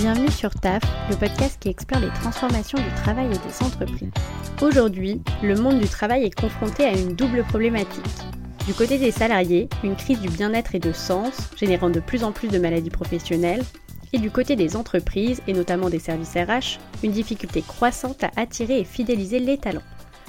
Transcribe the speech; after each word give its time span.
Bienvenue 0.00 0.30
sur 0.30 0.54
TAF, 0.54 0.82
le 1.10 1.16
podcast 1.16 1.58
qui 1.60 1.68
explore 1.68 2.00
les 2.00 2.08
transformations 2.08 2.78
du 2.78 2.88
travail 3.02 3.26
et 3.26 3.28
des 3.28 3.62
entreprises. 3.62 4.08
Aujourd'hui, 4.62 5.20
le 5.42 5.54
monde 5.56 5.78
du 5.78 5.88
travail 5.88 6.24
est 6.24 6.34
confronté 6.34 6.84
à 6.84 6.96
une 6.96 7.14
double 7.14 7.44
problématique. 7.44 8.02
Du 8.66 8.72
côté 8.72 8.96
des 8.96 9.10
salariés, 9.10 9.68
une 9.84 9.96
crise 9.96 10.18
du 10.18 10.30
bien-être 10.30 10.74
et 10.74 10.78
de 10.78 10.92
sens, 10.92 11.50
générant 11.54 11.90
de 11.90 12.00
plus 12.00 12.24
en 12.24 12.32
plus 12.32 12.48
de 12.48 12.58
maladies 12.58 12.88
professionnelles, 12.88 13.62
et 14.14 14.18
du 14.18 14.30
côté 14.30 14.56
des 14.56 14.74
entreprises, 14.74 15.42
et 15.46 15.52
notamment 15.52 15.90
des 15.90 15.98
services 15.98 16.34
RH, 16.34 16.80
une 17.04 17.12
difficulté 17.12 17.60
croissante 17.60 18.24
à 18.24 18.30
attirer 18.36 18.80
et 18.80 18.84
fidéliser 18.84 19.38
les 19.38 19.58
talents. 19.58 19.82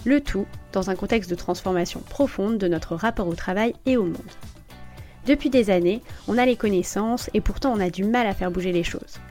Le 0.04 0.20
tout 0.20 0.48
dans 0.74 0.90
un 0.90 0.96
contexte 0.96 1.30
de 1.30 1.36
transformation 1.36 2.02
profonde 2.10 2.58
de 2.58 2.68
notre 2.68 2.96
rapport 2.96 3.30
au 3.30 3.36
travail 3.36 3.74
et 3.86 3.96
au 3.96 4.04
monde. 4.04 4.18
Depuis 5.28 5.50
des 5.50 5.70
années, 5.70 6.02
on 6.28 6.38
a 6.38 6.46
les 6.46 6.58
connaissances 6.58 7.30
et 7.34 7.40
pourtant 7.40 7.72
on 7.74 7.80
a 7.80 7.90
du 7.90 8.04
mal 8.04 8.28
à 8.28 8.34
faire 8.34 8.52
bouger 8.52 8.74
les 8.74 8.84
choses. 8.84 9.22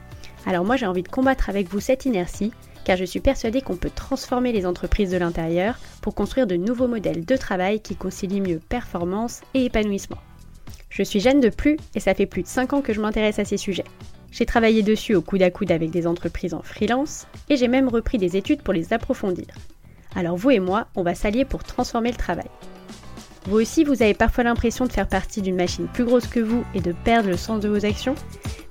Alors 0.46 0.64
moi 0.64 0.76
j'ai 0.76 0.86
envie 0.86 1.02
de 1.02 1.08
combattre 1.08 1.48
avec 1.48 1.68
vous 1.68 1.80
cette 1.80 2.06
inertie, 2.06 2.52
car 2.84 2.96
je 2.96 3.04
suis 3.04 3.20
persuadée 3.20 3.60
qu'on 3.60 3.76
peut 3.76 3.90
transformer 3.94 4.52
les 4.52 4.66
entreprises 4.66 5.10
de 5.10 5.16
l'intérieur 5.16 5.78
pour 6.00 6.14
construire 6.14 6.46
de 6.46 6.56
nouveaux 6.56 6.88
modèles 6.88 7.24
de 7.24 7.36
travail 7.36 7.80
qui 7.80 7.96
concilient 7.96 8.40
mieux 8.40 8.60
performance 8.68 9.42
et 9.54 9.64
épanouissement. 9.64 10.18
Je 10.88 11.02
suis 11.02 11.20
Jeanne 11.20 11.40
de 11.40 11.50
Plus 11.50 11.76
et 11.94 12.00
ça 12.00 12.14
fait 12.14 12.26
plus 12.26 12.42
de 12.42 12.48
5 12.48 12.72
ans 12.72 12.82
que 12.82 12.92
je 12.92 13.00
m'intéresse 13.00 13.38
à 13.38 13.44
ces 13.44 13.56
sujets. 13.56 13.84
J'ai 14.32 14.46
travaillé 14.46 14.82
dessus 14.82 15.14
au 15.14 15.22
coude 15.22 15.42
à 15.42 15.50
coude 15.50 15.72
avec 15.72 15.90
des 15.90 16.06
entreprises 16.06 16.54
en 16.54 16.62
freelance 16.62 17.26
et 17.48 17.56
j'ai 17.56 17.68
même 17.68 17.88
repris 17.88 18.18
des 18.18 18.36
études 18.36 18.62
pour 18.62 18.74
les 18.74 18.92
approfondir. 18.92 19.46
Alors 20.14 20.36
vous 20.36 20.50
et 20.50 20.60
moi, 20.60 20.88
on 20.96 21.02
va 21.02 21.14
s'allier 21.14 21.44
pour 21.44 21.62
transformer 21.62 22.10
le 22.10 22.16
travail. 22.16 22.48
Vous 23.46 23.56
aussi, 23.56 23.84
vous 23.84 24.02
avez 24.02 24.12
parfois 24.12 24.44
l'impression 24.44 24.84
de 24.84 24.92
faire 24.92 25.08
partie 25.08 25.40
d'une 25.40 25.56
machine 25.56 25.88
plus 25.88 26.04
grosse 26.04 26.26
que 26.26 26.40
vous 26.40 26.64
et 26.74 26.80
de 26.80 26.92
perdre 26.92 27.30
le 27.30 27.36
sens 27.36 27.60
de 27.60 27.68
vos 27.68 27.86
actions, 27.86 28.14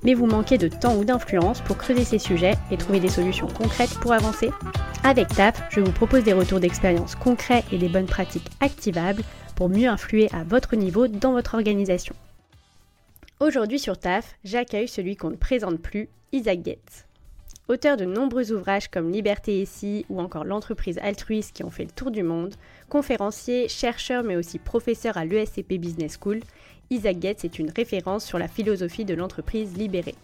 mais 0.04 0.14
vous 0.14 0.26
manquez 0.26 0.58
de 0.58 0.68
temps 0.68 0.96
ou 0.96 1.04
d'influence 1.04 1.60
pour 1.60 1.76
creuser 1.76 2.04
ces 2.04 2.18
sujets 2.18 2.54
et 2.70 2.76
trouver 2.76 3.00
des 3.00 3.08
solutions 3.08 3.48
concrètes 3.48 3.98
pour 4.00 4.12
avancer 4.12 4.50
Avec 5.02 5.28
TAP, 5.28 5.58
je 5.70 5.80
vous 5.80 5.92
propose 5.92 6.22
des 6.22 6.32
retours 6.32 6.60
d'expérience 6.60 7.16
concrets 7.16 7.64
et 7.72 7.78
des 7.78 7.88
bonnes 7.88 8.06
pratiques 8.06 8.50
activables 8.60 9.22
pour 9.56 9.68
mieux 9.68 9.88
influer 9.88 10.28
à 10.32 10.44
votre 10.44 10.76
niveau 10.76 11.08
dans 11.08 11.32
votre 11.32 11.54
organisation. 11.54 12.14
Aujourd'hui 13.40 13.78
sur 13.78 13.98
TAF, 13.98 14.36
j'accueille 14.44 14.88
celui 14.88 15.16
qu'on 15.16 15.30
ne 15.30 15.36
présente 15.36 15.80
plus, 15.80 16.08
Isaac 16.32 16.60
Getz. 16.64 17.09
Auteur 17.70 17.96
de 17.96 18.04
nombreux 18.04 18.50
ouvrages 18.50 18.88
comme 18.88 19.12
Liberté 19.12 19.62
ici 19.62 20.04
ou 20.08 20.20
encore 20.20 20.44
L'entreprise 20.44 20.98
altruiste 20.98 21.54
qui 21.54 21.62
ont 21.62 21.70
fait 21.70 21.84
le 21.84 21.92
tour 21.92 22.10
du 22.10 22.24
monde, 22.24 22.56
conférencier, 22.88 23.68
chercheur 23.68 24.24
mais 24.24 24.34
aussi 24.34 24.58
professeur 24.58 25.16
à 25.16 25.24
l'ESCP 25.24 25.74
Business 25.74 26.18
School, 26.20 26.40
Isaac 26.90 27.22
Getz 27.22 27.44
est 27.44 27.60
une 27.60 27.70
référence 27.70 28.24
sur 28.24 28.40
la 28.40 28.48
philosophie 28.48 29.04
de 29.04 29.14
l'entreprise 29.14 29.76
libérée. 29.76 30.16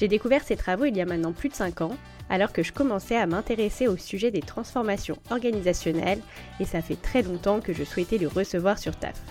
J'ai 0.00 0.08
découvert 0.08 0.42
ses 0.42 0.56
travaux 0.56 0.86
il 0.86 0.96
y 0.96 1.00
a 1.00 1.06
maintenant 1.06 1.32
plus 1.32 1.48
de 1.48 1.54
5 1.54 1.82
ans, 1.82 1.96
alors 2.28 2.52
que 2.52 2.64
je 2.64 2.72
commençais 2.72 3.16
à 3.16 3.28
m'intéresser 3.28 3.86
au 3.86 3.96
sujet 3.96 4.32
des 4.32 4.40
transformations 4.40 5.18
organisationnelles 5.30 6.22
et 6.58 6.64
ça 6.64 6.82
fait 6.82 7.00
très 7.00 7.22
longtemps 7.22 7.60
que 7.60 7.72
je 7.72 7.84
souhaitais 7.84 8.18
le 8.18 8.26
recevoir 8.26 8.80
sur 8.80 8.96
TAF. 8.96 9.22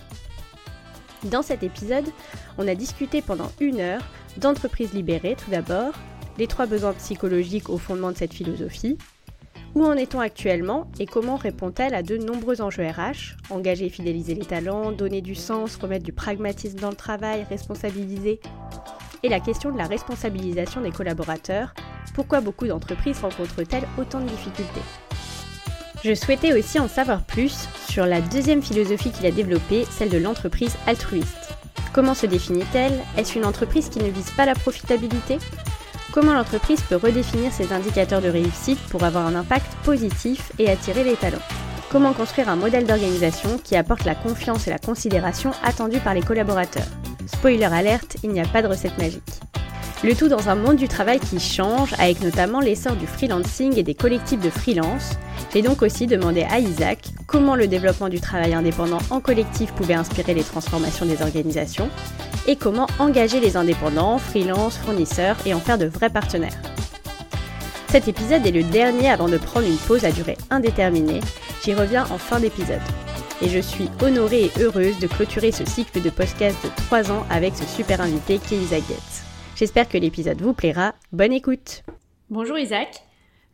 Dans 1.26 1.42
cet 1.42 1.62
épisode, 1.62 2.06
on 2.58 2.70
a 2.70 2.76
discuté 2.76 3.22
pendant 3.22 3.52
une 3.60 3.82
heure 3.82 4.02
d'entreprise 4.38 4.94
libérée 4.94 5.36
tout 5.36 5.52
d'abord, 5.52 5.92
les 6.38 6.48
trois 6.48 6.66
besoins 6.66 6.94
psychologiques 6.94 7.70
au 7.70 7.78
fondement 7.78 8.12
de 8.12 8.18
cette 8.18 8.34
philosophie, 8.34 8.98
où 9.76 9.84
en 9.84 9.94
est-on 9.94 10.22
actuellement 10.22 10.90
et 11.00 11.06
comment 11.06 11.36
répond-elle 11.36 11.94
à 11.94 12.02
de 12.02 12.16
nombreux 12.16 12.62
enjeux 12.62 12.88
RH 12.88 13.36
Engager 13.50 13.88
et 13.88 13.90
fidéliser 13.90 14.34
les 14.34 14.46
talents, 14.46 14.94
donner 14.94 15.22
du 15.22 15.36
sens, 15.36 15.76
remettre 15.76 16.06
du 16.06 16.14
pragmatisme 16.14 16.80
dans 16.80 16.90
le 16.90 16.96
travail, 16.96 17.46
responsabiliser? 17.50 18.40
Et 19.24 19.28
la 19.28 19.42
question 19.42 19.72
de 19.72 19.78
la 19.78 19.88
responsabilisation 19.88 20.80
des 20.80 20.92
collaborateurs. 20.92 21.74
Pourquoi 22.14 22.40
beaucoup 22.40 22.68
d'entreprises 22.68 23.20
rencontrent-elles 23.20 23.88
autant 23.98 24.22
de 24.22 24.30
difficultés? 24.30 24.82
Je 26.06 26.14
souhaitais 26.14 26.54
aussi 26.54 26.80
en 26.80 26.88
savoir 26.88 27.24
plus 27.24 27.68
sur 27.90 28.06
la 28.06 28.22
deuxième 28.22 28.62
philosophie 28.62 29.12
qu'il 29.12 29.26
a 29.26 29.32
développée, 29.32 29.86
celle 29.90 30.10
de 30.10 30.20
l'entreprise 30.20 30.78
altruiste. 30.88 31.54
Comment 31.92 32.14
se 32.14 32.28
définit-elle? 32.28 33.02
Est-ce 33.18 33.38
une 33.38 33.46
entreprise 33.46 33.90
qui 33.90 34.00
ne 34.00 34.10
vise 34.10 34.30
pas 34.32 34.46
la 34.46 34.54
profitabilité? 34.54 35.38
Comment 36.16 36.34
l'entreprise 36.34 36.82
peut 36.82 36.96
redéfinir 36.96 37.52
ses 37.52 37.74
indicateurs 37.74 38.22
de 38.22 38.30
réussite 38.30 38.80
pour 38.88 39.04
avoir 39.04 39.28
un 39.28 39.36
impact 39.36 39.76
positif 39.84 40.54
et 40.58 40.70
attirer 40.70 41.04
les 41.04 41.18
talents 41.18 41.44
Comment 41.92 42.14
construire 42.14 42.48
un 42.48 42.56
modèle 42.56 42.86
d'organisation 42.86 43.58
qui 43.62 43.76
apporte 43.76 44.06
la 44.06 44.16
confiance 44.16 44.66
et 44.66 44.70
la 44.70 44.80
considération 44.80 45.52
attendues 45.62 46.00
par 46.00 46.14
les 46.14 46.22
collaborateurs 46.22 46.88
Spoiler 47.26 47.66
alerte, 47.66 48.16
il 48.24 48.30
n'y 48.30 48.40
a 48.40 48.48
pas 48.48 48.62
de 48.62 48.68
recette 48.68 48.98
magique. 48.98 49.42
Le 50.04 50.14
tout 50.14 50.28
dans 50.28 50.50
un 50.50 50.56
monde 50.56 50.76
du 50.76 50.88
travail 50.88 51.20
qui 51.20 51.40
change, 51.40 51.94
avec 51.98 52.22
notamment 52.22 52.60
l'essor 52.60 52.96
du 52.96 53.08
freelancing 53.08 53.78
et 53.78 53.84
des 53.84 53.96
collectifs 53.96 54.42
de 54.42 54.50
freelance. 54.50 55.12
J'ai 55.54 55.62
donc 55.62 55.82
aussi 55.82 56.06
demandé 56.06 56.46
à 56.50 56.60
Isaac 56.60 57.00
comment 57.28 57.56
le 57.56 57.68
développement 57.68 58.10
du 58.10 58.20
travail 58.20 58.54
indépendant 58.54 59.00
en 59.10 59.20
collectif 59.20 59.72
pouvait 59.72 59.94
inspirer 59.94 60.34
les 60.34 60.44
transformations 60.44 61.06
des 61.06 61.22
organisations 61.22 61.90
et 62.46 62.56
comment 62.56 62.88
engager 63.00 63.40
les 63.40 63.58
indépendants, 63.58 64.20
freelance, 64.20 64.78
fournisseurs 64.78 65.38
et 65.46 65.54
en 65.54 65.60
faire 65.60 65.78
de 65.78 65.86
vrais 65.86 66.10
partenaires. 66.10 66.62
Cet 67.90 68.08
épisode 68.08 68.46
est 68.46 68.52
le 68.52 68.64
dernier 68.64 69.10
avant 69.10 69.30
de 69.30 69.38
prendre 69.38 69.66
une 69.66 69.78
pause 69.78 70.04
à 70.04 70.12
durée 70.12 70.38
indéterminée. 70.50 71.22
J'y 71.64 71.74
reviens 71.74 72.04
en 72.12 72.18
fin 72.18 72.40
d'épisode. 72.40 72.82
Et 73.42 73.50
je 73.50 73.60
suis 73.60 73.90
honorée 74.02 74.46
et 74.46 74.62
heureuse 74.62 75.00
de 75.00 75.08
clôturer 75.08 75.52
ce 75.52 75.66
cycle 75.66 76.02
de 76.02 76.10
podcast 76.10 76.58
de 76.64 76.70
3 76.88 77.12
ans 77.12 77.26
avec 77.30 77.56
ce 77.56 77.66
super 77.66 78.02
invité 78.02 78.38
qui 78.38 78.56
est 78.56 78.60
Isaac. 78.60 78.84
J'espère 79.56 79.88
que 79.88 79.98
l'épisode 79.98 80.42
vous 80.42 80.54
plaira. 80.54 80.96
Bonne 81.14 81.32
écoute 81.32 81.84
Bonjour 82.30 82.60
Isaac, 82.60 83.04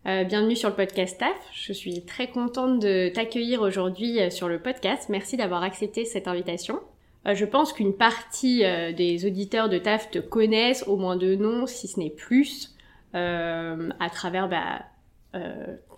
euh, 0.07 0.23
bienvenue 0.23 0.55
sur 0.55 0.67
le 0.69 0.75
podcast 0.75 1.19
TAF. 1.19 1.37
Je 1.53 1.73
suis 1.73 2.03
très 2.05 2.27
contente 2.27 2.79
de 2.79 3.09
t'accueillir 3.09 3.61
aujourd'hui 3.61 4.19
euh, 4.19 4.31
sur 4.31 4.47
le 4.47 4.59
podcast. 4.59 5.09
Merci 5.09 5.37
d'avoir 5.37 5.61
accepté 5.61 6.05
cette 6.05 6.27
invitation. 6.27 6.79
Euh, 7.27 7.35
je 7.35 7.45
pense 7.45 7.71
qu'une 7.71 7.93
partie 7.93 8.63
des 8.97 9.27
auditeurs 9.27 9.69
de 9.69 9.77
TAF 9.77 10.09
te 10.09 10.17
connaissent, 10.17 10.87
au 10.87 10.97
moins 10.97 11.17
de 11.17 11.35
nom, 11.35 11.67
si 11.67 11.87
ce 11.87 11.99
n'est 11.99 12.09
plus, 12.09 12.75
à 13.13 14.09
travers 14.11 14.49
bah, 14.49 14.81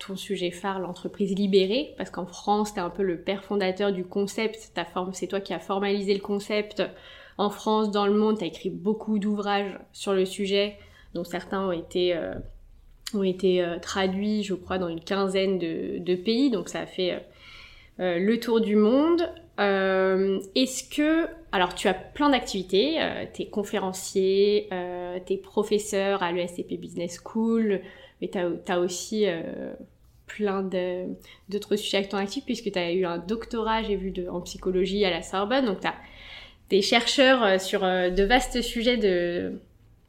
ton 0.06 0.18
sujet 0.18 0.52
phare, 0.52 0.80
l'entreprise 0.80 1.34
libérée, 1.34 1.94
parce 1.96 2.10
qu'en 2.10 2.26
France, 2.26 2.74
tu 2.74 2.80
es 2.80 2.84
un 2.84 2.90
peu 2.90 3.04
le 3.04 3.22
père 3.22 3.46
fondateur 3.46 3.94
du 3.94 4.04
concept, 4.04 4.74
c'est 5.14 5.28
toi 5.28 5.40
qui 5.40 5.54
as 5.54 5.60
formalisé 5.60 6.14
le 6.14 6.20
concept 6.20 6.84
en 7.38 7.50
France, 7.50 7.92
dans 7.92 8.06
le 8.06 8.14
monde, 8.14 8.38
tu 8.38 8.44
as 8.44 8.48
écrit 8.48 8.70
beaucoup 8.70 9.20
d'ouvrages 9.20 9.78
sur 9.92 10.14
le 10.14 10.26
sujet, 10.26 10.78
dont 11.14 11.24
certains 11.24 11.68
ont 11.68 11.72
été, 11.72 12.20
ont 13.14 13.24
été 13.24 13.66
traduits, 13.82 14.44
je 14.44 14.54
crois, 14.54 14.78
dans 14.78 14.88
une 14.88 15.02
quinzaine 15.02 15.60
de, 15.60 16.16
pays, 16.16 16.52
donc 16.52 16.70
ça 16.70 16.82
a 16.82 16.86
fait 16.86 17.24
le 18.00 18.36
tour 18.38 18.62
du 18.62 18.76
monde. 18.76 19.30
Euh, 19.60 20.40
Est-ce 20.56 20.84
que, 20.84 21.28
alors 21.52 21.76
tu 21.76 21.88
as 21.88 21.94
plein 21.94 22.30
d'activités, 22.30 23.02
euh, 23.02 23.26
tu 23.32 23.44
es 23.44 23.46
conférencier, 23.48 24.68
euh, 24.72 25.20
tu 25.26 25.34
es 25.34 25.38
professeur 25.38 26.24
à 26.24 26.32
l'ESCP 26.32 26.78
Business 26.80 27.20
School, 27.24 27.82
mais 28.22 28.30
tu 28.30 28.40
as, 28.40 28.80
aussi 28.80 29.28
euh, 29.28 29.74
plein 30.26 30.68
d'autres 31.50 31.76
sujets 31.76 31.98
avec 31.98 32.10
ton 32.10 32.18
actif 32.18 32.46
puisque 32.46 32.72
tu 32.72 32.80
as 32.80 32.92
eu 32.94 33.06
un 33.06 33.20
doctorat, 33.20 33.84
j'ai 33.84 33.96
vu, 33.96 34.14
en 34.28 34.42
psychologie 34.42 35.06
à 35.06 35.12
la 35.12 35.22
Sorbonne, 35.22 35.66
donc 35.66 35.82
tu 35.82 35.88
as 35.88 35.96
des 36.74 36.82
chercheurs 36.82 37.44
euh, 37.44 37.60
sur 37.60 37.84
euh, 37.84 38.10
de 38.10 38.24
vastes 38.24 38.64
sujets 38.64 38.98
de 38.98 39.62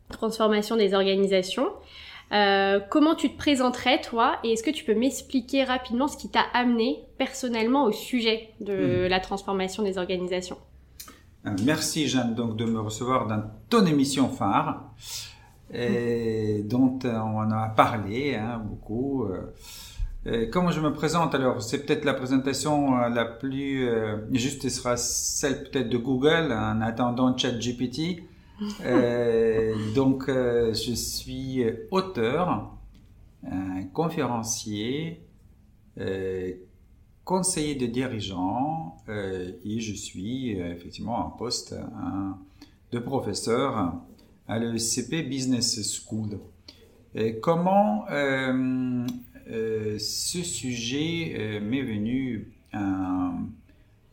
transformation 0.08 0.76
des 0.76 0.94
organisations. 0.94 1.68
Euh, 2.32 2.80
comment 2.90 3.14
tu 3.14 3.30
te 3.30 3.36
présenterais, 3.36 4.00
toi, 4.00 4.38
et 4.42 4.52
est-ce 4.52 4.62
que 4.62 4.70
tu 4.70 4.82
peux 4.82 4.94
m'expliquer 4.94 5.62
rapidement 5.64 6.08
ce 6.08 6.16
qui 6.16 6.30
t'a 6.30 6.44
amené 6.54 7.04
personnellement 7.18 7.84
au 7.84 7.92
sujet 7.92 8.48
de 8.60 9.04
hmm. 9.04 9.08
la 9.08 9.20
transformation 9.20 9.82
des 9.82 9.98
organisations? 9.98 10.56
Merci, 11.64 12.08
Jeanne, 12.08 12.34
donc, 12.34 12.56
de 12.56 12.64
me 12.64 12.80
recevoir 12.80 13.26
dans 13.26 13.42
ton 13.68 13.84
émission 13.84 14.30
phare, 14.30 14.90
et 15.70 16.62
dont 16.64 16.98
euh, 17.04 17.18
on 17.18 17.50
a 17.50 17.68
parlé 17.76 18.36
hein, 18.36 18.62
beaucoup. 18.64 19.28
Comment 20.50 20.70
je 20.70 20.80
me 20.80 20.92
présente 20.92 21.34
Alors, 21.34 21.62
c'est 21.62 21.84
peut-être 21.84 22.04
la 22.04 22.14
présentation 22.14 22.96
la 23.08 23.24
plus 23.24 23.88
juste, 24.32 24.62
ce 24.62 24.68
sera 24.68 24.96
celle 24.96 25.64
peut-être 25.64 25.88
de 25.88 25.98
Google 25.98 26.52
en 26.52 26.80
attendant 26.80 27.36
ChatGPT. 27.36 28.24
Euh, 28.84 29.74
donc, 29.94 30.28
euh, 30.28 30.72
je 30.74 30.92
suis 30.94 31.64
auteur, 31.90 32.70
conférencier, 33.92 35.26
euh, 35.98 36.52
conseiller 37.24 37.74
de 37.74 37.86
dirigeants 37.86 38.96
et 39.08 39.80
je 39.80 39.94
suis 39.94 40.52
effectivement 40.52 41.26
en 41.26 41.30
poste 41.30 41.74
de 42.92 42.98
professeur 42.98 43.94
à 44.48 44.58
l'ECP 44.58 45.28
Business 45.28 45.80
School. 45.82 46.38
comment 47.42 48.06
ce 49.46 50.42
sujet 50.42 51.60
m'est 51.62 51.82
venu 51.82 52.52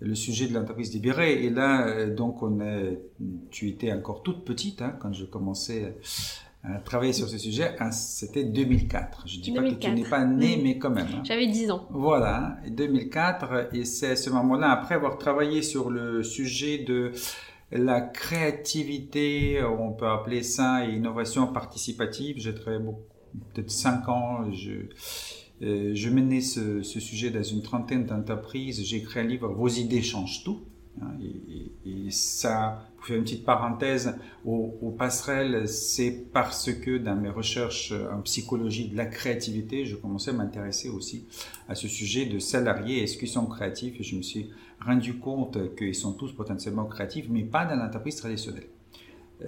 le 0.02 0.16
sujet 0.16 0.48
de 0.48 0.54
l'entreprise 0.54 0.94
libérée. 0.94 1.46
Et 1.46 1.50
là, 1.50 1.88
euh, 1.88 2.14
donc, 2.14 2.42
on 2.44 2.60
est, 2.60 3.00
tu 3.52 3.70
étais 3.70 3.94
encore 3.94 4.24
toute 4.24 4.44
petite 4.44 4.82
hein, 4.82 4.96
quand 5.00 5.14
je 5.14 5.26
commençais 5.26 5.96
travailler 6.86 7.14
sur 7.14 7.28
ce 7.28 7.40
sujet, 7.40 7.76
hein, 7.80 7.90
c'était 7.90 8.44
2004. 8.44 9.24
Je 9.26 9.40
dis 9.40 9.52
pas 9.52 9.64
que 9.64 9.74
tu 9.74 9.90
n'es 9.90 10.04
pas 10.04 10.26
né, 10.26 10.58
mm. 10.58 10.62
mais 10.62 10.78
quand 10.78 10.92
même. 10.92 11.08
Hein. 11.08 11.22
J'avais 11.24 11.48
10 11.48 11.72
ans. 11.72 11.88
Voilà, 11.90 12.58
2004, 12.68 13.70
et 13.74 13.84
c'est 13.84 14.12
à 14.12 14.16
ce 14.16 14.30
moment-là, 14.30 14.70
après 14.70 14.94
avoir 14.94 15.18
travaillé 15.18 15.64
sur 15.64 15.90
le 15.90 16.22
sujet 16.22 16.78
de 16.78 17.14
la 17.72 18.02
créativité, 18.02 19.60
on 19.64 19.92
peut 19.92 20.08
appeler 20.08 20.44
ça 20.44 20.86
innovation 20.86 21.48
participative. 21.48 22.36
J'ai 22.38 22.54
travaillé 22.54 22.84
peut-être 23.54 23.72
5 23.72 24.10
ans. 24.10 24.52
Je, 24.52 24.72
euh, 25.64 26.12
menais 26.12 26.42
ce, 26.42 26.82
sujet 26.84 27.30
dans 27.30 27.44
une 27.44 27.62
trentaine 27.62 28.06
d'entreprises. 28.06 28.84
J'ai 28.84 28.98
écrit 28.98 29.20
un 29.20 29.24
livre, 29.24 29.50
Vos 29.50 29.68
idées 29.68 30.02
changent 30.02 30.44
tout. 30.44 30.62
Hein, 31.02 31.12
et, 31.86 32.12
ça, 32.12 32.90
pour 32.98 33.06
faire 33.06 33.16
une 33.16 33.24
petite 33.24 33.46
parenthèse, 33.46 34.18
au, 34.46 34.78
au 34.82 34.92
passerelle, 34.92 35.68
c'est 35.68 36.12
parce 36.34 36.74
que 36.74 36.98
dans 36.98 37.16
mes 37.16 37.30
recherches 37.30 37.94
en 38.14 38.22
psychologie 38.22 38.90
de 38.90 38.98
la 38.98 39.06
créativité, 39.06 39.86
je 39.86 39.96
commençais 39.96 40.32
à 40.32 40.34
m'intéresser 40.34 40.90
aussi 40.90 41.26
à 41.70 41.76
ce 41.76 41.88
sujet 41.88 42.26
de 42.26 42.38
salariés, 42.40 43.04
est-ce 43.04 43.18
qu'ils 43.18 43.30
sont 43.30 43.46
créatifs? 43.46 43.98
Et 44.02 44.04
je 44.04 44.18
me 44.18 44.22
suis 44.22 44.50
rendu 44.86 45.20
compte 45.20 45.76
qu'ils 45.76 45.96
sont 45.96 46.12
tous 46.14 46.34
potentiellement 46.34 46.86
créatifs, 46.86 47.28
mais 47.30 47.44
pas 47.44 47.66
dans 47.66 47.76
l'entreprise 47.76 48.18
traditionnelle. 48.18 48.68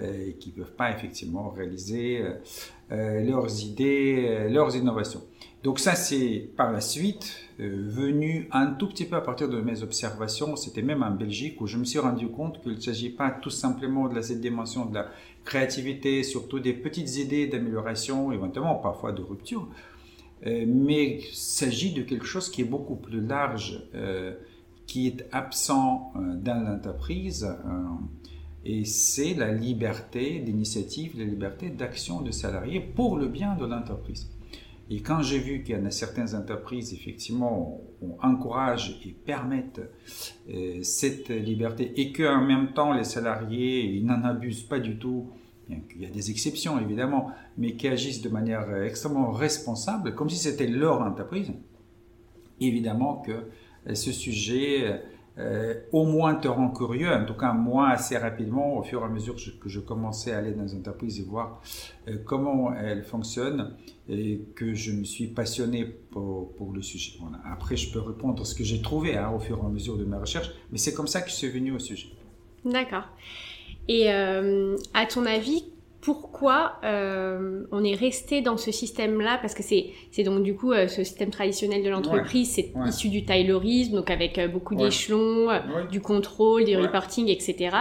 Euh, 0.02 0.30
et 0.30 0.32
qui 0.34 0.48
ne 0.50 0.54
peuvent 0.54 0.74
pas 0.74 0.90
effectivement 0.90 1.50
réaliser 1.50 2.20
euh, 2.20 2.32
leurs 2.90 3.62
idées, 3.62 4.48
leurs 4.50 4.76
innovations. 4.76 5.22
Donc 5.62 5.78
ça, 5.78 5.94
c'est 5.94 6.50
par 6.56 6.70
la 6.72 6.80
suite 6.82 7.40
venu 7.58 8.48
un 8.52 8.66
tout 8.66 8.88
petit 8.88 9.06
peu 9.06 9.16
à 9.16 9.22
partir 9.22 9.48
de 9.48 9.60
mes 9.60 9.82
observations. 9.82 10.56
C'était 10.56 10.82
même 10.82 11.02
en 11.02 11.10
Belgique 11.10 11.60
où 11.60 11.66
je 11.66 11.78
me 11.78 11.84
suis 11.84 11.98
rendu 11.98 12.28
compte 12.28 12.60
qu'il 12.62 12.72
ne 12.72 12.80
s'agit 12.80 13.10
pas 13.10 13.30
tout 13.30 13.50
simplement 13.50 14.08
de 14.08 14.14
la, 14.14 14.22
cette 14.22 14.40
dimension 14.40 14.84
de 14.84 14.94
la 14.94 15.08
créativité, 15.44 16.22
surtout 16.22 16.58
des 16.60 16.74
petites 16.74 17.16
idées 17.16 17.46
d'amélioration, 17.46 18.32
éventuellement 18.32 18.74
parfois 18.74 19.12
de 19.12 19.22
rupture, 19.22 19.68
mais 20.44 21.20
il 21.20 21.34
s'agit 21.34 21.92
de 21.94 22.02
quelque 22.02 22.26
chose 22.26 22.50
qui 22.50 22.60
est 22.60 22.66
beaucoup 22.66 22.96
plus 22.96 23.20
large, 23.20 23.82
qui 24.86 25.06
est 25.06 25.24
absent 25.32 26.12
dans 26.14 26.62
l'entreprise 26.62 27.48
et 28.64 28.84
c'est 28.84 29.34
la 29.34 29.52
liberté 29.52 30.40
d'initiative, 30.40 31.18
la 31.18 31.24
liberté 31.24 31.68
d'action 31.68 32.22
de 32.22 32.30
salariés 32.30 32.80
pour 32.80 33.16
le 33.16 33.28
bien 33.28 33.54
de 33.56 33.66
l'entreprise. 33.66 34.30
Et 34.90 35.00
quand 35.00 35.22
j'ai 35.22 35.38
vu 35.38 35.62
qu'il 35.62 35.76
y 35.76 35.78
en 35.78 35.84
a 35.86 35.90
certaines 35.90 36.34
entreprises, 36.34 36.92
effectivement, 36.92 37.80
on, 38.02 38.16
encourage 38.22 39.00
et 39.06 39.10
permettent 39.10 39.80
euh, 40.50 40.82
cette 40.82 41.30
liberté 41.30 41.92
et 41.96 42.12
qu'en 42.12 42.42
même 42.42 42.72
temps, 42.74 42.92
les 42.92 43.04
salariés, 43.04 43.84
ils 43.84 44.04
n'en 44.04 44.22
abusent 44.24 44.62
pas 44.62 44.78
du 44.78 44.98
tout, 44.98 45.30
il 45.70 46.02
y 46.02 46.06
a 46.06 46.10
des 46.10 46.30
exceptions 46.30 46.78
évidemment, 46.78 47.30
mais 47.56 47.76
qui 47.76 47.88
agissent 47.88 48.20
de 48.20 48.28
manière 48.28 48.82
extrêmement 48.82 49.30
responsable, 49.30 50.14
comme 50.14 50.28
si 50.28 50.36
c'était 50.36 50.66
leur 50.66 51.00
entreprise, 51.00 51.52
évidemment 52.60 53.16
que 53.16 53.32
euh, 53.86 53.94
ce 53.94 54.12
sujet 54.12 55.02
euh, 55.36 55.74
au 55.90 56.04
moins 56.04 56.36
te 56.36 56.46
rend 56.46 56.68
curieux, 56.70 57.12
en 57.12 57.24
tout 57.24 57.34
cas 57.34 57.52
moi 57.52 57.88
assez 57.88 58.16
rapidement, 58.16 58.76
au 58.76 58.82
fur 58.84 59.02
et 59.02 59.04
à 59.04 59.08
mesure 59.08 59.34
que 59.34 59.68
je, 59.68 59.80
commençais 59.80 60.32
à 60.32 60.38
aller 60.38 60.52
dans 60.52 60.62
les 60.62 60.74
entreprises 60.74 61.18
et 61.18 61.24
voir 61.24 61.60
euh, 62.06 62.18
comment 62.24 62.72
elles 62.72 63.02
fonctionnent, 63.02 63.74
et 64.08 64.42
que 64.54 64.74
je 64.74 64.92
me 64.92 65.02
suis 65.02 65.26
passionné 65.26 65.84
pour, 65.84 66.72
le 66.72 66.82
sujet. 66.82 67.18
Après, 67.50 67.76
je 67.76 67.92
peux 67.92 68.00
répondre 68.00 68.42
à 68.42 68.44
ce 68.44 68.54
que 68.54 68.64
j'ai 68.64 68.80
trouvé 68.80 69.16
hein, 69.16 69.30
au 69.34 69.40
fur 69.40 69.58
et 69.58 69.66
à 69.66 69.68
mesure 69.68 69.96
de 69.96 70.04
mes 70.04 70.16
recherches, 70.16 70.50
mais 70.70 70.78
c'est 70.78 70.94
comme 70.94 71.08
ça 71.08 71.20
que 71.20 71.30
je 71.30 71.34
suis 71.34 71.50
venu 71.50 71.72
au 71.72 71.78
sujet. 71.78 72.08
D'accord. 72.64 73.04
Et 73.88 74.12
euh, 74.12 74.76
à 74.94 75.06
ton 75.06 75.26
avis, 75.26 75.64
pourquoi 76.04 76.74
euh, 76.84 77.64
on 77.72 77.82
est 77.82 77.94
resté 77.94 78.42
dans 78.42 78.58
ce 78.58 78.70
système-là 78.70 79.38
Parce 79.40 79.54
que 79.54 79.62
c'est, 79.62 80.22
donc 80.22 80.42
du 80.42 80.54
coup 80.54 80.72
euh, 80.72 80.86
ce 80.86 81.02
système 81.02 81.30
traditionnel 81.30 81.82
de 81.82 81.88
l'entreprise, 81.88 82.52
c'est 82.52 82.72
issu 82.86 83.08
du 83.08 83.24
taylorisme, 83.24 83.96
donc 83.96 84.10
avec 84.10 84.36
euh, 84.36 84.46
beaucoup 84.46 84.74
d'échelons, 84.74 85.50
euh, 85.50 85.60
du 85.90 86.02
contrôle, 86.02 86.66
du 86.66 86.76
reporting, 86.76 87.28
etc. 87.28 87.76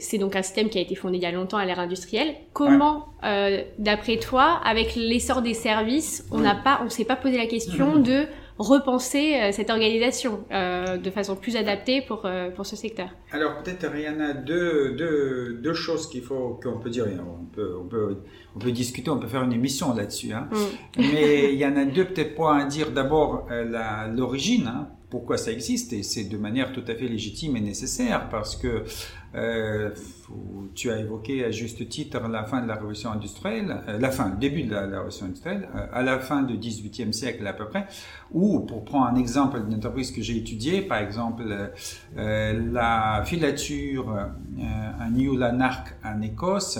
c'est 0.00 0.18
donc 0.18 0.34
un 0.34 0.42
système 0.42 0.68
qui 0.68 0.78
a 0.78 0.80
été 0.80 0.96
fondé 0.96 1.18
il 1.18 1.22
y 1.22 1.26
a 1.26 1.30
longtemps 1.30 1.56
à 1.56 1.64
l'ère 1.64 1.78
industrielle. 1.78 2.34
Comment, 2.52 3.06
d'après 3.78 4.16
toi, 4.16 4.60
avec 4.64 4.96
l'essor 4.96 5.42
des 5.42 5.54
services, 5.54 6.26
on 6.32 6.38
n'a 6.38 6.56
pas, 6.56 6.80
on 6.84 6.88
s'est 6.88 7.04
pas 7.04 7.16
posé 7.16 7.36
la 7.36 7.46
question 7.46 7.96
de 7.96 8.26
repenser 8.58 9.34
euh, 9.34 9.52
cette 9.52 9.70
organisation 9.70 10.44
euh, 10.50 10.96
de 10.96 11.10
façon 11.10 11.36
plus 11.36 11.56
adaptée 11.56 12.02
pour, 12.02 12.22
euh, 12.24 12.50
pour 12.50 12.64
ce 12.64 12.76
secteur 12.76 13.08
Alors 13.30 13.62
peut-être 13.62 13.86
il 13.94 14.02
y 14.02 14.08
en 14.08 14.20
a 14.20 14.32
deux, 14.32 14.92
deux, 14.92 15.58
deux 15.62 15.74
choses 15.74 16.08
qu'il 16.08 16.22
faut 16.22 16.58
qu'on 16.62 16.78
peut 16.78 16.90
dire. 16.90 17.06
On 17.06 17.44
peut, 17.44 17.76
on, 17.78 17.86
peut, 17.86 18.18
on 18.54 18.58
peut 18.58 18.72
discuter, 18.72 19.10
on 19.10 19.18
peut 19.18 19.28
faire 19.28 19.42
une 19.42 19.52
émission 19.52 19.94
là-dessus. 19.94 20.32
Hein. 20.32 20.48
Mm. 20.50 20.56
Mais 20.98 21.52
il 21.52 21.58
y 21.58 21.66
en 21.66 21.76
a 21.76 21.84
deux 21.84 22.06
peut-être 22.06 22.34
points 22.34 22.58
à 22.58 22.64
dire. 22.64 22.90
D'abord 22.90 23.46
l'origine. 24.14 24.66
Hein 24.68 24.88
pourquoi 25.10 25.36
ça 25.36 25.52
existe 25.52 25.92
et 25.92 26.02
c'est 26.02 26.24
de 26.24 26.36
manière 26.36 26.72
tout 26.72 26.82
à 26.88 26.94
fait 26.94 27.06
légitime 27.06 27.56
et 27.56 27.60
nécessaire 27.60 28.28
parce 28.28 28.56
que 28.56 28.84
euh, 29.34 29.90
tu 30.74 30.90
as 30.90 30.98
évoqué 30.98 31.44
à 31.44 31.50
juste 31.50 31.88
titre 31.88 32.20
la 32.28 32.44
fin 32.44 32.62
de 32.62 32.68
la 32.68 32.74
révolution 32.74 33.10
industrielle, 33.10 33.82
euh, 33.88 33.98
la 33.98 34.10
fin, 34.10 34.30
le 34.30 34.36
début 34.36 34.64
de 34.64 34.72
la, 34.72 34.82
révolution 34.82 35.26
industrielle, 35.26 35.68
euh, 35.74 35.86
à 35.92 36.02
la 36.02 36.18
fin 36.18 36.42
du 36.42 36.56
XVIIIe 36.56 37.12
siècle 37.12 37.46
à 37.46 37.52
peu 37.52 37.68
près, 37.68 37.86
ou 38.32 38.60
pour 38.60 38.84
prendre 38.84 39.06
un 39.06 39.16
exemple 39.16 39.60
d'une 39.62 39.74
entreprise 39.74 40.10
que 40.10 40.22
j'ai 40.22 40.36
étudiée, 40.36 40.82
par 40.82 40.98
exemple 40.98 41.44
la 42.16 43.22
filature 43.24 44.16
à 44.16 45.10
New 45.10 45.36
Lanark 45.36 45.94
en 46.04 46.22
Écosse, 46.22 46.78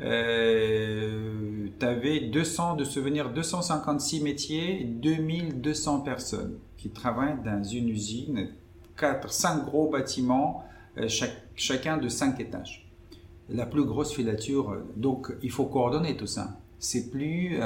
euh, 0.00 1.68
tu 1.78 1.86
avais 1.86 2.20
200, 2.20 2.76
de 2.76 2.84
souvenirs 2.84 3.30
256 3.30 4.22
métiers, 4.22 4.84
2200 4.84 6.00
personnes 6.00 6.58
qui 6.76 6.90
travaillent 6.90 7.42
dans 7.44 7.62
une 7.64 7.88
usine, 7.88 8.50
4, 8.96 9.30
5 9.32 9.64
gros 9.64 9.90
bâtiments, 9.90 10.64
euh, 10.98 11.08
chacun 11.54 11.96
de 11.96 12.08
5 12.08 12.40
étages. 12.40 12.90
La 13.48 13.66
plus 13.66 13.84
grosse 13.84 14.12
filature, 14.12 14.70
euh, 14.70 14.84
donc 14.96 15.32
il 15.42 15.50
faut 15.50 15.66
coordonner 15.66 16.16
tout 16.16 16.26
ça. 16.26 16.60
C'est 16.78 17.10
plus 17.10 17.60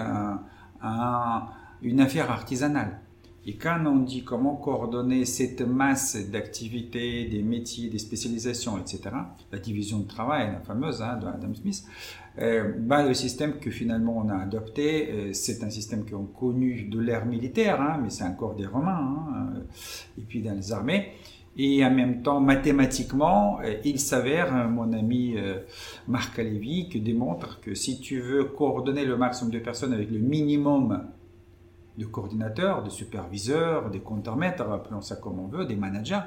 une 1.83 2.01
affaire 2.01 2.31
artisanale. 2.31 3.01
Et 3.45 3.57
quand 3.57 3.85
on 3.87 3.99
dit 3.99 4.23
comment 4.23 4.55
coordonner 4.55 5.25
cette 5.25 5.63
masse 5.63 6.17
d'activités, 6.31 7.25
des 7.27 7.43
métiers, 7.43 7.91
des 7.91 7.99
spécialisations, 7.99 8.79
etc., 8.79 9.01
la 9.51 9.59
division 9.59 9.99
de 9.99 10.07
travail, 10.07 10.53
la 10.53 10.61
fameuse 10.61 11.03
hein, 11.03 11.17
de 11.17 11.27
Adam 11.27 11.53
Smith, 11.55 11.85
euh, 12.39 12.73
bah, 12.79 13.05
le 13.05 13.15
système 13.15 13.59
que 13.59 13.71
finalement 13.71 14.23
on 14.25 14.29
a 14.29 14.37
adopté, 14.37 15.11
euh, 15.11 15.33
c'est 15.33 15.65
un 15.65 15.71
système 15.71 16.09
qu'on 16.09 16.25
connu 16.25 16.85
de 16.85 17.01
l'ère 17.01 17.27
militaire, 17.27 17.81
hein, 17.81 17.99
mais 18.03 18.11
c'est 18.11 18.25
encore 18.25 18.55
des 18.55 18.67
Romains, 18.67 18.93
hein, 18.93 19.53
euh, 19.57 20.21
et 20.21 20.23
puis 20.23 20.41
dans 20.41 20.55
les 20.55 20.73
armées. 20.73 21.09
Et 21.57 21.85
en 21.85 21.91
même 21.91 22.23
temps, 22.23 22.41
mathématiquement, 22.41 23.61
euh, 23.61 23.75
il 23.85 24.01
s'avère, 24.01 24.55
hein, 24.55 24.69
mon 24.69 24.93
ami 24.93 25.37
Marc 26.09 26.39
Alévi, 26.39 26.89
qui 26.89 27.01
démontre 27.01 27.61
que 27.61 27.75
si 27.75 28.01
tu 28.01 28.21
veux 28.21 28.45
coordonner 28.45 29.05
le 29.05 29.17
maximum 29.17 29.53
de 29.53 29.59
personnes 29.59 29.93
avec 29.93 30.11
le 30.11 30.19
minimum 30.19 31.09
de 31.99 32.07
coordinateurs, 32.07 32.83
de 32.83 32.91
superviseurs, 32.91 33.91
des 33.91 34.01
contremaîtres, 34.01 34.63
appelons 34.63 35.03
ça 35.03 35.17
comme 35.17 35.39
on 35.39 35.47
veut, 35.47 35.67
des 35.67 35.77
managers, 35.77 36.21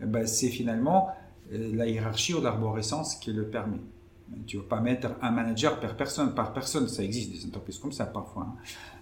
ben 0.00 0.26
c'est 0.26 0.48
finalement 0.48 1.10
la 1.50 1.86
hiérarchie 1.86 2.34
ou 2.34 2.40
l'arborescence 2.40 3.16
qui 3.16 3.32
le 3.32 3.48
permet. 3.48 3.78
Tu 4.46 4.56
ne 4.56 4.62
vas 4.62 4.68
pas 4.68 4.80
mettre 4.80 5.08
un 5.20 5.30
manager 5.30 5.78
par 5.80 5.96
personne, 5.96 6.34
par 6.34 6.52
personne, 6.52 6.88
ça 6.88 7.02
existe 7.02 7.32
des 7.32 7.46
entreprises 7.46 7.78
comme 7.78 7.92
ça 7.92 8.06
parfois. 8.06 8.46
Hein. 8.48 8.54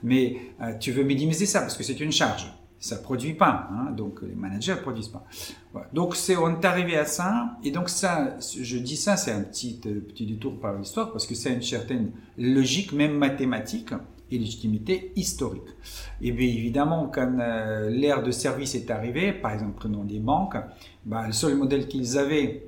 Mais 0.02 0.36
euh, 0.60 0.76
tu 0.78 0.92
veux 0.92 1.04
minimiser 1.04 1.46
ça 1.46 1.60
parce 1.60 1.76
que 1.76 1.84
c'est 1.84 2.00
une 2.00 2.12
charge. 2.12 2.52
Ça 2.80 2.96
produit 2.96 3.34
pas, 3.34 3.68
hein, 3.70 3.90
donc 3.90 4.22
les 4.22 4.34
managers 4.34 4.76
produisent 4.80 5.08
pas. 5.08 5.24
Donc 5.92 6.16
c'est, 6.16 6.36
on 6.36 6.58
est 6.58 6.64
arrivé 6.64 6.96
à 6.96 7.04
ça, 7.04 7.58
et 7.62 7.70
donc 7.70 7.90
ça, 7.90 8.36
je 8.40 8.78
dis 8.78 8.96
ça, 8.96 9.18
c'est 9.18 9.32
un 9.32 9.42
petit, 9.42 9.78
euh, 9.84 10.00
petit 10.00 10.24
détour 10.24 10.58
par 10.58 10.78
l'histoire 10.78 11.12
parce 11.12 11.26
que 11.26 11.34
c'est 11.34 11.52
une 11.52 11.62
certaine 11.62 12.12
logique, 12.38 12.92
même 12.92 13.18
mathématique, 13.18 13.92
et 14.30 14.38
légitimité 14.38 15.12
historique. 15.16 15.68
Et 16.22 16.32
bien 16.32 16.46
évidemment, 16.46 17.10
quand 17.12 17.38
euh, 17.38 17.90
l'ère 17.90 18.22
de 18.22 18.30
service 18.30 18.74
est 18.74 18.90
arrivée, 18.90 19.32
par 19.32 19.52
exemple 19.52 19.74
prenons 19.76 20.04
les 20.04 20.18
banques, 20.18 20.56
bah, 21.04 21.26
le 21.26 21.32
seul 21.32 21.56
modèle 21.56 21.88
qu'ils 21.88 22.16
avaient 22.16 22.66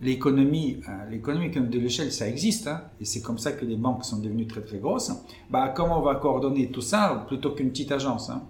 l'économie, 0.00 0.80
euh, 0.88 1.10
l'économie 1.10 1.50
comme 1.50 1.68
de 1.68 1.78
l'échelle, 1.78 2.12
ça 2.12 2.28
existe, 2.28 2.68
hein, 2.68 2.82
et 3.00 3.04
c'est 3.04 3.22
comme 3.22 3.38
ça 3.38 3.52
que 3.52 3.64
les 3.64 3.76
banques 3.76 4.04
sont 4.04 4.18
devenues 4.18 4.46
très 4.46 4.60
très 4.60 4.78
grosses. 4.78 5.10
Bah, 5.50 5.72
comment 5.74 5.98
on 5.98 6.02
va 6.02 6.14
coordonner 6.16 6.70
tout 6.70 6.82
ça 6.82 7.24
plutôt 7.26 7.52
qu'une 7.52 7.70
petite 7.70 7.90
agence 7.92 8.30
hein? 8.30 8.42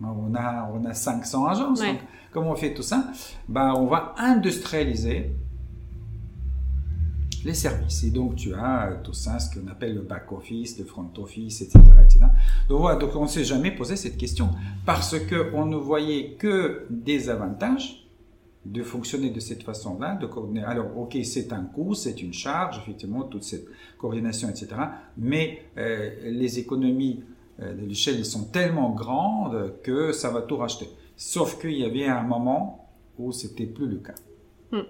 On, 0.00 0.34
a, 0.34 0.70
on 0.72 0.84
a 0.84 0.94
500 0.94 1.46
agences, 1.46 1.80
donc 1.80 1.98
comment 2.32 2.52
on 2.52 2.56
fait 2.56 2.72
tout 2.72 2.82
ça 2.82 3.10
bah, 3.48 3.74
On 3.76 3.86
va 3.86 4.14
industrialiser 4.16 5.32
les 7.44 7.54
services. 7.54 8.04
Et 8.04 8.10
donc, 8.10 8.36
tu 8.36 8.54
as 8.54 9.00
tout 9.02 9.12
ça, 9.12 9.38
ce 9.38 9.58
qu'on 9.58 9.66
appelle 9.68 9.94
le 9.94 10.02
back-office, 10.02 10.78
le 10.78 10.84
front-office, 10.84 11.62
etc., 11.62 11.78
etc. 12.02 12.26
Donc, 12.68 12.80
voilà, 12.80 12.98
donc 12.98 13.14
on 13.16 13.22
ne 13.22 13.28
s'est 13.28 13.44
jamais 13.44 13.70
posé 13.70 13.96
cette 13.96 14.16
question 14.16 14.50
parce 14.84 15.16
qu'on 15.18 15.66
ne 15.66 15.76
voyait 15.76 16.32
que 16.38 16.86
des 16.90 17.28
avantages 17.28 18.04
de 18.64 18.82
fonctionner 18.82 19.30
de 19.30 19.40
cette 19.40 19.62
façon-là, 19.62 20.16
de 20.16 20.26
coordonner. 20.26 20.62
Alors, 20.62 20.96
ok, 20.98 21.16
c'est 21.24 21.52
un 21.52 21.64
coût, 21.64 21.94
c'est 21.94 22.20
une 22.20 22.32
charge, 22.32 22.78
effectivement, 22.78 23.22
toute 23.22 23.44
cette 23.44 23.66
coordination, 23.96 24.48
etc. 24.48 24.68
Mais 25.16 25.62
euh, 25.78 26.10
les 26.24 26.58
économies 26.58 27.22
euh, 27.60 27.74
de 27.74 27.84
l'échelle 27.86 28.24
sont 28.24 28.44
tellement 28.44 28.90
grandes 28.90 29.74
que 29.82 30.12
ça 30.12 30.30
va 30.30 30.42
tout 30.42 30.56
racheter. 30.56 30.88
Sauf 31.16 31.60
qu'il 31.60 31.76
y 31.76 31.84
avait 31.84 32.06
un 32.06 32.22
moment 32.22 32.88
où 33.18 33.32
c'était 33.32 33.66
plus 33.66 33.88
le 33.88 33.96
cas. 33.96 34.14
Hmm. 34.70 34.82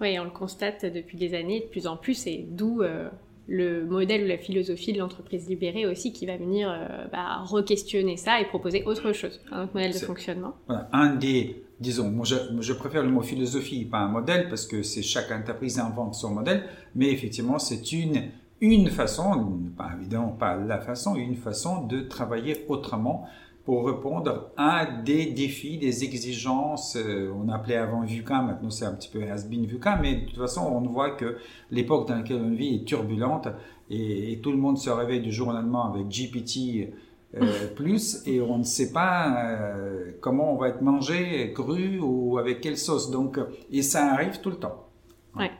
Oui, 0.00 0.18
on 0.18 0.24
le 0.24 0.30
constate 0.30 0.84
depuis 0.84 1.16
des 1.16 1.34
années, 1.34 1.60
de 1.60 1.66
plus 1.66 1.86
en 1.86 1.96
plus, 1.96 2.26
et 2.26 2.46
d'où 2.50 2.82
euh, 2.82 3.08
le 3.48 3.84
modèle 3.84 4.24
ou 4.24 4.26
la 4.26 4.38
philosophie 4.38 4.92
de 4.92 4.98
l'entreprise 4.98 5.48
libérée 5.48 5.86
aussi 5.86 6.12
qui 6.12 6.26
va 6.26 6.36
venir 6.36 6.70
euh, 6.70 7.06
bah, 7.10 7.42
re-questionner 7.44 8.16
ça 8.16 8.40
et 8.40 8.44
proposer 8.44 8.84
autre 8.84 9.12
chose, 9.12 9.40
un 9.50 9.64
autre 9.64 9.74
modèle 9.74 9.92
de 9.92 9.98
fonctionnement. 9.98 10.54
Voilà. 10.66 10.88
Un 10.92 11.16
des, 11.16 11.64
disons, 11.80 12.10
moi 12.10 12.24
je, 12.24 12.36
je, 12.60 12.72
préfère 12.74 13.02
le 13.02 13.10
mot 13.10 13.22
philosophie, 13.22 13.84
pas 13.86 13.98
un 13.98 14.08
modèle, 14.08 14.48
parce 14.48 14.66
que 14.66 14.82
c'est 14.82 15.02
chaque 15.02 15.30
entreprise 15.32 15.78
invente 15.78 16.14
son 16.14 16.30
modèle, 16.30 16.64
mais 16.94 17.10
effectivement 17.10 17.58
c'est 17.58 17.92
une, 17.92 18.24
une 18.60 18.90
façon, 18.90 19.60
pas 19.76 19.90
évidemment 19.98 20.28
pas 20.28 20.56
la 20.56 20.80
façon, 20.80 21.14
une 21.14 21.36
façon 21.36 21.86
de 21.86 22.00
travailler 22.00 22.64
autrement 22.68 23.26
pour 23.64 23.86
répondre 23.86 24.50
à 24.56 24.86
des 24.86 25.26
défis, 25.26 25.76
des 25.76 26.02
exigences. 26.02 26.96
Euh, 26.96 27.30
on 27.36 27.50
appelait 27.50 27.76
avant 27.76 28.02
VUCA, 28.02 28.40
maintenant 28.40 28.70
c'est 28.70 28.86
un 28.86 28.94
petit 28.94 29.10
peu 29.10 29.22
has-been 29.22 29.66
VUCA, 29.66 29.98
mais 30.00 30.16
de 30.16 30.26
toute 30.26 30.38
façon, 30.38 30.62
on 30.62 30.80
voit 30.88 31.10
que 31.10 31.36
l'époque 31.70 32.08
dans 32.08 32.16
laquelle 32.16 32.40
on 32.42 32.54
vit 32.54 32.76
est 32.76 32.84
turbulente 32.86 33.48
et, 33.90 34.40
tout 34.42 34.52
le 34.52 34.56
monde 34.56 34.78
se 34.78 34.88
réveille 34.88 35.20
du 35.20 35.30
jour 35.30 35.48
au 35.48 35.52
lendemain 35.52 35.92
avec 35.94 36.08
GPT 36.08 36.94
euh, 37.34 37.68
plus 37.76 38.26
et 38.26 38.40
on 38.40 38.56
ne 38.56 38.64
sait 38.64 38.90
pas 38.90 39.36
euh, 39.36 40.12
comment 40.22 40.54
on 40.54 40.56
va 40.56 40.68
être 40.68 40.80
mangé, 40.80 41.52
cru 41.52 42.00
ou 42.00 42.38
avec 42.38 42.62
quelle 42.62 42.78
sauce. 42.78 43.10
Donc, 43.10 43.38
et 43.70 43.82
ça 43.82 44.12
arrive 44.14 44.40
tout 44.40 44.48
le 44.50 44.56
temps. 44.56 44.88
Ouais. 45.36 45.50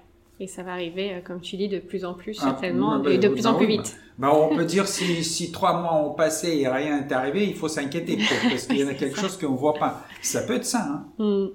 Et 0.40 0.46
ça 0.46 0.62
va 0.62 0.72
arriver, 0.72 1.14
euh, 1.14 1.20
comme 1.20 1.40
tu 1.40 1.56
dis, 1.56 1.68
de 1.68 1.80
plus 1.80 2.04
en 2.04 2.14
plus, 2.14 2.38
ah, 2.40 2.44
certainement, 2.44 3.02
et 3.04 3.18
de 3.18 3.28
plus 3.28 3.46
en 3.46 3.54
plus 3.54 3.66
vite. 3.66 3.96
Bah, 4.18 4.32
on 4.32 4.54
peut 4.54 4.64
dire 4.64 4.86
si, 4.86 5.24
si 5.24 5.50
trois 5.50 5.80
mois 5.80 5.94
ont 5.94 6.14
passé 6.14 6.58
et 6.58 6.68
rien 6.68 7.00
n'est 7.00 7.12
arrivé, 7.12 7.44
il 7.44 7.54
faut 7.54 7.68
s'inquiéter 7.68 8.18
parce 8.48 8.66
qu'il 8.66 8.78
y 8.78 8.84
en 8.84 8.88
a 8.88 8.94
quelque 8.94 9.18
chose 9.18 9.36
qu'on 9.36 9.52
ne 9.52 9.56
voit 9.56 9.74
pas. 9.74 10.04
Ça 10.22 10.42
peut 10.42 10.54
être 10.54 10.64
ça. 10.64 10.86
Hein. 10.88 11.06
Hmm. 11.18 11.46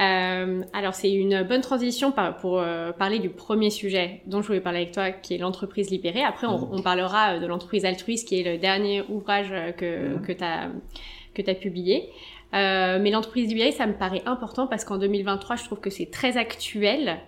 Euh, 0.00 0.62
alors 0.72 0.94
c'est 0.94 1.12
une 1.12 1.42
bonne 1.42 1.60
transition 1.60 2.14
pour 2.40 2.58
euh, 2.58 2.90
parler 2.92 3.18
du 3.18 3.28
premier 3.28 3.68
sujet 3.68 4.22
dont 4.24 4.40
je 4.40 4.46
voulais 4.46 4.62
parler 4.62 4.78
avec 4.78 4.92
toi, 4.92 5.10
qui 5.10 5.34
est 5.34 5.38
l'entreprise 5.38 5.90
libérée. 5.90 6.22
Après, 6.22 6.46
on, 6.46 6.72
on 6.72 6.80
parlera 6.80 7.38
de 7.38 7.46
l'entreprise 7.46 7.84
altruiste, 7.84 8.28
qui 8.28 8.40
est 8.40 8.44
le 8.44 8.56
dernier 8.56 9.02
ouvrage 9.08 9.52
que, 9.76 10.16
hmm. 10.16 10.22
que 10.22 10.32
tu 10.32 10.44
as, 10.44 10.70
que 11.34 11.50
as 11.50 11.54
publié. 11.54 12.08
Euh, 12.52 12.98
mais 13.00 13.10
l'entreprise 13.10 13.48
libérée, 13.48 13.70
ça 13.70 13.86
me 13.86 13.92
paraît 13.92 14.22
important 14.26 14.66
parce 14.66 14.84
qu'en 14.84 14.98
2023, 14.98 15.56
je 15.56 15.64
trouve 15.64 15.78
que 15.78 15.90
c'est 15.90 16.10
très 16.10 16.36
actuel 16.36 17.18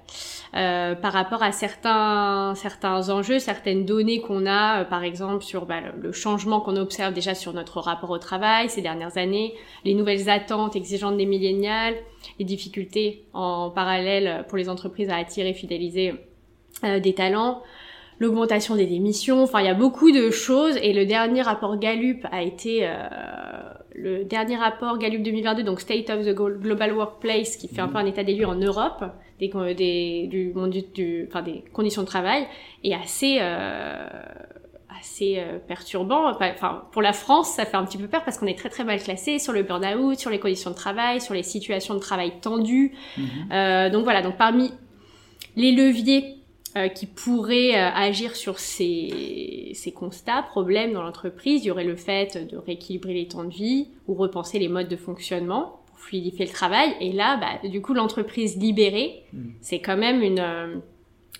euh, 0.56 0.94
par 0.96 1.12
rapport 1.12 1.42
à 1.42 1.52
certains 1.52 2.54
certains 2.56 3.08
enjeux, 3.08 3.38
certaines 3.38 3.84
données 3.84 4.20
qu'on 4.20 4.46
a, 4.46 4.80
euh, 4.80 4.84
par 4.84 5.04
exemple 5.04 5.44
sur 5.44 5.64
bah, 5.64 5.80
le 5.96 6.10
changement 6.10 6.60
qu'on 6.60 6.76
observe 6.76 7.14
déjà 7.14 7.34
sur 7.34 7.52
notre 7.52 7.78
rapport 7.80 8.10
au 8.10 8.18
travail 8.18 8.68
ces 8.68 8.82
dernières 8.82 9.16
années, 9.16 9.54
les 9.84 9.94
nouvelles 9.94 10.28
attentes 10.28 10.74
exigeantes 10.74 11.16
des 11.16 11.26
millénials, 11.26 11.94
les 12.40 12.44
difficultés 12.44 13.24
en 13.32 13.70
parallèle 13.70 14.44
pour 14.48 14.58
les 14.58 14.68
entreprises 14.68 15.08
à 15.08 15.16
attirer, 15.16 15.50
et 15.50 15.54
fidéliser 15.54 16.14
euh, 16.84 16.98
des 16.98 17.14
talents 17.14 17.62
l'augmentation 18.22 18.76
des 18.76 18.86
démissions. 18.86 19.42
Enfin, 19.42 19.60
il 19.60 19.66
y 19.66 19.68
a 19.68 19.74
beaucoup 19.74 20.12
de 20.12 20.30
choses. 20.30 20.76
Et 20.76 20.92
le 20.92 21.04
dernier 21.04 21.42
rapport 21.42 21.76
Gallup 21.76 22.24
a 22.30 22.42
été 22.42 22.86
euh, 22.86 22.90
le 23.94 24.24
dernier 24.24 24.56
rapport 24.56 24.98
Gallup 24.98 25.22
2022, 25.22 25.62
donc 25.62 25.80
State 25.80 26.10
of 26.10 26.24
the 26.24 26.34
Global 26.34 26.92
Workplace, 26.92 27.56
qui 27.56 27.68
fait 27.68 27.80
un 27.80 27.88
peu 27.88 27.98
un 27.98 28.06
état 28.06 28.24
des 28.24 28.34
lieux 28.34 28.46
en 28.46 28.54
Europe 28.54 29.04
des, 29.38 29.74
des 29.74 30.26
du 30.28 30.52
monde 30.54 30.70
du, 30.94 31.26
enfin, 31.28 31.42
des 31.42 31.64
conditions 31.72 32.02
de 32.02 32.06
travail, 32.06 32.46
est 32.84 32.94
assez 32.94 33.38
euh, 33.40 34.06
assez 34.98 35.36
euh, 35.38 35.58
perturbant. 35.58 36.30
Enfin, 36.30 36.84
pour 36.92 37.02
la 37.02 37.12
France, 37.12 37.50
ça 37.50 37.64
fait 37.64 37.76
un 37.76 37.84
petit 37.84 37.98
peu 37.98 38.06
peur 38.06 38.24
parce 38.24 38.38
qu'on 38.38 38.46
est 38.46 38.58
très 38.58 38.68
très 38.68 38.84
mal 38.84 39.00
classé 39.00 39.38
sur 39.38 39.52
le 39.52 39.62
burn-out, 39.62 40.18
sur 40.18 40.30
les 40.30 40.38
conditions 40.38 40.70
de 40.70 40.76
travail, 40.76 41.20
sur 41.20 41.34
les 41.34 41.42
situations 41.42 41.94
de 41.94 42.00
travail 42.00 42.34
tendues. 42.40 42.92
Mhm. 43.16 43.24
Euh, 43.52 43.90
donc 43.90 44.04
voilà. 44.04 44.22
Donc 44.22 44.36
parmi 44.36 44.72
les 45.56 45.72
leviers 45.72 46.41
euh, 46.76 46.88
qui 46.88 47.06
pourraient 47.06 47.74
euh, 47.74 47.90
agir 47.94 48.34
sur 48.34 48.58
ces, 48.58 49.72
ces 49.74 49.92
constats, 49.92 50.42
problèmes 50.42 50.92
dans 50.92 51.02
l'entreprise. 51.02 51.64
Il 51.64 51.68
y 51.68 51.70
aurait 51.70 51.84
le 51.84 51.96
fait 51.96 52.50
de 52.50 52.56
rééquilibrer 52.56 53.14
les 53.14 53.28
temps 53.28 53.44
de 53.44 53.52
vie 53.52 53.88
ou 54.08 54.14
repenser 54.14 54.58
les 54.58 54.68
modes 54.68 54.88
de 54.88 54.96
fonctionnement 54.96 55.80
pour 55.86 55.98
fluidifier 55.98 56.46
le 56.46 56.52
travail. 56.52 56.94
Et 57.00 57.12
là, 57.12 57.36
bah, 57.36 57.68
du 57.68 57.82
coup, 57.82 57.94
l'entreprise 57.94 58.56
libérée, 58.56 59.24
mm. 59.32 59.50
c'est 59.60 59.80
quand 59.80 59.96
même 59.96 60.22
une, 60.22 60.40
euh, 60.40 60.76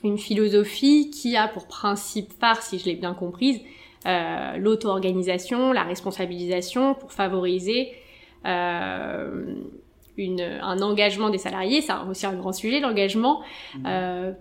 une 0.05 0.19
philosophie 0.19 1.11
qui 1.11 1.37
a 1.37 1.49
pour 1.49 1.67
principe 1.67 2.33
phare, 2.39 2.62
si 2.62 2.79
je 2.79 2.85
l'ai 2.85 2.97
bien 2.97 3.15
comprise, 3.15 3.61
euh, 4.07 4.57
l'auto-organisation, 4.57 5.73
la 5.73 5.85
responsabilisation 5.85 6.95
pour 6.95 7.12
favoriser 7.12 7.93
euh, 8.47 9.55
une, 10.17 10.41
un 10.41 10.81
engagement 10.81 11.31
des 11.31 11.39
salariés. 11.39 11.81
C'est 11.81 11.93
aussi 12.11 12.27
un 12.27 12.35
grand 12.35 12.53
sujet, 12.53 12.81
l'engagement. 12.81 13.43
Mm. 13.77 13.85
Euh, 13.87 14.33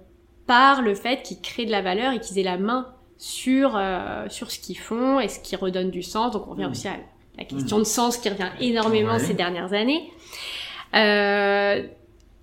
par 0.52 0.82
le 0.82 0.96
fait 0.96 1.24
qu'ils 1.24 1.40
créent 1.40 1.66
de 1.66 1.72
la 1.72 1.82
valeur 1.82 2.12
et 2.12 2.20
qu'ils 2.20 2.38
aient 2.38 2.44
la 2.44 2.58
main 2.58 2.90
sur, 3.18 3.78
euh, 3.78 4.26
sur 4.28 4.52
ce 4.52 4.60
qu'ils 4.60 4.78
font 4.78 5.22
et 5.22 5.30
ce 5.30 5.40
qui 5.40 5.56
redonne 5.56 5.90
du 5.90 6.04
sens. 6.04 6.34
Donc 6.34 6.46
on 6.46 6.52
revient 6.52 6.66
mmh. 6.66 6.72
aussi 6.72 6.88
à 6.90 6.98
la 7.38 7.46
question 7.46 7.78
mmh. 7.78 7.80
de 7.80 7.86
sens 7.86 8.18
qui 8.18 8.28
revient 8.28 8.50
énormément 8.60 9.18
ces 9.18 9.34
dernières 9.34 9.72
années. 9.72 10.12
Euh, 10.94 11.84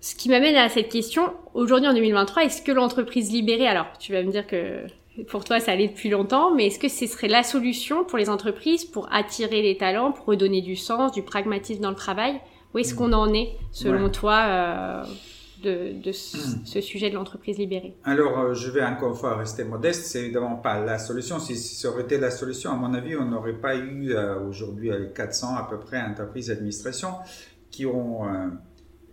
ce 0.01 0.15
qui 0.15 0.31
m'amène 0.31 0.57
à 0.57 0.71
cette 0.71 0.89
question, 0.89 1.35
aujourd'hui 1.53 1.87
en 1.87 1.93
2023, 1.93 2.45
est-ce 2.45 2.63
que 2.63 2.73
l'entreprise 2.73 3.31
libérée, 3.31 3.69
alors 3.69 3.89
tu 3.99 4.15
vas 4.15 4.23
me 4.23 4.31
dire 4.31 4.47
que 4.47 4.87
pour 5.29 5.45
toi 5.45 5.61
ça 5.61 5.73
allait 5.73 5.89
depuis 5.89 6.09
longtemps, 6.09 6.55
mais 6.55 6.69
est-ce 6.69 6.79
que 6.79 6.89
ce 6.89 7.07
serait 7.07 7.29
la 7.29 7.43
solution 7.43 8.05
pour 8.05 8.17
les 8.17 8.31
entreprises 8.31 8.87
pour 8.87 9.13
attirer 9.13 9.61
les 9.61 9.77
talents, 9.77 10.13
pour 10.13 10.25
redonner 10.25 10.63
du 10.63 10.77
sens, 10.77 11.13
du 11.13 11.23
pragmatisme 11.23 11.83
dans 11.83 11.91
le 11.91 11.95
travail? 11.95 12.41
Où 12.73 12.79
est-ce 12.79 12.95
mmh. 12.95 12.97
qu'on 12.97 13.13
en 13.13 13.35
est 13.35 13.51
selon 13.71 14.09
toi 14.09 14.45
euh, 14.47 15.05
de, 15.63 16.09
hmm. 16.09 16.65
ce, 16.65 16.81
sujet 16.81 17.11
de 17.11 17.15
l'entreprise 17.15 17.59
libérée 17.59 17.97
Alors, 18.05 18.39
euh, 18.39 18.55
je 18.55 18.71
vais 18.71 18.85
encore 18.85 19.19
fois 19.19 19.37
rester 19.37 19.65
modeste. 19.65 20.07
C'est 20.07 20.21
évidemment 20.21 20.57
pas 20.57 20.85
la 20.85 20.99
solution. 20.99 21.39
Si, 21.39 21.57
ça 21.57 21.91
aurait 21.91 22.03
été 22.03 22.19
la 22.19 22.31
solution, 22.31 22.71
à 22.73 22.77
mon 22.77 22.95
avis, 22.95 23.17
on 23.17 23.25
n'aurait 23.25 23.61
pas 23.61 23.77
eu 23.77 24.11
euh, 24.11 24.41
aujourd'hui 24.41 24.91
400 25.15 25.57
à 25.57 25.67
peu 25.69 25.79
près 25.79 26.01
entreprises 26.01 26.49
d'administration 26.49 27.09
qui 27.71 27.87
ont 27.87 28.27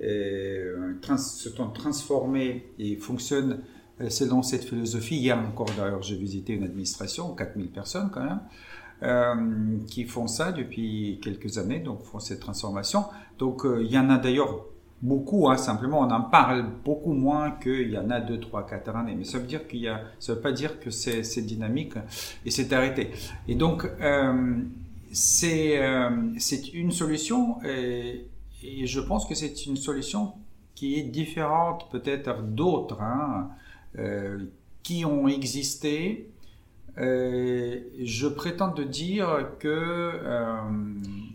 euh, 0.02 0.94
se 1.18 1.50
sont 1.50 1.70
transformées 1.70 2.74
et 2.80 2.96
fonctionnent 2.98 3.62
selon 4.10 4.44
cette 4.44 4.66
philosophie. 4.66 5.16
Hier 5.16 5.38
encore, 5.38 5.70
d'ailleurs, 5.78 6.02
j'ai 6.02 6.18
visité 6.18 6.54
une 6.54 6.64
administration, 6.64 7.34
4000 7.34 7.70
personnes 7.70 8.12
quand 8.12 8.24
même. 8.24 9.86
qui 9.88 10.06
font 10.06 10.28
ça 10.28 10.52
depuis 10.52 11.20
quelques 11.22 11.58
années, 11.58 11.80
donc 11.80 12.04
font 12.04 12.20
cette 12.20 12.40
transformation. 12.40 13.06
Donc 13.40 13.64
il 13.66 13.88
y 13.88 13.98
en 13.98 14.10
a 14.10 14.18
d'ailleurs 14.18 14.66
beaucoup, 15.06 15.50
hein, 15.50 15.58
simplement 15.58 16.00
on 16.00 16.10
en 16.10 16.22
parle 16.22 16.66
beaucoup 16.84 17.14
moins 17.14 17.52
qu'il 17.52 17.92
y 17.92 17.98
en 17.98 18.10
a 18.10 18.20
2, 18.20 18.40
3, 18.40 18.66
4 18.66 18.96
années. 18.96 19.16
Mais 19.16 19.24
ça 19.24 19.38
veut 19.38 19.46
dire 19.46 19.68
qu'il 19.68 19.80
y 19.80 19.88
a, 19.88 20.02
ça 20.20 20.34
veut 20.34 20.42
pas 20.42 20.52
dire 20.52 20.80
que 20.80 20.90
c'est, 20.90 21.22
dynamique 21.42 21.94
et 22.46 22.52
c'est 22.52 22.74
arrêté. 22.74 23.12
Et 23.48 23.56
donc 23.56 23.86
euh, 24.02 24.56
c'est, 25.12 25.82
euh, 25.82 26.10
c'est 26.38 26.74
une 26.74 26.92
solution 26.92 27.58
et, 27.64 28.26
je 28.86 29.00
pense 29.00 29.28
que 29.28 29.36
c'est 29.36 29.68
une 29.68 29.78
solution 29.78 30.34
qui 30.74 30.96
est 30.96 31.04
différente 31.04 31.88
peut-être 31.92 32.42
d'autres 32.42 33.00
hein, 33.00 33.50
euh, 34.00 34.40
qui 34.82 35.06
ont 35.06 35.28
existé. 35.28 36.28
je 36.98 38.28
prétends 38.28 38.74
de 38.74 38.84
dire 38.84 39.50
que 39.60 40.14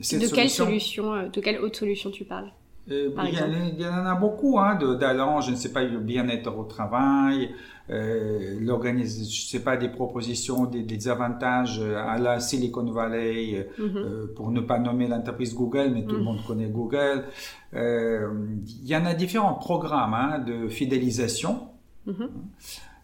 de 0.01 0.35
quelle 0.35 0.51
solution, 0.51 1.29
de 1.29 1.41
quelle 1.41 1.61
autre 1.61 1.79
solution 1.79 2.11
tu 2.11 2.25
parles? 2.25 2.51
Euh, 2.91 3.11
il, 3.25 3.81
y 3.81 3.87
en 3.87 4.07
a 4.07 4.15
beaucoup, 4.15 4.59
hein, 4.59 4.79
d'allant, 4.99 5.41
je 5.41 5.53
ne 5.53 5.57
sais 5.57 5.73
pas, 5.73 5.85
le 5.85 5.99
bien-être 5.99 6.57
au 6.57 6.65
travail, 6.65 7.55
euh, 7.91 8.59
l'organisation, 8.61 9.29
je 9.29 9.47
sais 9.49 9.65
pas, 9.65 9.77
des 9.77 9.89
propositions, 9.89 10.65
des, 10.67 11.09
avantages 11.09 11.81
à 11.81 12.19
la 12.19 12.39
Silicon 12.39 12.85
Valley, 12.85 13.69
euh, 13.79 13.85
mhm. 13.85 13.97
euh, 13.97 14.27
pour 14.37 14.53
ne 14.53 14.61
pas 14.61 14.79
nommer 14.79 15.09
l'entreprise 15.09 15.55
Google, 15.55 15.91
mais 15.93 16.05
tout 16.05 16.15
le 16.15 16.19
mhm. 16.19 16.25
monde 16.25 16.45
connaît 16.47 16.69
Google. 16.69 17.25
il 17.73 18.87
y 18.87 18.95
en 18.95 19.05
a 19.07 19.15
différents 19.15 19.55
programmes 19.55 20.15
hein, 20.15 20.39
de 20.39 20.69
fidélisation, 20.69 21.69
mhm. 22.07 22.29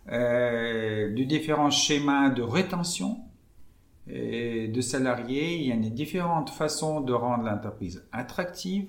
de 0.08 1.24
différents 1.24 1.70
schémas 1.70 2.30
de 2.30 2.42
rétention 2.42 3.18
de 4.06 4.80
salariés. 4.80 5.56
Il 5.56 5.66
y 5.66 5.72
a 5.72 5.76
des 5.76 5.90
différentes 5.90 6.50
façons 6.50 7.00
de 7.00 7.12
rendre 7.12 7.42
l'entreprise 7.42 8.06
attractive. 8.12 8.88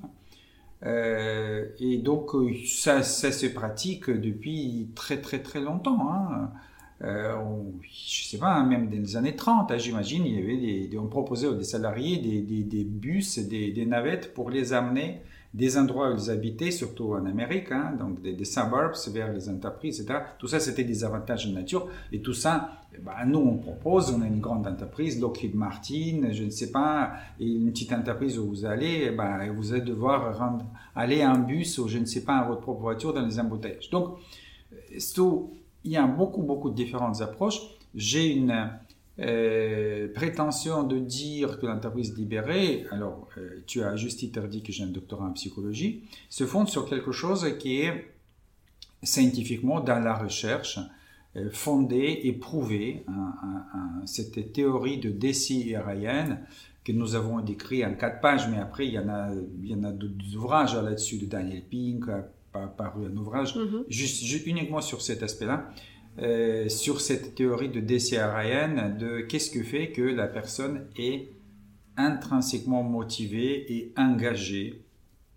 Euh, 0.86 1.66
et 1.80 1.98
donc 1.98 2.36
euh, 2.36 2.52
ça, 2.68 3.02
ça 3.02 3.32
se 3.32 3.48
pratique 3.48 4.10
depuis 4.10 4.90
très 4.96 5.20
très 5.22 5.42
très 5.42 5.60
longtemps. 5.60 6.12
Hein. 6.12 6.52
Euh, 7.04 7.36
je 7.82 8.24
sais 8.24 8.38
pas, 8.38 8.54
hein, 8.56 8.66
même 8.66 8.90
dans 8.90 8.98
les 8.98 9.16
années 9.18 9.36
30, 9.36 9.72
hein, 9.72 9.78
j'imagine, 9.78 10.26
il 10.26 10.94
y 10.94 10.98
on 10.98 11.08
proposait 11.08 11.48
aux 11.48 11.62
salariés 11.62 12.18
des, 12.18 12.84
bus, 12.84 13.38
des, 13.40 13.86
navettes 13.86 14.34
pour 14.34 14.50
les 14.50 14.74
amener 14.74 15.22
des 15.58 15.76
endroits 15.76 16.12
où 16.12 16.16
ils 16.16 16.30
habitaient, 16.30 16.70
surtout 16.70 17.14
en 17.14 17.26
Amérique, 17.26 17.72
hein, 17.72 17.94
donc 17.98 18.22
des, 18.22 18.46
suburbs 18.46 18.96
vers 19.12 19.34
les 19.34 19.50
entreprises, 19.50 20.00
etc. 20.00 20.20
Tout 20.38 20.48
ça, 20.48 20.60
c'était 20.60 20.84
des 20.84 21.04
avantages 21.04 21.48
de 21.48 21.54
nature. 21.54 21.88
Et 22.12 22.22
tout 22.22 22.34
ça, 22.34 22.84
eh 22.94 23.00
ben, 23.00 23.26
nous, 23.26 23.40
on 23.40 23.58
propose, 23.58 24.12
on 24.12 24.22
a 24.22 24.28
une 24.28 24.40
grande 24.40 24.68
entreprise, 24.68 25.20
Lockheed 25.20 25.56
Martin, 25.56 26.28
je 26.32 26.44
ne 26.44 26.52
sais 26.52 26.72
pas, 26.72 27.14
une 27.40 27.72
petite 27.72 27.92
entreprise 27.92 28.38
où 28.38 28.46
vous 28.46 28.66
allez, 28.66 29.08
eh 29.08 29.10
ben, 29.10 29.52
vous 29.52 29.74
allez 29.74 29.82
devoir 29.82 30.62
aller 30.96 31.26
en 31.26 31.40
bus 31.40 31.80
ou 31.80 31.88
je 31.88 31.98
ne 31.98 32.06
sais 32.06 32.24
pas, 32.24 32.44
en 32.44 32.48
votre 32.50 32.62
propre 32.62 32.82
voiture 32.82 33.12
dans 33.12 33.26
les 33.26 33.40
embouteillages. 33.40 33.90
Donc, 33.90 34.20
il 34.92 35.92
y 35.92 35.98
a 35.98 36.06
beaucoup, 36.06 36.44
beaucoup 36.44 36.70
de 36.70 36.76
différentes 36.76 37.20
approches. 37.22 37.62
J'ai 37.96 38.28
une 38.28 38.70
euh, 39.20 40.14
prétention 40.14 40.84
de 40.84 41.00
dire 41.00 41.60
que 41.60 41.66
l'entreprise 41.66 42.16
libérée, 42.16 42.86
alors 42.92 43.28
euh, 43.38 43.64
tu 43.66 43.82
as 43.82 43.96
juste 43.96 44.24
dit 44.48 44.62
que 44.62 44.72
j'ai 44.72 44.84
un 44.84 44.88
doctorat 44.88 45.26
en 45.26 45.34
psychologie, 45.34 46.04
se 46.30 46.46
fonde 46.46 46.70
sur 46.70 46.88
quelque 46.88 47.12
chose 47.12 47.58
qui 47.58 47.82
est 47.82 48.14
scientifiquement 49.02 49.80
dans 49.80 50.00
la 50.00 50.14
recherche 50.14 50.80
euh, 51.36 51.50
fondé 51.52 52.22
et 52.24 52.34
prouvé, 52.34 53.06
cette 54.06 54.54
théorie 54.54 55.00
de 55.00 55.10
Deci 55.10 55.72
et 55.72 55.78
Ryan 55.78 56.38
que 56.84 56.92
nous 56.94 57.16
avons 57.16 57.42
décrit 57.42 57.86
en 57.86 57.96
quatre 57.96 58.22
pages, 58.22 58.48
mais 58.50 58.60
après 58.60 58.88
il 58.88 58.94
y 58.94 59.00
en 59.00 59.10
a, 59.10 59.30
il 59.62 59.68
y 59.68 59.76
en 59.76 59.84
a 59.84 59.92
d'autres 59.92 60.36
ouvrages 60.36 60.76
là-dessus 60.76 61.18
de 61.18 61.26
Daniel 61.26 61.64
Pink, 61.64 62.06
paru 62.66 63.06
un 63.06 63.16
ouvrage, 63.18 63.56
mm-hmm. 63.56 63.84
juste, 63.90 64.46
uniquement 64.46 64.82
sur 64.82 65.02
cet 65.02 65.24
aspect-là. 65.24 65.70
Euh, 66.20 66.68
sur 66.68 67.00
cette 67.00 67.36
théorie 67.36 67.70
de 67.70 67.80
DCRIN 67.80 68.90
de 68.90 69.22
qu'est-ce 69.22 69.52
que 69.52 69.62
fait 69.62 69.92
que 69.92 70.02
la 70.02 70.28
personne 70.28 70.88
est 70.98 71.30
intrinsèquement 71.96 72.82
motivée 72.82 73.72
et 73.72 73.94
engagée 73.98 74.84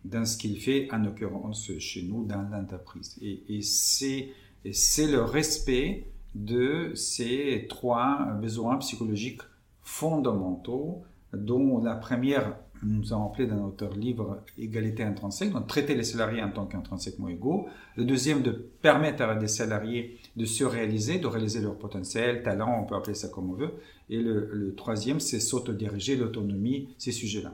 dans 0.07 0.25
ce 0.25 0.39
qu'il 0.39 0.59
fait, 0.59 0.89
en 0.91 0.99
l'occurrence 0.99 1.71
chez 1.79 2.03
nous 2.03 2.25
dans 2.25 2.49
l'entreprise. 2.51 3.19
Et, 3.21 3.57
et 3.57 3.63
c'est 3.63 5.07
le 5.07 5.23
respect 5.23 6.07
de 6.35 6.93
ces 6.95 7.67
trois 7.69 8.33
besoins 8.41 8.79
psychologiques 8.79 9.43
fondamentaux 9.83 11.03
dont 11.35 11.83
la 11.83 11.95
première 11.95 12.57
nous 12.83 13.13
avons 13.13 13.27
appelé 13.27 13.47
dans 13.47 13.57
notre 13.57 13.89
livre 13.95 14.43
égalité 14.57 15.03
intrinsèque, 15.03 15.53
donc 15.53 15.67
traiter 15.67 15.95
les 15.95 16.05
salariés 16.05 16.43
en 16.43 16.51
tant 16.51 16.67
qu'intrinsèquement 16.67 17.29
égaux. 17.29 17.69
Le 17.97 18.05
deuxième, 18.05 18.43
de 18.43 18.53
permettre 18.53 19.23
à 19.23 19.35
des 19.35 19.49
salariés 19.49 20.19
de 20.37 20.45
se 20.45 20.65
réaliser, 20.65 21.19
de 21.19 21.27
réaliser 21.27 21.61
leur 21.61 21.77
potentiel, 21.77 22.43
talent, 22.43 22.83
on 22.83 22.87
peut 22.87 22.95
appeler 22.95 23.15
ça 23.15 23.29
comme 23.29 23.51
on 23.51 23.55
veut. 23.55 23.75
Et 24.09 24.19
le, 24.19 24.75
troisième, 24.77 25.21
c'est 25.21 25.41
s'autodiriger, 25.41 26.17
l'autonomie, 26.17 26.89
ces 26.99 27.13
sujets-là. 27.13 27.53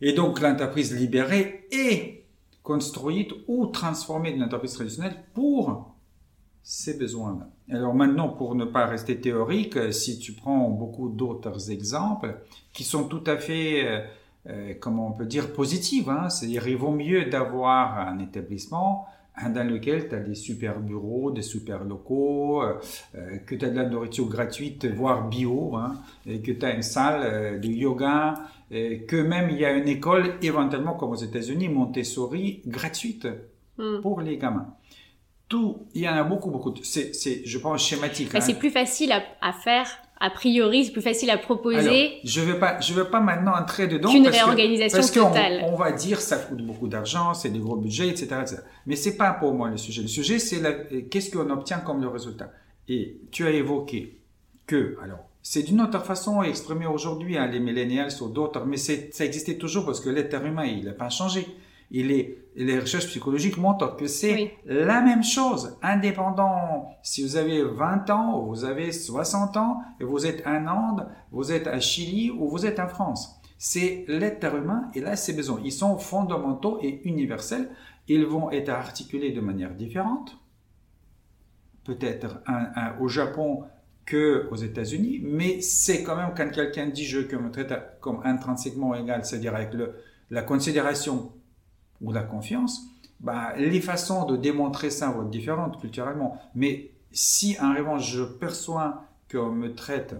Et 0.00 0.12
donc 0.12 0.40
l'entreprise 0.40 0.94
libérée 0.94 1.66
est 1.72 2.24
construite 2.62 3.32
ou 3.48 3.66
transformée 3.66 4.32
d'une 4.32 4.42
entreprise 4.42 4.74
traditionnelle 4.74 5.16
pour 5.34 5.94
ces 6.62 6.98
besoins-là. 6.98 7.48
Alors 7.70 7.94
maintenant, 7.94 8.28
pour 8.28 8.54
ne 8.54 8.64
pas 8.64 8.86
rester 8.86 9.20
théorique, 9.20 9.92
si 9.92 10.18
tu 10.18 10.32
prends 10.32 10.68
beaucoup 10.68 11.08
d'autres 11.08 11.70
exemples 11.70 12.36
qui 12.72 12.84
sont 12.84 13.08
tout 13.08 13.24
à 13.26 13.38
fait, 13.38 13.86
euh, 13.86 14.00
euh, 14.48 14.74
comment 14.78 15.08
on 15.08 15.12
peut 15.12 15.26
dire, 15.26 15.52
positifs, 15.52 16.08
hein, 16.08 16.28
c'est-à-dire 16.28 16.68
il 16.68 16.76
vaut 16.76 16.92
mieux 16.92 17.24
d'avoir 17.24 17.98
un 17.98 18.18
établissement 18.18 19.06
dans 19.48 19.66
lequel 19.66 20.08
tu 20.08 20.14
as 20.14 20.20
des 20.20 20.34
super 20.34 20.80
bureaux, 20.80 21.30
des 21.30 21.42
super 21.42 21.84
locaux, 21.84 22.62
euh, 22.62 22.74
que 23.46 23.54
tu 23.54 23.64
as 23.64 23.70
de 23.70 23.76
la 23.76 23.84
nourriture 23.84 24.28
gratuite, 24.28 24.86
voire 24.86 25.28
bio, 25.28 25.76
hein, 25.76 26.00
et 26.26 26.40
que 26.40 26.52
tu 26.52 26.64
as 26.64 26.74
une 26.74 26.82
salle 26.82 27.60
de 27.60 27.68
yoga, 27.68 28.34
et 28.70 29.04
que 29.04 29.16
même 29.16 29.50
il 29.50 29.58
y 29.58 29.64
a 29.64 29.72
une 29.72 29.88
école, 29.88 30.34
éventuellement 30.42 30.94
comme 30.94 31.10
aux 31.10 31.16
États-Unis, 31.16 31.68
Montessori, 31.68 32.62
gratuite 32.66 33.26
hmm. 33.78 34.00
pour 34.02 34.20
les 34.20 34.36
gamins 34.36 34.74
tout, 35.48 35.86
il 35.94 36.02
y 36.02 36.08
en 36.08 36.14
a 36.14 36.24
beaucoup, 36.24 36.50
beaucoup. 36.50 36.74
C'est, 36.82 37.12
je 37.44 37.58
pense, 37.58 37.82
schématique. 37.82 38.34
Hein. 38.34 38.40
c'est 38.40 38.58
plus 38.58 38.70
facile 38.70 39.12
à, 39.12 39.22
à, 39.40 39.52
faire. 39.52 39.86
A 40.20 40.30
priori, 40.30 40.84
c'est 40.84 40.92
plus 40.92 41.02
facile 41.02 41.30
à 41.30 41.38
proposer. 41.38 41.78
Alors, 41.78 42.20
je 42.24 42.40
vais 42.40 42.58
pas, 42.58 42.80
je 42.80 42.92
vais 42.92 43.04
pas 43.04 43.20
maintenant 43.20 43.52
entrer 43.54 43.86
dedans. 43.86 44.10
Qu'une 44.10 44.26
réorganisation 44.26 44.98
parce 44.98 45.12
totale. 45.12 45.60
On, 45.64 45.74
on, 45.74 45.76
va 45.76 45.92
dire 45.92 46.20
ça 46.20 46.36
coûte 46.38 46.60
beaucoup 46.62 46.88
d'argent, 46.88 47.34
c'est 47.34 47.50
des 47.50 47.60
gros 47.60 47.76
budgets, 47.76 48.08
etc., 48.08 48.26
etc. 48.42 48.56
Mais 48.86 48.96
c'est 48.96 49.16
pas 49.16 49.32
pour 49.32 49.54
moi 49.54 49.70
le 49.70 49.76
sujet. 49.76 50.02
Le 50.02 50.08
sujet, 50.08 50.38
c'est 50.38 50.60
la, 50.60 50.72
qu'est-ce 50.72 51.30
qu'on 51.30 51.48
obtient 51.50 51.78
comme 51.78 52.00
le 52.00 52.08
résultat? 52.08 52.50
Et 52.88 53.20
tu 53.30 53.46
as 53.46 53.50
évoqué 53.50 54.18
que, 54.66 54.96
alors, 55.02 55.20
c'est 55.42 55.62
d'une 55.62 55.80
autre 55.80 56.04
façon 56.04 56.42
exprimé 56.42 56.86
aujourd'hui, 56.86 57.38
hein, 57.38 57.46
les 57.46 57.60
millénials 57.60 58.10
sur 58.10 58.28
d'autres, 58.28 58.64
mais 58.66 58.76
c'est, 58.76 59.14
ça 59.14 59.24
existait 59.24 59.56
toujours 59.56 59.86
parce 59.86 60.00
que 60.00 60.10
l'être 60.10 60.34
humain, 60.44 60.64
il 60.64 60.84
n'a 60.84 60.92
pas 60.92 61.10
changé 61.10 61.46
il 61.90 62.10
est, 62.12 62.44
les 62.54 62.78
recherches 62.78 63.06
psychologiques 63.06 63.56
montrent 63.56 63.96
que 63.96 64.06
c'est 64.06 64.58
la 64.66 65.00
même 65.00 65.22
chose, 65.22 65.78
indépendant 65.82 66.90
si 67.02 67.22
vous 67.22 67.36
avez 67.36 67.62
20 67.62 68.10
ans 68.10 68.38
ou 68.38 68.48
vous 68.48 68.64
avez 68.64 68.92
60 68.92 69.56
ans 69.56 69.80
et 70.00 70.04
vous 70.04 70.26
êtes 70.26 70.46
en 70.46 70.66
Inde, 70.66 71.08
vous 71.30 71.52
êtes 71.52 71.66
à 71.66 71.80
Chili 71.80 72.30
ou 72.30 72.48
vous 72.48 72.66
êtes 72.66 72.78
en 72.80 72.88
France. 72.88 73.40
C'est 73.56 74.04
l'être 74.06 74.54
humain 74.54 74.90
et 74.94 75.00
là 75.00 75.16
ses 75.16 75.32
besoins. 75.32 75.60
Ils 75.64 75.72
sont 75.72 75.98
fondamentaux 75.98 76.78
et 76.82 77.00
universels. 77.04 77.70
Ils 78.06 78.24
vont 78.24 78.50
être 78.50 78.68
articulés 78.68 79.32
de 79.32 79.40
manière 79.40 79.74
différente. 79.74 80.38
Peut-être 81.84 82.42
au 83.00 83.08
Japon 83.08 83.64
que 84.04 84.48
aux 84.50 84.56
États-Unis, 84.56 85.20
mais 85.22 85.60
c'est 85.60 86.02
quand 86.02 86.16
même 86.16 86.30
quand 86.36 86.50
quelqu'un 86.50 86.86
dit 86.86 87.04
je 87.04 87.20
que 87.20 87.36
me 87.36 87.50
traite 87.50 87.72
comme 88.00 88.20
intrinsèquement 88.24 88.94
égal, 88.94 89.24
c'est-à-dire 89.24 89.54
avec 89.54 89.74
le, 89.74 89.94
la 90.30 90.42
considération 90.42 91.32
ou 92.00 92.12
la 92.12 92.22
confiance, 92.22 92.82
bah, 93.20 93.54
les 93.56 93.80
façons 93.80 94.26
de 94.26 94.36
démontrer 94.36 94.90
ça 94.90 95.10
vont 95.10 95.22
être 95.22 95.30
différentes 95.30 95.80
culturellement. 95.80 96.38
Mais 96.54 96.90
si 97.10 97.56
en 97.60 97.74
revanche 97.74 98.10
je 98.10 98.22
perçois 98.22 99.04
qu'on 99.30 99.50
me 99.50 99.74
traite 99.74 100.14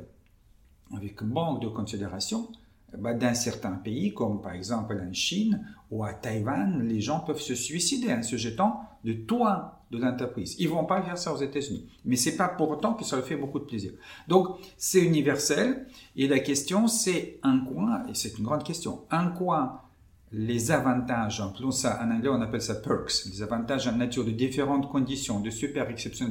avec 0.94 1.22
manque 1.22 1.62
de 1.62 1.68
considération, 1.68 2.48
bah, 2.96 3.12
dans 3.14 3.34
certains 3.34 3.72
pays, 3.72 4.14
comme 4.14 4.40
par 4.40 4.52
exemple 4.52 4.98
en 4.98 5.12
Chine 5.12 5.64
ou 5.90 6.04
à 6.04 6.14
Taïwan, 6.14 6.82
les 6.82 7.00
gens 7.00 7.20
peuvent 7.20 7.40
se 7.40 7.54
suicider 7.54 8.12
en 8.12 8.22
se 8.22 8.36
jetant 8.36 8.80
de 9.04 9.12
toit 9.12 9.82
de 9.90 9.98
l'entreprise. 9.98 10.56
Ils 10.58 10.68
vont 10.68 10.84
pas 10.84 11.02
faire 11.02 11.18
ça 11.18 11.32
aux 11.32 11.38
États-Unis. 11.38 11.86
Mais 12.04 12.16
c'est 12.16 12.36
pas 12.36 12.48
pour 12.48 12.70
autant 12.70 12.94
que 12.94 13.04
ça 13.04 13.16
leur 13.16 13.24
fait 13.24 13.36
beaucoup 13.36 13.58
de 13.58 13.64
plaisir. 13.64 13.92
Donc, 14.26 14.58
c'est 14.76 15.00
universel. 15.00 15.86
Et 16.16 16.28
la 16.28 16.40
question, 16.40 16.88
c'est 16.88 17.38
un 17.42 17.60
quoi, 17.60 18.02
et 18.08 18.14
c'est 18.14 18.38
une 18.38 18.44
grande 18.44 18.64
question, 18.64 19.04
un 19.10 19.28
quoi 19.28 19.87
les 20.32 20.70
avantages, 20.70 21.42
ça, 21.70 22.00
en 22.02 22.10
anglais 22.10 22.28
on 22.28 22.40
appelle 22.42 22.60
ça 22.60 22.74
perks, 22.74 23.24
les 23.26 23.42
avantages 23.42 23.88
en 23.88 23.92
nature 23.92 24.24
de 24.24 24.30
différentes 24.30 24.90
conditions, 24.90 25.40
de 25.40 25.50
super 25.50 25.88
exceptions, 25.88 26.30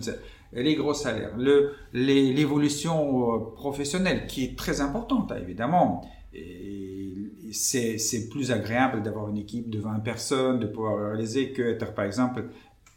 les 0.53 0.75
gros 0.75 0.93
salaires, 0.93 1.35
l'évolution 1.93 3.35
euh, 3.35 3.39
professionnelle 3.55 4.27
qui 4.27 4.43
est 4.43 4.57
très 4.57 4.81
importante 4.81 5.31
hein, 5.31 5.37
évidemment. 5.41 6.09
C'est 7.51 8.29
plus 8.29 8.51
agréable 8.51 9.01
d'avoir 9.01 9.29
une 9.29 9.37
équipe 9.37 9.69
de 9.69 9.79
20 9.79 9.99
personnes, 9.99 10.59
de 10.59 10.67
pouvoir 10.67 11.09
réaliser 11.09 11.51
que 11.53 11.63
être 11.63 11.93
par 11.95 12.05
exemple 12.05 12.49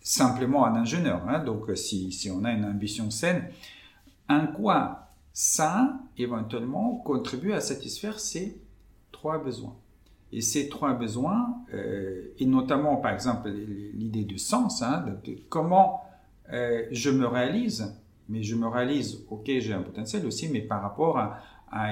simplement 0.03 0.67
un 0.67 0.75
ingénieur. 0.75 1.23
Hein. 1.29 1.45
donc 1.45 1.71
si, 1.77 2.13
si 2.13 2.31
on 2.31 2.45
a 2.45 2.53
une 2.53 2.65
ambition 2.65 3.11
saine, 3.11 3.49
en 4.29 4.47
quoi 4.49 5.09
ça 5.33 5.99
éventuellement 6.19 6.97
contribue 6.97 7.53
à 7.53 7.61
satisfaire 7.61 8.21
ces 8.21 8.61
trois 9.13 9.43
besoins? 9.43 9.77
Et 10.33 10.41
ces 10.41 10.69
trois 10.69 10.95
besoins, 10.95 11.57
euh, 11.75 12.33
et 12.39 12.47
notamment 12.47 12.97
par 12.97 13.13
exemple 13.13 13.51
l'idée 13.51 14.25
du 14.25 14.39
sens, 14.39 14.83
hein, 14.83 15.05
de, 15.25 15.37
comment 15.49 16.03
euh, 16.53 16.85
je 16.91 17.11
me 17.11 17.27
réalise, 17.27 17.97
mais 18.29 18.43
je 18.43 18.55
me 18.55 18.69
réalise, 18.69 19.25
ok, 19.29 19.47
j'ai 19.47 19.73
un 19.73 19.83
potentiel 19.83 20.25
aussi, 20.27 20.49
mais 20.49 20.61
par 20.61 20.83
rapport 20.83 21.19
à, 21.19 21.41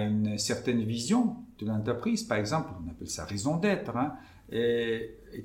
une 0.03 0.39
certaine 0.39 0.83
vision 0.83 1.37
de 1.61 1.67
l'entreprise, 1.67 2.25
par 2.25 2.39
exemple, 2.39 2.71
on 2.85 2.91
appelle 2.91 3.09
ça 3.09 3.25
raison 3.25 3.59
d'être, 3.59 3.97
hein, 3.97 4.15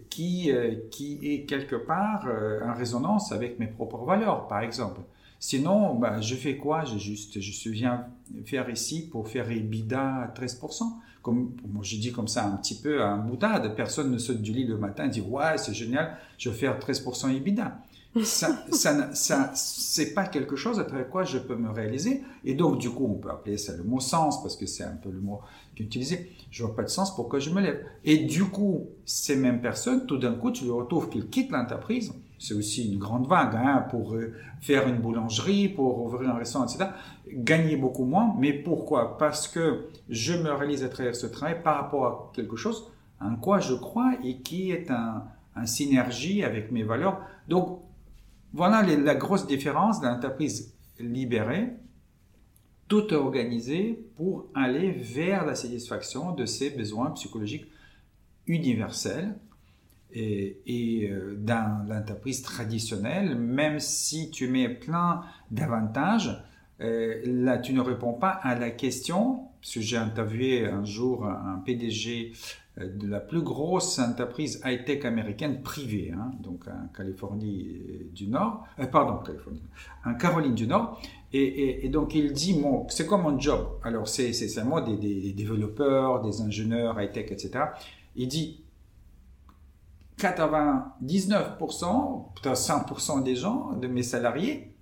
qui, 0.09 0.51
euh, 0.51 0.73
qui 0.89 1.19
est 1.21 1.45
quelque 1.45 1.75
part 1.75 2.25
en 2.65 2.73
résonance 2.73 3.31
avec 3.31 3.59
mes 3.59 3.67
propres 3.67 4.03
valeurs, 4.05 4.47
par 4.47 4.61
exemple. 4.61 5.01
Sinon, 5.39 5.93
bah, 5.93 6.19
je 6.19 6.33
fais 6.33 6.57
quoi? 6.57 6.83
Je 6.83 6.97
juste, 6.97 7.39
je 7.39 7.69
viens 7.69 8.07
faire 8.45 8.71
ici 8.71 9.07
pour 9.07 9.27
faire 9.27 9.51
EBITDA 9.51 10.23
à 10.23 10.27
13% 10.29 10.83
comme 11.23 11.53
moi 11.65 11.81
je 11.83 11.95
dis 11.95 12.11
comme 12.11 12.27
ça 12.27 12.45
un 12.45 12.57
petit 12.57 12.75
peu 12.75 13.01
un 13.01 13.17
boutade, 13.17 13.75
personne 13.75 14.11
ne 14.11 14.17
saute 14.17 14.41
du 14.41 14.51
lit 14.51 14.67
le 14.67 14.77
matin 14.77 15.05
et 15.05 15.09
dit 15.09 15.21
ouais 15.21 15.57
c'est 15.57 15.73
génial, 15.73 16.17
je 16.37 16.49
vais 16.49 16.55
faire 16.55 16.77
13% 16.77 17.35
EBITDA. 17.35 17.79
Ça, 18.23 18.63
ça, 18.71 19.15
ça 19.15 19.51
c'est 19.55 20.13
pas 20.13 20.27
quelque 20.27 20.55
chose 20.55 20.79
à 20.79 20.83
travers 20.83 21.09
quoi 21.09 21.23
je 21.23 21.39
peux 21.39 21.55
me 21.55 21.69
réaliser. 21.69 22.21
Et 22.43 22.53
donc 22.53 22.77
du 22.77 22.89
coup 22.89 23.07
on 23.09 23.15
peut 23.15 23.31
appeler 23.31 23.57
ça 23.57 23.75
le 23.75 23.83
mot 23.83 24.01
sens 24.01 24.43
parce 24.43 24.57
que 24.57 24.65
c'est 24.65 24.83
un 24.83 24.97
peu 25.01 25.09
le 25.09 25.21
mot 25.21 25.39
utilisé. 25.79 26.29
Je 26.51 26.63
vois 26.63 26.75
pas 26.75 26.83
de 26.83 26.89
sens 26.89 27.15
pourquoi 27.15 27.39
je 27.39 27.49
me 27.49 27.61
lève? 27.61 27.83
Et 28.03 28.17
du 28.17 28.43
coup 28.43 28.89
ces 29.05 29.37
mêmes 29.37 29.61
personnes, 29.61 30.05
tout 30.05 30.17
d'un 30.17 30.33
coup 30.33 30.51
tu 30.51 30.65
les 30.65 30.71
retrouves 30.71 31.09
qu'ils 31.09 31.29
quittent 31.29 31.51
l'entreprise 31.51 32.13
c'est 32.43 32.53
aussi 32.55 32.91
une 32.91 32.99
grande 32.99 33.25
vague 33.25 33.55
hein, 33.55 33.85
pour 33.89 34.15
euh, 34.15 34.33
faire 34.59 34.89
une 34.89 34.97
boulangerie, 34.97 35.69
pour 35.69 36.03
ouvrir 36.03 36.31
un 36.31 36.33
restaurant, 36.33 36.65
etc. 36.65 36.89
Gagner 37.31 37.77
beaucoup 37.77 38.03
moins, 38.03 38.35
mais 38.37 38.51
pourquoi? 38.51 39.17
Parce 39.17 39.47
que 39.47 39.87
je 40.09 40.33
me 40.33 40.51
réalise 40.51 40.83
à 40.83 40.89
travers 40.89 41.15
ce 41.15 41.25
travail 41.25 41.63
par 41.63 41.77
rapport 41.77 42.05
à 42.05 42.31
quelque 42.35 42.57
chose, 42.57 42.91
en 43.21 43.37
quoi 43.37 43.59
je 43.59 43.73
crois 43.73 44.15
et 44.25 44.39
qui 44.39 44.71
est 44.71 44.91
en, 44.91 45.23
synergie 45.65 46.43
avec 46.43 46.69
mes 46.71 46.83
valeurs. 46.83 47.21
Donc, 47.47 47.79
voilà 48.51 48.81
la 48.81 49.15
grosse 49.15 49.47
différence 49.47 50.01
d'une 50.01 50.09
entreprise 50.09 50.73
libérée, 50.99 51.69
tout 52.89 53.13
organisée 53.13 54.05
pour 54.17 54.47
aller 54.53 54.91
vers 54.91 55.45
la 55.45 55.55
satisfaction 55.55 56.33
de 56.33 56.45
ses 56.45 56.71
besoins 56.71 57.11
psychologiques 57.11 57.67
universels. 58.47 59.33
Et, 60.15 61.09
euh, 61.09 61.35
dans 61.37 61.85
l'entreprise 61.87 62.43
traditionnelle, 62.43 63.35
même 63.35 63.79
si 63.79 64.29
tu 64.29 64.47
mets 64.47 64.69
plein 64.69 65.21
d'avantages, 65.49 66.43
euh, 66.81 67.21
là, 67.25 67.57
tu 67.57 67.73
ne 67.73 67.81
réponds 67.81 68.13
pas 68.13 68.29
à 68.29 68.55
la 68.55 68.69
question, 68.69 69.47
j'ai 69.61 69.97
interviewé 69.97 70.67
un 70.67 70.83
jour 70.85 71.25
un 71.25 71.61
PDG 71.65 72.33
euh, 72.77 72.89
de 72.89 73.07
la 73.07 73.21
plus 73.21 73.41
grosse 73.41 73.97
entreprise 73.97 74.61
high-tech 74.63 75.05
américaine 75.05 75.63
privée, 75.63 76.11
hein, 76.15 76.31
donc 76.41 76.67
en 76.67 76.87
Californie 76.95 77.79
du 78.13 78.27
Nord, 78.27 78.65
pardon, 78.91 79.19
en 80.05 80.13
Caroline 80.13 80.55
du 80.55 80.67
Nord, 80.67 81.01
et, 81.35 81.89
donc 81.89 82.13
il 82.13 82.31
dit, 82.31 82.53
bon, 82.53 82.85
c'est 82.89 83.07
quoi 83.07 83.17
mon 83.17 83.39
job? 83.39 83.67
Alors 83.83 84.07
c'est 84.07 84.33
seulement 84.33 84.81
des, 84.81 84.97
des, 84.97 85.33
développeurs, 85.33 86.21
des 86.21 86.41
ingénieurs 86.41 87.01
high-tech, 87.01 87.31
etc. 87.31 87.65
Il 88.15 88.27
dit, 88.27 88.63
99%, 90.17 92.33
peut-être 92.35 92.57
100% 92.57 93.23
des 93.23 93.35
gens, 93.35 93.73
de 93.73 93.87
mes 93.87 94.03
salariés, 94.03 94.73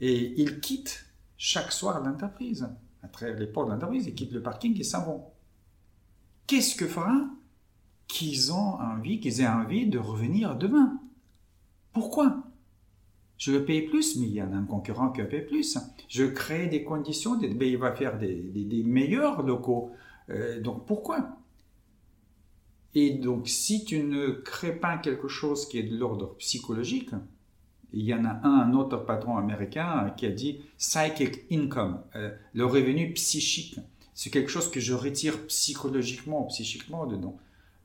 et 0.00 0.40
ils 0.40 0.60
quittent 0.60 1.06
chaque 1.36 1.72
soir 1.72 2.02
l'entreprise. 2.02 2.68
À 3.02 3.08
travers 3.08 3.38
les 3.38 3.46
portes 3.46 3.68
de 3.68 3.72
l'entreprise, 3.72 4.06
ils 4.06 4.14
quittent 4.14 4.32
le 4.32 4.42
parking 4.42 4.78
et 4.78 4.84
s'en 4.84 5.04
vont. 5.04 5.24
Qu'est-ce 6.46 6.74
que 6.74 6.86
fera 6.86 7.26
qu'ils 8.06 8.52
ont 8.52 8.80
envie, 8.80 9.20
qu'ils 9.20 9.40
aient 9.40 9.48
envie 9.48 9.86
de 9.86 9.98
revenir 9.98 10.56
demain? 10.56 11.00
Pourquoi? 11.92 12.42
Je 13.36 13.52
veux 13.52 13.64
payer 13.64 13.82
plus, 13.82 14.16
mais 14.16 14.26
il 14.26 14.32
y 14.32 14.42
en 14.42 14.52
a 14.52 14.56
un 14.56 14.64
concurrent 14.64 15.10
qui 15.10 15.20
va 15.20 15.28
payer 15.28 15.42
plus. 15.42 15.78
Je 16.08 16.24
crée 16.24 16.66
des 16.66 16.82
conditions, 16.82 17.38
ben, 17.38 17.62
il 17.62 17.78
va 17.78 17.92
faire 17.92 18.18
des, 18.18 18.82
meilleurs 18.84 19.42
locaux. 19.42 19.92
Euh, 20.30 20.60
donc 20.60 20.86
pourquoi? 20.86 21.37
Et 22.94 23.10
donc 23.10 23.48
si 23.48 23.84
tu 23.84 24.02
ne 24.02 24.30
crées 24.30 24.76
pas 24.76 24.96
quelque 24.98 25.28
chose 25.28 25.68
qui 25.68 25.78
est 25.78 25.82
de 25.82 25.96
l'ordre 25.96 26.34
psychologique, 26.36 27.10
il 27.92 28.02
y 28.02 28.14
en 28.14 28.24
a 28.24 28.40
un, 28.42 28.68
un 28.68 28.74
autre 28.74 28.98
patron 28.98 29.36
américain 29.36 30.12
qui 30.16 30.26
a 30.26 30.30
dit 30.30 30.60
psychic 30.76 31.44
income, 31.50 32.02
euh, 32.16 32.30
le 32.52 32.66
revenu 32.66 33.12
psychique. 33.14 33.80
C'est 34.14 34.30
quelque 34.30 34.50
chose 34.50 34.70
que 34.70 34.80
je 34.80 34.94
retire 34.94 35.46
psychologiquement, 35.46 36.44
psychiquement 36.44 37.06
dedans, 37.06 37.38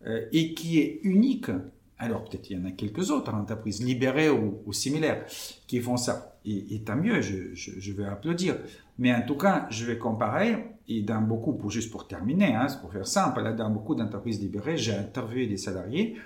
euh, 0.06 0.26
et 0.32 0.54
qui 0.54 0.80
est 0.80 1.00
unique. 1.04 1.52
Alors 2.00 2.26
peut-être 2.26 2.50
il 2.50 2.58
y 2.58 2.60
en 2.60 2.66
a 2.66 2.72
quelques 2.72 3.12
autres 3.12 3.34
entreprises 3.34 3.84
libérées 3.84 4.30
ou, 4.30 4.74
similaires 4.74 5.26
qui 5.68 5.80
font 5.80 5.98
ça. 5.98 6.38
Et, 6.46 6.82
tant 6.82 6.98
mieux, 6.98 7.22
je, 7.22 7.54
je, 7.54 7.92
vais 7.94 8.04
applaudir. 8.04 8.58
Mais 9.00 9.14
en 9.14 9.22
tout 9.22 9.38
cas, 9.38 9.66
je 9.70 9.86
vais 9.86 9.98
comparer, 9.98 10.58
et 10.88 11.02
dans 11.02 11.22
beaucoup, 11.22 11.54
pour, 11.54 11.72
juste 11.72 11.92
pour 11.92 12.08
terminer, 12.08 12.56
hein, 12.56 12.68
pour 12.82 12.92
faire 12.92 13.08
simple, 13.08 13.56
dans 13.56 13.70
beaucoup 13.70 13.96
d'entreprises 13.96 14.42
libérées, 14.42 14.78
j'ai 14.78 14.94
interviewé 14.94 15.48
des 15.48 15.58
salariés 15.58 16.18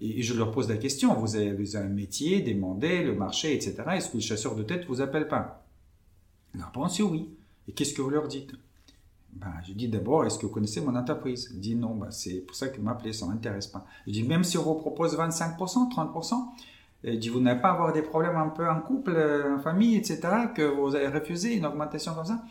et 0.00 0.22
je 0.22 0.34
leur 0.34 0.50
pose 0.50 0.68
la 0.68 0.76
question, 0.76 1.14
vous 1.14 1.36
avez, 1.36 1.76
un 1.76 1.88
métier, 1.88 2.40
demandez 2.40 3.04
le 3.04 3.14
marché, 3.14 3.54
etc. 3.54 3.76
Est-ce 3.92 4.10
que 4.10 4.16
le 4.16 4.22
chasseur 4.22 4.56
de 4.56 4.62
tête 4.62 4.86
vous 4.86 5.00
appelle 5.00 5.28
pas? 5.28 5.64
La 6.54 6.66
réponse 6.66 6.98
est 6.98 7.02
oui. 7.02 7.28
Et 7.68 7.72
qu'est-ce 7.72 7.94
que 7.94 8.02
vous 8.02 8.10
leur 8.10 8.26
dites? 8.26 8.52
Ben, 9.32 9.52
Je 9.64 9.74
dis 9.74 9.88
d'abord, 9.88 10.24
est-ce 10.24 10.38
que 10.38 10.46
vous 10.46 10.52
connaissez 10.52 10.80
mon 10.80 10.96
entreprise? 10.96 11.50
Il 11.52 11.60
dit 11.60 11.76
non, 11.76 11.94
ben, 11.94 12.10
c'est 12.10 12.40
pour 12.40 12.56
ça 12.56 12.68
que 12.68 12.80
m'appelez, 12.80 13.12
ça 13.12 13.26
ne 13.26 13.32
m'intéresse 13.32 13.66
pas. 13.66 13.86
Je 14.06 14.12
dis, 14.12 14.22
même 14.24 14.42
si 14.42 14.58
on 14.58 14.62
vous 14.62 14.74
propose 14.74 15.16
25%, 15.16 15.92
30%, 15.92 16.34
et 17.02 17.16
dit, 17.16 17.28
vous 17.28 17.40
n'allez 17.40 17.60
pas 17.60 17.70
avoir 17.70 17.92
des 17.92 18.02
problèmes 18.02 18.36
un 18.36 18.48
peu 18.48 18.68
en 18.68 18.80
couple, 18.80 19.16
en 19.56 19.58
famille, 19.58 19.96
etc., 19.96 20.20
que 20.54 20.62
vous 20.62 20.94
allez 20.94 21.08
refuser 21.08 21.56
une 21.56 21.64
augmentation 21.64 22.14
comme 22.14 22.26
ça? 22.26 22.42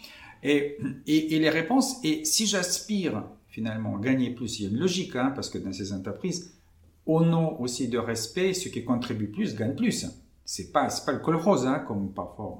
Et, 0.43 0.78
et, 1.08 1.36
et 1.36 1.39
les 1.39 1.49
réponses, 1.49 1.97
et 2.04 2.23
si 2.25 2.45
j'aspire 2.45 3.23
finalement 3.47 3.97
à 3.97 3.99
gagner 3.99 4.30
plus, 4.32 4.60
il 4.60 4.63
y 4.63 4.65
a 4.67 4.69
une 4.69 4.80
logique, 4.80 5.15
hein, 5.15 5.32
parce 5.36 5.49
que 5.49 5.58
dans 5.58 5.73
ces 5.73 5.91
entreprises, 5.91 6.54
au 7.06 7.25
nom 7.25 7.60
aussi 7.60 7.88
de 7.88 7.97
respect, 7.97 8.54
ceux 8.54 8.69
qui 8.69 8.84
contribuent 8.84 9.32
plus 9.32 9.56
gagnent 9.56 9.75
plus. 9.75 10.06
C'est 10.45 10.71
pas, 10.71 10.88
pas 11.06 11.12
le 11.12 11.19
col 11.19 11.36
rose, 11.36 11.65
hein, 11.65 11.80
comme 11.88 12.12
parfois 12.12 12.60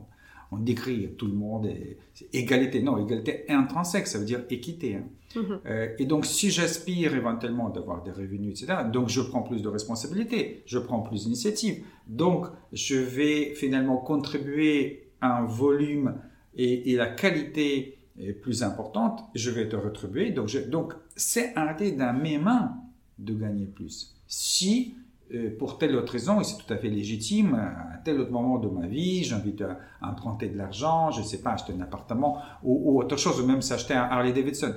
on 0.52 0.58
décrit 0.58 1.14
tout 1.18 1.28
le 1.28 1.34
monde. 1.34 1.68
Et, 1.68 1.98
égalité, 2.34 2.82
non, 2.82 2.98
égalité 2.98 3.46
intrinsèque, 3.50 4.08
ça 4.08 4.18
veut 4.18 4.26
dire 4.26 4.42
équité. 4.50 4.96
Hein. 4.96 5.04
Mm-hmm. 5.36 5.60
Euh, 5.68 5.96
et 6.00 6.06
donc, 6.06 6.26
si 6.26 6.50
j'aspire 6.50 7.16
éventuellement 7.16 7.70
d'avoir 7.70 8.02
des 8.04 8.12
revenus, 8.12 8.60
etc., 8.60 8.80
donc 8.92 9.10
je 9.10 9.22
prends 9.22 9.44
plus 9.44 9.62
de 9.62 9.68
responsabilités, 9.68 10.64
je 10.66 10.80
prends 10.80 11.02
plus 11.02 11.26
d'initiatives. 11.26 11.84
Donc, 12.08 12.48
je 12.74 12.96
vais 12.96 13.54
finalement 13.54 13.98
contribuer 13.98 15.12
à 15.22 15.38
un 15.38 15.46
volume 15.46 16.16
et, 16.56 16.96
la 16.96 17.08
qualité 17.08 17.98
est 18.20 18.34
plus 18.34 18.64
importante, 18.64 19.24
je 19.36 19.50
vais 19.50 19.70
te 19.70 19.76
retribuer. 19.76 20.32
Donc, 20.32 20.56
donc 20.70 20.94
c'est 21.16 21.56
arrêter 21.56 21.92
dans 21.92 22.14
mes 22.14 22.38
mains 22.38 22.76
de 23.18 23.34
gagner 23.34 23.66
plus 23.66 24.16
si 24.28 24.96
euh, 25.34 25.56
pour 25.58 25.78
telle 25.78 25.96
autre 25.96 26.14
raison, 26.14 26.40
et 26.40 26.44
c'est 26.44 26.58
tout 26.58 26.74
à 26.74 26.78
fait 26.78 26.90
légitime, 26.90 27.54
à 27.54 27.98
tel 28.04 28.20
autre 28.20 28.32
moment 28.32 28.58
de 28.58 28.68
ma 28.68 28.88
vie, 28.88 29.24
j'ai 29.24 29.36
envie 29.36 29.54
d'emprunter 29.54 30.48
de 30.48 30.58
l'argent, 30.58 31.12
je 31.12 31.22
ne 31.22 31.26
sais 31.26 31.42
pas, 31.42 31.52
acheter 31.52 31.74
un 31.74 31.82
appartement 31.82 32.42
ou, 32.64 33.00
autre 33.00 33.18
chose, 33.18 33.40
ou 33.42 33.46
même 33.46 33.62
s'acheter 33.62 33.94
un 33.94 34.04
Harley 34.04 34.34
Davidson. 34.34 34.74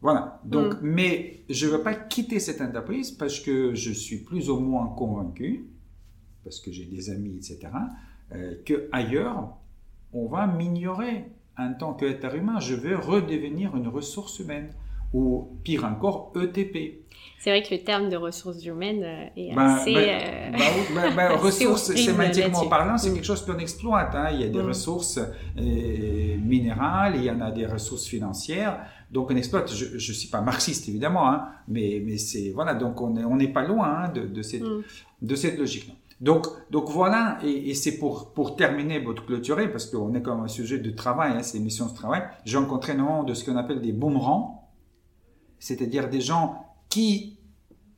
Voilà. 0.00 0.40
Donc, 0.44 0.74
mm. 0.74 0.78
mais 0.82 1.40
je 1.48 1.66
ne 1.66 1.72
veux 1.72 1.82
pas 1.82 1.94
quitter 1.94 2.38
cette 2.38 2.60
entreprise 2.60 3.10
parce 3.10 3.40
que 3.40 3.74
je 3.74 3.92
suis 3.92 4.18
plus 4.18 4.50
ou 4.50 4.60
moins 4.60 4.86
convaincu, 4.86 5.66
parce 6.44 6.60
que 6.60 6.70
j'ai 6.70 6.84
des 6.84 7.10
amis, 7.10 7.36
etc., 7.36 7.58
euh, 8.34 8.54
que 8.64 8.88
ailleurs, 8.92 9.56
on 10.12 10.26
va 10.26 10.46
m'ignorer 10.46 11.26
en 11.58 11.74
tant 11.74 11.94
qu'être 11.94 12.34
humain. 12.34 12.60
Je 12.60 12.74
veux 12.74 12.96
redevenir 12.96 13.76
une 13.76 13.88
ressource 13.88 14.38
humaine 14.38 14.70
ou 15.12 15.48
pire 15.64 15.84
encore, 15.84 16.32
ETP. 16.36 17.04
C'est 17.38 17.50
vrai 17.50 17.62
que 17.62 17.74
le 17.74 17.82
terme 17.82 18.08
de 18.08 18.16
ressources 18.16 18.64
humaines 18.64 19.02
euh, 19.02 19.26
est 19.36 19.54
ben, 19.54 19.62
assez. 19.62 19.94
Ben, 19.94 20.54
euh, 20.54 20.94
ben, 20.94 21.14
ben 21.14 21.32
ressources, 21.36 21.94
sémantiquement 21.94 22.66
parlant, 22.66 22.98
c'est 22.98 23.10
mm. 23.10 23.14
quelque 23.14 23.24
chose 23.24 23.44
qu'on 23.44 23.58
exploite. 23.58 24.14
Hein. 24.14 24.30
Il 24.32 24.40
y 24.40 24.44
a 24.44 24.48
des 24.48 24.62
mm. 24.62 24.66
ressources 24.66 25.18
euh, 25.18 26.36
minérales, 26.38 27.16
il 27.16 27.24
y 27.24 27.30
en 27.30 27.40
a 27.40 27.50
des 27.50 27.66
ressources 27.66 28.06
financières. 28.06 28.80
Donc 29.10 29.30
on 29.30 29.36
exploite. 29.36 29.72
Je 29.72 29.94
ne 29.94 29.98
suis 29.98 30.28
pas 30.28 30.40
marxiste 30.40 30.88
évidemment, 30.88 31.30
hein, 31.30 31.48
mais, 31.68 32.02
mais 32.04 32.18
c'est 32.18 32.50
voilà. 32.54 32.74
Donc 32.74 33.00
on 33.00 33.10
n'est 33.10 33.24
on 33.24 33.52
pas 33.52 33.62
loin 33.62 34.04
hein, 34.04 34.08
de, 34.10 34.26
de, 34.26 34.42
cette, 34.42 34.62
mm. 34.62 34.82
de 35.22 35.34
cette 35.34 35.58
logique. 35.58 35.90
Donc, 36.20 36.46
donc 36.70 36.90
voilà, 36.90 37.38
et, 37.44 37.70
et 37.70 37.74
c'est 37.74 37.98
pour, 37.98 38.32
pour 38.32 38.56
terminer, 38.56 38.98
votre 38.98 39.24
clôturer, 39.24 39.70
parce 39.70 39.86
qu'on 39.86 40.12
est 40.14 40.22
comme 40.22 40.40
un 40.40 40.48
sujet 40.48 40.78
de 40.78 40.90
travail, 40.90 41.32
hein, 41.36 41.42
c'est 41.42 41.58
l'émission 41.58 41.86
de 41.86 41.94
travail. 41.94 42.22
J'ai 42.44 42.56
rencontré 42.56 42.92
énormément 42.94 43.22
de 43.22 43.34
ce 43.34 43.44
qu'on 43.44 43.56
appelle 43.56 43.80
des 43.80 43.92
boomerangs 43.92 44.58
c'est-à-dire 45.58 46.08
des 46.08 46.20
gens 46.20 46.64
qui 46.88 47.38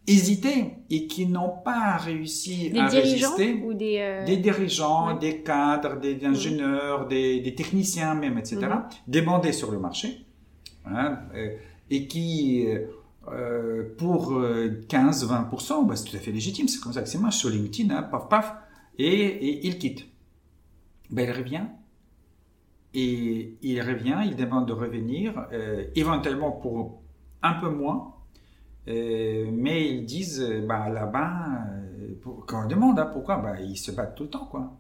hésitaient 0.07 0.79
et 0.89 1.07
qui 1.07 1.27
n'ont 1.27 1.59
pas 1.65 1.97
réussi 1.97 2.73
à 2.77 2.87
résister. 2.89 3.63
Ou 3.65 3.75
des, 3.75 3.99
euh, 3.99 4.25
des 4.25 4.39
dirigeants, 4.39 5.17
des 5.17 5.43
cadres, 5.43 6.01
des 6.01 6.17
mm. 6.17 6.25
ingénieurs, 6.25 7.07
des, 7.07 7.41
des, 7.41 7.55
techniciens 7.55 8.15
même, 8.15 8.39
etc., 8.39 8.57
mm. 8.57 8.83
débandés 9.07 9.53
sur 9.53 9.71
le 9.71 9.79
marché 9.79 10.25
hein, 10.87 11.19
euh, 11.35 11.55
et 11.91 12.07
qui, 12.07 12.67
euh, 13.29 13.95
pour 13.99 14.33
15-20%, 14.33 15.87
bah, 15.87 15.97
c'est 15.97 16.05
tout 16.05 16.17
à 16.17 16.21
fait 16.21 16.33
légitime, 16.33 16.69
c'est 16.69 16.81
comme 16.81 16.93
ça 16.93 17.03
que 17.03 17.09
c'est 17.09 17.19
moi 17.19 17.31
sur 17.31 17.51
LinkedIn, 17.51 17.95
hein, 17.95 18.03
paf 18.03 18.29
paf, 18.29 18.55
et, 18.99 19.07
et 19.07 19.67
il 19.67 19.79
quitte. 19.79 20.07
Ben, 21.11 21.29
il 21.29 21.33
revient 21.33 21.65
et 22.93 23.57
il 23.63 23.81
revient, 23.81 24.19
il 24.27 24.35
demande 24.37 24.67
de 24.67 24.73
revenir, 24.73 25.47
éventuellement 25.95 26.51
pour 26.51 27.03
un 27.43 27.55
peu 27.55 27.71
moins. 27.71 28.15
Euh, 28.89 29.51
mais 29.53 29.89
ils 29.89 30.05
disent, 30.05 30.41
euh, 30.41 30.65
bah, 30.67 30.89
là-bas, 30.89 31.65
euh, 32.01 32.15
quand 32.47 32.65
on 32.65 32.69
demande 32.69 32.99
hein, 32.99 33.11
pourquoi, 33.13 33.37
bah, 33.37 33.61
ils 33.61 33.77
se 33.77 33.93
battent 33.93 34.17
tout 34.17 34.25
le 34.25 34.31
temps. 34.31 34.47
quoi. 34.47 34.77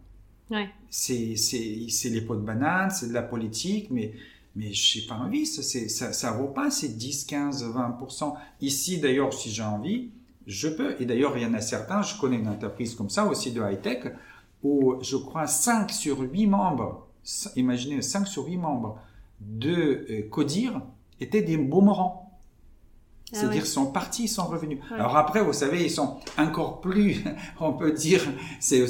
Ouais. 0.51 0.69
C'est, 0.89 1.37
c'est, 1.37 2.09
les 2.09 2.23
pots 2.23 2.37
de 2.37 2.41
banane, 2.41 2.91
c'est 2.91 3.09
de 3.09 3.13
la 3.13 3.23
politique, 3.23 3.89
mais, 3.91 4.13
mais 4.57 4.73
je 4.73 5.01
n'ai 5.01 5.07
pas 5.07 5.15
envie, 5.15 5.47
ça, 5.47 5.63
ça, 5.63 6.13
ça 6.13 6.33
vaut 6.33 6.49
pas 6.49 6.71
ces 6.71 6.89
10, 6.89 7.25
15, 7.25 7.65
20%. 7.73 8.35
Ici, 8.61 8.99
d'ailleurs, 8.99 9.33
si 9.33 9.51
j'ai 9.51 9.63
envie, 9.63 10.11
je 10.47 10.69
peux. 10.69 11.01
Et 11.01 11.07
d'ailleurs, 11.07 11.37
il 11.37 11.43
y 11.43 11.47
en 11.47 11.55
a 11.55 11.61
certains, 11.61 12.03
je 12.03 12.19
connais 12.19 12.37
une 12.37 12.49
entreprise 12.49 12.95
comme 12.95 13.11
ça 13.11 13.27
aussi 13.27 13.53
de 13.53 13.61
high-tech, 13.63 14.13
où 14.63 14.97
je 15.03 15.17
crois 15.17 15.47
5 15.47 15.91
sur 15.91 16.21
8 16.21 16.47
membres, 16.47 17.07
imaginez 17.57 18.03
5 18.03 18.27
sur 18.27 18.47
8 18.47 18.57
membres 18.57 18.99
de 19.41 20.27
Codir 20.31 20.83
étaient 21.21 21.43
des 21.43 21.57
boomerangs. 21.57 22.27
Ah 23.33 23.37
C'est-à-dire, 23.37 23.63
ils 23.63 23.69
sont 23.69 23.87
partis, 23.87 24.25
ils 24.25 24.29
sont 24.29 24.47
revenus. 24.47 24.81
Alors 24.91 25.17
après, 25.17 25.41
vous 25.43 25.53
savez, 25.53 25.85
ils 25.85 25.91
sont 25.91 26.19
encore 26.37 26.81
plus, 26.81 27.23
on 27.61 27.75
peut 27.75 27.93
dire, 27.93 28.21
c'est, 28.59 28.85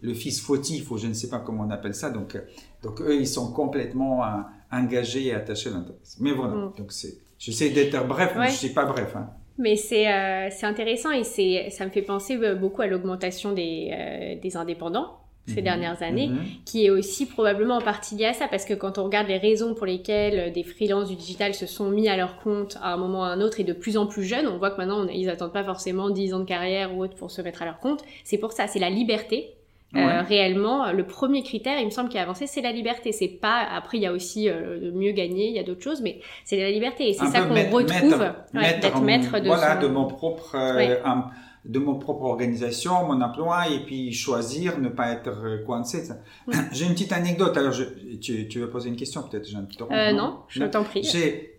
le 0.00 0.14
fils 0.14 0.40
fautif, 0.40 0.90
ou 0.92 0.98
je 0.98 1.08
ne 1.08 1.14
sais 1.14 1.28
pas 1.28 1.40
comment 1.40 1.64
on 1.64 1.70
appelle 1.70 1.94
ça. 1.94 2.10
Donc, 2.10 2.38
donc 2.82 3.00
eux, 3.00 3.16
ils 3.16 3.26
sont 3.26 3.52
complètement 3.52 4.24
euh, 4.24 4.28
engagés 4.72 5.26
et 5.26 5.34
attachés 5.34 5.68
à 5.70 5.72
l'entreprise. 5.72 6.16
Mais 6.20 6.32
voilà. 6.32 6.54
Mm. 6.54 6.72
Donc 6.78 6.92
c'est, 6.92 7.14
j'essaie 7.38 7.70
d'être 7.70 8.06
bref, 8.06 8.32
mais 8.36 8.46
je 8.46 8.52
ne 8.52 8.56
suis 8.56 8.70
pas 8.70 8.84
bref. 8.84 9.14
Hein. 9.16 9.28
Mais 9.58 9.76
c'est 9.76 10.06
euh, 10.12 10.48
intéressant 10.62 11.10
et 11.12 11.24
ça 11.70 11.84
me 11.86 11.90
fait 11.90 12.02
penser 12.02 12.36
euh, 12.36 12.54
beaucoup 12.54 12.82
à 12.82 12.86
l'augmentation 12.86 13.52
des, 13.52 13.90
euh, 13.92 14.40
des 14.40 14.56
indépendants 14.56 15.18
ces 15.48 15.58
Mhm. 15.58 15.62
dernières 15.62 16.02
années, 16.02 16.26
Mhm. 16.26 16.38
qui 16.64 16.86
est 16.86 16.90
aussi 16.90 17.24
probablement 17.24 17.76
en 17.76 17.80
partie 17.80 18.16
lié 18.16 18.24
à 18.24 18.32
ça, 18.32 18.48
parce 18.48 18.64
que 18.64 18.74
quand 18.74 18.98
on 18.98 19.04
regarde 19.04 19.28
les 19.28 19.38
raisons 19.38 19.74
pour 19.74 19.86
lesquelles 19.86 20.52
des 20.52 20.64
freelances 20.64 21.08
du 21.08 21.14
digital 21.14 21.54
se 21.54 21.66
sont 21.66 21.88
mis 21.88 22.08
à 22.08 22.16
leur 22.16 22.40
compte 22.40 22.76
à 22.82 22.92
un 22.92 22.96
moment 22.96 23.20
ou 23.20 23.22
à 23.22 23.28
un 23.28 23.40
autre 23.40 23.60
et 23.60 23.62
de 23.64 23.72
plus 23.72 23.96
en 23.96 24.06
plus 24.08 24.24
jeunes, 24.24 24.48
on 24.48 24.58
voit 24.58 24.72
que 24.72 24.78
maintenant 24.78 25.04
on- 25.04 25.08
ils 25.08 25.28
attendent 25.30 25.52
pas 25.52 25.62
forcément 25.62 26.10
10 26.10 26.34
ans 26.34 26.40
de 26.40 26.44
carrière 26.46 26.96
ou 26.96 27.00
autre 27.04 27.14
pour 27.14 27.30
se 27.30 27.40
mettre 27.42 27.62
à 27.62 27.64
leur 27.64 27.78
compte. 27.78 28.02
C'est 28.24 28.38
pour 28.38 28.50
ça, 28.50 28.66
c'est 28.66 28.80
la 28.80 28.90
liberté. 28.90 29.52
Euh, 29.94 30.22
réellement, 30.22 30.92
le 30.92 31.06
premier 31.06 31.42
critère, 31.42 31.78
il 31.80 31.86
me 31.86 31.90
semble, 31.90 32.08
qui 32.10 32.18
a 32.18 32.22
avancé, 32.22 32.46
c'est 32.46 32.60
la 32.60 32.72
liberté. 32.72 33.12
C'est 33.12 33.28
pas 33.28 33.60
après, 33.70 33.98
il 33.98 34.02
y 34.02 34.06
a 34.06 34.12
aussi 34.12 34.48
euh, 34.48 34.80
de 34.80 34.90
mieux 34.90 35.12
gagner, 35.12 35.46
il 35.48 35.54
y 35.54 35.58
a 35.58 35.62
d'autres 35.62 35.82
choses, 35.82 36.02
mais 36.02 36.20
c'est 36.44 36.58
la 36.58 36.70
liberté 36.70 37.08
et 37.08 37.12
c'est 37.14 37.24
ça 37.30 37.40
qu'on 37.48 37.54
retrouve, 37.76 38.10
maître- 38.18 38.36
ouais, 38.54 38.78
d'être 38.80 39.00
maître 39.00 39.38
de 39.40 39.46
voilà, 39.46 39.76
son- 39.76 39.82
de 39.82 39.92
mon 39.92 40.06
propre, 40.06 40.54
euh, 40.56 40.96
un- 41.04 41.30
de 41.64 41.78
mon 41.78 41.94
propre 41.98 42.22
organisation, 42.24 42.92
mon 43.06 43.20
emploi, 43.22 43.68
et 43.68 43.80
puis 43.86 44.12
choisir, 44.12 44.78
ne 44.78 44.88
pas 44.88 45.12
être 45.12 45.28
euh, 45.44 45.64
coincé. 45.64 46.02
J'ai 46.72 46.84
une 46.86 46.92
petite 46.92 47.12
anecdote. 47.12 47.56
Alors, 47.56 47.72
je, 47.72 47.84
tu, 48.20 48.46
tu 48.48 48.58
veux 48.60 48.68
poser 48.70 48.88
une 48.88 48.96
question 48.96 49.22
peut-être, 49.22 49.48
Euh, 49.92 50.12
non, 50.12 50.38
je 50.48 50.60
t'en 50.64 50.84
prie. 50.84 51.02
J'ai 51.04 51.54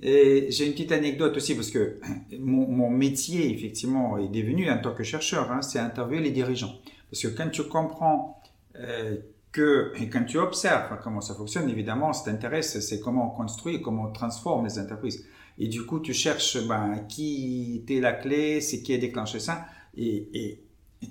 j'ai 0.51 0.65
une 0.65 0.73
petite 0.73 0.91
anecdote 0.91 1.35
aussi 1.35 1.55
parce 1.55 1.71
que 1.71 1.99
mon, 2.39 2.67
mon 2.67 2.89
métier, 2.89 3.51
effectivement, 3.51 4.17
est 4.17 4.27
devenu 4.29 4.69
en 4.69 4.77
tant 4.77 4.93
que 4.93 5.03
chercheur, 5.03 5.51
hein, 5.51 5.61
c'est 5.61 5.79
interviewer 5.79 6.21
les 6.21 6.31
dirigeants. 6.31 6.73
Parce 7.11 7.23
que 7.23 7.27
quand 7.27 7.49
tu 7.49 7.63
comprends 7.63 8.41
euh, 8.75 9.17
que, 9.51 9.91
et 9.95 10.09
quand 10.09 10.23
tu 10.25 10.37
observes 10.37 10.99
comment 11.03 11.21
ça 11.21 11.33
fonctionne, 11.33 11.69
évidemment, 11.69 12.13
ce 12.13 12.23
qui 12.23 12.29
t'intéresse, 12.29 12.79
c'est 12.79 12.99
comment 12.99 13.33
on 13.33 13.35
construit, 13.35 13.81
comment 13.81 14.03
on 14.09 14.11
transforme 14.11 14.65
les 14.65 14.79
entreprises. 14.79 15.25
Et 15.57 15.67
du 15.67 15.85
coup, 15.85 15.99
tu 15.99 16.13
cherches 16.13 16.57
ben, 16.67 17.05
qui 17.07 17.81
était 17.83 17.99
la 17.99 18.13
clé, 18.13 18.61
c'est 18.61 18.81
qui 18.81 18.93
a 18.93 18.97
déclenché 18.97 19.39
ça. 19.39 19.65
Et, 19.97 20.61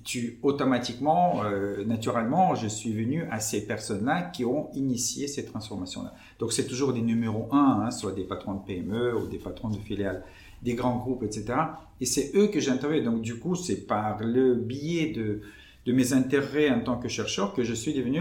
tu 0.02 0.40
automatiquement, 0.42 1.44
euh, 1.44 1.84
naturellement, 1.84 2.56
je 2.56 2.66
suis 2.66 2.92
venu 2.92 3.24
à 3.30 3.38
ces 3.38 3.64
personnes-là 3.68 4.22
qui 4.22 4.44
ont 4.44 4.68
initié 4.74 5.28
ces 5.28 5.44
transformations-là. 5.44 6.12
Donc 6.40 6.52
c'est 6.52 6.66
toujours 6.66 6.92
des 6.92 7.02
numéros 7.02 7.48
1, 7.52 7.56
hein, 7.56 7.90
soit 7.92 8.10
des 8.10 8.24
patrons 8.24 8.54
de 8.54 8.64
PME 8.64 9.16
ou 9.16 9.28
des 9.28 9.38
patrons 9.38 9.68
de 9.68 9.76
filiales 9.76 10.24
des 10.62 10.74
grands 10.74 10.96
groupes, 10.96 11.22
etc. 11.22 11.54
Et 12.00 12.06
c'est 12.06 12.32
eux 12.34 12.48
que 12.48 12.58
j'interviewe. 12.58 13.04
Donc 13.04 13.22
du 13.22 13.38
coup, 13.38 13.54
c'est 13.54 13.86
par 13.86 14.22
le 14.24 14.54
biais 14.54 15.12
de, 15.12 15.42
de 15.86 15.92
mes 15.92 16.12
intérêts 16.12 16.70
en 16.70 16.80
tant 16.80 16.98
que 16.98 17.08
chercheur 17.08 17.54
que 17.54 17.62
je 17.62 17.74
suis 17.74 17.94
devenu 17.94 18.20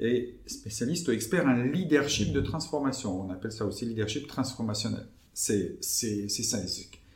et 0.00 0.36
spécialiste 0.46 1.08
ou 1.08 1.12
expert 1.12 1.46
en 1.46 1.54
leadership 1.54 2.32
de 2.32 2.40
transformation. 2.40 3.20
On 3.20 3.30
appelle 3.30 3.52
ça 3.52 3.66
aussi 3.66 3.84
leadership 3.84 4.26
transformationnel. 4.26 5.06
C'est 5.34 5.76
ça. 5.82 6.58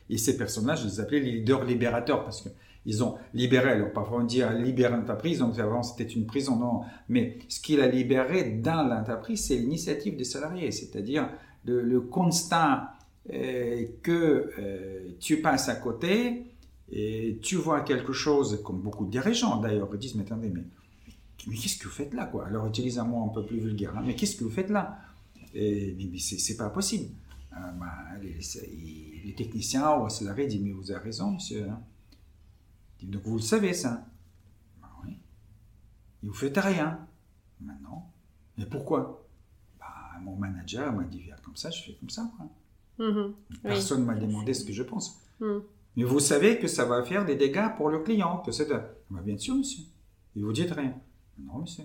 Et 0.09 0.17
ces 0.17 0.37
personnes-là, 0.37 0.75
je 0.75 0.85
les 0.85 0.99
appelais 0.99 1.19
les 1.19 1.31
leaders 1.31 1.65
libérateurs 1.65 2.23
parce 2.23 2.41
que 2.41 2.49
ils 2.87 3.03
ont 3.03 3.15
libéré, 3.33 3.71
alors 3.71 3.91
parfois 3.91 4.19
on 4.21 4.23
dit 4.23 4.41
libérer 4.59 4.95
l'entreprise, 4.95 5.39
donc 5.39 5.59
avant 5.59 5.83
c'était 5.83 6.05
une 6.05 6.25
prison, 6.25 6.55
non, 6.55 6.81
mais 7.09 7.37
ce 7.49 7.59
qu'il 7.59 7.81
a 7.81 7.87
libéré 7.87 8.45
dans 8.45 8.87
l'entreprise, 8.87 9.45
c'est 9.45 9.57
l'initiative 9.57 10.15
des 10.15 10.23
salariés, 10.23 10.71
c'est-à-dire 10.71 11.29
le, 11.65 11.99
constat 11.99 12.93
euh, 13.33 13.83
que 14.01 14.51
euh, 14.57 15.09
tu 15.19 15.41
passes 15.41 15.67
à 15.67 15.75
côté 15.75 16.45
et 16.91 17.39
tu 17.41 17.55
vois 17.57 17.81
quelque 17.81 18.13
chose, 18.13 18.61
comme 18.63 18.81
beaucoup 18.81 19.05
de 19.05 19.11
dirigeants 19.11 19.57
d'ailleurs, 19.59 19.89
ils 19.93 19.99
disent, 19.99 20.15
mais 20.15 20.23
attendez, 20.23 20.49
mais, 20.49 20.63
mais 21.47 21.55
qu'est-ce 21.55 21.77
que 21.77 21.85
vous 21.85 21.93
faites 21.93 22.13
là 22.13 22.25
quoi? 22.25 22.47
Alors 22.47 22.65
utilise 22.67 22.97
un 22.99 23.03
mot 23.05 23.23
un 23.25 23.33
peu 23.33 23.45
plus 23.45 23.59
vulgaire, 23.59 23.97
hein, 23.97 24.03
mais 24.05 24.15
qu'est-ce 24.15 24.35
que 24.37 24.43
vous 24.43 24.49
faites 24.49 24.69
là? 24.69 24.99
Et, 25.53 25.95
Mais, 25.97 26.09
mais 26.11 26.19
c'est 26.19 26.57
pas 26.57 26.69
possible. 26.69 27.13
Euh, 27.53 27.71
bah, 27.79 27.93
les, 28.21 28.37
les 29.25 29.33
techniciens 29.35 29.97
ou 29.99 30.09
salariés 30.09 30.47
disent, 30.47 30.61
mais 30.61 30.71
vous 30.71 30.91
avez 30.91 31.03
raison, 31.03 31.31
monsieur. 31.31 31.67
hein. 31.69 31.81
Donc 33.03 33.23
vous 33.23 33.35
le 33.35 33.41
savez 33.41 33.73
ça 33.73 34.05
Ben 34.81 34.87
oui. 35.03 35.17
Et 36.23 36.27
vous 36.27 36.33
faites 36.33 36.57
rien. 36.57 36.99
Maintenant. 37.61 38.11
Mais 38.57 38.65
pourquoi? 38.65 39.25
Bah, 39.79 39.85
Mon 40.21 40.35
manager 40.35 40.91
m'a 40.93 41.03
dit 41.03 41.21
faire 41.21 41.41
comme 41.41 41.55
ça, 41.55 41.69
je 41.69 41.83
fais 41.83 41.93
comme 41.93 42.09
ça. 42.09 42.29
quoi. 42.37 42.47
Mhm. 43.07 43.33
Personne 43.63 44.01
ne 44.01 44.05
m'a 44.05 44.15
demandé 44.15 44.53
ce 44.53 44.63
que 44.65 44.73
je 44.73 44.83
pense. 44.83 45.19
Mhm. 45.39 45.61
Mais 45.97 46.03
vous 46.03 46.19
savez 46.21 46.57
que 46.59 46.67
ça 46.67 46.85
va 46.85 47.03
faire 47.03 47.25
des 47.25 47.35
dégâts 47.35 47.75
pour 47.75 47.89
le 47.89 47.99
client, 47.99 48.37
que 48.45 48.51
c'est 48.53 48.69
de... 48.69 48.75
Bah, 49.09 49.19
bien 49.25 49.37
sûr, 49.37 49.55
monsieur. 49.55 49.83
Et 50.35 50.41
vous 50.41 50.53
dites 50.53 50.71
rien. 50.71 50.93
Non, 51.39 51.59
monsieur. 51.59 51.83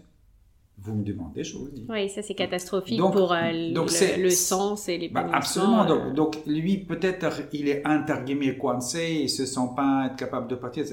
Vous 0.78 0.94
me 0.94 1.02
demandez, 1.04 1.44
je 1.44 1.56
vous 1.56 1.64
le 1.66 1.70
dis. 1.72 1.86
Oui, 1.88 2.08
ça 2.10 2.22
c'est 2.22 2.34
catastrophique 2.34 2.98
Donc- 2.98 3.12
pour 3.12 3.32
euh, 3.32 3.50
le- 3.52 3.72
donc 3.72 3.90
le, 4.18 4.30
sens 4.30 4.88
et 4.88 4.98
les 4.98 5.08
Bah, 5.08 5.26
absolument. 5.32 5.84
Donc, 5.86 6.14
donc, 6.14 6.36
lui, 6.46 6.78
peut-être, 6.78 7.42
il 7.52 7.68
est 7.68 7.86
entre 7.86 8.22
guillemets 8.24 8.56
coincé, 8.56 9.20
il 9.22 9.28
se 9.30 9.46
sent 9.46 9.68
pas 9.76 10.06
être 10.06 10.16
capable 10.16 10.48
de 10.48 10.56
partir. 10.56 10.84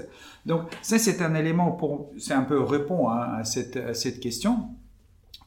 Donc, 0.46 0.64
ça, 0.82 0.98
c'est 1.00 1.22
un 1.22 1.34
élément 1.36 1.72
pour, 1.72 2.12
c'est 2.18 2.34
un 2.34 2.44
peu 2.44 2.62
répond 2.62 3.10
hein, 3.10 3.38
à, 3.40 3.44
cette, 3.44 3.78
à 3.78 3.94
cette 3.94 4.20
question 4.20 4.68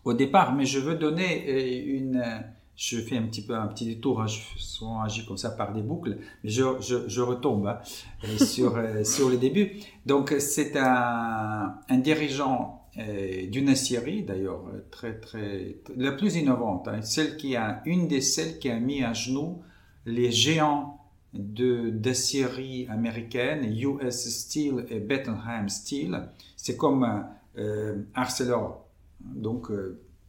au 0.05 0.13
départ, 0.15 0.55
mais 0.55 0.65
je 0.67 0.81
veux 0.81 0.97
donner 0.97 1.45
euh, 1.49 1.97
une, 1.99 2.17
euh, 2.17 2.39
je 2.77 2.99
fais 2.99 3.17
un 3.17 3.23
petit 3.23 3.43
peu 3.43 3.55
un 3.55 3.67
petit 3.67 3.87
détour, 3.87 4.23
hein, 4.23 4.27
je 4.27 4.41
souvent 4.57 5.03
agis 5.03 5.27
comme 5.27 5.37
ça 5.37 5.51
par 5.51 5.73
des 5.73 5.83
boucles, 5.83 6.19
mais 6.43 6.51
je, 6.51 6.65
je, 6.81 7.09
je 7.09 7.21
retombe 7.21 7.67
hein, 7.67 7.79
euh, 8.25 8.39
sur, 8.39 8.77
euh, 8.77 9.05
sur 9.05 9.29
le 9.29 9.37
début. 9.37 9.73
Donc, 10.07 10.35
c'est 10.39 10.77
un, 10.77 11.75
un 11.89 11.99
dirigeant 11.99 12.87
euh, 12.99 13.47
d'une 13.49 13.69
aciérie, 13.69 14.23
d'ailleurs, 14.23 14.65
très, 14.91 15.19
très, 15.19 15.77
la 15.97 16.13
plus 16.13 16.37
innovante, 16.37 16.89
hein, 16.89 17.03
celle 17.03 17.37
qui 17.37 17.57
a, 17.57 17.83
une 17.85 18.09
des 18.09 18.21
celles 18.21 18.59
qui 18.59 18.71
a 18.71 18.79
mis 18.79 19.03
à 19.03 19.13
genoux 19.13 19.63
les 20.07 20.31
géants 20.31 20.99
de 21.35 21.89
d'aciérie 21.89 22.87
américaine, 22.91 23.65
US 23.65 24.29
Steel 24.29 24.85
et 24.91 25.01
Bettenheim 25.01 25.69
Steel. 25.69 26.29
C'est 26.57 26.77
comme 26.77 27.25
euh, 27.57 28.03
Arcelor. 28.15 28.85
Donc, 29.21 29.71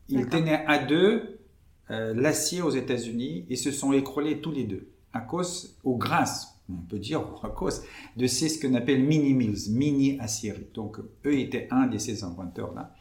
D'accord. 0.09 0.29
tenaient 0.29 0.63
à 0.67 0.77
deux 0.77 1.32
euh, 1.93 2.13
l'acier 2.13 2.61
aux 2.61 2.71
États-Unis 2.71 3.45
et 3.49 3.55
se 3.55 3.71
sont 3.71 3.93
écroulés 3.93 4.41
tous 4.41 4.51
les 4.51 4.63
deux 4.63 4.89
à 5.13 5.21
cause, 5.21 5.77
ou 5.83 5.95
grâce, 5.97 6.59
on 6.69 6.81
peut 6.81 6.99
dire, 6.99 7.21
à 7.43 7.49
cause 7.49 7.83
de 8.17 8.27
ces, 8.27 8.49
ce 8.49 8.65
qu'on 8.65 8.73
appelle 8.73 9.03
mini 9.03 9.33
mills, 9.33 9.71
mini 9.71 10.19
aciéries. 10.19 10.67
Donc, 10.73 10.99
eux 11.25 11.39
étaient 11.39 11.67
un 11.71 11.87
de 11.87 11.97
ces 11.97 12.23
inventeurs-là 12.23 12.93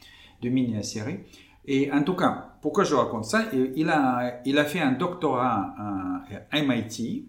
de 0.42 0.48
mini 0.48 0.76
aciéries. 0.76 1.20
Et 1.64 1.90
en 1.92 2.02
tout 2.02 2.14
cas, 2.14 2.56
pourquoi 2.60 2.84
je 2.84 2.94
raconte 2.94 3.24
ça? 3.24 3.46
Il 3.76 3.88
a, 3.88 4.42
il 4.44 4.58
a 4.58 4.64
fait 4.64 4.80
un 4.80 4.92
doctorat 4.92 5.74
à 6.50 6.60
MIT 6.60 7.28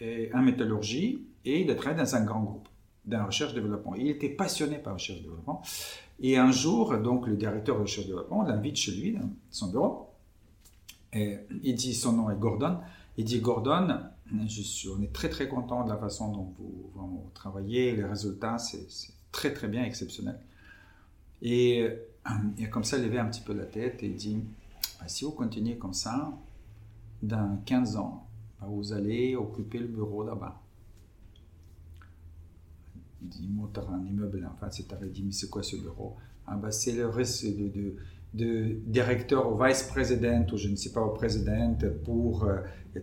et 0.00 0.30
en 0.34 0.42
métallurgie 0.42 1.24
et 1.44 1.60
il 1.60 1.70
a 1.70 1.74
travaillé 1.76 2.02
dans 2.02 2.16
un 2.16 2.24
grand 2.24 2.42
groupe 2.42 2.68
dans 3.08 3.24
recherche-développement. 3.26 3.94
Il 3.94 4.08
était 4.08 4.28
passionné 4.28 4.76
par 4.76 4.92
la 4.92 4.94
recherche-développement. 4.94 5.62
Et 6.20 6.36
un 6.36 6.50
jour, 6.50 6.96
donc, 6.98 7.26
le 7.26 7.36
directeur 7.36 7.76
de 7.76 7.82
recherche-développement 7.82 8.42
l'invite 8.42 8.76
chez 8.76 8.92
lui, 8.92 9.12
dans 9.12 9.30
son 9.50 9.70
bureau. 9.70 10.07
Et 11.12 11.38
il 11.62 11.74
dit, 11.74 11.94
son 11.94 12.12
nom 12.12 12.30
est 12.30 12.36
Gordon. 12.38 12.78
Il 13.16 13.24
dit, 13.24 13.40
Gordon, 13.40 14.00
on 14.32 15.02
est 15.02 15.12
très 15.12 15.28
très 15.28 15.48
content 15.48 15.84
de 15.84 15.90
la 15.90 15.96
façon 15.96 16.32
dont 16.32 16.54
vous, 16.58 17.30
travaillez, 17.34 17.96
les 17.96 18.04
résultats, 18.04 18.58
c'est 18.58 18.90
c'est 18.90 19.12
très 19.32 19.52
très 19.52 19.68
bien, 19.68 19.84
exceptionnel. 19.84 20.38
Et 21.42 21.86
il 22.56 22.64
a 22.64 22.68
comme 22.68 22.84
ça 22.84 22.98
levé 22.98 23.18
un 23.18 23.26
petit 23.26 23.40
peu 23.40 23.52
la 23.52 23.64
tête 23.64 24.02
et 24.02 24.06
il 24.06 24.16
dit, 24.16 24.42
Bah, 25.00 25.08
si 25.08 25.24
vous 25.24 25.32
continuez 25.32 25.76
comme 25.76 25.94
ça, 25.94 26.32
dans 27.22 27.60
15 27.64 27.96
ans, 27.96 28.26
bah, 28.60 28.66
vous 28.68 28.92
allez 28.92 29.36
occuper 29.36 29.78
le 29.78 29.86
bureau 29.86 30.24
là-bas. 30.24 30.60
Il 33.22 33.28
dit, 33.28 33.48
monte 33.48 33.78
un 33.78 34.04
immeuble 34.04 34.46
en 34.46 34.54
face, 34.56 34.80
et 34.80 34.84
t'avais 34.84 35.08
dit, 35.08 35.22
mais 35.24 35.32
c'est 35.32 35.50
quoi 35.50 35.62
ce 35.62 35.76
bureau? 35.76 36.16
Ah, 36.46 36.56
bah, 36.56 36.70
C'est 36.70 36.92
le 36.92 37.08
reste 37.08 37.46
de, 37.46 37.96
de 38.34 38.80
directeur 38.86 39.50
au 39.50 39.56
vice-président 39.62 40.46
ou 40.52 40.56
je 40.56 40.68
ne 40.68 40.76
sais 40.76 40.92
pas 40.92 41.00
au 41.00 41.10
président 41.10 41.76
pour 42.04 42.44
euh, 42.44 42.58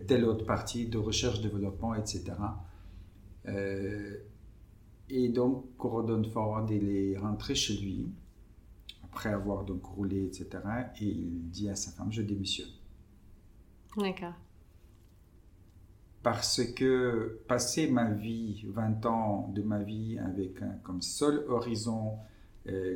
telle 0.06 0.24
autre 0.24 0.44
partie 0.44 0.86
de 0.86 0.98
recherche, 0.98 1.40
développement, 1.40 1.94
etc. 1.94 2.32
Euh, 3.48 4.16
et 5.08 5.28
donc, 5.28 5.64
Gordon 5.78 6.22
Ford, 6.24 6.66
il 6.70 6.90
est 6.90 7.16
rentré 7.16 7.54
chez 7.54 7.76
lui, 7.76 8.08
après 9.04 9.30
avoir 9.30 9.64
donc 9.64 9.84
roulé, 9.84 10.24
etc. 10.24 10.48
Et 11.00 11.06
il 11.06 11.50
dit 11.50 11.68
à 11.68 11.76
sa 11.76 11.90
femme, 11.92 12.12
je 12.12 12.22
démissionne. 12.22 12.68
D'accord. 13.96 14.34
Parce 16.22 16.64
que 16.74 17.40
passer 17.46 17.88
ma 17.88 18.10
vie, 18.10 18.64
20 18.68 19.06
ans 19.06 19.52
de 19.54 19.62
ma 19.62 19.82
vie 19.82 20.18
avec 20.18 20.60
un, 20.60 20.72
comme 20.82 21.00
seul 21.00 21.44
horizon, 21.48 22.18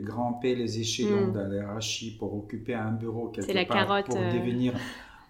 grimper 0.02 0.54
les 0.56 0.78
échelons 0.80 1.28
Mm. 1.28 1.32
dans 1.32 1.48
la 1.48 1.54
hiérarchie 1.56 2.16
pour 2.18 2.34
occuper 2.34 2.74
un 2.74 2.92
bureau 2.92 3.28
quelque 3.28 3.52
la 3.52 3.64
part, 3.64 3.86
carotte, 3.86 4.06
pour 4.06 4.16
euh. 4.16 4.32
devenir 4.32 4.74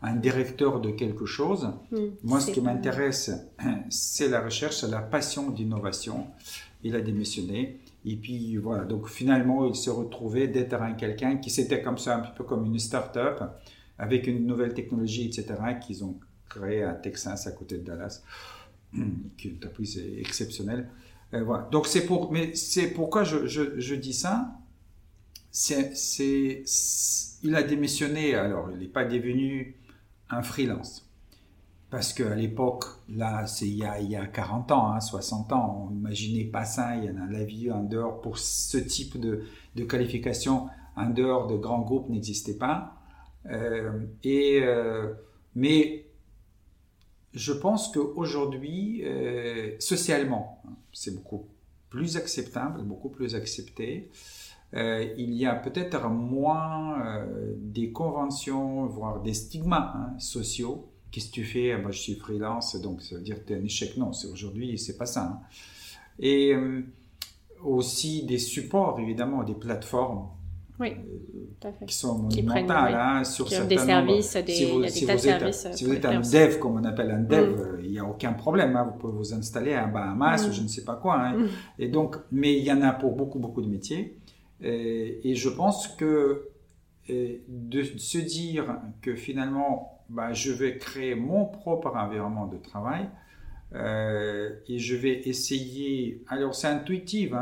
un 0.03 0.17
directeur 0.17 0.81
de 0.81 0.91
quelque 0.93 1.27
chose, 1.27 1.69
Hmm. 1.91 1.97
moi, 2.23 2.41
ce 2.41 2.51
qui 2.53 2.61
m'intéresse, 2.63 3.31
c'est 3.91 4.29
la 4.29 4.41
recherche, 4.41 4.77
c'est 4.81 4.89
la 4.91 5.03
passion 5.03 5.51
d'innovation. 5.51 6.27
Il 6.83 6.97
a 6.97 7.01
démissionné. 7.03 7.81
Et 8.07 8.17
puis, 8.17 8.57
voilà. 8.57 8.85
Donc, 8.85 9.09
finalement, 9.09 9.67
il 9.67 9.75
se 9.75 9.91
retrouvait 9.91 10.49
d'être 10.49 10.73
un 10.81 10.95
quelqu'un 10.95 11.37
qui 11.37 11.51
c'était 11.51 11.83
comme 11.83 11.99
ça, 11.99 12.17
un 12.17 12.21
petit 12.21 12.33
peu 12.35 12.45
comme 12.45 12.65
une 12.65 12.79
start-up, 12.79 13.43
avec 13.99 14.27
une 14.27 14.47
nouvelle 14.47 14.73
technologie, 14.73 15.27
etc., 15.27 15.45
qu'ils 15.85 16.03
ont 16.03 16.17
créé 16.49 16.83
à 16.83 16.95
Texas, 16.95 17.47
à 17.47 17.53
côté 17.53 17.77
de 17.77 17.85
Dallas. 17.85 18.23
qui 19.37 19.49
est 19.49 19.51
une 19.51 19.57
entreprise 19.59 20.03
exceptionnelle. 20.19 20.89
Euh. 21.35 21.45
Donc 21.71 21.87
c'est 21.87 22.07
pour, 22.07 22.33
mais 22.33 22.55
c'est 22.55 22.89
pourquoi 22.89 23.25
je, 23.25 23.47
je, 23.47 23.79
je 23.79 23.95
dis 23.95 24.15
ça. 24.15 24.53
C'est, 25.53 25.97
c'est, 25.97 26.63
il 27.43 27.55
a 27.57 27.63
démissionné. 27.63 28.35
Alors, 28.35 28.71
il 28.71 28.79
n'est 28.79 28.87
pas 28.87 29.05
devenu 29.05 29.77
un 30.29 30.43
freelance. 30.43 31.07
Parce 31.91 32.13
qu'à 32.13 32.37
l'époque, 32.37 32.85
là, 33.09 33.49
c'est 33.49 33.67
il 33.67 33.79
y 33.79 33.85
a, 33.85 34.01
il 34.01 34.11
y 34.11 34.17
a 34.17 34.27
40 34.27 34.71
ans, 34.71 34.93
hein, 34.93 35.01
60 35.01 35.53
ans, 35.53 35.89
on 35.89 35.91
n'imaginait 35.93 36.45
pas 36.45 36.65
ça. 36.65 36.97
Il 36.97 37.05
y 37.05 37.11
en 37.11 37.21
a 37.21 37.27
la 37.27 37.45
vie 37.45 37.71
en 37.73 37.83
dehors 37.83 38.21
pour 38.21 38.39
ce 38.39 38.79
type 38.79 39.19
de, 39.19 39.45
de 39.75 39.85
qualification 39.85 40.69
en 40.97 41.11
dehors 41.11 41.47
de 41.49 41.57
grands 41.57 41.81
groupes 41.81 42.09
n'existait 42.09 42.57
pas. 42.57 42.95
Euh, 43.47 44.07
et, 44.23 44.61
euh, 44.63 45.15
mais 45.55 46.07
je 47.33 47.53
pense 47.53 47.91
qu'aujourd'hui, 47.93 49.03
euh, 49.05 49.77
socialement, 49.79 50.63
hein, 50.67 50.75
c'est 50.93 51.15
beaucoup 51.15 51.47
plus 51.89 52.17
acceptable, 52.17 52.83
beaucoup 52.83 53.09
plus 53.09 53.35
accepté. 53.35 54.11
Euh, 54.75 55.13
il 55.19 55.35
y 55.35 55.47
a 55.47 55.55
peut-être 55.55 56.09
moins 56.09 57.05
euh, 57.05 57.55
des 57.57 57.91
conventions, 57.91 58.87
voire 58.87 59.21
des 59.21 59.35
stigmas 59.35 59.93
hein, 59.97 60.19
sociaux. 60.19 60.93
Qu'est-ce 61.11 61.29
que 61.29 61.33
tu 61.33 61.45
fais? 61.45 61.77
Moi, 61.77 61.91
je 61.91 61.99
suis 61.99 62.15
freelance, 62.15 62.77
donc 62.77 63.03
ça 63.03 63.17
veut 63.17 63.23
dire 63.23 63.43
que 63.43 63.49
tu 63.49 63.53
es 63.53 63.57
un 63.57 63.65
échec. 63.65 63.97
Non, 63.97 64.13
c'est 64.13 64.29
aujourd'hui, 64.29 64.79
c'est 64.79 64.97
pas 64.97 65.07
ça. 65.07 65.25
Hein. 65.25 65.41
Et 66.21 66.55
euh, 66.55 66.83
aussi 67.65 68.25
des 68.25 68.39
supports, 68.39 69.01
évidemment, 69.01 69.43
des 69.43 69.55
plateformes 69.55 70.29
oui, 70.81 70.95
tout 71.61 71.69
à 71.69 71.73
fait. 71.73 71.85
qui 71.87 71.95
sont 71.95 72.19
monumentales 72.19 72.95
hein, 72.95 73.25
sur 73.25 73.45
qui 73.45 73.55
des 73.67 73.77
services, 73.79 74.35
des, 74.37 74.53
si 74.53 74.65
vous, 74.71 74.85
si 74.89 75.07
tas 75.07 75.13
de 75.15 75.19
êtes, 75.19 75.55
services. 75.55 75.67
si 75.77 75.85
vous 75.85 75.91
les 75.93 75.97
êtes 75.99 76.05
un 76.07 76.21
dev, 76.21 76.59
comme 76.59 76.77
on 76.81 76.85
appelle 76.85 77.11
un 77.11 77.21
dev, 77.21 77.51
Mm. 77.51 77.61
euh, 77.61 77.81
il 77.85 77.91
n'y 77.91 77.99
a 77.99 78.05
aucun 78.05 78.33
problème. 78.33 78.75
hein, 78.77 78.85
vous 78.91 78.99
pouvez 78.99 79.13
vous 79.13 79.35
installer 79.35 79.75
à 79.75 79.87
Bahamas 79.87 80.45
Mm. 80.47 80.49
ou 80.49 80.53
je 80.53 80.63
ne 80.63 80.69
sais 80.69 80.85
pas 80.85 80.97
quoi. 80.97 81.21
hein. 81.21 81.37
Mm. 81.37 81.49
Et 81.79 81.89
donc, 81.89 82.17
mais 82.33 82.57
il 82.59 82.65
y 82.65 82.73
en 82.73 82.81
a 82.83 82.93
pour 82.93 83.15
beaucoup, 83.15 83.39
beaucoup 83.39 83.63
de 83.63 83.69
métiers. 83.69 84.17
Et, 84.63 85.21
et 85.31 85.35
je 85.35 85.49
pense 85.51 85.87
que 85.89 86.49
euh, 87.11 87.37
de 87.49 87.83
se 87.83 88.19
dire 88.19 88.77
que 89.03 89.15
finalement, 89.15 90.01
bah, 90.09 90.33
je 90.33 90.53
vais 90.53 90.77
créer 90.79 91.15
mon 91.15 91.45
propre 91.45 91.95
environnement 91.97 92.47
de 92.47 92.57
travail 92.59 93.09
euh, 93.75 94.51
et 94.69 94.79
je 94.79 94.97
vais 94.97 95.21
essayer. 95.29 96.23
Alors, 96.29 96.55
c'est 96.55 96.67
intuitif, 96.69 97.33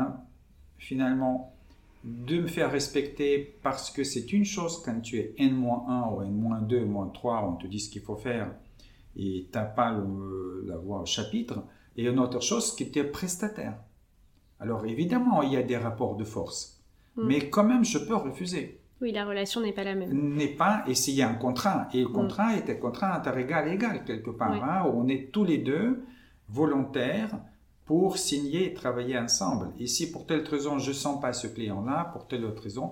finalement, 0.77 1.53
de 2.03 2.41
me 2.41 2.47
faire 2.47 2.71
respecter 2.71 3.57
parce 3.61 3.91
que 3.91 4.03
c'est 4.03 4.31
une 4.31 4.45
chose 4.45 4.81
quand 4.83 4.99
tu 5.01 5.17
es 5.17 5.33
N-1 5.37 6.13
ou 6.13 6.21
N-2, 6.23 6.77
N-3, 6.85 7.45
on 7.49 7.53
te 7.55 7.67
dit 7.67 7.79
ce 7.79 7.89
qu'il 7.89 8.01
faut 8.01 8.15
faire 8.15 8.53
et 9.17 9.47
tu 9.51 9.57
n'as 9.57 9.65
pas 9.65 9.91
le- 9.91 10.63
la 10.67 10.77
voix 10.77 11.01
au 11.01 11.05
chapitre. 11.05 11.63
Et 11.97 12.05
une 12.05 12.19
autre 12.19 12.41
chose, 12.41 12.73
qui 12.75 12.89
tu 12.89 12.99
es 12.99 13.03
prestataire. 13.03 13.75
Alors 14.61 14.85
évidemment, 14.85 15.41
il 15.41 15.51
y 15.53 15.57
a 15.57 15.63
des 15.63 15.75
rapports 15.77 16.15
de 16.15 16.23
force, 16.23 16.81
Mm. 17.17 17.27
mais 17.27 17.49
quand 17.49 17.63
même, 17.65 17.83
je 17.83 17.97
peux 17.97 18.15
refuser. 18.15 18.79
Oui, 19.01 19.11
la 19.11 19.25
relation 19.25 19.61
n'est 19.61 19.73
pas 19.73 19.83
la 19.83 19.95
même. 19.95 20.11
N'est 20.35 20.55
pas, 20.55 20.83
et 20.87 20.93
s'il 20.95 21.15
y 21.15 21.21
a 21.21 21.29
un 21.29 21.33
contrat, 21.35 21.87
et 21.93 22.01
le 22.01 22.07
contrat 22.09 22.55
est 22.55 22.69
un 22.69 22.75
contrat 22.75 23.13
interégal 23.15 23.67
égal 23.73 24.03
quelque 24.05 24.29
part, 24.29 24.51
Oui. 24.51 24.59
hein, 24.61 24.83
où 24.87 25.01
on 25.01 25.07
est 25.07 25.31
tous 25.31 25.43
les 25.45 25.57
deux 25.57 26.03
volontaires 26.49 27.39
pour 27.89 28.19
signer 28.19 28.67
et 28.67 28.73
travailler 28.75 29.17
ensemble. 29.17 29.69
Et 29.79 29.87
si 29.87 30.11
pour 30.11 30.27
telle 30.27 30.47
raison 30.47 30.77
je 30.77 30.91
sens 30.91 31.19
pas 31.19 31.33
ce 31.33 31.47
client-là, 31.47 32.11
pour 32.13 32.27
telle 32.27 32.45
autre 32.45 32.61
raison. 32.61 32.91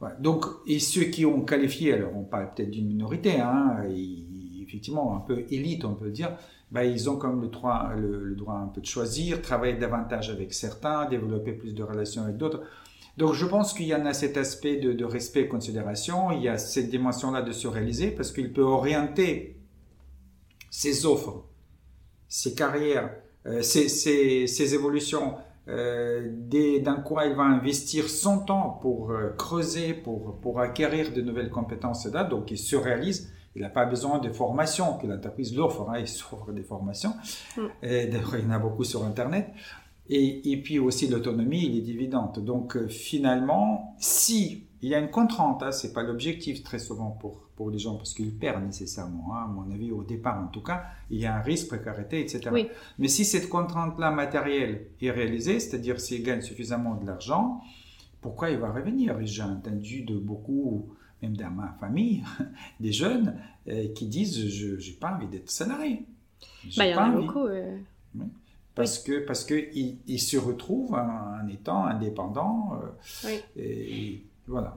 Voilà. 0.00 0.16
Donc, 0.16 0.44
et 0.66 0.80
ceux 0.80 1.04
qui 1.04 1.24
ont 1.24 1.42
qualifié, 1.42 1.92
alors 1.92 2.16
on 2.16 2.24
parle 2.24 2.52
peut-être 2.52 2.72
d'une 2.72 2.88
minorité, 2.88 3.38
hein, 3.38 3.76
effectivement 4.60 5.16
un 5.16 5.20
peu 5.20 5.44
élite, 5.50 5.84
on 5.84 5.94
peut 5.94 6.10
dire, 6.10 6.36
ben, 6.72 6.82
ils 6.82 7.08
ont 7.08 7.16
comme 7.16 7.42
le 7.42 7.46
droit, 7.46 7.92
le, 7.96 8.24
le 8.24 8.34
droit 8.34 8.56
un 8.56 8.66
peu 8.66 8.80
de 8.80 8.86
choisir, 8.86 9.40
travailler 9.40 9.74
davantage 9.74 10.30
avec 10.30 10.52
certains, 10.52 11.04
développer 11.04 11.52
plus 11.52 11.72
de 11.72 11.84
relations 11.84 12.24
avec 12.24 12.38
d'autres. 12.38 12.62
Donc 13.18 13.34
je 13.34 13.46
pense 13.46 13.72
qu'il 13.72 13.86
y 13.86 13.94
en 13.94 14.04
a 14.04 14.14
cet 14.14 14.36
aspect 14.36 14.78
de, 14.78 14.92
de 14.92 15.04
respect 15.04 15.42
et 15.42 15.48
considération, 15.48 16.32
il 16.32 16.42
y 16.42 16.48
a 16.48 16.58
cette 16.58 16.90
dimension-là 16.90 17.42
de 17.42 17.52
se 17.52 17.68
réaliser 17.68 18.10
parce 18.10 18.32
qu'il 18.32 18.52
peut 18.52 18.62
orienter 18.62 19.60
ses 20.70 21.06
offres, 21.06 21.44
ses 22.26 22.56
carrières, 22.56 23.22
euh, 23.46 23.62
ses, 23.62 23.88
ses- 23.88 24.46
ses 24.46 24.74
évolutions, 24.74 25.34
euh, 25.68 26.30
dans 26.84 27.02
quoi 27.02 27.26
il 27.26 27.34
va 27.34 27.44
investir 27.44 28.08
son 28.08 28.40
temps 28.40 28.78
pour 28.82 29.10
euh, 29.12 29.30
creuser, 29.38 29.94
pour, 29.94 30.38
pour 30.40 30.60
acquérir 30.60 31.12
de 31.12 31.20
nouvelles 31.22 31.50
compétences 31.50 32.06
là, 32.06 32.24
donc 32.24 32.50
il 32.50 32.58
se 32.58 32.76
réalise. 32.76 33.32
Il 33.54 33.60
n'a 33.62 33.68
pas 33.68 33.84
besoin 33.84 34.18
de 34.18 34.30
formation, 34.30 34.96
que 34.96 35.06
l'entreprise 35.06 35.54
l'offre, 35.54 35.86
hein, 35.90 35.98
il 35.98 36.08
s'offre 36.08 36.52
des 36.52 36.62
formations. 36.62 37.12
Mm. 37.56 37.60
Et 37.82 38.06
D'ailleurs, 38.06 38.36
il 38.38 38.44
y 38.44 38.46
en 38.46 38.50
a 38.50 38.58
beaucoup 38.58 38.82
sur 38.84 39.04
Internet. 39.04 39.48
Et, 40.08 40.50
et 40.50 40.56
puis 40.62 40.78
aussi 40.78 41.06
l'autonomie, 41.06 41.66
il 41.66 41.76
est 41.78 41.82
dividende. 41.82 42.42
Donc 42.44 42.86
finalement, 42.88 43.94
si 43.98 44.68
il 44.82 44.88
y 44.90 44.94
a 44.94 44.98
une 44.98 45.10
contrainte, 45.10 45.62
hein, 45.62 45.72
c'est 45.72 45.92
pas 45.92 46.02
l'objectif 46.02 46.62
très 46.62 46.78
souvent 46.80 47.10
pour, 47.12 47.40
pour 47.56 47.70
les 47.70 47.78
gens 47.78 47.96
parce 47.96 48.14
qu'ils 48.14 48.36
perdent 48.36 48.64
nécessairement. 48.64 49.34
Hein, 49.36 49.44
à 49.44 49.46
mon 49.46 49.70
avis, 49.70 49.92
au 49.92 50.02
départ 50.04 50.42
en 50.42 50.48
tout 50.48 50.62
cas, 50.62 50.84
il 51.10 51.20
y 51.20 51.26
a 51.26 51.36
un 51.36 51.40
risque, 51.40 51.68
précarité, 51.68 52.20
etc. 52.20 52.50
Oui. 52.52 52.68
Mais 52.98 53.08
si 53.08 53.24
cette 53.24 53.48
contrainte-là 53.48 54.10
matérielle 54.10 54.86
est 55.00 55.10
réalisée, 55.10 55.60
c'est-à-dire 55.60 56.00
s'il 56.00 56.22
gagne 56.24 56.40
suffisamment 56.42 56.96
de 56.96 57.06
l'argent, 57.06 57.60
pourquoi 58.20 58.50
il 58.50 58.58
va 58.58 58.70
revenir? 58.72 59.18
Et 59.20 59.26
J'ai 59.26 59.42
entendu 59.42 60.02
de 60.02 60.16
beaucoup, 60.18 60.94
même 61.22 61.36
dans 61.36 61.50
ma 61.50 61.72
famille, 61.80 62.24
des 62.80 62.92
jeunes 62.92 63.36
euh, 63.68 63.88
qui 63.94 64.06
disent 64.06 64.48
je 64.48 64.74
n'ai 64.74 64.96
pas 64.96 65.14
envie 65.14 65.28
d'être 65.28 65.50
salarié. 65.50 66.06
Bah, 66.76 66.86
il 66.86 66.90
y 66.90 66.94
en 66.94 66.98
a 66.98 67.10
beaucoup. 67.10 67.46
euh, 67.46 67.76
Parce 68.74 68.98
que 68.98 69.24
parce 69.26 69.44
que 69.44 69.54
ils, 69.74 69.98
ils 70.06 70.18
se 70.20 70.36
retrouvent 70.36 70.94
en, 70.94 71.40
en 71.44 71.48
étant 71.48 71.84
indépendants. 71.84 72.72
euh, 72.82 72.88
Oui. 73.28 73.40
et 73.56 74.24
voilà. 74.52 74.76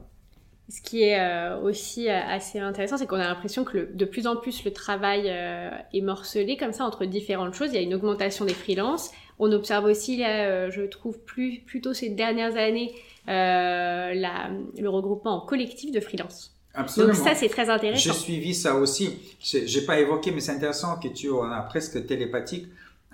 Ce 0.68 0.82
qui 0.82 1.04
est 1.04 1.20
euh, 1.20 1.60
aussi 1.62 2.10
euh, 2.10 2.20
assez 2.28 2.58
intéressant, 2.58 2.98
c'est 2.98 3.06
qu'on 3.06 3.18
a 3.20 3.28
l'impression 3.28 3.64
que 3.64 3.78
le- 3.78 3.86
de 3.94 4.04
plus 4.06 4.26
en 4.26 4.36
plus 4.36 4.66
le 4.66 4.74
travail 4.74 5.26
euh, 5.28 5.70
est 5.94 6.02
morcelé 6.02 6.58
comme 6.58 6.74
ça 6.74 6.86
entre 6.86 7.06
différentes 7.06 7.54
choses. 7.54 7.70
Il 7.72 7.76
y 7.76 7.78
a 7.78 7.82
une 7.82 7.94
augmentation 7.94 8.46
des 8.46 8.56
freelances. 8.56 9.12
On 9.38 9.52
observe 9.52 9.86
aussi, 9.86 10.18
là, 10.18 10.46
euh, 10.48 10.72
je 10.72 10.82
trouve, 10.82 11.20
plus, 11.20 11.60
plutôt 11.60 11.94
ces 11.94 12.10
dernières 12.10 12.56
années, 12.58 12.96
la- 13.28 14.50
le 14.78 14.90
regroupement 14.90 15.44
en 15.44 15.46
collectif 15.46 15.92
de 15.92 16.00
freelance. 16.00 16.52
Absolument. 16.74 17.14
Donc 17.14 17.24
ça, 17.24 17.36
c'est 17.36 17.48
très 17.50 17.66
J'ai 17.66 17.72
intéressant. 17.72 18.14
suivi 18.14 18.54
ça 18.54 18.76
aussi. 18.76 19.18
J'ai 19.40 19.66
j'ai 19.68 19.82
pas 19.86 20.00
évoqué, 20.00 20.32
mais 20.32 20.42
c'est 20.42 20.52
intéressant 20.52 20.98
que 21.00 21.08
tu 21.08 21.30
en 21.30 21.50
as 21.52 21.62
presque 21.62 22.06
télépathique. 22.06 22.68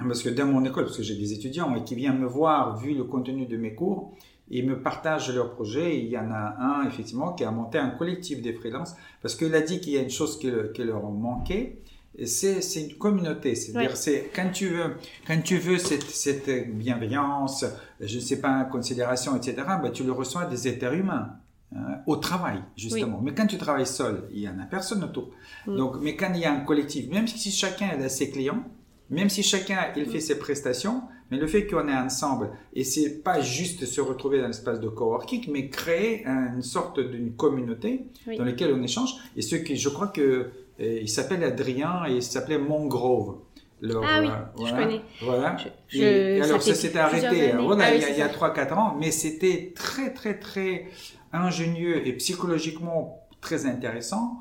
Parce 0.07 0.23
que 0.23 0.29
dans 0.29 0.47
mon 0.47 0.65
école, 0.65 0.85
parce 0.85 0.97
que 0.97 1.03
j'ai 1.03 1.13
des 1.15 1.31
étudiants 1.33 1.75
et 1.75 1.83
qui 1.83 1.93
viennent 1.93 2.17
me 2.17 2.25
voir, 2.25 2.77
vu 2.77 2.95
le 2.95 3.03
contenu 3.03 3.45
de 3.45 3.55
mes 3.57 3.75
cours, 3.75 4.13
et 4.53 4.61
me 4.63 4.81
partagent 4.81 5.33
leurs 5.33 5.51
projets. 5.55 5.95
Et 5.95 5.99
il 6.03 6.09
y 6.09 6.17
en 6.17 6.29
a 6.31 6.55
un, 6.59 6.87
effectivement, 6.87 7.33
qui 7.33 7.43
a 7.43 7.51
monté 7.51 7.77
un 7.79 7.89
collectif 7.91 8.41
des 8.41 8.53
freelances. 8.53 8.93
Parce 9.21 9.35
qu'il 9.35 9.53
a 9.55 9.61
dit 9.61 9.79
qu'il 9.79 9.93
y 9.93 9.97
a 9.97 10.01
une 10.01 10.09
chose 10.09 10.37
qui, 10.39 10.51
le- 10.51 10.71
qui 10.73 10.83
leur 10.83 11.03
manquait. 11.09 11.79
C'est 12.25 12.61
c'est 12.61 12.83
une 12.87 12.97
communauté. 12.97 13.55
C'est-à-dire, 13.55 13.95
c'est 13.95 14.29
quand 14.35 14.49
tu 14.51 14.67
veux, 14.67 14.95
quand 15.25 15.41
tu 15.41 15.57
veux 15.57 15.77
cette, 15.77 16.03
cette 16.03 16.49
bienveillance, 16.77 17.63
je 18.01 18.15
ne 18.17 18.21
sais 18.21 18.41
pas, 18.41 18.65
considération, 18.65 19.35
etc., 19.37 19.55
bah, 19.81 19.89
tu 19.91 20.03
le 20.03 20.11
reçois 20.11 20.45
des 20.45 20.67
êtres 20.67 20.93
humains. 20.93 21.29
hein, 21.73 21.99
au 22.05 22.17
travail, 22.17 22.59
justement. 22.75 23.21
Mais 23.23 23.33
quand 23.33 23.47
tu 23.47 23.57
travailles 23.57 23.85
seul, 23.87 24.27
il 24.33 24.39
y 24.41 24.49
en 24.49 24.59
a 24.59 24.65
personne 24.65 25.01
autour. 25.05 25.29
Mm. 25.65 25.77
Donc, 25.77 25.95
mais 26.01 26.17
quand 26.17 26.31
il 26.33 26.41
y 26.41 26.45
a 26.45 26.51
un 26.51 26.59
collectif, 26.65 27.07
même 27.09 27.27
si 27.27 27.49
chacun 27.49 27.87
a 28.03 28.09
ses 28.09 28.29
clients, 28.29 28.63
même 29.09 29.29
si 29.29 29.41
chacun 29.41 29.79
il 29.95 30.05
fait 30.05 30.19
ses 30.19 30.37
prestations, 30.37 31.03
mais 31.31 31.37
le 31.37 31.47
fait 31.47 31.65
qu'on 31.65 31.87
est 31.87 31.95
ensemble, 31.95 32.49
et 32.73 32.83
c'est 32.83 33.23
pas 33.23 33.39
juste 33.41 33.85
se 33.85 34.01
retrouver 34.01 34.39
dans 34.41 34.47
l'espace 34.47 34.79
de 34.79 34.89
coworking, 34.89 35.49
mais 35.51 35.69
créer 35.69 36.25
une 36.27 36.61
sorte 36.61 36.99
d'une 36.99 37.33
communauté 37.33 38.05
Oui. 38.27 38.37
dans 38.37 38.43
laquelle 38.45 38.73
on 38.73 38.83
échange. 38.83 39.11
Et 39.37 39.41
ce 39.41 39.55
qui, 39.55 39.77
je 39.77 39.89
crois 39.89 40.07
que 40.07 40.21
euh, 40.21 40.99
il 41.01 41.09
s'appelle 41.09 41.43
Adrien 41.43 42.03
et 42.07 42.15
il 42.15 42.23
s'appelait 42.23 42.57
Mongrove. 42.57 43.37
Leur, 43.83 44.03
Ah 44.05 44.21
oui, 44.21 44.27
euh, 44.27 44.65
je 44.67 44.71
connais. 44.75 45.01
Voilà. 45.23 45.57
Je- 45.87 45.97
Et 45.99 46.41
alors 46.41 46.61
ça 46.61 46.75
s'était 46.75 46.99
arrêté. 46.99 47.53
Voilà, 47.59 47.85
Ah 47.87 47.91
oui, 47.93 48.03
il 48.11 48.17
y 48.17 48.21
a, 48.21 48.25
a 48.25 48.29
ça. 48.29 48.33
3-4 48.35 48.73
ans, 48.77 48.95
mais 48.99 49.09
c'était 49.09 49.71
très 49.75 50.13
très 50.13 50.37
très 50.37 50.85
ingénieux 51.33 52.05
et 52.05 52.13
psychologiquement 52.13 53.19
très 53.41 53.65
intéressant 53.65 54.37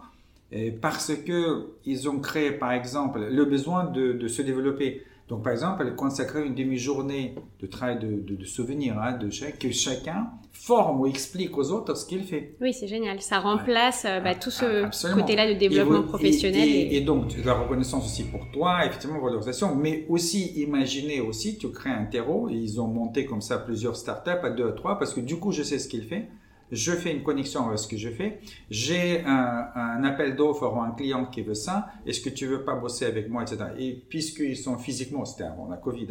euh, 0.52 0.70
parce 0.80 1.12
que 1.14 1.68
ils 1.86 2.08
ont 2.08 2.18
créé 2.18 2.50
par 2.50 2.72
exemple 2.72 3.20
le 3.30 3.44
besoin 3.44 3.84
de, 3.84 4.12
de 4.12 4.28
se 4.28 4.42
développer. 4.42 5.04
Donc 5.30 5.44
par 5.44 5.52
exemple, 5.52 5.94
consacrer 5.94 6.44
une 6.44 6.56
demi-journée 6.56 7.36
de 7.60 7.66
travail 7.68 8.00
de, 8.00 8.08
de, 8.20 8.34
de 8.34 8.44
souvenirs, 8.44 8.98
hein, 9.00 9.16
de 9.16 9.30
chaque, 9.30 9.60
que 9.60 9.70
chacun 9.70 10.26
forme 10.52 11.00
ou 11.00 11.06
explique 11.06 11.56
aux 11.56 11.70
autres 11.70 11.94
ce 11.94 12.04
qu'il 12.04 12.24
fait. 12.24 12.56
Oui, 12.60 12.74
c'est 12.74 12.88
génial. 12.88 13.20
Ça 13.22 13.38
remplace 13.38 14.04
euh, 14.04 14.18
bah, 14.20 14.34
tout 14.34 14.50
ce 14.50 14.84
Ah, 14.84 15.14
côté-là 15.14 15.48
de 15.54 15.56
développement 15.58 16.02
professionnel. 16.02 16.68
Et, 16.68 16.72
et- 16.72 16.96
et- 16.96 17.00
donc, 17.00 17.28
de 17.40 17.46
la 17.46 17.54
reconnaissance 17.54 18.04
aussi 18.04 18.24
pour 18.24 18.50
toi, 18.50 18.84
effectivement, 18.84 19.20
valorisation, 19.20 19.74
mais 19.76 20.04
aussi, 20.08 20.52
imaginez 20.60 21.20
aussi, 21.20 21.56
tu 21.58 21.68
crées 21.70 21.90
un 21.90 22.04
terreau, 22.06 22.50
et 22.50 22.54
ils 22.54 22.80
ont 22.80 22.88
monté 22.88 23.24
comme 23.24 23.40
ça 23.40 23.56
plusieurs 23.58 23.96
startups 23.96 24.30
à 24.42 24.50
deux 24.50 24.68
à 24.68 24.72
trois, 24.72 24.98
parce 24.98 25.14
que 25.14 25.20
du 25.20 25.36
coup, 25.36 25.52
je 25.52 25.62
sais 25.62 25.78
ce 25.78 25.88
qu'il 25.88 26.02
fait. 26.02 26.28
Je 26.72 26.92
fais 26.92 27.12
une 27.12 27.22
connexion 27.22 27.66
avec 27.66 27.78
ce 27.78 27.88
que 27.88 27.96
je 27.96 28.08
fais, 28.08 28.40
j'ai 28.70 29.22
un, 29.24 30.04
appel 30.04 30.36
d'offre 30.36 30.72
ou 30.74 30.80
un 30.80 30.92
client 30.92 31.26
qui 31.26 31.42
veut 31.42 31.54
ça, 31.54 31.88
est-ce 32.06 32.20
que 32.20 32.30
tu 32.30 32.46
veux 32.46 32.64
pas 32.64 32.74
bosser 32.74 33.06
avec 33.06 33.28
moi, 33.28 33.42
etc. 33.42 33.64
Et 33.78 33.92
puisqu'ils 34.08 34.56
sont 34.56 34.78
physiquement, 34.78 35.24
c'était 35.24 35.44
avant 35.44 35.68
la 35.68 35.76
Covid, 35.76 36.08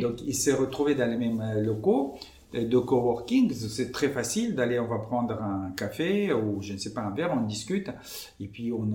donc 0.00 0.22
ils 0.22 0.34
s'est 0.34 0.54
retrouvé 0.54 0.94
dans 0.94 1.08
les 1.08 1.16
mêmes 1.16 1.40
euh, 1.40 1.60
locaux 1.60 2.16
de 2.52 2.78
coworking, 2.78 3.52
c'est 3.52 3.90
très 3.90 4.08
facile 4.08 4.54
d'aller, 4.54 4.78
on 4.78 4.86
va 4.86 4.98
prendre 4.98 5.34
un 5.42 5.72
café 5.76 6.32
ou 6.32 6.62
je 6.62 6.74
ne 6.74 6.78
sais 6.78 6.92
pas 6.92 7.00
un 7.00 7.10
verre, 7.10 7.32
on 7.36 7.42
discute 7.42 7.90
et 8.40 8.46
puis 8.46 8.72
on. 8.72 8.88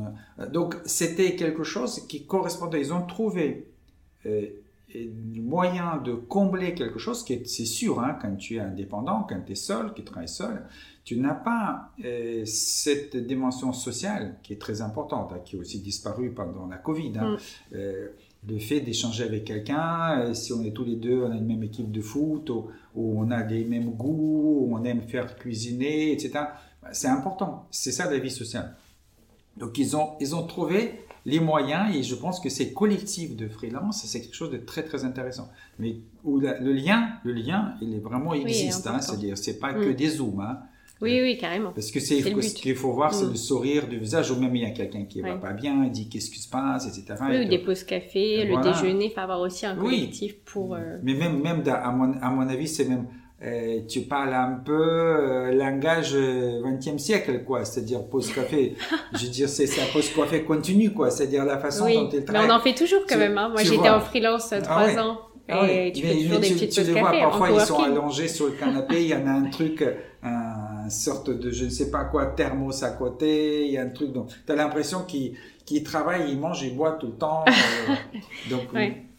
Donc 0.52 0.78
c'était 0.86 1.36
quelque 1.36 1.64
chose 1.64 2.08
qui 2.08 2.26
correspondait. 2.26 2.80
Ils 2.80 2.94
ont 2.94 3.06
trouvé 3.06 3.68
euh, 4.26 4.48
moyen 5.42 5.98
de 5.98 6.14
combler 6.14 6.74
quelque 6.74 7.00
chose 7.00 7.24
qui 7.24 7.34
est, 7.34 7.48
c'est 7.48 7.66
sûr, 7.66 8.00
hein, 8.00 8.18
quand 8.22 8.36
tu 8.36 8.56
es 8.56 8.60
indépendant, 8.60 9.26
quand 9.28 9.42
tu 9.46 9.52
es 9.52 9.56
seul, 9.56 9.94
qui 9.94 10.04
travaille 10.04 10.28
seul, 10.28 10.64
tu 11.04 11.18
n'as 11.18 11.34
pas 11.34 11.92
euh, 12.04 12.44
cette 12.46 13.18
dimension 13.18 13.74
sociale 13.74 14.38
qui 14.44 14.54
est 14.54 14.62
très 14.62 14.82
importante, 14.82 15.32
hein, 15.34 15.40
qui 15.44 15.56
a 15.56 15.60
aussi 15.60 15.80
disparu 15.80 16.32
pendant 16.32 16.68
la 16.68 16.78
Covid. 16.78 17.14
Hein. 17.18 17.32
Mm. 17.32 17.76
Euh, 17.76 18.08
le 18.48 18.58
fait 18.58 18.80
d'échanger 18.80 19.24
avec 19.24 19.46
quelqu'un, 19.46 20.20
euh, 20.20 20.34
si 20.34 20.54
on 20.54 20.64
est 20.64 20.72
tous 20.72 20.86
les 20.86 20.96
deux, 20.96 21.24
on 21.24 21.32
a 21.32 21.36
une 21.36 21.46
même 21.46 21.64
équipe 21.64 21.92
de 21.92 22.02
foot, 22.02 22.50
ou, 22.50 22.70
on 22.96 23.32
a 23.32 23.44
les 23.44 23.66
mêmes 23.66 23.92
goûts, 23.92 24.68
ou 24.68 24.76
on 24.76 24.84
aime 24.84 25.02
faire 25.02 25.36
cuisiner, 25.36 26.12
etc. 26.12 26.32
Bah, 26.82 26.90
c'est 26.94 27.08
important. 27.08 27.68
C'est 27.72 27.92
ça 27.92 28.10
la 28.10 28.20
vie 28.20 28.32
sociale. 28.32 28.76
Donc 29.58 29.78
ils 29.78 29.98
ont, 29.98 30.12
ils 30.22 30.36
ont 30.36 30.48
trouvé 30.48 30.94
les 31.26 31.40
moyens 31.40 31.94
et 31.96 32.02
je 32.02 32.16
pense 32.16 32.40
que 32.40 32.50
ces 32.50 32.74
collectifs 32.74 33.36
de 33.36 33.48
freelance, 33.48 34.04
c'est 34.06 34.22
quelque 34.22 34.36
chose 34.36 34.52
de 34.52 34.58
très 34.58 34.84
très 34.84 35.04
intéressant. 35.04 35.50
Mais 35.78 35.98
où 36.24 36.40
le 36.40 36.72
lien, 36.72 37.14
le 37.24 37.34
lien, 37.34 37.76
il 37.82 37.94
est 37.94 38.00
vraiment 38.00 38.34
existe. 38.34 38.88
Hein, 38.88 39.02
c'est-à-dire, 39.02 39.38
c'est 39.38 39.60
pas 39.60 39.74
que 39.74 39.90
mm. 39.90 39.96
des 39.96 40.10
zooms. 40.10 40.40
Hein. 40.40 40.60
Oui, 41.02 41.20
oui, 41.22 41.38
carrément. 41.38 41.72
Parce 41.72 41.92
que 41.92 42.00
c'est 42.00 42.22
ce 42.22 42.54
qu'il 42.54 42.76
faut 42.76 42.92
voir, 42.92 43.14
c'est 43.14 43.26
mm. 43.26 43.30
le 43.30 43.36
sourire 43.36 43.88
du 43.88 44.00
visage, 44.00 44.32
ou 44.32 44.40
même 44.40 44.56
il 44.56 44.64
y 44.64 44.66
a 44.66 44.72
quelqu'un 44.72 45.06
qui 45.06 45.22
va 45.22 45.36
pas 45.36 45.54
bien, 45.54 45.84
il 45.86 45.92
dit 45.92 46.10
qu'est-ce 46.10 46.30
qui 46.30 46.40
se 46.40 46.50
passe, 46.50 46.88
etc. 46.88 47.22
Oui, 47.30 47.46
ou 47.46 47.50
des 47.50 47.60
pauses 47.60 47.84
café, 47.84 48.46
le 48.46 48.62
déjeuner, 48.62 49.06
il 49.06 49.12
faut 49.12 49.22
avoir 49.22 49.40
aussi 49.40 49.66
un 49.66 49.76
collectif 49.76 50.36
pour. 50.44 50.76
Euh, 50.76 50.98
Mais 51.04 51.14
même, 51.14 51.42
même 51.42 51.64
à, 51.68 51.92
mon, 51.92 52.14
à 52.22 52.30
mon 52.30 52.48
avis, 52.48 52.68
c'est 52.68 52.86
même. 52.86 53.08
Euh, 53.42 53.80
tu 53.88 54.02
parles 54.02 54.34
un 54.34 54.62
peu 54.66 54.74
euh, 54.74 55.54
langage 55.54 56.14
20e 56.14 56.98
siècle, 56.98 57.46
quoi. 57.46 57.64
C'est-à-dire 57.64 58.06
pause 58.06 58.34
café. 58.34 58.76
je 59.14 59.26
veux 59.26 59.32
dire, 59.32 59.48
c'est 59.48 59.66
ça, 59.66 59.84
pause 59.94 60.10
café 60.10 60.44
continue, 60.44 60.92
quoi. 60.92 61.10
C'est-à-dire 61.10 61.46
la 61.46 61.58
façon 61.58 61.86
dont 61.86 62.10
il 62.12 62.26
travaille. 62.26 62.48
Mais 62.48 62.54
on 62.54 62.56
en 62.58 62.60
fait 62.60 62.74
toujours 62.74 63.04
quand 63.08 63.18
même. 63.18 63.38
Hein. 63.38 63.48
Moi, 63.48 63.64
j'étais 63.64 63.90
en 63.90 64.02
freelance 64.02 64.52
ah 64.52 64.62
trois 64.62 64.98
ans. 65.00 65.20
Ah 65.52 65.68
et 65.68 65.92
tu 65.92 66.06
fais 66.06 66.16
toujours 66.16 66.40
des 66.40 66.50
petites 66.50 66.76
pauses 66.76 66.94
café. 66.94 67.20
Parfois, 67.22 67.52
ils 67.52 67.62
sont 67.62 67.80
allongés 67.80 68.28
sur 68.28 68.48
le 68.48 68.52
canapé. 68.52 69.04
Il 69.04 69.08
y 69.08 69.16
en 69.16 69.26
a 69.26 69.32
un 69.32 69.50
truc, 69.50 69.86
un, 70.22 70.49
sorte 70.90 71.30
de 71.30 71.52
je 71.52 71.66
ne 71.66 71.70
sais 71.70 71.92
pas 71.92 72.06
quoi 72.06 72.28
thermos 72.28 72.84
à 72.84 72.92
côté, 72.92 73.66
il 73.66 73.72
y 73.72 73.78
a 73.78 73.84
un 73.84 73.90
truc 73.90 74.12
donc 74.12 74.30
tu 74.46 74.52
as 74.52 74.56
l'impression 74.56 75.04
qu'il 75.04 75.36
qu 75.66 75.84
travaille, 75.84 76.32
il 76.32 76.40
mange, 76.40 76.62
il 76.64 76.76
boit 76.76 76.94
tout 76.94 77.08
le 77.08 77.18
temps. 77.18 77.46
Euh, 77.90 77.96
donc 78.50 78.68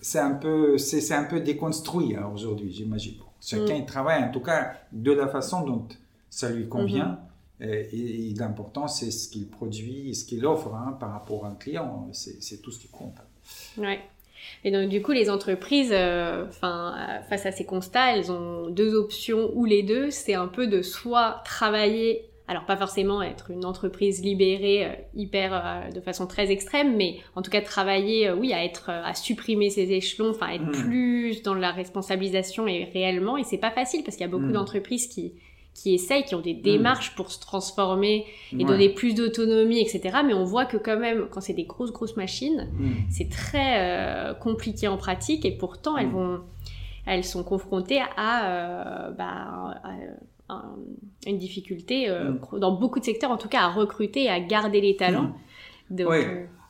c'est 0.01 0.19
un 0.19 0.33
peu 0.33 0.79
c'est 0.79 1.13
un 1.15 1.25
peu 1.25 1.41
déconstruit 1.41 2.15
hein, 2.17 2.31
aujourd'hui, 2.33 2.73
j'imagine. 2.73 3.15
Chacun 3.41 3.81
mm. 3.81 3.87
travaille 3.87 4.23
en 4.23 4.31
tout 4.31 4.41
cas 4.41 4.75
de 4.93 5.13
la 5.13 5.29
façon 5.29 5.63
dont 5.63 5.87
ça 6.29 6.51
lui 6.51 6.69
convient. 6.69 7.19
Mm-hmm. 7.61 7.89
Et, 7.93 8.35
l'important, 8.37 8.89
c'est 8.89 9.11
ce 9.11 9.29
qu'il 9.29 9.47
produit, 9.49 10.15
ce 10.15 10.25
qu'il 10.25 10.47
offre 10.47 10.75
hein, 10.75 10.97
par 10.99 11.13
rapport 11.13 11.45
à 11.45 11.51
un 11.51 11.55
client. 11.55 12.09
C'est 12.13 12.63
tout 12.63 12.71
ce 12.71 12.79
qui 12.79 12.89
compte. 12.89 13.17
Ouais. 13.77 14.01
Et 14.65 14.71
donc 14.71 14.89
du 14.89 15.01
coup, 15.03 15.13
les 15.13 15.31
entreprises, 15.31 15.93
euh, 15.93 16.45
enfin, 16.49 16.95
euh, 16.97 17.23
face 17.29 17.47
à 17.47 17.53
ces 17.53 17.65
constats, 17.65 18.17
elles 18.17 18.31
ont 18.31 18.69
deux 18.69 18.95
options 18.95 19.51
ou 19.55 19.65
les 19.65 19.83
deux. 19.83 20.11
C'est 20.11 20.35
un 20.35 20.49
peu 20.49 20.67
de 20.67 20.83
soit 20.83 21.41
travailler, 21.45 22.27
alors 22.47 22.67
pas 22.67 22.77
forcément 22.77 23.23
être 23.23 23.51
une 23.51 23.65
entreprise 23.65 24.23
libérée 24.23 24.85
euh, 24.85 24.93
hyper 25.15 25.91
de 25.95 26.01
façon 26.01 26.27
très 26.27 26.51
extrême, 26.51 26.97
mais 26.97 27.19
en 27.37 27.43
tout 27.43 27.51
cas 27.51 27.63
travailler, 27.63 28.31
oui, 28.33 28.53
à 28.53 28.63
être, 28.65 28.91
à 28.91 29.15
supprimer 29.15 29.71
ces 29.71 29.93
échelons, 29.93 30.31
enfin 30.31 30.51
être 30.51 30.67
mmh. 30.67 30.85
plus 30.85 31.43
dans 31.43 31.55
la 31.55 31.71
responsabilisation 31.71 32.67
et 32.67 32.85
réellement. 32.93 33.39
Et 33.39 33.45
c'est 33.45 33.59
pas 33.59 33.71
facile 33.71 34.05
parce 34.05 34.17
qu'il 34.17 34.27
y 34.27 34.29
a 34.29 34.33
beaucoup 34.33 34.45
mmh. 34.45 34.53
d'entreprises 34.53 35.07
qui 35.07 35.33
qui 35.81 35.95
essayent, 35.95 36.25
qui 36.25 36.35
ont 36.35 36.43
des 36.43 36.53
démarches 36.53 37.15
pour 37.15 37.33
se 37.33 37.41
transformer 37.41 38.27
et 38.53 38.65
donner 38.65 38.91
plus 38.91 39.15
d'autonomie, 39.15 39.81
etc. 39.81 40.19
Mais 40.27 40.35
on 40.35 40.45
voit 40.45 40.67
que 40.67 40.77
quand 40.77 40.99
même, 40.99 41.27
quand 41.31 41.41
c'est 41.41 41.55
des 41.55 41.65
grosses, 41.65 41.91
grosses 41.91 42.19
machines, 42.19 42.69
mm. 42.75 42.91
c'est 43.09 43.31
très 43.31 43.79
euh, 43.79 44.35
compliqué 44.35 44.89
en 44.89 44.99
pratique 44.99 45.47
et 45.47 45.53
pourtant 45.53 45.97
elles 45.97 46.09
mm. 46.09 46.13
vont, 46.13 46.41
elles 47.07 47.25
sont 47.25 47.43
confrontées 47.43 48.03
à, 48.19 48.51
euh, 48.51 49.11
bah, 49.13 49.81
une 51.27 51.39
difficulté 51.39 52.11
euh, 52.11 52.33
mm. 52.33 52.59
dans 52.59 52.73
beaucoup 52.73 53.01
de 53.01 53.05
secteurs, 53.07 53.31
en 53.31 53.39
tout 53.39 53.49
cas 53.49 53.63
à 53.63 53.69
recruter 53.69 54.25
et 54.25 54.29
à 54.29 54.39
garder 54.39 54.83
les 54.83 54.97
talents. 54.97 55.33
Donc, 55.89 56.13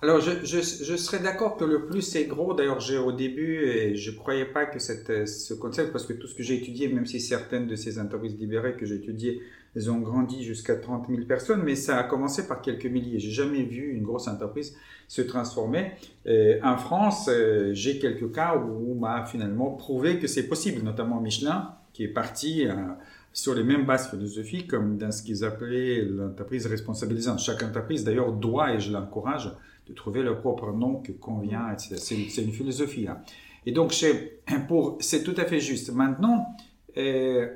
alors, 0.03 0.20
je, 0.20 0.30
je, 0.44 0.61
je 0.61 0.96
serais 0.96 1.18
d'accord 1.18 1.57
que 1.57 1.64
le 1.64 1.86
plus 1.86 2.03
c'est 2.03 2.24
gros. 2.24 2.55
D'ailleurs, 2.55 2.80
j'ai 2.80 2.98
au 2.98 3.12
début, 3.12 3.64
et 3.64 3.96
je 3.96 4.11
croyais 4.11 4.46
pas 4.46 4.64
que 4.64 4.78
cette, 4.78 5.28
ce 5.28 5.55
concept, 5.55 5.92
parce 5.92 6.07
que 6.07 6.14
tout 6.14 6.26
ce 6.26 6.34
que 6.34 6.42
j'ai 6.42 6.55
étudié, 6.55 6.88
même 6.88 7.07
si 7.07 7.20
certaines 7.20 7.66
de 7.66 7.76
ces 7.76 7.98
entreprises 7.98 8.36
libérées 8.38 8.76
que 8.76 8.86
j'ai 8.86 8.96
étudiées, 8.96 9.42
elles 9.76 9.90
ont 9.90 9.98
grandi 9.98 10.42
jusqu'à 10.42 10.76
30 10.76 11.07
000 11.09 11.22
personnes, 11.26 11.62
mais 11.62 11.76
ça 11.76 11.98
a 11.98 12.03
commencé 12.05 12.46
par 12.46 12.61
quelques 12.61 12.86
milliers. 12.86 13.18
J'ai 13.18 13.30
jamais 13.30 13.62
vu 13.62 13.92
une 13.92 14.03
grosse 14.03 14.26
entreprise 14.26 14.74
se 15.07 15.22
transformer. 15.22 15.92
en 16.62 16.76
France, 16.76 17.28
euh, 17.28 17.70
j'ai 17.74 17.98
quelques 17.98 18.32
cas 18.32 18.57
où 18.57 18.92
on 18.92 18.94
m'a 18.94 19.26
finalement 19.26 19.72
prouvé 19.72 20.18
que 20.18 20.28
c'est 20.28 20.48
possible, 20.48 20.82
notamment 20.82 21.20
Michelin, 21.20 21.74
qui 21.92 22.05
est 22.05 22.09
parti 22.09 22.66
euh, 22.66 22.74
sur 23.32 23.55
les 23.55 23.64
mêmes 23.64 23.84
bases 23.84 24.09
philosophiques, 24.09 24.68
comme 24.68 24.96
dans 24.96 25.11
ce 25.11 25.22
qu'ils 25.22 25.44
appelaient 25.44 26.03
l'entreprise 26.03 26.66
responsabilisante. 26.66 27.40
Chaque 27.40 27.62
entreprise, 27.62 28.05
d'ailleurs, 28.05 28.32
doit, 28.32 28.74
et 28.74 28.80
je 28.80 28.92
l'encourage, 28.92 29.51
trouver 29.95 30.22
leur 30.22 30.41
propre 30.41 30.72
nom 30.72 31.01
qui 31.01 31.16
convient, 31.16 31.70
etc. 31.72 31.97
C'est 31.97 32.43
une 32.43 32.53
philosophie. 32.53 33.09
Hein. 33.09 33.20
Et 33.66 33.72
donc, 33.72 33.93
c'est 33.93 35.22
tout 35.22 35.34
à 35.36 35.45
fait 35.45 35.61
juste. 35.61 35.93
Maintenant, 35.93 36.47
euh, 36.97 37.49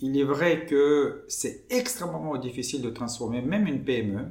il 0.00 0.18
est 0.18 0.24
vrai 0.24 0.66
que 0.66 1.24
c'est 1.28 1.66
extrêmement 1.70 2.36
difficile 2.36 2.82
de 2.82 2.90
transformer 2.90 3.42
même 3.42 3.66
une 3.66 3.84
PME 3.84 4.26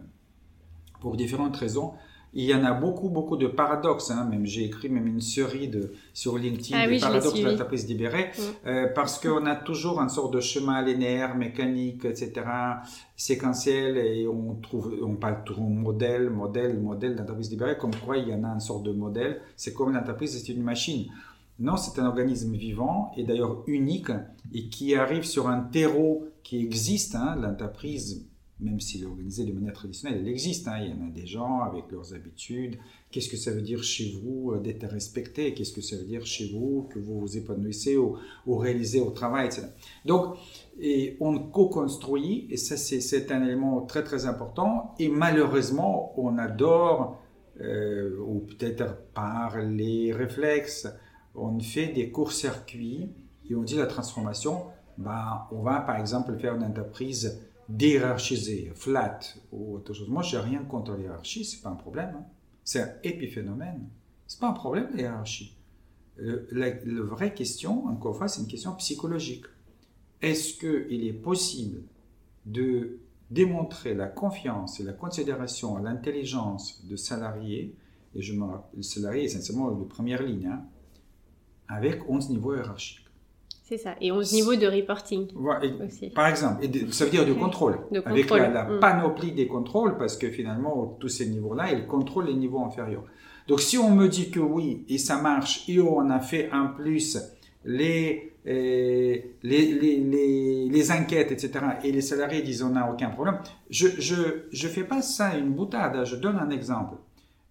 pour 1.00 1.16
différentes 1.16 1.56
raisons. 1.56 1.94
Il 2.34 2.46
y 2.46 2.54
en 2.54 2.64
a 2.64 2.74
beaucoup, 2.74 3.10
beaucoup 3.10 3.38
de 3.38 3.48
paradoxes. 3.48 4.12
Hein. 4.12 4.28
Même 4.30 4.46
j'ai 4.46 4.66
écrit 4.66 4.90
même 4.90 5.08
une 5.08 5.22
série 5.22 5.68
de 5.68 5.94
sur 6.14 6.38
LinkedIn 6.38 6.78
ah, 6.80 6.88
de 6.88 7.00
paradoxes 7.00 7.40
de 7.40 7.46
l'entreprise 7.46 7.88
libérée, 7.88 8.32
mm. 8.38 8.68
euh, 8.68 8.88
parce 8.94 9.20
qu'on 9.20 9.46
a 9.46 9.56
toujours 9.56 10.00
une 10.00 10.10
sorte 10.10 10.34
de 10.34 10.40
chemin 10.40 10.82
linéaire, 10.82 11.36
mécanique, 11.36 12.06
etc., 12.06 12.32
séquentiel, 13.16 13.98
et 13.98 14.28
on 14.28 14.56
trouve, 14.56 14.94
on 15.04 15.16
parle 15.16 15.44
toujours 15.44 15.70
modèle, 15.70 16.30
modèle, 16.30 16.80
modèle 16.80 17.16
d'entreprise 17.16 17.50
libérée, 17.50 17.78
comme 17.78 17.96
quoi 17.96 18.18
il 18.18 18.28
y 18.28 18.34
en 18.34 18.44
a 18.44 18.50
une 18.50 18.60
sorte 18.60 18.84
de 18.84 18.92
modèle. 18.92 19.42
C'est 19.56 19.74
comme 19.74 19.94
l'entreprise, 19.94 20.38
c'est 20.38 20.52
une 20.52 20.64
machine. 20.64 21.08
Non, 21.60 21.76
c'est 21.76 22.00
un 22.00 22.06
organisme 22.06 22.54
vivant 22.54 23.12
et 23.18 23.24
d'ailleurs 23.24 23.64
unique 23.68 24.12
et 24.54 24.70
qui 24.70 24.96
arrive 24.96 25.24
sur 25.24 25.50
un 25.50 25.60
terreau 25.60 26.30
qui 26.42 26.62
existe. 26.62 27.16
Hein, 27.16 27.36
l'entreprise 27.36 28.26
même 28.60 28.80
s'il 28.80 29.04
est 29.04 29.06
organisé 29.06 29.46
de 29.46 29.54
manière 29.54 29.74
traditionnelle, 29.74 30.20
elle 30.22 30.28
existe. 30.28 30.68
Hein. 30.68 30.80
Il 30.82 30.90
y 30.90 30.94
en 30.94 31.08
a 31.08 31.10
des 31.10 31.26
gens 31.26 31.62
avec 31.62 31.92
leurs 31.92 32.14
habitudes. 32.14 32.78
Qu'est-ce 33.12 33.30
que 33.30 33.38
ça 33.38 33.52
veut 33.52 33.62
dire 33.62 33.84
chez 33.84 34.20
vous 34.22 34.52
euh, 34.52 34.60
d'être 34.60 34.86
respecté? 34.86 35.54
Qu'est-ce 35.54 35.72
que 35.72 35.82
ça 35.82 35.96
veut 35.96 36.04
dire 36.04 36.26
chez 36.26 36.52
vous 36.52 36.88
que 36.90 37.00
vous 37.00 37.20
vous 37.20 37.38
épanouissez 37.38 37.98
ou, 37.98 38.18
réalisez 38.48 39.00
au 39.00 39.12
travail, 39.12 39.48
etc. 39.48 39.68
Donc, 40.06 40.36
et 40.80 41.18
on 41.20 41.40
co-construit, 41.40 42.48
et 42.50 42.58
ça 42.58 42.76
c'est 42.78 43.32
un 43.32 43.44
élément 43.44 43.82
très 43.82 44.04
très 44.04 44.26
important. 44.26 44.94
Et 45.00 45.08
malheureusement, 45.08 46.14
on 46.18 46.38
adore, 46.38 47.22
euh, 47.62 48.18
ou 48.20 48.40
peut-être 48.40 48.98
par 49.14 49.60
les 49.60 50.12
réflexes, 50.12 50.88
on 51.36 51.60
fait 51.60 51.88
des 51.88 52.12
courts-circuits 52.12 53.10
et 53.50 53.56
on 53.56 53.64
dit 53.64 53.76
la 53.76 53.88
transformation, 53.88 54.66
ben, 54.98 55.48
on 55.52 55.62
va 55.62 55.80
par 55.80 55.98
exemple 55.98 56.38
faire 56.38 56.56
une 56.56 56.64
entreprise 56.64 57.40
d'hierarchiser, 57.70 58.72
flat 58.74 59.20
ou 59.52 59.76
autre 59.76 59.94
chose. 59.94 60.10
Moi, 60.10 60.24
j'ai 60.24 60.40
rien 60.40 60.64
contre 60.64 60.96
l'hierarchie, 60.96 61.46
c'est 61.46 61.62
pas 61.62 61.70
un 61.70 61.76
problème. 61.76 62.16
Hein. 62.18 62.26
C'est 62.64 62.82
un 62.82 62.92
épiphénomène. 63.04 63.88
C'est 64.28 64.40
pas 64.40 64.50
un 64.50 64.54
problème, 64.54 64.90
l'hierarchie. 64.94 65.56
la, 66.18 66.72
vraie 67.04 67.34
question, 67.34 67.86
encore 67.86 68.14
une 68.14 68.18
fois, 68.18 68.28
c'est 68.28 68.42
une 68.42 68.48
question 68.48 68.74
psychologique. 68.74 69.46
Est-ce 70.22 70.56
qu'il 70.60 71.06
est 71.08 71.14
possible 71.14 71.84
de 72.46 73.00
démontrer 73.30 73.94
la 73.94 74.08
confiance 74.08 74.80
et 74.80 74.84
la 74.84 74.94
considération 74.94 75.78
à 75.78 75.82
l'intelligence 75.82 76.84
de 76.86 76.96
salariés, 76.96 77.76
et 78.16 78.22
je 78.22 78.34
me 78.34 78.46
rappelle, 78.46 78.78
le 78.78 78.84
salarié 78.84 79.22
est 79.22 79.26
essentiellement 79.26 79.72
de 79.72 79.84
première 79.84 80.24
ligne, 80.24 80.48
hein, 80.48 80.66
avec 81.68 82.10
11 82.10 82.32
niveaux 82.32 82.56
hiérarchiques? 82.56 82.99
C'est 83.70 83.78
ça. 83.78 83.96
Et 84.02 84.12
11 84.12 84.34
niveaux 84.34 84.56
de 84.56 84.66
reporting. 84.66 85.28
Par 86.16 86.28
exemple, 86.28 86.66
et 86.66 86.92
ça 86.92 87.06
veut 87.06 87.12
dire 87.12 87.24
du 87.24 87.36
contrôle. 87.36 87.78
avec 88.04 88.30
la, 88.32 88.64
mm. 88.64 88.80
panoplie 88.80 89.32
des 89.32 89.48
contrôles, 89.48 89.98
parce 89.98 90.18
que 90.18 90.30
finalement, 90.32 90.98
tous 91.00 91.10
ces 91.10 91.28
niveaux-là, 91.28 91.72
ils 91.72 91.86
contrôlent 91.86 92.26
les 92.26 92.34
niveaux 92.34 92.64
inférieurs. 92.66 93.04
Donc 93.48 93.62
si 93.62 93.78
on 93.78 93.92
me 93.92 94.08
dit 94.08 94.32
que 94.32 94.40
oui, 94.40 94.86
et 94.90 94.98
ça 94.98 95.22
marche, 95.22 95.70
et 95.70 95.80
on 95.80 96.10
a 96.10 96.20
fait 96.20 96.50
en 96.52 96.68
plus 96.68 97.20
les 97.64 98.26
les, 98.46 99.36
les, 99.44 100.68
les, 100.70 100.92
enquêtes, 100.92 101.32
etc., 101.32 101.52
et 101.84 101.92
les 101.92 102.02
salariés 102.02 102.42
disent 102.42 102.64
on 102.64 102.70
n'a 102.70 102.90
aucun 102.90 103.10
problème, 103.10 103.38
je 103.70 103.88
ne 103.88 103.92
je, 104.00 104.16
je 104.52 104.68
fais 104.68 104.84
pas 104.84 105.04
ça 105.04 105.38
une 105.38 105.52
boutade, 105.52 105.96
hein. 105.96 106.04
je 106.04 106.16
donne 106.16 106.38
un 106.38 106.50
exemple 106.50 106.96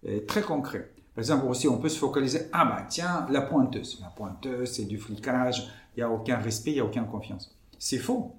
euh, 0.07 0.19
très 0.27 0.41
concret. 0.41 0.91
Par 1.15 1.21
exemple, 1.21 1.47
aussi, 1.47 1.67
on 1.67 1.77
peut 1.77 1.89
se 1.89 1.99
focaliser, 1.99 2.41
ah 2.53 2.65
bah 2.65 2.85
tiens, 2.87 3.27
la 3.29 3.41
pointeuse. 3.41 3.99
La 4.01 4.07
pointeuse, 4.07 4.71
c'est 4.71 4.85
du 4.85 4.97
flicage, 4.97 5.67
il 5.95 5.99
n'y 5.99 6.03
a 6.03 6.09
aucun 6.09 6.37
respect, 6.37 6.71
il 6.71 6.75
n'y 6.75 6.79
a 6.79 6.85
aucune 6.85 7.07
confiance. 7.07 7.55
C'est 7.77 7.97
faux. 7.97 8.35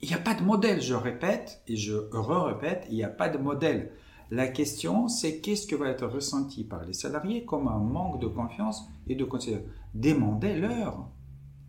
Il 0.00 0.08
n'y 0.08 0.14
a 0.14 0.18
pas 0.18 0.34
de 0.34 0.42
modèle, 0.42 0.80
je 0.80 0.94
répète, 0.94 1.62
et 1.66 1.76
je 1.76 1.94
re-répète, 1.94 2.86
il 2.88 2.96
n'y 2.96 3.04
a 3.04 3.08
pas 3.08 3.28
de 3.28 3.38
modèle. 3.38 3.92
La 4.30 4.46
question, 4.46 5.08
c'est 5.08 5.40
qu'est-ce 5.40 5.66
que 5.66 5.74
va 5.74 5.88
être 5.88 6.06
ressenti 6.06 6.62
par 6.62 6.84
les 6.84 6.92
salariés 6.92 7.44
comme 7.44 7.66
un 7.66 7.78
manque 7.78 8.20
de 8.20 8.26
confiance 8.26 8.86
et 9.06 9.14
de 9.14 9.24
considération? 9.24 9.68
Demandez-leur. 9.94 11.08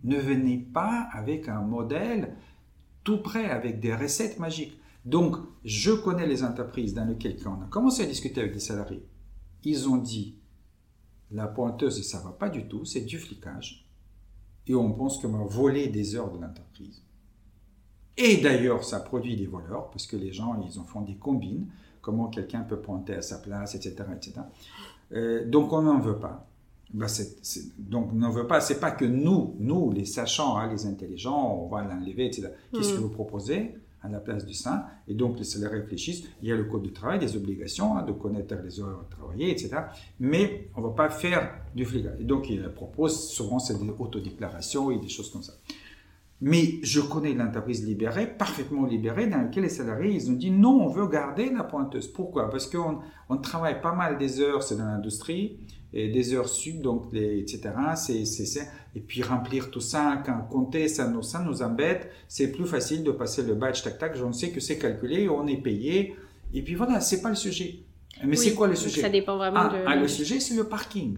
Ne 0.03 0.17
venez 0.17 0.57
pas 0.57 1.07
avec 1.13 1.47
un 1.47 1.61
modèle 1.61 2.35
tout 3.03 3.21
prêt, 3.21 3.49
avec 3.49 3.79
des 3.79 3.95
recettes 3.95 4.39
magiques. 4.39 4.79
Donc, 5.05 5.37
je 5.63 5.91
connais 5.91 6.27
les 6.27 6.43
entreprises 6.43 6.93
dans 6.93 7.05
lesquelles, 7.05 7.37
on 7.45 7.61
a 7.63 7.67
commencé 7.69 8.03
à 8.03 8.05
discuter 8.05 8.41
avec 8.41 8.53
des 8.53 8.59
salariés, 8.59 9.05
ils 9.63 9.89
ont 9.89 9.97
dit 9.97 10.37
la 11.31 11.47
pointeuse, 11.47 12.01
ça 12.07 12.19
ne 12.19 12.25
va 12.25 12.31
pas 12.31 12.49
du 12.49 12.67
tout, 12.67 12.85
c'est 12.85 13.01
du 13.01 13.17
flicage. 13.17 13.88
Et 14.69 14.75
on 14.75 14.91
pense 14.93 15.17
qu'on 15.17 15.29
va 15.29 15.43
voler 15.43 15.87
des 15.87 16.15
heures 16.15 16.31
de 16.31 16.39
l'entreprise. 16.39 17.03
Et 18.15 18.37
d'ailleurs, 18.37 18.83
ça 18.83 18.99
produit 18.99 19.35
des 19.35 19.47
voleurs, 19.47 19.89
parce 19.89 20.07
que 20.07 20.15
les 20.15 20.31
gens, 20.31 20.61
ils 20.65 20.79
en 20.79 20.83
font 20.83 21.01
des 21.01 21.15
combines 21.15 21.67
comment 22.01 22.27
quelqu'un 22.27 22.61
peut 22.61 22.79
pointer 22.79 23.15
à 23.15 23.21
sa 23.21 23.37
place, 23.37 23.75
etc. 23.75 23.95
etc. 24.15 24.41
Euh, 25.11 25.45
donc 25.47 25.73
on 25.73 25.81
n'en 25.81 25.99
veut 25.99 26.17
pas. 26.17 26.47
Ben 26.93 27.07
donc 27.77 28.09
on 28.13 28.15
n'en 28.15 28.31
veut 28.31 28.47
pas. 28.47 28.61
C'est 28.61 28.79
pas 28.79 28.91
que 28.91 29.05
nous, 29.05 29.55
nous 29.59 29.91
les 29.91 30.05
sachants, 30.05 30.57
hein, 30.57 30.71
les 30.71 30.85
intelligents, 30.85 31.61
on 31.61 31.67
va 31.67 31.83
l'enlever, 31.83 32.25
etc. 32.25 32.49
Qu'est-ce 32.73 32.93
que 32.93 32.97
mm. 32.97 33.01
vous 33.01 33.09
proposez? 33.09 33.75
À 34.01 34.09
la 34.09 34.19
place 34.19 34.45
du 34.45 34.53
sein 34.53 34.85
Et 35.07 35.13
donc 35.13 35.37
les 35.37 35.43
salariés 35.43 35.81
réfléchissent. 35.81 36.23
Il 36.41 36.49
y 36.49 36.51
a 36.51 36.55
le 36.55 36.63
code 36.65 36.83
du 36.83 36.93
travail, 36.93 37.19
des 37.19 37.35
obligations 37.35 37.97
hein, 37.97 38.03
de 38.03 38.11
connaître 38.11 38.55
les 38.63 38.79
heures 38.79 39.05
travaillées, 39.09 39.51
etc. 39.51 39.69
Mais 40.19 40.69
on 40.75 40.81
ne 40.81 40.87
va 40.87 40.93
pas 40.93 41.09
faire 41.09 41.61
du 41.75 41.85
flicage. 41.85 42.19
Et 42.19 42.23
donc 42.23 42.49
ils 42.49 42.63
proposent 42.69 43.29
souvent 43.29 43.59
c'est 43.59 43.77
des 43.77 43.89
autodéclarations 43.97 44.91
et 44.91 44.97
des 44.99 45.09
choses 45.09 45.31
comme 45.31 45.43
ça. 45.43 45.53
Mais 46.41 46.79
je 46.83 47.01
connais 47.01 47.33
l'entreprise 47.33 47.85
libérée, 47.85 48.25
parfaitement 48.25 48.85
libérée, 48.85 49.27
dans 49.27 49.41
laquelle 49.41 49.63
les 49.63 49.69
salariés, 49.69 50.13
ils 50.13 50.29
ont 50.31 50.35
dit 50.35 50.51
non, 50.51 50.81
on 50.81 50.87
veut 50.87 51.07
garder 51.07 51.49
la 51.49 51.65
pointeuse. 51.65 52.07
Pourquoi? 52.07 52.49
Parce 52.49 52.65
qu'on 52.65 52.99
on 53.27 53.37
travaille 53.37 53.81
pas 53.81 53.93
mal 53.93 54.17
des 54.17 54.39
heures, 54.39 54.63
c'est 54.63 54.77
dans 54.77 54.85
l'industrie, 54.85 55.59
et 55.93 56.09
des 56.09 56.33
heures 56.33 56.49
sub, 56.49 56.81
donc 56.81 57.11
les, 57.11 57.39
etc. 57.39 57.73
C'est, 57.95 58.25
c'est, 58.25 58.67
et 58.95 58.99
puis 58.99 59.23
remplir 59.23 59.71
tout 59.71 59.81
ça, 59.81 60.21
quand 60.25 60.39
compter, 60.49 60.87
ça 60.87 61.07
nous, 61.07 61.23
ça 61.23 61.39
nous 61.39 61.61
embête. 61.61 62.11
C'est 62.27 62.51
plus 62.51 62.65
facile 62.65 63.03
de 63.03 63.11
passer 63.11 63.43
le 63.43 63.55
badge 63.55 63.81
tac 63.83 63.97
tac. 63.97 64.15
Je 64.15 64.31
sais 64.31 64.51
que 64.51 64.59
c'est 64.59 64.77
calculé, 64.77 65.27
on 65.29 65.47
est 65.47 65.57
payé. 65.57 66.15
Et 66.53 66.61
puis 66.61 66.75
voilà, 66.75 67.01
c'est 67.01 67.21
pas 67.21 67.29
le 67.29 67.35
sujet. 67.35 67.83
Mais 68.23 68.35
c'est 68.35 68.53
quoi 68.53 68.67
le 68.67 68.75
sujet? 68.75 69.01
Ça 69.01 69.09
dépend 69.09 69.37
vraiment 69.37 69.61
ah, 69.61 69.69
de. 69.69 69.83
Ah, 69.85 69.95
le 69.95 70.07
sujet, 70.07 70.39
c'est 70.39 70.55
le 70.55 70.65
parking. 70.65 71.17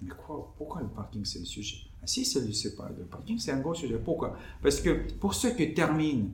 Mais 0.00 0.10
quoi 0.10 0.54
Pourquoi 0.56 0.82
le 0.82 0.88
parking, 0.88 1.24
c'est 1.24 1.40
le 1.40 1.44
sujet? 1.44 1.78
Ah, 2.02 2.06
Si, 2.06 2.24
c'est 2.24 2.40
le, 2.40 2.76
pas, 2.76 2.88
le 2.96 3.04
parking, 3.04 3.38
c'est 3.38 3.52
un 3.52 3.60
gros 3.60 3.74
sujet. 3.74 3.98
Pourquoi? 3.98 4.36
Parce 4.62 4.80
que 4.80 5.10
pour 5.14 5.34
ceux 5.34 5.50
qui 5.50 5.74
terminent 5.74 6.30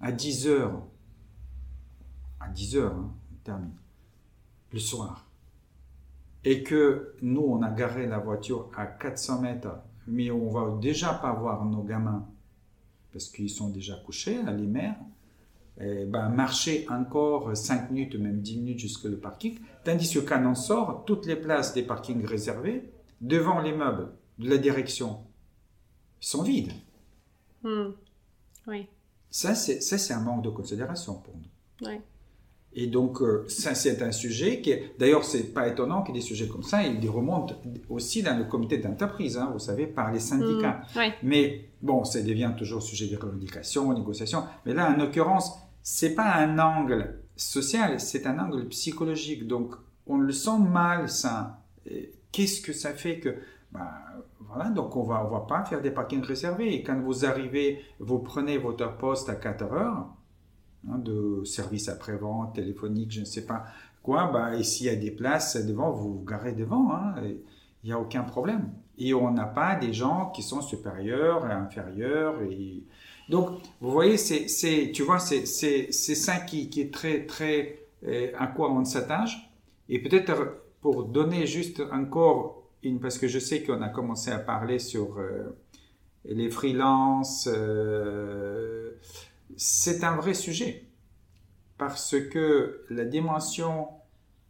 à 0.00 0.10
10 0.10 0.48
heures, 0.48 0.82
à 2.40 2.48
10 2.48 2.76
heures, 2.76 2.94
hein, 2.94 3.14
terminent, 3.44 3.76
le 4.72 4.78
soir, 4.78 5.23
et 6.44 6.62
que 6.62 7.14
nous, 7.22 7.42
on 7.42 7.62
a 7.62 7.70
garé 7.70 8.06
la 8.06 8.18
voiture 8.18 8.70
à 8.76 8.86
400 8.86 9.40
mètres, 9.40 9.76
mais 10.06 10.30
on 10.30 10.50
va 10.50 10.78
déjà 10.80 11.14
pas 11.14 11.32
voir 11.32 11.64
nos 11.64 11.82
gamins, 11.82 12.26
parce 13.12 13.28
qu'ils 13.28 13.50
sont 13.50 13.70
déjà 13.70 13.94
couchés, 14.04 14.38
à 14.46 14.52
les 14.52 14.66
mères, 14.66 14.96
et 15.80 16.04
ben, 16.04 16.28
marcher 16.28 16.86
encore 16.88 17.56
5 17.56 17.90
minutes, 17.90 18.16
même 18.16 18.40
10 18.40 18.58
minutes 18.58 18.78
jusqu'au 18.78 19.10
parking, 19.16 19.58
tandis 19.82 20.12
que 20.12 20.20
quand 20.20 20.44
on 20.46 20.54
sort, 20.54 21.04
toutes 21.04 21.26
les 21.26 21.36
places 21.36 21.74
des 21.74 21.82
parkings 21.82 22.24
réservées, 22.24 22.90
devant 23.20 23.60
les 23.60 23.72
meubles 23.72 24.08
de 24.38 24.48
la 24.48 24.58
direction 24.58 25.18
sont 26.20 26.42
vides. 26.42 26.72
Hmm. 27.62 27.90
Oui. 28.66 28.86
Ça, 29.30 29.54
c'est 29.54 30.12
un 30.12 30.20
manque 30.20 30.44
de 30.44 30.50
considération 30.50 31.14
pour 31.14 31.34
nous. 31.34 31.88
Oui. 31.88 32.00
Et 32.76 32.88
donc, 32.88 33.22
euh, 33.22 33.44
ça, 33.48 33.74
c'est 33.74 34.02
un 34.02 34.12
sujet 34.12 34.60
qui. 34.60 34.74
D'ailleurs, 34.98 35.24
c'est 35.24 35.54
pas 35.54 35.68
étonnant 35.68 36.02
qu'il 36.02 36.14
y 36.14 36.18
ait 36.18 36.20
des 36.20 36.26
sujets 36.26 36.48
comme 36.48 36.62
ça, 36.62 36.82
ils 36.82 37.08
remontent 37.08 37.54
aussi 37.88 38.22
dans 38.22 38.36
le 38.36 38.44
comité 38.44 38.78
d'entreprise, 38.78 39.36
hein, 39.36 39.50
vous 39.52 39.60
savez, 39.60 39.86
par 39.86 40.12
les 40.12 40.20
syndicats. 40.20 40.82
Oui. 40.96 41.12
Mais 41.22 41.68
bon, 41.82 42.04
ça 42.04 42.20
devient 42.22 42.52
toujours 42.58 42.82
sujet 42.82 43.06
de 43.06 43.16
revendication, 43.16 43.92
négociation. 43.92 44.44
Mais 44.66 44.74
là, 44.74 44.90
en 44.90 44.96
l'occurrence, 44.96 45.56
c'est 45.82 46.14
pas 46.14 46.34
un 46.34 46.58
angle 46.58 47.20
social, 47.36 48.00
c'est 48.00 48.26
un 48.26 48.38
angle 48.38 48.66
psychologique. 48.68 49.46
Donc, 49.46 49.74
on 50.06 50.18
le 50.18 50.32
sent 50.32 50.58
mal, 50.58 51.08
ça 51.08 51.60
qu'est-ce 52.34 52.60
que 52.60 52.72
ça 52.72 52.92
fait 52.92 53.20
que 53.20 53.36
ben, 53.72 53.88
voilà, 54.40 54.70
donc 54.70 54.96
on 54.96 55.04
va, 55.04 55.24
on 55.24 55.30
va 55.30 55.40
pas 55.40 55.64
faire 55.64 55.80
des 55.80 55.90
parkings 55.90 56.22
réservés. 56.22 56.74
Et 56.74 56.82
quand 56.82 57.00
vous 57.00 57.24
arrivez, 57.24 57.80
vous 58.00 58.18
prenez 58.18 58.58
votre 58.58 58.96
poste 58.96 59.28
à 59.28 59.36
4 59.36 59.72
heures 59.72 60.06
hein, 60.90 60.98
de 60.98 61.42
service 61.44 61.88
après-vente, 61.88 62.54
téléphonique, 62.54 63.12
je 63.12 63.20
ne 63.20 63.24
sais 63.24 63.46
pas 63.46 63.64
quoi, 64.02 64.30
bah, 64.32 64.54
et 64.56 64.62
s'il 64.62 64.86
y 64.86 64.90
a 64.90 64.96
des 64.96 65.10
places 65.10 65.56
devant, 65.56 65.90
vous 65.90 66.18
vous 66.18 66.24
garez 66.24 66.52
devant. 66.52 66.92
Hein, 66.92 67.14
il 67.84 67.88
n'y 67.88 67.92
a 67.92 68.00
aucun 68.00 68.22
problème. 68.22 68.70
Et 68.96 69.12
on 69.12 69.30
n'a 69.30 69.44
pas 69.44 69.74
des 69.76 69.92
gens 69.92 70.30
qui 70.30 70.42
sont 70.42 70.62
supérieurs 70.62 71.46
et 71.46 71.52
inférieurs. 71.52 72.40
Et... 72.42 72.82
Donc, 73.28 73.60
vous 73.80 73.90
voyez, 73.90 74.16
c'est, 74.16 74.92
tu 74.92 75.02
vois, 75.02 75.18
c'est, 75.18 75.46
c'est, 75.46 75.90
ça 75.92 76.36
qui, 76.38 76.70
qui, 76.70 76.80
est 76.80 76.92
très, 76.92 77.26
très, 77.26 77.86
euh, 78.06 78.30
à 78.38 78.46
quoi 78.46 78.72
on 78.72 78.84
s'attache. 78.84 79.50
Et 79.88 79.98
peut-être 79.98 80.62
pour 80.80 81.04
donner 81.04 81.46
juste 81.46 81.82
encore 81.92 82.62
une, 82.82 83.00
parce 83.00 83.18
que 83.18 83.28
je 83.28 83.38
sais 83.38 83.62
qu'on 83.62 83.82
a 83.82 83.88
commencé 83.88 84.30
à 84.30 84.38
parler 84.38 84.78
sur 84.78 85.18
euh, 85.18 85.56
les 86.24 86.50
freelances, 86.50 87.48
euh, 87.52 88.92
c'est 89.56 90.04
un 90.04 90.16
vrai 90.16 90.34
sujet 90.34 90.84
parce 91.78 92.16
que 92.30 92.84
la 92.90 93.04
dimension 93.04 93.88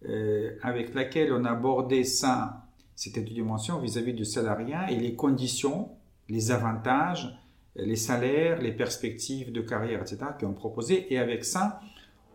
euh, 0.07 0.57
avec 0.63 0.95
laquelle 0.95 1.33
on 1.33 1.45
a 1.45 1.51
abordé 1.51 2.05
ça, 2.05 2.67
c'était 2.95 3.21
une 3.21 3.35
dimension 3.35 3.79
vis-à-vis 3.79 4.13
du 4.13 4.25
salariat 4.25 4.91
et 4.91 4.97
les 4.97 5.15
conditions, 5.15 5.91
les 6.29 6.51
avantages, 6.51 7.39
les 7.77 7.97
salaires, 7.97 8.61
les 8.61 8.73
perspectives 8.73 9.53
de 9.53 9.61
carrière, 9.61 10.01
etc., 10.01 10.19
qu'on 10.39 10.53
proposait. 10.53 11.07
Et 11.11 11.19
avec 11.19 11.45
ça, 11.45 11.81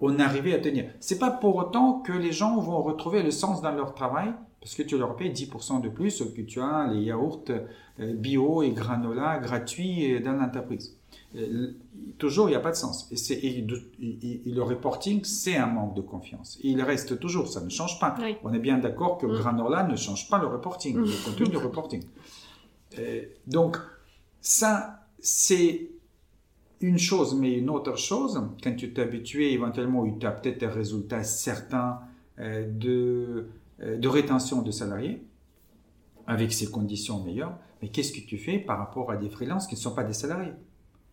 on 0.02 0.20
arrivait 0.20 0.54
à 0.54 0.60
tenir. 0.60 0.92
C'est 1.00 1.20
pas 1.20 1.32
pour 1.32 1.56
autant 1.56 2.00
que 2.00 2.12
les 2.12 2.32
gens 2.32 2.60
vont 2.60 2.82
retrouver 2.82 3.24
le 3.24 3.32
sens 3.32 3.62
dans 3.62 3.72
leur 3.72 3.94
travail, 3.94 4.34
parce 4.60 4.76
que 4.76 4.84
tu 4.84 4.98
leur 4.98 5.16
payes 5.16 5.32
10% 5.32 5.82
de 5.82 5.90
plus 5.90 6.22
que 6.36 6.42
tu 6.42 6.60
as 6.60 6.90
les 6.92 7.04
yaourts 7.04 7.46
euh, 8.00 8.14
bio 8.14 8.62
et 8.62 8.72
granola 8.72 9.38
gratuits 9.40 10.16
euh, 10.16 10.20
dans 10.20 10.34
l'entreprise. 10.34 10.98
Euh, 11.36 11.74
toujours, 12.18 12.48
il 12.48 12.52
n'y 12.52 12.56
a 12.56 12.60
pas 12.60 12.72
de 12.72 12.76
sens. 12.76 13.08
Et, 13.30 13.66
le 14.46 14.62
reporting, 14.62 15.24
c'est 15.24 15.56
un 15.56 15.68
manque 15.68 15.96
de 15.96 16.02
confiance. 16.02 16.60
Il 16.64 16.82
reste 16.82 17.20
toujours, 17.20 17.48
ça 17.48 17.62
ne 17.62 17.70
change 17.70 18.00
pas. 18.00 18.16
On 18.44 18.54
est 18.54 18.60
bien 18.60 18.78
d'accord 18.78 19.18
que 19.18 19.28
mm. 19.28 19.34
granola 19.34 19.84
ne 19.84 19.96
change 19.96 20.30
pas 20.30 20.40
le 20.40 20.48
reporting, 20.48 20.96
le 20.96 21.06
mm. 21.06 21.24
contenu 21.26 21.48
du 21.48 21.58
reporting. 21.58 22.04
donc, 23.48 23.78
ça, 24.42 25.06
c'est 25.20 25.90
une 26.82 26.98
chose, 26.98 27.36
mais 27.36 27.58
une 27.58 27.70
autre 27.70 27.98
chose, 27.98 28.42
quand 28.64 28.76
tu 28.76 28.94
t'es 28.94 29.02
habitué 29.02 29.54
éventuellement, 29.54 30.10
tu 30.18 30.26
as 30.26 30.32
peut-être 30.32 30.60
des 30.60 30.68
résultats 30.68 31.24
certains 31.24 32.00
euh, 32.40 32.66
de, 32.70 33.50
euh, 33.82 33.98
de 33.98 34.08
rétention 34.08 34.62
de 34.62 34.72
salariés, 34.72 35.22
avec 36.26 36.54
ces 36.54 36.70
conditions 36.70 37.22
meilleures, 37.24 37.58
mais 37.82 37.90
qu'est-ce 37.90 38.14
que 38.14 38.26
tu 38.26 38.38
fais 38.38 38.60
par 38.60 38.78
rapport 38.78 39.12
à 39.12 39.18
des 39.18 39.30
freelances 39.30 39.68
qui 39.68 39.76
ne 39.76 39.80
sont 39.80 39.94
pas 39.94 40.04
des 40.04 40.14
salariés? 40.14 40.54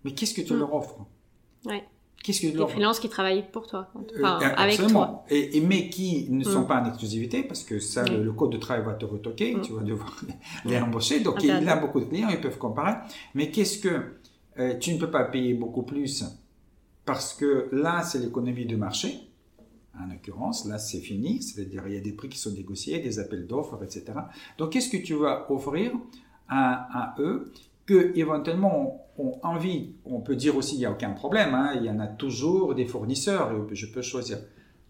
Mais 0.06 0.12
qu'est-ce 0.12 0.34
que 0.34 0.40
tu 0.40 0.54
hmm. 0.54 0.58
leur 0.60 0.72
offres 0.72 1.04
ouais. 1.64 1.82
Qu'est-ce 2.22 2.40
que 2.40 2.56
des 2.56 2.66
freelances 2.66 3.00
qui 3.00 3.08
travaillent 3.08 3.44
pour 3.50 3.66
toi, 3.66 3.88
euh, 3.96 4.20
enfin, 4.20 4.38
avec 4.56 4.78
toi. 4.86 5.24
Et, 5.28 5.60
mais 5.60 5.90
qui 5.90 6.28
ne 6.30 6.44
sont 6.44 6.62
hmm. 6.62 6.66
pas 6.68 6.80
en 6.80 6.86
exclusivité, 6.86 7.42
parce 7.42 7.64
que 7.64 7.80
ça, 7.80 8.04
le, 8.04 8.32
code 8.32 8.52
de 8.52 8.56
travail 8.56 8.84
va 8.84 8.94
te 8.94 9.04
retoquer, 9.04 9.54
hmm. 9.54 9.62
tu 9.62 9.72
vas 9.72 9.82
devoir 9.82 10.16
les 10.64 10.78
embaucher. 10.78 11.20
Donc, 11.20 11.42
il 11.42 11.48
y 11.48 11.50
a 11.50 11.76
beaucoup 11.76 11.98
de 11.98 12.04
clients, 12.04 12.28
ils 12.30 12.40
peuvent 12.40 12.58
comparer. 12.58 12.94
Mais 13.34 13.50
qu'est-ce 13.50 13.78
que 13.78 14.14
euh, 14.60 14.78
tu 14.78 14.94
ne 14.94 14.98
peux 15.00 15.10
pas 15.10 15.24
payer 15.24 15.54
beaucoup 15.54 15.82
plus 15.82 16.24
parce 17.04 17.34
que 17.34 17.68
là, 17.72 18.02
c'est 18.02 18.18
l'économie 18.18 18.66
de 18.66 18.76
marché. 18.76 19.20
En 19.98 20.06
l'occurrence, 20.06 20.66
là, 20.66 20.78
c'est 20.78 21.00
fini. 21.00 21.42
C'est-à-dire, 21.42 21.84
il 21.86 21.94
y 21.94 21.96
a 21.96 22.00
des 22.00 22.12
prix 22.12 22.28
qui 22.28 22.38
sont 22.38 22.52
négociés, 22.52 22.98
des 22.98 23.18
appels 23.18 23.46
d'offres, 23.46 23.82
etc. 23.82 24.04
Donc, 24.58 24.70
qu'est-ce 24.70 24.90
que 24.90 24.96
tu 24.98 25.14
vas 25.14 25.50
offrir 25.50 25.92
à, 26.48 27.14
eux 27.18 27.52
que 27.86 28.12
éventuellement 28.18 29.06
ont 29.18 29.38
envie 29.42 29.94
On 30.04 30.20
peut 30.20 30.36
dire 30.36 30.56
aussi, 30.56 30.74
il 30.76 30.80
n'y 30.80 30.86
a 30.86 30.90
aucun 30.90 31.10
problème. 31.10 31.54
Hein, 31.54 31.72
il 31.76 31.84
y 31.84 31.90
en 31.90 32.00
a 32.00 32.06
toujours 32.06 32.74
des 32.74 32.84
fournisseurs. 32.84 33.50
Je 33.72 33.86
peux 33.86 34.02
choisir. 34.02 34.38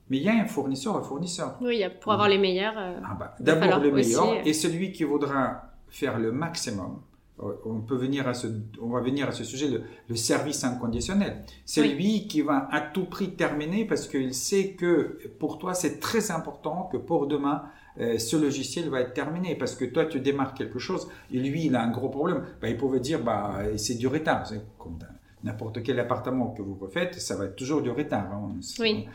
Mais 0.09 0.19
il 0.19 0.23
y 0.23 0.29
a 0.29 0.35
un 0.35 0.47
fournisseur, 0.47 0.97
un 0.97 1.03
fournisseur. 1.03 1.57
Oui, 1.61 1.85
pour 2.01 2.13
avoir 2.13 2.29
les 2.29 2.39
meilleurs. 2.39 2.75
Euh, 2.77 2.99
ah 3.05 3.17
bah, 3.19 3.35
D'abord 3.41 3.79
le 3.81 3.93
meilleur. 3.93 4.31
Euh, 4.31 4.43
et 4.45 4.53
celui 4.53 4.93
qui 4.93 5.05
voudra 5.05 5.73
faire 5.89 6.19
le 6.19 6.33
maximum 6.33 7.01
on 7.39 7.81
peut 7.81 7.97
venir 7.97 8.27
à 8.27 8.35
ce, 8.35 8.47
on 8.81 8.89
va 8.89 9.01
venir 9.01 9.29
à 9.29 9.33
ce 9.33 9.45
sujet, 9.45 9.69
le, 10.09 10.17
service 10.17 10.65
inconditionnel. 10.65 11.45
C'est 11.65 11.87
lui 11.87 12.27
qui 12.29 12.41
va 12.41 12.69
à 12.71 12.81
tout 12.81 13.05
prix 13.05 13.35
terminer 13.35 13.85
parce 13.85 14.09
qu'il 14.09 14.33
sait 14.33 14.71
que 14.71 15.19
pour 15.39 15.59
toi, 15.59 15.75
c'est 15.75 16.01
très 16.01 16.31
important 16.31 16.89
que 16.91 16.97
pour 16.97 17.27
demain, 17.27 17.65
euh, 18.01 18.19
ce 18.19 18.37
logiciel 18.37 18.89
va 18.89 19.01
être 19.01 19.15
terminé 19.15 19.55
parce 19.55 19.75
que 19.75 19.85
toi, 19.85 20.07
tu 20.07 20.21
démarres 20.21 20.55
quelque 20.55 20.79
chose 20.79 21.09
et 21.31 21.39
lui, 21.39 21.67
il 21.67 21.77
a 21.77 21.83
un 21.83 21.91
gros 21.91 22.09
problème. 22.09 22.45
Bah, 22.61 22.69
il 22.69 22.77
pouvait 22.77 23.01
dire, 23.01 23.23
bah, 23.23 23.61
c'est 23.77 23.97
du 23.97 24.07
retard. 24.07 24.47
C'est 24.47 24.61
comme 24.79 24.99
n'importe 25.47 25.83
quel 25.83 25.99
appartement 26.01 26.51
que 26.51 26.63
vous 26.63 26.75
refaites, 26.75 27.15
ça 27.21 27.37
va 27.37 27.47
être 27.47 27.57
toujours 27.57 27.81
du 27.81 27.91
retard. 27.91 28.33
Hein. 28.33 28.57
Oui. 28.81 29.09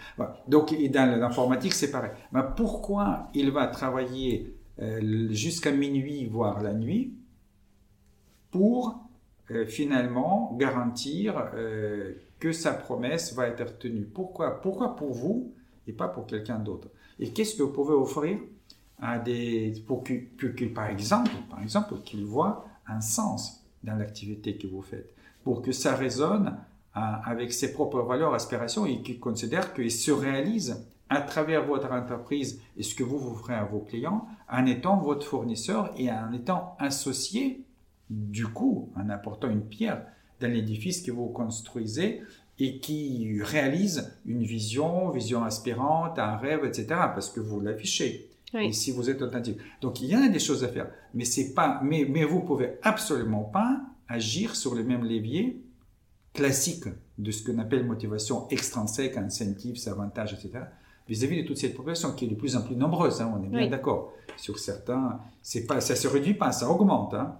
Donc, 0.47 0.73
dans 0.89 1.19
l'informatique, 1.19 1.73
c'est 1.73 1.91
pareil. 1.91 2.11
Bah, 2.31 2.53
pourquoi 2.55 3.27
il 3.33 3.51
va 3.51 3.67
travailler 3.67 4.55
euh, 4.81 5.27
jusqu'à 5.31 5.71
minuit, 5.71 6.25
voire 6.25 6.61
la 6.61 6.73
nuit, 6.73 7.13
pour 8.49 9.03
euh, 9.51 9.65
finalement 9.65 10.55
garantir 10.57 11.51
euh, 11.53 12.13
que 12.39 12.51
sa 12.51 12.73
promesse 12.73 13.33
va 13.35 13.47
être 13.47 13.77
tenue? 13.77 14.05
Pourquoi? 14.05 14.61
Pourquoi 14.61 14.95
pour 14.95 15.13
vous 15.13 15.53
et 15.87 15.93
pas 15.93 16.07
pour 16.07 16.25
quelqu'un 16.25 16.59
d'autre? 16.59 16.87
Et 17.19 17.31
qu'est-ce 17.31 17.55
que 17.55 17.63
vous 17.63 17.73
pouvez 17.73 17.93
offrir 17.93 18.39
pour 19.87 20.03
que, 20.03 20.65
par 20.65 20.87
exemple, 20.87 21.31
par 21.49 21.61
exemple, 21.61 21.95
qu'il 22.05 22.25
voit 22.25 22.65
un 22.87 23.01
sens 23.01 23.63
dans 23.83 23.95
l'activité 23.95 24.57
que 24.57 24.67
vous 24.67 24.81
faites, 24.81 25.13
pour 25.43 25.61
que 25.61 25.71
ça 25.71 25.95
résonne 25.95 26.55
avec 26.93 27.51
ses 27.53 27.73
propres 27.73 28.01
valeurs, 28.01 28.33
aspirations 28.33 28.85
et 28.85 29.01
qu'il 29.01 29.19
considère 29.19 29.73
qu'il 29.73 29.91
se 29.91 30.11
réalise 30.11 30.85
à 31.09 31.21
travers 31.21 31.65
votre 31.65 31.91
entreprise 31.91 32.61
et 32.77 32.83
ce 32.83 32.95
que 32.95 33.03
vous 33.03 33.17
vous 33.17 33.35
ferez 33.35 33.55
à 33.55 33.63
vos 33.63 33.79
clients 33.79 34.27
en 34.49 34.65
étant 34.65 34.97
votre 34.97 35.25
fournisseur 35.25 35.91
et 35.97 36.09
en 36.11 36.31
étant 36.31 36.75
associé 36.79 37.65
du 38.09 38.47
coup 38.47 38.89
en 38.95 39.09
apportant 39.09 39.49
une 39.49 39.63
pierre 39.63 40.05
dans 40.39 40.51
l'édifice 40.51 41.01
que 41.01 41.11
vous 41.11 41.27
construisez 41.27 42.21
et 42.59 42.79
qui 42.79 43.41
réalise 43.41 44.17
une 44.25 44.43
vision, 44.43 45.09
vision 45.09 45.43
aspirante, 45.43 46.19
un 46.19 46.37
rêve, 46.37 46.63
etc. 46.63 46.87
parce 46.89 47.29
que 47.29 47.39
vous 47.39 47.59
l'affichez. 47.59 48.30
Et 48.53 48.73
si 48.73 48.91
vous 48.91 49.09
êtes 49.09 49.21
authentique. 49.21 49.57
Donc 49.81 50.01
il 50.01 50.07
y 50.07 50.15
a 50.15 50.27
des 50.27 50.39
choses 50.39 50.63
à 50.63 50.67
faire, 50.67 50.89
mais 51.13 51.23
c'est 51.23 51.53
pas, 51.53 51.79
mais, 51.83 52.05
mais 52.09 52.25
vous 52.25 52.41
pouvez 52.41 52.73
absolument 52.81 53.43
pas 53.43 53.81
agir 54.09 54.55
sur 54.55 54.75
les 54.75 54.83
mêmes 54.83 55.05
leviers 55.05 55.61
classiques 56.33 56.89
de 57.17 57.31
ce 57.31 57.43
qu'on 57.43 57.59
appelle 57.59 57.85
motivation 57.85 58.47
extrinsèque, 58.49 59.17
incentives, 59.17 59.77
avantages, 59.87 60.33
etc. 60.33 60.65
Vis-à-vis 61.07 61.43
de 61.43 61.47
toute 61.47 61.57
cette 61.57 61.75
population 61.75 62.13
qui 62.13 62.25
est 62.25 62.27
de 62.27 62.35
plus 62.35 62.55
en 62.55 62.61
plus 62.61 62.75
nombreuse, 62.75 63.21
hein, 63.21 63.33
on 63.37 63.43
est 63.43 63.47
bien 63.47 63.67
d'accord. 63.67 64.13
Sur 64.37 64.59
certains, 64.59 65.19
c'est 65.41 65.65
pas, 65.65 65.81
ça 65.81 65.95
se 65.95 66.07
réduit 66.07 66.33
pas, 66.33 66.51
ça 66.51 66.69
augmente. 66.69 67.13
Hein. 67.13 67.35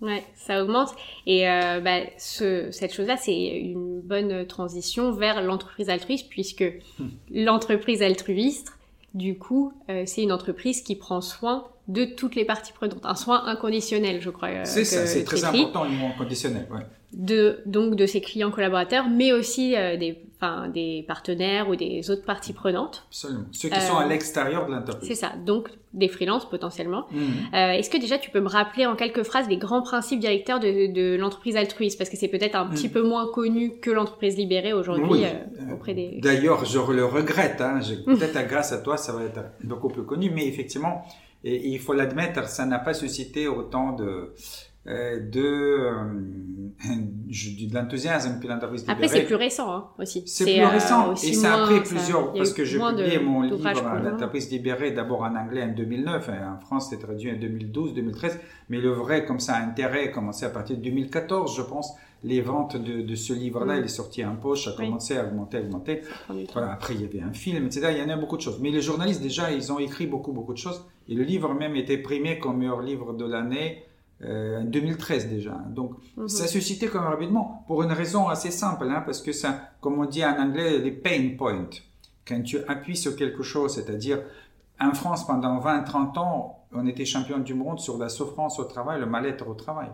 Ouais, 0.00 0.24
ça 0.34 0.62
augmente. 0.62 0.94
Et 1.26 1.48
euh, 1.48 1.80
bah, 1.80 2.00
ce, 2.16 2.70
cette 2.70 2.94
chose-là, 2.94 3.16
c'est 3.18 3.34
une 3.34 4.00
bonne 4.00 4.46
transition 4.46 5.12
vers 5.12 5.42
l'entreprise 5.42 5.90
altruiste, 5.90 6.28
puisque 6.30 6.64
hmm. 6.98 7.08
l'entreprise 7.30 8.02
altruiste, 8.02 8.72
du 9.14 9.38
coup, 9.38 9.72
euh, 9.88 10.04
c'est 10.06 10.22
une 10.22 10.32
entreprise 10.32 10.82
qui 10.82 10.96
prend 10.96 11.20
soin 11.20 11.68
de 11.88 12.04
toutes 12.04 12.34
les 12.34 12.44
parties 12.44 12.72
prenantes. 12.72 13.04
Un 13.04 13.16
soin 13.16 13.44
inconditionnel, 13.46 14.20
je 14.20 14.30
crois. 14.30 14.48
Euh, 14.48 14.64
c'est 14.64 14.84
ça, 14.84 15.06
c'est 15.06 15.24
très 15.24 15.44
important, 15.44 15.84
le 15.84 15.90
mot 15.90 16.06
inconditionnel. 16.06 16.66
Ouais. 16.70 16.86
De, 17.12 17.60
donc 17.66 17.96
de 17.96 18.06
ses 18.06 18.20
clients 18.20 18.52
collaborateurs, 18.52 19.08
mais 19.08 19.32
aussi 19.32 19.70
des 19.70 20.22
enfin, 20.40 20.68
des 20.68 21.04
partenaires 21.06 21.68
ou 21.68 21.76
des 21.76 22.10
autres 22.10 22.24
parties 22.24 22.52
prenantes. 22.52 23.04
Absolument. 23.08 23.44
Ceux 23.52 23.68
qui 23.68 23.80
sont 23.80 23.96
à 23.96 24.04
euh, 24.04 24.08
l'extérieur 24.08 24.66
de 24.66 24.72
l'entreprise. 24.72 25.08
C'est 25.08 25.14
ça. 25.14 25.32
Donc, 25.44 25.68
des 25.92 26.08
freelances 26.08 26.48
potentiellement. 26.48 27.06
Mmh. 27.10 27.18
Euh, 27.54 27.72
est-ce 27.72 27.90
que 27.90 27.98
déjà 27.98 28.18
tu 28.18 28.30
peux 28.30 28.40
me 28.40 28.48
rappeler 28.48 28.86
en 28.86 28.96
quelques 28.96 29.22
phrases 29.22 29.48
les 29.48 29.58
grands 29.58 29.82
principes 29.82 30.20
directeurs 30.20 30.60
de, 30.60 30.92
de 30.92 31.16
l'entreprise 31.16 31.56
altruiste? 31.56 31.98
Parce 31.98 32.08
que 32.08 32.16
c'est 32.16 32.28
peut-être 32.28 32.56
un 32.56 32.66
petit 32.66 32.88
mmh. 32.88 32.92
peu 32.92 33.02
moins 33.02 33.30
connu 33.30 33.78
que 33.80 33.90
l'entreprise 33.90 34.36
libérée 34.36 34.72
aujourd'hui 34.72 35.24
euh, 35.24 35.74
auprès 35.74 35.94
des... 35.94 36.20
D'ailleurs, 36.22 36.64
je 36.64 36.78
le 36.78 37.04
regrette. 37.04 37.60
Hein. 37.60 37.80
Peut-être 38.06 38.48
grâce 38.48 38.72
à 38.72 38.78
toi, 38.78 38.96
ça 38.96 39.12
va 39.12 39.24
être 39.24 39.40
beaucoup 39.64 39.88
plus 39.88 40.04
connu. 40.04 40.30
Mais 40.30 40.46
effectivement, 40.46 41.02
et 41.44 41.68
il 41.68 41.78
faut 41.78 41.92
l'admettre, 41.92 42.48
ça 42.48 42.66
n'a 42.66 42.78
pas 42.78 42.94
suscité 42.94 43.48
autant 43.48 43.92
de 43.92 44.04
euh, 44.04 44.34
de, 44.86 45.40
euh, 45.40 46.04
de 46.88 47.74
l'enthousiasme 47.74 48.40
que 48.40 48.48
l'entreprise 48.48 48.84
Après, 48.88 49.08
c'est 49.08 49.24
plus 49.24 49.34
récent 49.34 49.70
hein, 49.70 49.88
aussi. 49.98 50.22
C'est 50.26 50.44
plus 50.44 50.64
récent 50.64 51.10
euh, 51.10 51.14
et 51.14 51.34
ça 51.34 51.54
a 51.54 51.66
pris 51.66 51.80
plusieurs, 51.80 52.32
parce 52.32 52.54
que 52.54 52.64
j'ai 52.64 52.78
publié 52.78 53.18
mon 53.18 53.42
livre 53.42 53.58
L'entreprise 54.02 54.50
libérée 54.50 54.92
d'abord 54.92 55.22
en 55.22 55.36
anglais 55.36 55.64
en 55.64 55.74
2009, 55.74 56.30
en 56.30 56.60
France 56.60 56.88
c'était 56.90 57.02
traduit 57.02 57.30
en 57.30 57.36
2012, 57.36 57.94
2013, 57.94 58.40
mais 58.70 58.78
le 58.80 58.90
vrai 58.90 59.26
comme 59.26 59.40
ça 59.40 59.56
intérêt 59.56 60.08
a 60.08 60.08
commencé 60.08 60.46
à 60.46 60.50
partir 60.50 60.76
de 60.76 60.82
2014, 60.82 61.56
je 61.56 61.62
pense. 61.62 61.92
Les 62.22 62.42
ventes 62.42 62.76
de, 62.76 63.00
de 63.00 63.14
ce 63.14 63.32
livre-là, 63.32 63.76
mm. 63.76 63.78
il 63.78 63.84
est 63.84 63.88
sorti 63.88 64.22
en 64.26 64.36
poche, 64.36 64.68
a 64.68 64.72
commencé 64.72 65.16
à 65.16 65.24
augmenter, 65.24 65.56
à 65.56 65.60
augmenter. 65.60 66.02
Voilà, 66.52 66.72
après, 66.72 66.94
il 66.94 67.00
y 67.00 67.04
avait 67.04 67.22
un 67.22 67.32
film, 67.32 67.64
etc. 67.64 67.88
Il 67.92 67.98
y 67.98 68.02
en 68.02 68.10
a 68.10 68.16
beaucoup 68.16 68.36
de 68.36 68.42
choses. 68.42 68.58
Mais 68.60 68.70
les 68.70 68.82
journalistes, 68.82 69.22
déjà, 69.22 69.50
ils 69.50 69.72
ont 69.72 69.78
écrit 69.78 70.06
beaucoup, 70.06 70.32
beaucoup 70.32 70.52
de 70.52 70.58
choses. 70.58 70.84
Et 71.08 71.14
le 71.14 71.22
livre 71.22 71.54
même 71.54 71.76
était 71.76 71.96
primé 71.96 72.38
comme 72.38 72.58
meilleur 72.58 72.82
livre 72.82 73.14
de 73.14 73.24
l'année 73.24 73.84
euh, 74.22 74.60
en 74.60 74.64
2013 74.64 75.28
déjà. 75.28 75.52
Donc, 75.68 75.94
mhm. 76.16 76.28
ça 76.28 76.44
a 76.44 76.46
suscité 76.46 76.88
comme 76.88 77.04
rapidement 77.04 77.64
pour 77.66 77.82
une 77.82 77.92
raison 77.92 78.28
assez 78.28 78.50
simple, 78.50 78.84
hein, 78.90 79.02
parce 79.04 79.22
que 79.22 79.32
ça, 79.32 79.70
comme 79.80 79.98
on 79.98 80.04
dit 80.04 80.22
en 80.22 80.38
anglais, 80.38 80.78
les 80.78 80.90
pain 80.90 81.30
points. 81.38 81.70
Quand 82.28 82.42
tu 82.42 82.58
appuies 82.68 82.98
sur 82.98 83.16
quelque 83.16 83.42
chose, 83.42 83.74
c'est-à-dire, 83.74 84.20
en 84.78 84.92
France, 84.92 85.26
pendant 85.26 85.58
20-30 85.58 86.18
ans, 86.18 86.66
on 86.72 86.86
était 86.86 87.06
champion 87.06 87.38
du 87.38 87.54
monde 87.54 87.80
sur 87.80 87.96
la 87.96 88.10
souffrance 88.10 88.58
au 88.58 88.64
travail, 88.64 89.00
le 89.00 89.06
mal-être 89.06 89.48
au 89.48 89.54
travail. 89.54 89.88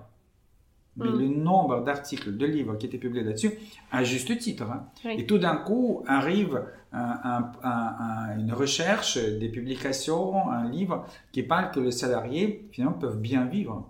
Mais 0.97 1.09
mhm. 1.09 1.19
le 1.21 1.29
nombre 1.29 1.85
d'articles, 1.85 2.37
de 2.37 2.47
livres 2.47 2.77
qui 2.79 2.87
étaient 2.87 2.99
publiés 2.99 3.23
là-dessus, 3.23 3.53
à 3.93 4.03
juste 4.03 4.37
titre. 4.39 4.65
Hein. 4.65 4.87
Et 5.09 5.25
tout 5.27 5.39
d'un 5.39 5.57
coup, 5.57 6.03
arrive 6.09 6.65
une 6.93 8.53
recherche, 8.53 9.19
des 9.19 9.51
publications, 9.51 10.51
un 10.51 10.69
livre 10.69 11.05
qui 11.31 11.45
parle 11.45 11.71
que 11.71 11.79
les 11.79 11.93
salariés, 11.93 12.69
finalement, 12.73 12.99
peuvent 12.99 13.21
bien 13.21 13.45
vivre. 13.45 13.89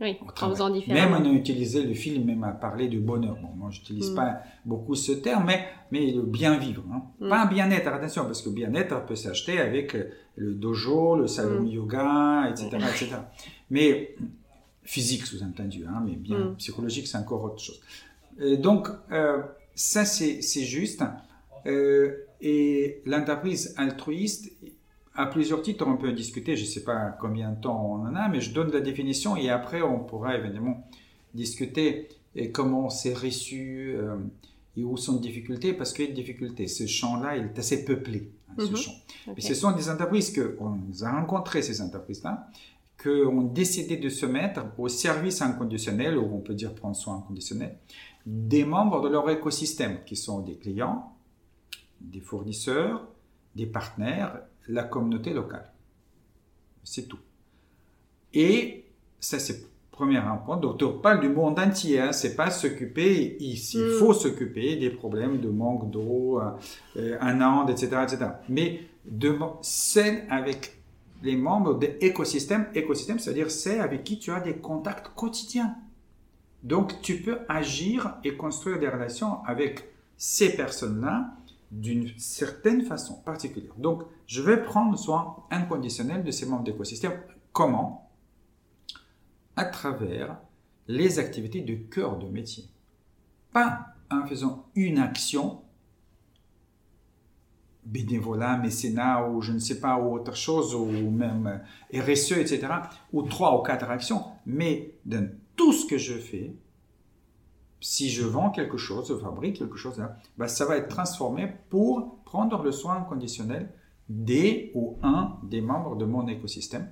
Oui, 0.00 0.16
en 0.40 0.50
faisant 0.50 0.70
différemment. 0.70 1.18
Même 1.18 1.26
on 1.26 1.30
a 1.30 1.32
utilisé 1.32 1.82
le 1.82 1.94
film 1.94 2.24
même 2.24 2.44
à 2.44 2.52
parler 2.52 2.88
du 2.88 3.00
bonheur. 3.00 3.36
Bon, 3.42 3.48
moi, 3.56 3.70
j'utilise 3.70 4.12
mm. 4.12 4.14
pas 4.14 4.42
beaucoup 4.64 4.94
ce 4.94 5.12
terme, 5.12 5.44
mais, 5.46 5.66
mais 5.90 6.12
le 6.12 6.22
bien 6.22 6.56
vivre. 6.56 6.84
Hein. 6.92 7.02
Mm. 7.18 7.28
Pas 7.28 7.42
un 7.42 7.46
bien-être, 7.46 7.88
attention, 7.88 8.24
parce 8.24 8.42
que 8.42 8.50
bien-être 8.50 9.06
peut 9.06 9.16
s'acheter 9.16 9.58
avec 9.58 9.96
le 10.36 10.54
dojo, 10.54 11.16
le 11.16 11.26
salon 11.26 11.62
mm. 11.62 11.66
yoga, 11.66 12.48
etc., 12.50 12.68
etc. 12.76 13.06
Mais 13.70 14.14
physique, 14.84 15.26
sous-entendu, 15.26 15.84
hein, 15.86 16.02
mais 16.06 16.14
bien 16.14 16.54
psychologique, 16.58 17.08
c'est 17.08 17.18
encore 17.18 17.42
autre 17.42 17.60
chose. 17.60 17.80
donc, 18.58 18.88
euh, 19.10 19.42
ça, 19.74 20.04
c'est 20.04 20.64
juste. 20.64 21.02
Euh, 21.66 22.24
et 22.40 23.02
l'entreprise 23.04 23.74
altruiste, 23.76 24.52
à 25.18 25.26
plusieurs 25.26 25.62
titres, 25.62 25.84
on 25.84 25.96
peut 25.96 26.12
discuter, 26.12 26.56
je 26.56 26.62
ne 26.62 26.68
sais 26.68 26.84
pas 26.84 27.16
combien 27.20 27.50
de 27.50 27.60
temps 27.60 27.84
on 27.84 28.06
en 28.06 28.14
a, 28.14 28.28
mais 28.28 28.40
je 28.40 28.54
donne 28.54 28.70
la 28.70 28.80
définition 28.80 29.34
et 29.34 29.50
après 29.50 29.82
on 29.82 29.98
pourra 29.98 30.36
évidemment 30.36 30.86
discuter 31.34 32.08
et 32.36 32.52
comment 32.52 32.88
c'est 32.88 33.14
reçu 33.14 33.96
euh, 33.96 34.16
et 34.76 34.84
où 34.84 34.96
sont 34.96 35.14
les 35.14 35.20
difficultés, 35.20 35.72
parce 35.72 35.92
qu'il 35.92 36.04
y 36.04 36.08
a 36.08 36.10
des 36.12 36.22
difficultés. 36.22 36.68
Ce 36.68 36.86
champ-là, 36.86 37.36
il 37.36 37.46
est 37.46 37.58
assez 37.58 37.84
peuplé, 37.84 38.30
hein, 38.48 38.54
ce 38.58 39.30
mhm. 39.30 39.40
ce 39.40 39.54
sont 39.54 39.72
des 39.72 39.90
entreprises 39.90 40.30
que, 40.30 40.56
on 40.60 40.78
a 41.02 41.10
rencontré 41.10 41.62
ces 41.62 41.82
entreprises-là, 41.82 42.48
qui 43.02 43.08
ont 43.08 43.42
décidé 43.42 43.96
de 43.96 44.08
se 44.08 44.24
mettre 44.24 44.66
au 44.78 44.86
service 44.86 45.42
inconditionnel, 45.42 46.16
ou 46.16 46.32
on 46.32 46.38
peut 46.38 46.54
dire 46.54 46.72
prendre 46.76 46.94
soin 46.94 47.16
inconditionnel, 47.16 47.76
des 48.24 48.64
membres 48.64 49.00
de 49.00 49.08
leur 49.08 49.28
écosystème, 49.30 49.98
qui 50.06 50.14
sont 50.14 50.42
des 50.42 50.54
clients, 50.54 51.12
des 52.00 52.20
fournisseurs, 52.20 53.08
des 53.56 53.66
partenaires 53.66 54.42
la 54.68 54.84
communauté 54.84 55.32
locale. 55.32 55.72
C'est 56.84 57.08
tout. 57.08 57.18
Et 58.32 58.84
ça, 59.20 59.38
c'est 59.38 59.68
premier 59.98 60.20
point. 60.46 60.56
Donc, 60.58 60.80
on 60.82 60.98
parle 61.00 61.20
du 61.20 61.28
monde 61.28 61.58
entier. 61.58 62.00
Hein. 62.00 62.12
C'est 62.12 62.36
pas 62.36 62.50
s'occuper 62.50 63.36
ici. 63.40 63.78
Il 63.78 63.96
mm. 63.96 63.98
faut 63.98 64.14
s'occuper 64.14 64.76
des 64.76 64.90
problèmes 64.90 65.40
de 65.40 65.48
manque 65.48 65.90
d'eau, 65.90 66.40
euh, 66.96 67.18
un 67.20 67.40
Inde, 67.40 67.70
etc., 67.70 68.04
etc. 68.04 68.18
Mais 68.48 68.80
de 69.04 69.36
c'est 69.60 70.24
avec 70.30 70.76
les 71.22 71.36
membres 71.36 71.74
de 71.74 71.88
l'écosystème. 72.00 72.66
Écosystème, 72.74 73.18
c'est-à-dire 73.18 73.50
c'est 73.50 73.80
avec 73.80 74.04
qui 74.04 74.18
tu 74.18 74.30
as 74.30 74.40
des 74.40 74.54
contacts 74.54 75.08
quotidiens. 75.16 75.74
Donc, 76.62 77.00
tu 77.02 77.20
peux 77.20 77.38
agir 77.48 78.18
et 78.24 78.36
construire 78.36 78.78
des 78.78 78.88
relations 78.88 79.44
avec 79.44 79.88
ces 80.16 80.54
personnes-là 80.56 81.30
d'une 81.70 82.08
certaine 82.18 82.82
façon 82.82 83.14
particulière. 83.22 83.74
Donc, 83.76 84.02
je 84.26 84.42
vais 84.42 84.62
prendre 84.62 84.98
soin 84.98 85.36
inconditionnel 85.50 86.24
de 86.24 86.30
ces 86.30 86.46
membres 86.46 86.64
d'écosystème. 86.64 87.20
Comment? 87.52 88.10
À 89.56 89.64
travers 89.64 90.38
les 90.86 91.18
activités 91.18 91.60
de 91.60 91.74
cœur 91.74 92.18
de 92.18 92.26
métier. 92.26 92.64
Pas 93.52 93.94
en 94.10 94.26
faisant 94.26 94.66
une 94.74 94.98
action, 94.98 95.60
bénévolat, 97.84 98.56
mécénat 98.56 99.28
ou 99.28 99.42
je 99.42 99.52
ne 99.52 99.58
sais 99.58 99.80
pas, 99.80 99.98
ou 99.98 100.14
autre 100.14 100.34
chose, 100.34 100.74
ou 100.74 101.10
même 101.10 101.62
RSE, 101.92 102.32
etc., 102.32 102.66
ou 103.12 103.22
trois 103.22 103.58
ou 103.58 103.62
quatre 103.62 103.90
actions, 103.90 104.24
mais 104.46 104.94
tout 105.56 105.72
ce 105.72 105.86
que 105.86 105.98
je 105.98 106.14
fais, 106.14 106.54
si 107.80 108.10
je 108.10 108.24
vends 108.24 108.50
quelque 108.50 108.76
chose, 108.76 109.08
je 109.08 109.14
fabrique 109.14 109.58
quelque 109.58 109.76
chose, 109.76 110.02
bah, 110.36 110.48
ça 110.48 110.64
va 110.64 110.76
être 110.76 110.88
transformé 110.88 111.52
pour 111.70 112.18
prendre 112.24 112.62
le 112.62 112.72
soin 112.72 113.00
conditionnel 113.02 113.70
des 114.08 114.72
ou 114.74 114.96
un 115.02 115.36
des 115.42 115.60
membres 115.60 115.96
de 115.96 116.04
mon 116.04 116.26
écosystème. 116.28 116.88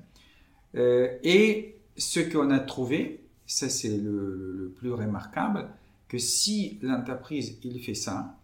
Euh, 0.75 1.19
et 1.23 1.77
ce 1.97 2.21
qu'on 2.21 2.51
a 2.51 2.61
trouvé, 2.61 3.25
ça 3.47 3.69
c'est 3.69 3.97
le, 3.97 4.75
plus 4.77 4.93
remarquable, 4.93 5.71
que 6.09 6.19
si 6.19 6.79
l'entreprise 6.83 7.59
il 7.65 7.81
fait 7.81 7.95
ça, 7.95 8.37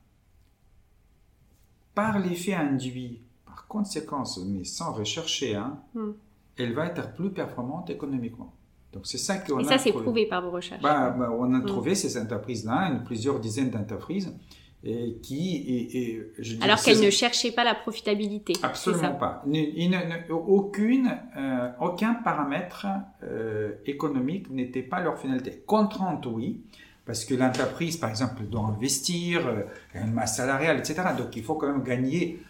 par 1.95 2.18
l'effet 2.18 2.55
induit, 2.55 3.20
par 3.45 3.66
conséquence, 3.66 4.40
mais 4.47 4.64
sans 4.64 4.93
rechercher, 4.93 5.55
hein, 5.55 5.78
hmm. 5.95 6.12
elle 6.57 6.72
va 6.72 6.86
être 6.86 7.14
plus 7.14 7.30
performante 7.30 7.90
économiquement. 7.90 8.53
Donc 8.93 9.07
c'est 9.07 9.18
ça 9.18 9.38
qu'on 9.38 9.59
a. 9.59 9.61
Et 9.62 9.64
ça 9.64 9.78
c'est 9.78 9.93
prouvé 9.93 10.26
par 10.26 10.43
vos 10.43 10.51
recherches. 10.51 10.82
Bah, 10.82 11.11
bah, 11.11 11.30
on 11.36 11.53
a 11.55 11.59
hmm. 11.59 11.66
trouvé 11.66 11.95
ces 11.95 12.20
entreprises-là, 12.20 13.01
plusieurs 13.05 13.40
dizaines 13.40 13.70
d'entreprises, 13.70 14.34
et 14.84 15.18
qui 15.22 15.57
et, 15.57 16.22
alors 16.61 16.82
qu'elles 16.82 17.01
ne 17.01 17.11
cherchaient 17.11 17.53
pas 17.53 17.64
la 17.64 17.74
profitabilité. 17.74 18.55
Absolument 18.62 19.14
pas. 19.14 19.45
aucune, 20.30 21.11
euh, 21.36 21.70
aucun 21.80 22.14
paramètre 22.14 22.86
euh, 23.22 23.72
économique 23.86 24.51
n'était 24.51 24.82
pas 24.82 25.01
leur 25.01 25.18
finalité. 25.18 25.62
Contrainte, 25.66 26.26
oui, 26.26 26.64
parce 27.07 27.24
que 27.24 27.34
l'entreprise, 27.34 27.97
par 27.97 28.11
exemple, 28.11 28.43
doit 28.45 28.62
investir, 28.62 29.47
euh, 29.47 29.62
une 29.95 30.12
masse 30.12 30.36
salariale, 30.36 30.78
etc. 30.78 31.03
Donc 31.16 31.36
il 31.36 31.43
faut 31.43 31.55
quand 31.55 31.68
même 31.68 31.84
gagner 31.84 32.40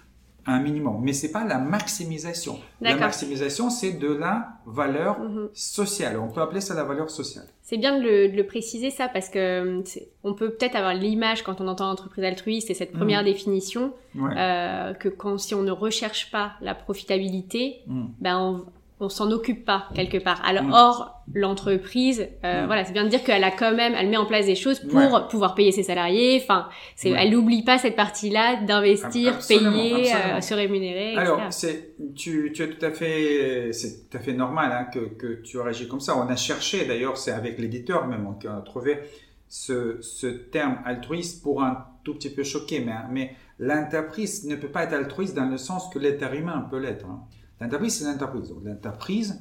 un 0.47 0.61
minimum. 0.61 1.01
Mais 1.03 1.13
c'est 1.13 1.31
pas 1.31 1.45
la 1.45 1.59
maximisation. 1.59 2.59
La 2.81 2.97
maximisation, 2.97 3.71
c'est 3.71 3.93
de 3.93 4.13
la 4.13 4.49
valeur 4.67 5.21
mhm. 5.21 5.49
sociale. 5.53 6.19
On 6.19 6.29
peut 6.29 6.41
appeler 6.41 6.61
ça 6.61 6.75
la 6.75 6.85
valeur 6.85 7.11
sociale. 7.11 7.47
C'est 7.63 7.77
bien 7.77 7.99
de 7.99 8.37
le, 8.37 8.43
préciser 8.47 8.91
ça 8.91 9.09
parce 9.09 9.29
que 9.29 9.83
on 10.25 10.35
peut 10.35 10.51
peut-être 10.51 10.77
avoir 10.77 10.95
l'image 10.95 11.43
quand 11.43 11.61
on 11.61 11.69
entend 11.69 11.91
entreprise 11.91 12.25
altruiste 12.25 12.71
et 12.71 12.75
cette 12.75 12.93
première 12.93 13.21
mhm. 13.21 13.27
définition 13.27 13.93
euh, 14.17 14.95
que 14.95 15.09
quand 15.09 15.39
si 15.39 15.55
on 15.55 15.63
ne 15.63 15.71
recherche 15.71 16.31
pas 16.31 16.53
la 16.61 16.75
profitabilité, 16.75 17.81
mhm. 17.87 18.09
ben 18.21 18.39
on, 18.39 18.65
on 19.03 19.09
s'en 19.09 19.31
occupe 19.33 19.65
pas 19.65 19.89
quelque 19.95 20.19
part. 20.19 20.41
Alors, 20.45 20.63
mm. 20.65 20.73
or, 20.73 21.23
l'entreprise, 21.35 22.29
euh, 22.45 22.63
mm. 22.63 22.67
voilà, 22.67 22.85
c'est 22.85 22.93
bien 22.93 23.05
de 23.05 23.09
dire 23.09 23.25
qu'elle 23.25 23.43
a 23.43 23.51
quand 23.51 23.75
même, 23.75 23.95
elle 23.99 24.09
met 24.09 24.17
en 24.17 24.27
place 24.27 24.47
des 24.47 24.55
choses 24.55 24.79
pour 24.79 25.29
pouvoir 25.29 25.55
payer 25.55 25.73
ses 25.73 25.83
salariés. 25.83 26.41
Enfin, 26.43 26.69
c'est, 26.95 27.11
elle 27.11 27.31
n'oublie 27.31 27.65
pas 27.65 27.79
cette 27.79 27.97
partie-là 27.97 28.63
d'investir, 28.63 29.39
payer, 29.47 30.15
euh, 30.15 30.41
se 30.41 30.55
rémunérer. 30.55 31.17
Alors, 31.17 31.41
c'est, 31.51 31.97
tu, 32.15 32.53
tu 32.55 32.63
as 32.63 32.69
tout 32.69 32.85
à 32.87 32.91
fait, 32.91 33.73
c'est 33.73 34.09
tout 34.09 34.17
à 34.17 34.21
fait 34.21 34.33
normal 34.33 34.71
hein, 34.73 34.85
que, 34.85 35.01
que 35.01 35.43
tu 35.43 35.59
réagis 35.59 35.89
comme 35.89 36.01
ça. 36.01 36.17
On 36.17 36.29
a 36.29 36.37
cherché, 36.37 36.85
d'ailleurs, 36.87 37.17
c'est 37.17 37.33
avec 37.33 37.59
l'éditeur 37.59 38.07
même, 38.07 38.27
on 38.27 38.49
a 38.49 38.61
trouvé 38.61 39.01
ce, 39.49 39.99
ce 40.01 40.29
terme 40.29 40.79
altruiste 40.85 41.43
pour 41.43 41.63
un 41.63 41.87
tout 42.05 42.15
petit 42.15 42.31
peu 42.31 42.45
choquer, 42.45 42.81
mais, 42.81 42.93
mais 43.11 43.37
l'entreprise 43.59 44.47
ne 44.47 44.55
peut 44.57 44.69
pas 44.69 44.85
être 44.85 44.95
altruiste 44.95 45.35
dans 45.35 45.45
le 45.45 45.59
sens 45.59 45.89
que 45.93 45.99
l'être 45.99 46.33
humain 46.35 46.67
peut 46.71 46.79
l'être. 46.79 47.07
Hein. 47.07 47.21
L'entreprise, 47.63 47.99
c'est 47.99 48.05
l'entreprise. 48.05 48.53
L'entreprise, 48.65 49.41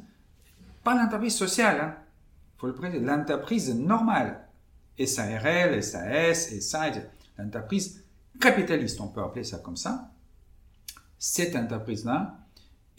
pas 0.83 0.95
l'entreprise 0.95 1.35
sociale, 1.35 1.79
hein. 1.81 1.95
faut 2.57 2.67
le 2.67 2.75
préciser, 2.75 3.03
l'entreprise 3.03 3.75
normale. 3.75 4.47
SARL, 5.03 5.81
SAS, 5.81 6.59
SA, 6.59 6.91
l'entreprise 7.39 8.03
capitaliste, 8.39 9.01
on 9.01 9.07
peut 9.07 9.21
appeler 9.21 9.43
ça 9.43 9.57
comme 9.57 9.77
ça. 9.77 10.11
Cette 11.17 11.55
entreprise-là, 11.55 12.37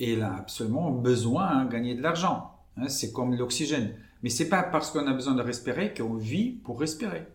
elle 0.00 0.22
a 0.22 0.34
absolument 0.34 0.90
besoin 0.90 1.64
de 1.64 1.70
gagner 1.70 1.94
de 1.94 2.02
l'argent. 2.02 2.58
Hein. 2.76 2.88
c'est 2.88 3.12
comme 3.12 3.34
l'oxygène. 3.34 3.94
Mais 4.24 4.30
c'est 4.30 4.48
pas 4.48 4.64
parce 4.64 4.90
qu'on 4.90 5.06
a 5.06 5.12
besoin 5.12 5.34
de 5.34 5.42
respirer 5.42 5.94
qu'on 5.94 6.14
vit 6.14 6.50
pour 6.50 6.80
respirer. 6.80 7.28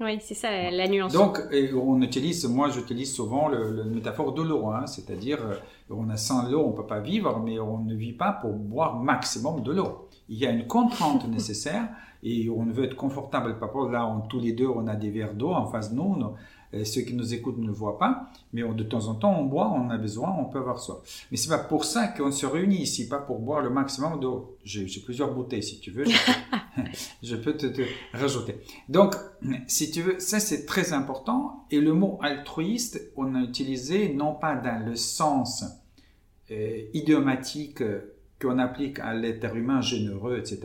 Oui, 0.00 0.18
c'est 0.20 0.34
ça 0.34 0.70
la 0.70 0.88
nuance. 0.88 1.12
Donc, 1.12 1.38
on 1.74 2.02
utilise, 2.02 2.44
moi 2.46 2.68
j'utilise 2.68 3.14
souvent 3.14 3.48
le, 3.48 3.84
métaphore 3.84 4.32
de 4.32 4.42
l'eau, 4.42 4.66
hein, 4.68 4.86
c'est-à-dire 4.86 5.38
euh, 5.40 5.54
on 5.88 6.10
a 6.10 6.16
sans 6.16 6.48
l'eau, 6.48 6.64
on 6.66 6.70
ne 6.70 6.76
peut 6.76 6.86
pas 6.86 7.00
vivre, 7.00 7.40
mais 7.44 7.60
on 7.60 7.78
ne 7.78 7.94
vit 7.94 8.12
pas 8.12 8.32
pour 8.32 8.54
boire 8.54 8.96
maximum 8.96 9.62
de 9.62 9.72
l'eau. 9.72 10.08
Il 10.28 10.36
y 10.36 10.46
a 10.46 10.50
une 10.50 10.66
contrainte 10.66 11.28
nécessaire 11.30 11.88
et 12.24 12.50
on 12.50 12.64
veut 12.64 12.84
être 12.84 12.96
confortable. 12.96 13.58
Par 13.60 13.70
là, 13.88 14.10
tous 14.28 14.40
les 14.40 14.52
deux, 14.52 14.66
on 14.66 14.86
a 14.88 14.96
des 14.96 15.10
verres 15.10 15.34
d'eau 15.34 15.52
en 15.52 15.66
face 15.66 15.90
de 15.92 15.96
nous. 15.96 16.16
Euh, 16.74 16.84
ceux 16.84 17.02
qui 17.02 17.14
nous 17.14 17.34
écoutent 17.34 17.58
ne 17.58 17.70
voient 17.70 17.98
pas, 17.98 18.28
mais 18.52 18.62
de 18.62 18.82
temps 18.82 19.06
en 19.06 19.14
temps, 19.14 19.38
on 19.38 19.44
boit, 19.44 19.70
on 19.70 19.90
a 19.90 19.96
besoin, 19.96 20.34
on 20.38 20.46
peut 20.46 20.58
avoir 20.58 20.80
soif. 20.80 21.26
Mais 21.30 21.36
c'est 21.36 21.48
pas 21.48 21.58
pour 21.58 21.84
ça 21.84 22.08
qu'on 22.08 22.32
se 22.32 22.46
réunit 22.46 22.82
ici, 22.82 23.08
pas 23.08 23.18
pour 23.18 23.38
boire 23.38 23.62
le 23.62 23.70
maximum 23.70 24.18
d'eau. 24.20 24.56
J'ai 24.64 25.00
plusieurs 25.00 25.32
bouteilles, 25.32 25.62
si 25.62 25.80
tu 25.80 25.90
veux, 25.90 26.04
je 27.22 27.36
peux, 27.44 27.56
te, 27.56 27.82
rajouter. 28.12 28.56
Donc, 28.88 29.14
si 29.66 29.90
tu 29.90 30.02
veux, 30.02 30.18
ça 30.18 30.40
c'est 30.40 30.66
très 30.66 30.92
important. 30.92 31.66
Et 31.70 31.80
le 31.80 31.92
mot 31.92 32.18
altruiste, 32.22 33.12
on 33.16 33.34
a 33.34 33.40
utilisé 33.40 34.12
non 34.12 34.34
pas 34.34 34.56
dans 34.56 34.84
le 34.84 34.96
sens 34.96 35.64
euh, 36.50 36.82
idiomatique 36.92 37.82
qu'on 38.40 38.58
applique 38.58 38.98
à 38.98 39.14
l'être 39.14 39.54
humain 39.54 39.80
généreux, 39.80 40.38
etc., 40.38 40.60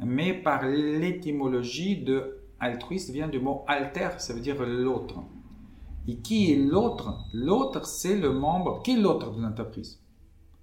mais 0.00 0.34
par 0.34 0.66
l'étymologie 0.66 2.02
de 2.02 2.38
altruiste 2.58 3.10
vient 3.10 3.28
du 3.28 3.38
mot 3.38 3.64
alter, 3.66 4.08
ça 4.18 4.32
veut 4.32 4.40
dire 4.40 4.60
l'autre. 4.64 5.20
Et 6.08 6.16
qui 6.16 6.52
est 6.52 6.56
l'autre? 6.56 7.26
L'autre, 7.32 7.86
c'est 7.86 8.16
le 8.16 8.32
membre. 8.32 8.82
Qui 8.82 8.92
est 8.92 9.00
l'autre 9.00 9.32
de 9.32 9.40
l'entreprise? 9.40 10.00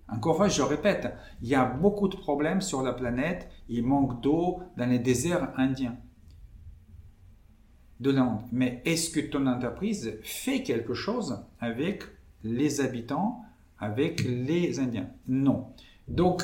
Encore 0.10 0.34
une 0.34 0.38
fois, 0.38 0.48
je 0.48 0.62
répète, 0.62 1.14
il 1.42 1.48
y 1.48 1.56
a 1.56 1.66
beaucoup 1.66 2.08
de 2.08 2.16
problèmes 2.16 2.62
sur 2.62 2.82
la 2.82 2.94
planète. 2.94 3.50
Il 3.70 3.86
manque 3.86 4.22
d'eau 4.22 4.60
dans 4.78 4.90
les 4.90 5.00
déserts 5.00 5.54
indiens 5.58 5.98
de 8.00 8.12
l'Inde. 8.12 8.42
Mais 8.52 8.82
est-ce 8.86 9.12
que 9.12 9.20
ton 9.20 9.46
entreprise 9.46 10.18
fait 10.24 10.64
quelque 10.64 10.94
chose 10.94 11.46
avec 11.60 12.04
les 12.44 12.82
habitants, 12.82 13.44
avec 13.78 14.24
les 14.24 14.80
Indiens? 14.80 15.10
Non. 15.28 15.68
Donc, 16.08 16.44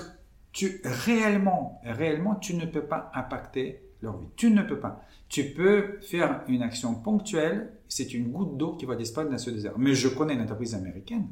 tu 0.52 0.82
réellement, 0.84 1.82
réellement, 1.84 2.36
tu 2.36 2.56
ne 2.56 2.66
peux 2.66 2.86
pas 2.86 3.12
impacter 3.14 3.82
leur 4.02 4.18
vie. 4.18 4.28
Tu 4.36 4.52
ne 4.52 4.62
peux 4.62 4.80
pas. 4.80 5.02
Tu 5.28 5.54
peux 5.54 6.00
faire 6.02 6.43
une 6.48 6.62
action 6.62 6.96
ponctuelle, 6.96 7.74
c'est 7.88 8.14
une 8.14 8.32
goutte 8.32 8.58
d'eau 8.58 8.76
qui 8.76 8.86
va 8.86 8.96
disparaître 8.96 9.32
dans 9.32 9.38
ce 9.38 9.50
désert. 9.50 9.78
Mais 9.78 9.94
je 9.94 10.08
connais 10.08 10.34
une 10.34 10.42
entreprise 10.42 10.76
américaine 10.76 11.28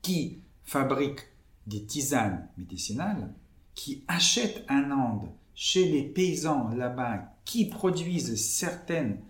qui 0.00 0.40
fabrique 0.64 1.20
des 1.66 1.84
tisanes 1.84 2.48
médicinales, 2.56 3.32
qui 3.74 4.04
achète 4.08 4.64
un 4.68 4.90
Inde 4.90 5.28
chez 5.54 5.86
les 5.86 6.02
paysans 6.02 6.68
là-bas 6.70 7.34
qui 7.44 7.66
produisent 7.66 8.40
certaines 8.42 9.20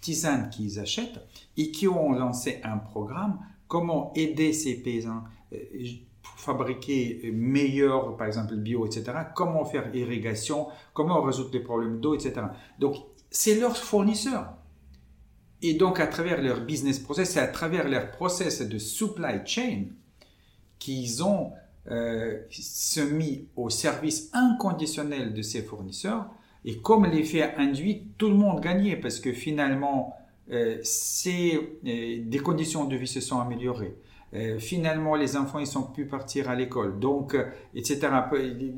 tisanes 0.00 0.50
qu'ils 0.50 0.78
achètent 0.78 1.20
et 1.56 1.70
qui 1.70 1.88
ont 1.88 2.12
lancé 2.12 2.60
un 2.62 2.78
programme 2.78 3.38
comment 3.66 4.12
aider 4.14 4.52
ces 4.52 4.82
paysans 4.82 5.22
euh, 5.52 5.56
fabriquer 6.36 7.30
meilleur, 7.32 8.16
par 8.16 8.26
exemple 8.26 8.56
bio, 8.56 8.86
etc. 8.86 9.12
Comment 9.34 9.64
faire 9.64 9.94
irrigation, 9.94 10.68
comment 10.94 11.20
résoudre 11.22 11.50
les 11.52 11.60
problèmes 11.60 12.00
d'eau, 12.00 12.14
etc. 12.14 12.42
Donc, 12.78 12.96
c'est 13.30 13.58
leur 13.58 13.76
fournisseur. 13.76 14.54
Et 15.62 15.74
donc, 15.74 16.00
à 16.00 16.06
travers 16.06 16.40
leur 16.40 16.60
business 16.60 16.98
process, 16.98 17.32
c'est 17.32 17.40
à 17.40 17.48
travers 17.48 17.88
leur 17.88 18.10
process 18.10 18.62
de 18.62 18.78
supply 18.78 19.40
chain 19.44 19.84
qu'ils 20.78 21.24
ont 21.24 21.52
euh, 21.90 22.38
se 22.50 23.00
mis 23.00 23.46
au 23.56 23.70
service 23.70 24.30
inconditionnel 24.32 25.34
de 25.34 25.42
ces 25.42 25.62
fournisseurs. 25.62 26.26
Et 26.64 26.78
comme 26.78 27.06
l'effet 27.06 27.54
induit, 27.56 28.04
tout 28.18 28.28
le 28.28 28.36
monde 28.36 28.60
gagnait 28.60 28.96
parce 28.96 29.20
que 29.20 29.32
finalement, 29.32 30.16
euh, 30.50 30.78
c'est, 30.82 31.54
euh, 31.54 32.22
des 32.24 32.38
conditions 32.38 32.84
de 32.84 32.96
vie 32.96 33.08
se 33.08 33.20
sont 33.20 33.40
améliorées. 33.40 33.96
Euh, 34.34 34.58
finalement, 34.58 35.14
les 35.14 35.36
enfants, 35.36 35.58
ils 35.58 35.66
sont 35.66 35.84
pu 35.84 36.04
partir 36.04 36.50
à 36.50 36.54
l'école, 36.54 36.98
donc, 36.98 37.34
euh, 37.34 37.46
etc. 37.74 38.08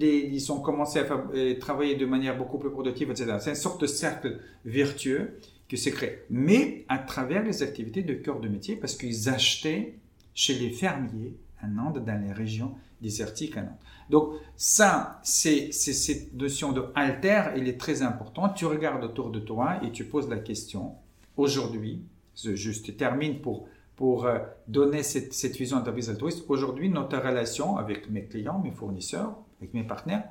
Ils, 0.01 0.53
ont 0.53 0.61
commencé 0.61 1.01
à 1.01 1.07
euh, 1.35 1.59
travailler 1.59 1.97
de 1.97 2.07
manière 2.07 2.37
beaucoup 2.37 2.59
plus 2.59 2.71
productive, 2.71 3.11
etc. 3.11 3.37
C'est 3.41 3.51
une 3.51 3.57
sorte 3.57 3.81
de 3.81 3.87
cercle 3.87 4.39
vertueux 4.65 5.39
qui 5.71 5.79
se 5.79 5.89
crée, 5.89 6.25
mais 6.29 6.85
à 6.89 6.99
travers 6.99 7.45
les 7.45 7.63
activités 7.63 8.03
de 8.03 8.15
cœur 8.15 8.41
de 8.41 8.49
métier, 8.49 8.75
parce 8.75 8.97
qu'ils 8.97 9.29
achetaient 9.29 9.95
chez 10.35 10.55
les 10.55 10.71
fermiers 10.71 11.37
un 11.63 11.79
Inde, 11.79 12.05
dans 12.05 12.21
les 12.21 12.33
régions 12.33 12.75
désertiques 13.01 13.57
à 13.57 13.61
Inde. 13.61 13.77
Donc 14.09 14.33
ça, 14.57 15.21
c'est 15.23 15.71
cette 15.73 16.35
notion 16.35 16.73
de 16.73 16.87
alter, 16.95 17.53
elle 17.55 17.69
est 17.69 17.79
très 17.79 18.03
importante. 18.03 18.57
Tu 18.57 18.67
regardes 18.67 19.05
autour 19.05 19.31
de 19.31 19.39
toi 19.39 19.79
et 19.85 19.93
tu 19.93 20.05
poses 20.05 20.29
la 20.29 20.39
question, 20.39 20.95
aujourd'hui, 21.37 22.03
je 22.35 22.91
termine 22.93 23.41
pour 23.41 23.69
pour 23.95 24.25
euh, 24.25 24.39
donner 24.67 25.03
cette, 25.03 25.57
vision 25.59 25.77
d'entreprise 25.77 26.09
altruiste. 26.09 26.47
Aujourd'hui, 26.49 26.89
notre 26.89 27.19
relation 27.19 27.77
avec 27.77 28.09
mes 28.09 28.25
clients, 28.25 28.59
mes 28.59 28.71
fournisseurs, 28.71 29.37
avec 29.61 29.75
mes 29.75 29.85
partenaires, 29.85 30.25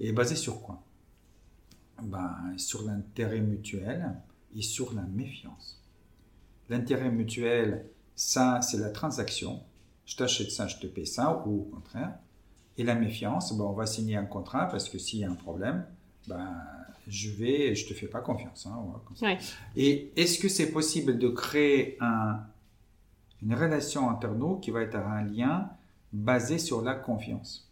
est 0.00 0.12
basée 0.12 0.36
sur 0.36 0.62
quoi? 0.62 0.82
Ben, 2.02 2.54
Sur 2.56 2.82
l'intérêt 2.84 3.40
mutuel 3.40 4.10
et 4.56 4.62
sur 4.62 4.94
la 4.94 5.02
méfiance. 5.02 5.82
L'intérêt 6.68 7.10
mutuel, 7.10 7.86
ça, 8.16 8.60
c'est 8.62 8.78
la 8.78 8.90
transaction. 8.90 9.62
Je 10.06 10.16
t'achète 10.16 10.50
ça, 10.50 10.66
je 10.66 10.78
te 10.78 10.86
paie 10.86 11.04
ça, 11.04 11.42
ou 11.46 11.60
au 11.60 11.74
contraire. 11.74 12.14
Et 12.76 12.84
la 12.84 12.94
méfiance, 12.94 13.56
ben, 13.56 13.64
on 13.64 13.72
va 13.72 13.86
signer 13.86 14.16
un 14.16 14.24
contrat 14.24 14.66
parce 14.68 14.88
que 14.88 14.98
s'il 14.98 15.20
y 15.20 15.24
a 15.24 15.30
un 15.30 15.34
problème, 15.34 15.86
ben, 16.26 16.54
je 17.06 17.30
vais, 17.30 17.74
je 17.74 17.86
te 17.86 17.94
fais 17.94 18.06
pas 18.06 18.20
confiance. 18.20 18.66
Hein, 18.66 19.38
Et 19.76 20.12
est-ce 20.16 20.38
que 20.38 20.48
c'est 20.48 20.72
possible 20.72 21.18
de 21.18 21.28
créer 21.28 21.96
un, 22.00 22.40
une 23.42 23.54
relation 23.54 24.08
entre 24.08 24.28
nous 24.28 24.56
qui 24.56 24.70
va 24.70 24.82
être 24.82 24.96
un 24.96 25.22
lien 25.22 25.70
basé 26.12 26.58
sur 26.58 26.82
la 26.82 26.94
confiance? 26.94 27.70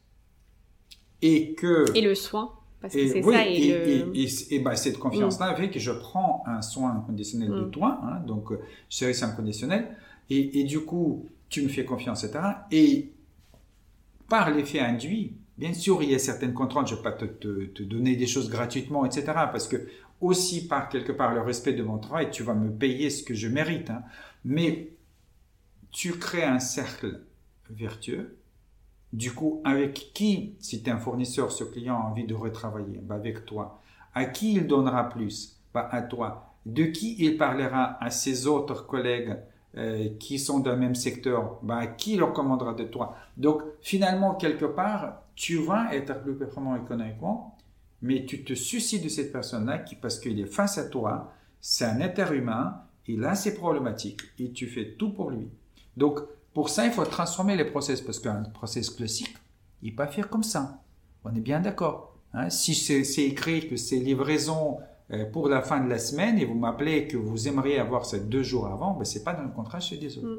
Et 1.22 1.54
que 1.54 1.86
et 1.94 2.02
le 2.02 2.14
soin? 2.14 2.52
Parce 2.82 2.94
que 2.94 3.08
c'est 3.08 3.22
ça 3.22 3.48
et, 3.48 4.04
et, 4.14 4.54
et, 4.54 4.58
ben, 4.58 4.74
cette 4.74 4.98
confiance-là 4.98 5.52
mm. 5.52 5.56
fait 5.56 5.70
que 5.70 5.78
je 5.78 5.92
prends 5.92 6.42
un 6.46 6.60
soin 6.60 6.96
inconditionnel 6.96 7.48
de 7.48 7.64
mm. 7.66 7.70
toi, 7.70 8.00
hein, 8.04 8.20
donc 8.26 8.52
euh, 8.52 8.60
service 8.90 9.22
inconditionnel, 9.22 9.96
et, 10.28 10.64
du 10.64 10.80
coup 10.80 11.26
tu 11.48 11.62
me 11.62 11.68
fais 11.68 11.84
confiance, 11.84 12.24
etc. 12.24 12.44
Et 12.70 13.12
par 14.28 14.50
l'effet 14.50 14.80
induit, 14.80 15.36
Bien 15.58 15.74
sûr, 15.74 16.02
il 16.02 16.10
y 16.10 16.14
a 16.14 16.18
certaines 16.18 16.54
contraintes, 16.54 16.88
je 16.88 16.94
ne 16.94 16.98
vais 16.98 17.02
pas 17.04 17.12
te, 17.12 17.82
donner 17.82 18.16
des 18.16 18.26
choses 18.26 18.50
gratuitement, 18.50 19.04
etc. 19.04 19.26
Parce 19.26 19.68
que 19.68 19.86
aussi 20.20 20.66
par 20.66 20.88
quelque 20.88 21.12
part 21.12 21.34
le 21.34 21.40
respect 21.40 21.72
de 21.74 21.82
mon 21.82 21.98
travail, 21.98 22.30
tu 22.30 22.42
vas 22.42 22.54
me 22.54 22.70
payer 22.70 23.10
ce 23.10 23.22
que 23.22 23.34
je 23.34 23.48
mérite. 23.48 23.90
Hein. 23.90 24.02
Mais 24.44 24.94
tu 25.90 26.12
crées 26.12 26.44
un 26.44 26.58
cercle 26.58 27.20
vertueux. 27.70 28.38
Du 29.12 29.32
coup, 29.32 29.60
avec 29.64 30.12
qui, 30.14 30.54
si 30.58 30.82
tu 30.82 30.88
es 30.88 30.92
un 30.92 30.98
fournisseur, 30.98 31.52
ce 31.52 31.64
client 31.64 31.96
a 31.96 32.08
envie 32.08 32.24
de 32.24 32.34
retravailler? 32.34 32.98
Bah 33.02 33.16
Avec 33.16 33.44
toi. 33.44 33.80
À 34.14 34.24
qui 34.24 34.54
il 34.54 34.66
donnera 34.66 35.08
plus? 35.08 35.60
Bah 35.74 35.88
À 35.90 36.02
toi. 36.02 36.54
De 36.64 36.84
qui 36.84 37.16
il 37.18 37.36
parlera 37.36 38.02
à 38.02 38.10
ses 38.10 38.46
autres 38.46 38.86
collègues 38.86 39.36
euh, 39.76 40.08
qui 40.18 40.38
sont 40.38 40.60
dans 40.60 40.72
le 40.72 40.78
même 40.78 40.94
secteur? 40.94 41.58
Bah 41.62 41.86
Qui 41.86 42.16
leur 42.16 42.32
commandera 42.32 42.72
de 42.72 42.84
toi? 42.84 43.16
Donc, 43.36 43.62
finalement, 43.82 44.34
quelque 44.34 44.64
part, 44.64 45.22
tu 45.34 45.56
vas 45.56 45.94
être 45.94 46.22
plus 46.22 46.34
performant 46.34 46.76
économiquement, 46.76 47.58
mais 48.00 48.24
tu 48.24 48.44
te 48.44 48.54
soucies 48.54 49.00
de 49.00 49.08
cette 49.08 49.32
personne-là 49.32 49.78
qui, 49.78 49.94
parce 49.94 50.18
qu'il 50.18 50.40
est 50.40 50.46
face 50.46 50.78
à 50.78 50.88
toi, 50.88 51.32
c'est 51.60 51.84
un 51.84 52.00
être 52.00 52.32
humain, 52.32 52.82
il 53.06 53.24
a 53.24 53.34
ses 53.34 53.54
problématiques 53.54 54.22
et 54.38 54.52
tu 54.52 54.66
fais 54.66 54.94
tout 54.98 55.10
pour 55.10 55.30
lui. 55.30 55.48
Donc, 55.96 56.20
pour 56.54 56.68
ça, 56.68 56.84
il 56.84 56.92
faut 56.92 57.04
transformer 57.04 57.56
les 57.56 57.64
process 57.64 58.00
parce 58.00 58.18
qu'un 58.18 58.42
process 58.42 58.90
classique, 58.90 59.34
il 59.82 59.92
ne 59.92 59.96
pas 59.96 60.06
faire 60.06 60.28
comme 60.28 60.42
ça. 60.42 60.80
On 61.24 61.34
est 61.34 61.40
bien 61.40 61.60
d'accord. 61.60 62.14
Hein? 62.34 62.50
Si 62.50 62.74
c'est 62.74 63.22
écrit 63.22 63.68
que 63.68 63.76
c'est 63.76 63.96
livraison 63.96 64.78
euh, 65.12 65.24
pour 65.24 65.48
la 65.48 65.62
fin 65.62 65.80
de 65.80 65.88
la 65.88 65.98
semaine 65.98 66.38
et 66.38 66.44
vous 66.44 66.54
m'appelez 66.54 67.06
que 67.06 67.16
vous 67.16 67.48
aimeriez 67.48 67.78
avoir 67.78 68.04
ça 68.04 68.18
deux 68.18 68.42
jours 68.42 68.66
avant, 68.66 68.92
ben, 68.92 69.04
c'est 69.04 69.24
pas 69.24 69.32
dans 69.32 69.44
le 69.44 69.50
contrat, 69.50 69.80
je 69.80 69.86
suis 69.86 69.98
désolé. 69.98 70.26
Mm. 70.26 70.38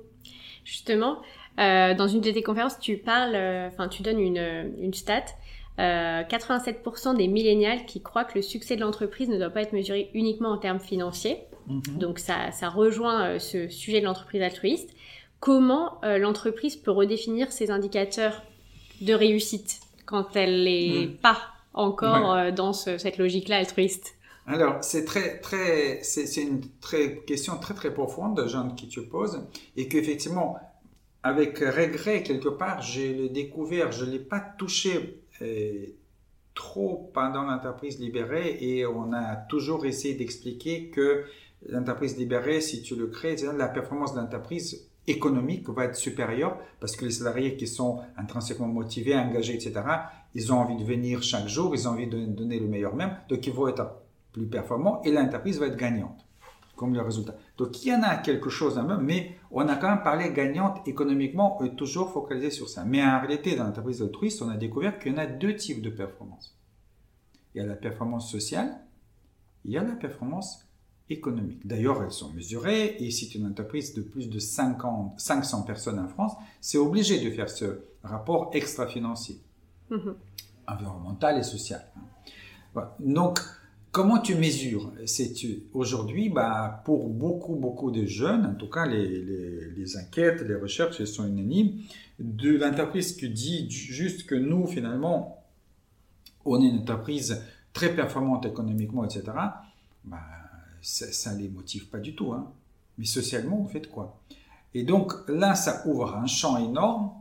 Justement, 0.64 1.18
euh, 1.60 1.94
dans 1.94 2.08
une 2.08 2.22
de 2.22 2.32
tes 2.32 2.42
conférences, 2.42 2.80
tu 2.80 2.98
parles, 2.98 3.36
euh, 3.36 3.68
enfin, 3.68 3.88
tu 3.88 4.02
donnes 4.02 4.20
une, 4.20 4.74
une 4.80 4.94
stat. 4.94 5.26
Euh, 5.80 6.22
87% 6.24 7.18
des 7.18 7.28
millénials 7.28 7.86
qui 7.86 8.02
croient 8.02 8.26
que 8.26 8.36
le 8.36 8.44
succès 8.44 8.76
de 8.76 8.82
l'entreprise 8.82 9.28
ne 9.30 9.38
doit 9.40 9.50
pas 9.50 9.64
être 9.64 9.74
mesuré 9.74 10.12
uniquement 10.14 10.50
en 10.50 10.58
termes 10.58 10.80
financiers. 10.80 11.40
Mhm. 11.68 11.98
Donc 11.98 12.20
ça, 12.20 12.52
ça 12.52 12.70
rejoint 12.70 13.40
ce 13.40 13.68
sujet 13.70 14.00
de 14.00 14.06
l'entreprise 14.06 14.42
altruiste. 14.42 14.94
Comment 15.44 16.00
l'entreprise 16.04 16.78
peut 16.78 16.92
redéfinir 16.92 17.52
ses 17.52 17.70
indicateurs 17.70 18.44
de 19.02 19.14
réussite 19.14 19.82
quand 20.06 20.38
elle 20.38 20.64
n'est 20.64 21.08
mhm. 21.08 21.18
pas 21.18 21.38
encore 21.74 22.54
dans 22.54 22.72
cette 22.72 23.18
logique-là 23.18 23.58
altruiste? 23.58 24.16
Alors, 24.48 24.82
c'est 24.82 25.04
très, 25.04 25.42
très, 25.42 26.02
c'est 26.02 26.42
une 26.42 26.62
très, 26.80 27.18
question 27.26 27.58
très, 27.58 27.74
très 27.74 27.94
profonde, 27.94 28.42
Jeanne, 28.48 28.74
qui 28.76 28.88
te 28.88 29.02
pose, 29.02 29.46
et 29.76 29.90
qu'effectivement, 29.90 30.56
avec 31.24 31.60
regret, 31.60 32.24
quelque 32.24 32.48
part, 32.48 32.82
j'ai 32.82 33.28
découvert, 33.28 33.92
je 33.92 34.06
ne 34.06 34.12
l'ai 34.12 34.20
pas 34.20 34.40
touché 34.40 35.26
euh, 35.42 35.88
trop 36.56 37.12
pendant 37.14 37.44
l'entreprise 37.44 38.00
libérée 38.00 38.60
et 38.62 38.86
on 38.86 39.12
a 39.12 39.36
toujours 39.36 39.86
essayé 39.86 40.14
d'expliquer 40.14 40.90
que 40.90 41.26
l'entreprise 41.68 42.16
libérée, 42.18 42.62
si 42.62 42.82
tu 42.82 42.96
le 42.96 43.08
crées, 43.08 43.36
la 43.58 43.68
performance 43.68 44.14
de 44.14 44.22
l'entreprise 44.22 44.90
économique 45.08 45.70
va 45.70 45.86
être 45.86 45.96
supérieure 45.96 46.58
parce 46.80 46.96
que 46.96 47.06
les 47.06 47.12
salariés 47.12 47.58
qui 47.58 47.68
sont 47.68 48.02
intrinsèquement 48.18 48.68
motivés, 48.68 49.16
engagés, 49.16 49.56
etc., 49.56 49.82
ils 50.34 50.52
ont 50.52 50.58
envie 50.58 50.78
de 50.78 50.84
venir 50.84 51.22
chaque 51.22 51.48
jour, 51.48 51.76
ils 51.76 51.88
ont 51.88 51.92
envie 51.92 52.08
de 52.08 52.26
donner 52.26 52.60
le 52.60 52.68
meilleur 52.68 52.96
même, 52.96 53.16
donc 53.30 53.46
ils 53.46 53.54
vont 53.54 53.68
être 53.68 53.92
plus 54.32 54.48
performants 54.48 55.02
et 55.04 55.12
l'entreprise 55.12 55.60
va 55.60 55.68
être 55.68 55.78
gagnante 55.78 56.26
comme 56.76 56.94
le 56.94 57.02
résultat. 57.02 57.36
Donc 57.58 57.86
il 57.86 57.90
y 57.90 57.96
en 57.96 58.02
a 58.02 58.16
quelque 58.16 58.50
chose 58.50 58.78
à 58.78 58.84
même, 58.84 59.02
mais 59.02 59.36
on 59.52 59.68
a 59.68 59.76
quand 59.76 59.90
même 59.90 60.04
parlé 60.04 60.32
gagnante 60.34 60.88
économiquement 60.88 61.62
et 61.64 61.76
toujours 61.76 62.12
focalisé 62.12 62.50
sur 62.50 62.68
ça. 62.68 62.84
Mais 62.84 63.04
en 63.04 63.20
réalité, 63.20 63.56
dans 63.56 63.66
l'entreprise 63.66 64.02
altruiste, 64.02 64.42
on 64.42 64.50
a 64.50 64.58
découvert 64.58 64.98
qu'il 64.98 65.12
y 65.12 65.16
en 65.16 65.20
a 65.20 65.28
deux 65.28 65.56
types 65.56 65.82
de 65.82 65.92
performance. 65.92 66.58
Il 67.54 67.62
y 67.62 67.64
a 67.64 67.68
la 67.68 67.76
performance 67.76 68.32
sociale, 68.32 68.76
il 69.66 69.72
y 69.72 69.78
a 69.78 69.84
la 69.84 69.96
performance 69.96 70.68
économique. 71.10 71.66
D'ailleurs, 71.66 72.04
elles 72.04 72.12
sont 72.12 72.32
mesurées 72.32 72.96
et 73.00 73.12
si 73.12 73.30
tu 73.30 73.38
une 73.38 73.48
entreprise 73.48 73.94
de 73.94 74.02
plus 74.02 74.30
de 74.30 74.40
50, 74.40 75.20
500 75.20 75.64
personnes 75.64 76.00
en 76.00 76.08
France, 76.08 76.34
c'est 76.62 76.78
obligé 76.78 77.24
de 77.24 77.30
faire 77.30 77.50
ce 77.50 77.82
rapport 78.04 78.52
extra-financier, 78.54 79.40
mm-hmm. 79.92 80.14
environnemental 80.68 81.40
et 81.40 81.44
social. 81.44 81.86
Donc, 83.00 83.40
Comment 83.94 84.18
tu 84.18 84.34
mesures 84.34 84.92
Aujourd'hui, 85.72 86.28
bah, 86.28 86.82
pour 86.84 87.10
beaucoup, 87.10 87.54
beaucoup 87.54 87.92
de 87.92 88.08
jeunes, 88.08 88.48
en 88.48 88.56
tout 88.56 88.68
cas 88.68 88.88
les, 88.88 89.98
enquêtes, 89.98 90.42
les 90.42 90.56
recherches, 90.56 91.00
elles 91.00 91.06
sont 91.06 91.28
unanimes, 91.28 91.78
de 92.18 92.58
l'entreprise 92.58 93.16
qui 93.16 93.30
dit 93.30 93.70
juste 93.70 94.26
que 94.26 94.34
nous, 94.34 94.66
finalement, 94.66 95.44
on 96.44 96.60
est 96.64 96.70
une 96.70 96.80
entreprise 96.80 97.44
très 97.72 97.96
performante 97.96 98.48
économiquement, 98.48 99.06
etc., 99.06 99.26
bah, 100.06 100.18
ça 100.84 101.34
ne 101.34 101.42
les 101.42 101.50
motive 101.50 101.88
pas 101.88 102.00
du 102.00 102.16
tout. 102.16 102.34
Hein. 102.34 102.52
Mais 102.98 103.06
socialement, 103.06 103.58
vous 103.58 103.70
faites 103.70 103.90
quoi? 103.90 104.20
Et 104.76 104.84
donc 104.84 105.14
là, 105.28 105.56
ça 105.56 105.84
ouvre 105.88 106.16
un 106.16 106.28
champ 106.28 106.58
énorme 106.58 107.12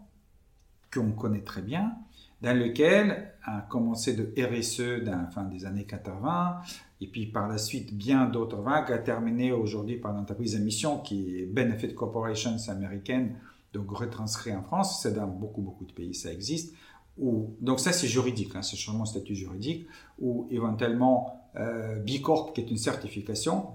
qu'on 0.93 1.13
connaît 1.13 1.43
très 1.43 1.63
bien, 1.63 1.95
dans 2.43 2.57
lequel 2.59 3.33
a 3.45 3.61
commencé 3.63 4.15
de 4.15 4.33
RSE 4.37 5.05
dans 5.05 5.17
la 5.17 5.27
fin 5.27 5.45
des 5.45 5.65
années 5.65 5.85
80, 5.85 6.61
et 7.01 7.07
puis 7.07 7.27
par 7.27 7.49
la 7.49 7.59
suite 7.59 7.95
bien 7.95 8.27
d'autres 8.27 8.61
vagues, 8.61 8.93
a 8.93 8.99
terminé 8.99 9.53
aujourd'hui 9.53 9.97
par 9.97 10.13
l'entreprise 10.13 10.55
à 10.55 10.59
mission 10.59 10.99
qui 10.99 11.39
est 11.39 11.47
Benefit 11.47 11.95
Corporations 11.95 12.57
américaine, 12.69 13.37
donc 13.73 13.91
retranscrit 13.91 14.55
en 14.55 14.63
France, 14.63 15.01
c'est 15.03 15.15
dans 15.15 15.27
beaucoup 15.27 15.63
beaucoup 15.63 15.85
de 15.85 15.93
pays, 15.93 16.15
ça 16.15 16.31
existe. 16.33 16.75
Ou, 17.19 17.55
donc 17.61 17.81
ça 17.81 17.93
c'est 17.93 18.09
juridique, 18.09 18.55
hein, 18.55 18.63
c'est 18.63 18.77
changement 18.77 19.05
de 19.05 19.09
statut 19.09 19.35
juridique, 19.35 19.87
ou 20.19 20.47
éventuellement 20.51 21.42
euh, 21.57 21.97
B 21.97 22.21
Corp 22.23 22.55
qui 22.55 22.61
est 22.61 22.71
une 22.71 22.79
certification. 22.79 23.75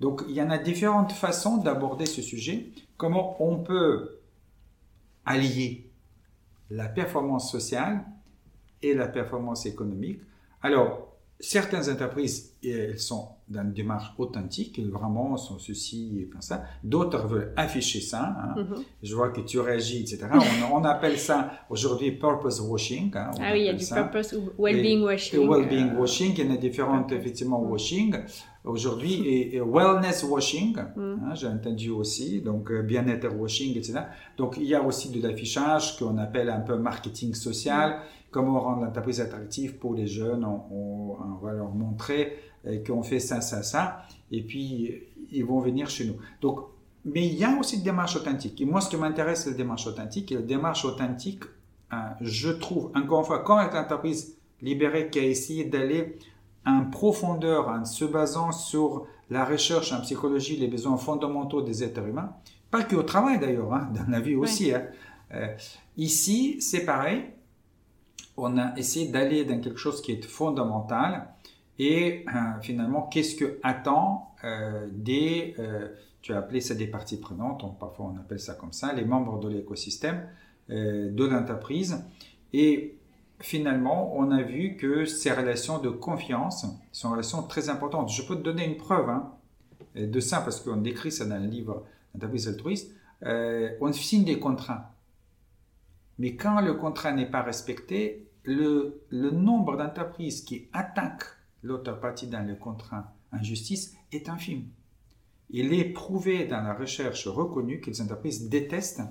Donc 0.00 0.22
il 0.28 0.34
y 0.34 0.42
en 0.42 0.50
a 0.50 0.58
différentes 0.58 1.12
façons 1.12 1.58
d'aborder 1.58 2.06
ce 2.06 2.22
sujet. 2.22 2.70
Comment 2.96 3.42
on 3.42 3.58
peut 3.58 4.20
allier 5.24 5.90
la 6.70 6.88
performance 6.88 7.50
sociale 7.50 8.04
et 8.82 8.94
la 8.94 9.06
performance 9.06 9.66
économique. 9.66 10.20
Alors, 10.62 11.11
certaines 11.42 11.90
entreprises, 11.90 12.54
elles 12.64 12.98
sont 12.98 13.26
dans 13.48 13.62
une 13.62 13.72
démarche 13.72 14.14
authentique, 14.16 14.78
elles 14.78 14.90
vraiment 14.90 15.36
sont 15.36 15.58
ceci 15.58 16.20
et 16.20 16.26
comme 16.26 16.40
ça. 16.40 16.62
D'autres 16.84 17.26
veulent 17.26 17.52
afficher 17.56 18.00
ça. 18.00 18.22
Hein. 18.22 18.54
Mm-hmm. 18.56 18.82
Je 19.02 19.14
vois 19.14 19.30
que 19.30 19.40
tu 19.40 19.58
réagis, 19.58 20.02
etc. 20.02 20.28
on, 20.72 20.84
appelle 20.84 21.18
ça 21.18 21.50
aujourd'hui 21.68 22.12
purpose 22.12 22.60
washing. 22.60 23.10
Hein, 23.14 23.32
ah 23.40 23.50
oui, 23.52 23.60
il 23.60 23.66
y 23.66 23.68
a 23.68 23.74
du 23.74 23.84
purpose 23.84 24.34
well-being 24.56 25.02
washing. 25.02 25.48
Well-being 25.48 25.96
washing, 25.96 26.34
il 26.38 26.46
y 26.46 26.48
en 26.48 26.54
a 26.54 26.56
différentes, 26.56 27.10
effectivement, 27.10 27.60
washing 27.60 28.14
aujourd'hui 28.64 29.26
et, 29.54 29.60
wellness 29.60 30.22
washing, 30.24 30.76
mm. 30.76 31.00
hein, 31.00 31.34
j'ai 31.34 31.48
entendu 31.48 31.90
aussi, 31.90 32.40
donc 32.40 32.70
euh, 32.70 32.82
bien-être 32.82 33.28
washing, 33.34 33.76
etc. 33.76 34.00
Donc 34.36 34.56
il 34.56 34.64
y 34.64 34.74
a 34.74 34.82
aussi 34.82 35.10
de 35.10 35.26
l'affichage 35.26 35.98
qu'on 35.98 36.16
appelle 36.18 36.48
un 36.48 36.60
peu 36.60 36.76
marketing 36.76 37.34
social, 37.34 37.90
mm. 37.90 38.21
Comment 38.32 38.58
rendre 38.58 38.82
l'entreprise 38.82 39.20
attractive 39.20 39.76
pour 39.76 39.94
les 39.94 40.08
jeunes, 40.08 40.44
on, 40.44 41.16
va 41.40 41.52
leur 41.52 41.70
montrer 41.70 42.36
euh, 42.66 42.82
qu'on 42.84 43.02
fait 43.02 43.20
ça, 43.20 43.40
ça, 43.40 43.62
ça, 43.62 44.02
et 44.30 44.42
puis 44.42 45.02
ils 45.30 45.44
vont 45.44 45.60
venir 45.60 45.88
chez 45.88 46.06
nous. 46.06 46.16
Donc, 46.40 46.60
mais 47.04 47.26
il 47.26 47.34
y 47.34 47.44
a 47.44 47.56
aussi 47.58 47.78
des 47.78 47.84
démarches 47.84 48.16
authentiques. 48.16 48.60
Et 48.60 48.64
moi, 48.64 48.80
ce 48.80 48.88
qui 48.88 48.96
m'intéresse, 48.96 49.44
c'est 49.44 49.50
la 49.50 49.56
démarche 49.56 49.86
authentique. 49.86 50.30
Et 50.32 50.36
la 50.36 50.42
démarche 50.42 50.84
authentique, 50.84 51.42
hein, 51.90 52.14
je 52.20 52.50
trouve, 52.50 52.90
encore 52.94 53.20
une 53.20 53.26
fois, 53.26 53.40
comme 53.40 53.58
avec 53.58 53.74
l'entreprise 53.74 54.36
libérée 54.60 55.10
qui 55.10 55.18
a 55.18 55.24
essayé 55.24 55.64
d'aller 55.64 56.16
en 56.64 56.84
profondeur 56.84 57.68
en 57.68 57.84
se 57.84 58.04
basant 58.04 58.52
sur 58.52 59.06
la 59.30 59.44
recherche 59.44 59.92
en 59.92 60.00
psychologie, 60.02 60.56
les 60.56 60.68
besoins 60.68 60.96
fondamentaux 60.96 61.62
des 61.62 61.82
êtres 61.82 62.06
humains, 62.06 62.32
pas 62.70 62.84
que 62.84 62.94
au 62.94 63.02
travail 63.02 63.40
d'ailleurs, 63.40 63.72
hein, 63.74 63.90
dans 63.92 64.10
la 64.10 64.20
vie 64.20 64.36
aussi. 64.36 64.72
Hein. 64.72 64.84
Euh, 65.34 65.48
ici, 65.96 66.60
c'est 66.60 66.84
pareil, 66.84 67.24
on 68.36 68.58
a 68.58 68.76
essayé 68.76 69.08
d'aller 69.08 69.44
dans 69.44 69.60
quelque 69.60 69.78
chose 69.78 70.00
qui 70.02 70.12
est 70.12 70.24
fondamental 70.24 71.28
et 71.78 72.24
euh, 72.28 72.60
finalement, 72.60 73.02
qu'est-ce 73.02 73.36
que 73.36 73.58
attend 73.62 74.34
euh, 74.44 74.88
des, 74.90 75.54
tu 76.20 76.32
as 76.32 76.38
appelé 76.38 76.60
ça 76.60 76.74
des 76.74 76.86
parties 76.86 77.18
prenantes, 77.18 77.64
parfois 77.78 78.12
on 78.14 78.18
appelle 78.18 78.40
ça 78.40 78.54
comme 78.54 78.72
ça, 78.72 78.92
les 78.92 79.04
membres 79.04 79.38
de 79.40 79.48
l'écosystème 79.48 80.26
de 80.68 81.24
l'entreprise. 81.24 82.04
Et 82.52 82.96
finalement, 83.40 84.16
on 84.16 84.30
a 84.30 84.42
vu 84.42 84.76
que 84.76 85.04
ces 85.04 85.32
relations 85.32 85.78
de 85.78 85.90
confiance 85.90 86.66
sont 86.92 87.10
relations 87.10 87.42
très 87.42 87.68
importantes. 87.68 88.10
Je 88.10 88.22
peux 88.22 88.36
te 88.36 88.42
donner 88.42 88.64
une 88.64 88.76
preuve 88.76 89.08
hein, 89.10 89.32
de 89.94 90.20
ça, 90.20 90.40
parce 90.40 90.60
qu'on 90.60 90.76
décrit 90.76 91.12
ça 91.12 91.26
dans 91.26 91.38
le 91.38 91.46
livre 91.46 91.84
d'entreprise 92.14 92.48
altruiste. 92.48 92.94
Euh, 93.24 93.70
on 93.80 93.92
signe 93.92 94.24
des 94.24 94.38
contrats. 94.38 94.91
Mais 96.22 96.36
quand 96.36 96.60
le 96.60 96.74
contrat 96.74 97.10
n'est 97.10 97.28
pas 97.28 97.42
respecté, 97.42 98.28
le, 98.44 99.02
nombre 99.10 99.76
d'entreprises 99.76 100.42
qui 100.42 100.68
attaquent 100.72 101.26
l'autre 101.64 101.98
partie 101.98 102.28
dans 102.28 102.46
le 102.46 102.54
contrat 102.54 103.12
en 103.32 103.42
justice 103.42 103.96
est 104.12 104.28
infime. 104.28 104.68
Il 105.50 105.74
est 105.74 105.86
prouvé 105.86 106.44
dans 106.46 106.62
la 106.62 106.74
recherche 106.74 107.26
reconnue 107.26 107.80
que 107.80 107.90
les 107.90 108.00
entreprises 108.00 108.48
détestent 108.48 109.02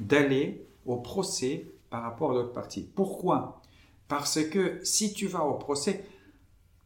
d'aller 0.00 0.66
au 0.84 0.98
procès 0.98 1.72
par 1.88 2.02
rapport 2.02 2.32
à 2.32 2.34
l'autre 2.34 2.52
partie. 2.52 2.90
Pourquoi? 2.94 3.62
Parce 4.06 4.44
que 4.44 4.80
si 4.84 5.14
tu 5.14 5.26
vas 5.26 5.46
au 5.46 5.54
procès, 5.54 6.04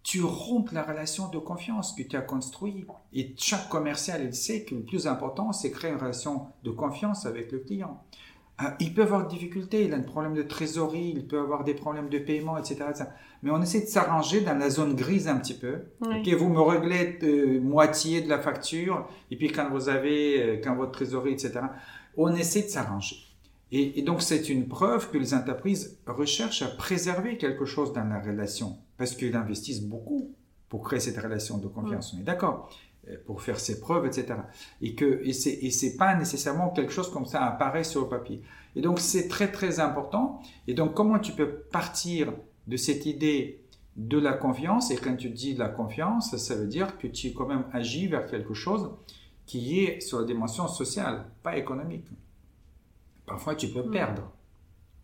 tu 0.05 0.23
rompes 0.23 0.71
la 0.71 0.85
relation 0.85 1.31
de 1.31 1.39
confiance 1.39 1.95
que 1.95 2.05
tu 2.05 2.15
as 2.15 2.23
construite. 2.23 2.87
Et 3.13 3.35
chaque 3.37 3.69
commercial, 3.69 4.23
il 4.25 4.35
sait 4.35 4.63
que 4.63 4.77
le 4.77 4.83
plus 4.83 5.09
important, 5.09 5.51
c'est 5.53 5.73
créer 5.73 5.91
une 5.91 5.99
relation 5.99 6.47
de 6.63 6.71
confiance 6.71 7.27
avec 7.27 7.51
le 7.51 7.59
client. 7.59 8.05
Euh, 8.61 8.65
il 8.81 8.93
peut 8.93 9.03
avoir 9.03 9.27
des 9.27 9.37
difficultés, 9.37 9.85
il 9.85 9.95
a 9.95 9.97
un 9.97 10.03
problème 10.03 10.35
de 10.35 10.43
trésorerie, 10.43 11.13
il 11.15 11.27
peut 11.27 11.39
avoir 11.39 11.63
des 11.63 11.75
problèmes 11.75 12.09
de 12.09 12.19
paiement, 12.19 12.59
etc. 12.59 12.85
Mais 13.43 13.51
on 13.51 13.63
essaie 13.63 13.83
de 13.83 13.87
s'arranger 13.87 14.41
dans 14.41 14.59
la 14.59 14.69
zone 14.69 14.97
grise 14.97 15.29
un 15.29 15.37
petit 15.37 15.55
peu. 15.55 15.77
Ok, 16.01 16.29
vous 16.37 16.49
me 16.49 16.61
réglez 16.61 17.19
de 17.21 17.61
moitié 17.61 18.21
de 18.21 18.29
la 18.29 18.41
facture, 18.41 19.09
et 19.31 19.37
puis 19.37 19.53
quand 19.53 19.71
vous 19.71 19.89
avez, 19.89 20.43
euh, 20.43 20.61
quand 20.63 20.75
votre 20.75 20.93
trésorerie, 20.93 21.33
etc. 21.33 21.61
On 22.17 22.35
essaie 22.35 22.63
de 22.63 22.69
s'arranger. 22.69 23.17
Et, 23.71 24.03
donc 24.03 24.23
c'est 24.23 24.49
une 24.49 24.67
preuve 24.67 25.11
que 25.11 25.19
les 25.19 25.35
entreprises 25.35 25.99
recherchent 26.07 26.63
à 26.63 26.69
préserver 26.69 27.37
quelque 27.37 27.67
chose 27.67 27.93
dans 27.93 28.05
la 28.05 28.19
relation, 28.19 28.79
parce 28.97 29.15
qu'ils 29.15 29.37
investissent 29.37 29.83
beaucoup 29.83 30.35
pour 30.69 30.83
créer 30.83 31.01
cette 31.01 31.19
relation 31.19 31.59
de 31.59 31.69
confiance. 31.69 32.15
On 32.17 32.21
est 32.21 32.25
d'accord 32.25 32.71
euh, 32.71 32.88
pour 33.27 33.43
faire 33.43 33.59
ses 33.59 33.81
preuves, 33.81 34.07
etc. 34.07 34.35
Et 34.83 34.95
que 34.95 35.21
et 35.25 35.33
c'est 35.33 35.53
et 35.63 35.71
c'est 35.71 35.97
pas 35.97 36.15
nécessairement 36.15 36.71
quelque 36.71 36.93
chose 36.93 37.11
comme 37.11 37.27
ça 37.27 37.45
apparaît 37.45 37.85
sur 37.85 38.03
le 38.03 38.09
papier. 38.09 38.43
Et 38.77 38.81
donc 38.81 39.01
c'est 39.01 39.29
très 39.29 39.51
très 39.51 39.81
important. 39.81 40.41
Et 40.67 40.75
donc 40.75 40.95
comment 40.95 41.19
tu 41.19 41.33
peux 41.33 41.49
partir 41.49 42.33
de 42.67 42.77
cette 42.77 43.07
idée 43.07 43.61
de 43.97 44.19
la 44.19 44.33
confiance? 44.33 44.91
Et 44.91 44.97
quand 44.97 45.17
tu 45.17 45.31
dis 45.31 45.55
la 45.55 45.69
confiance, 45.69 46.37
ça 46.37 46.55
veut 46.55 46.67
dire 46.67 46.99
que 46.99 47.07
tu 47.07 47.33
quand 47.33 47.47
même 47.47 47.65
agis 47.73 48.09
vers 48.09 48.27
quelque 48.27 48.55
chose 48.55 48.91
qui 49.47 49.81
est 49.81 50.01
sur 50.01 50.21
la 50.21 50.27
dimension 50.27 50.69
sociale, 50.69 51.25
pas 51.43 51.57
économique. 51.57 52.07
Parfois 53.27 53.55
tu 53.55 53.69
peux 53.69 53.89
perdre. 53.91 54.31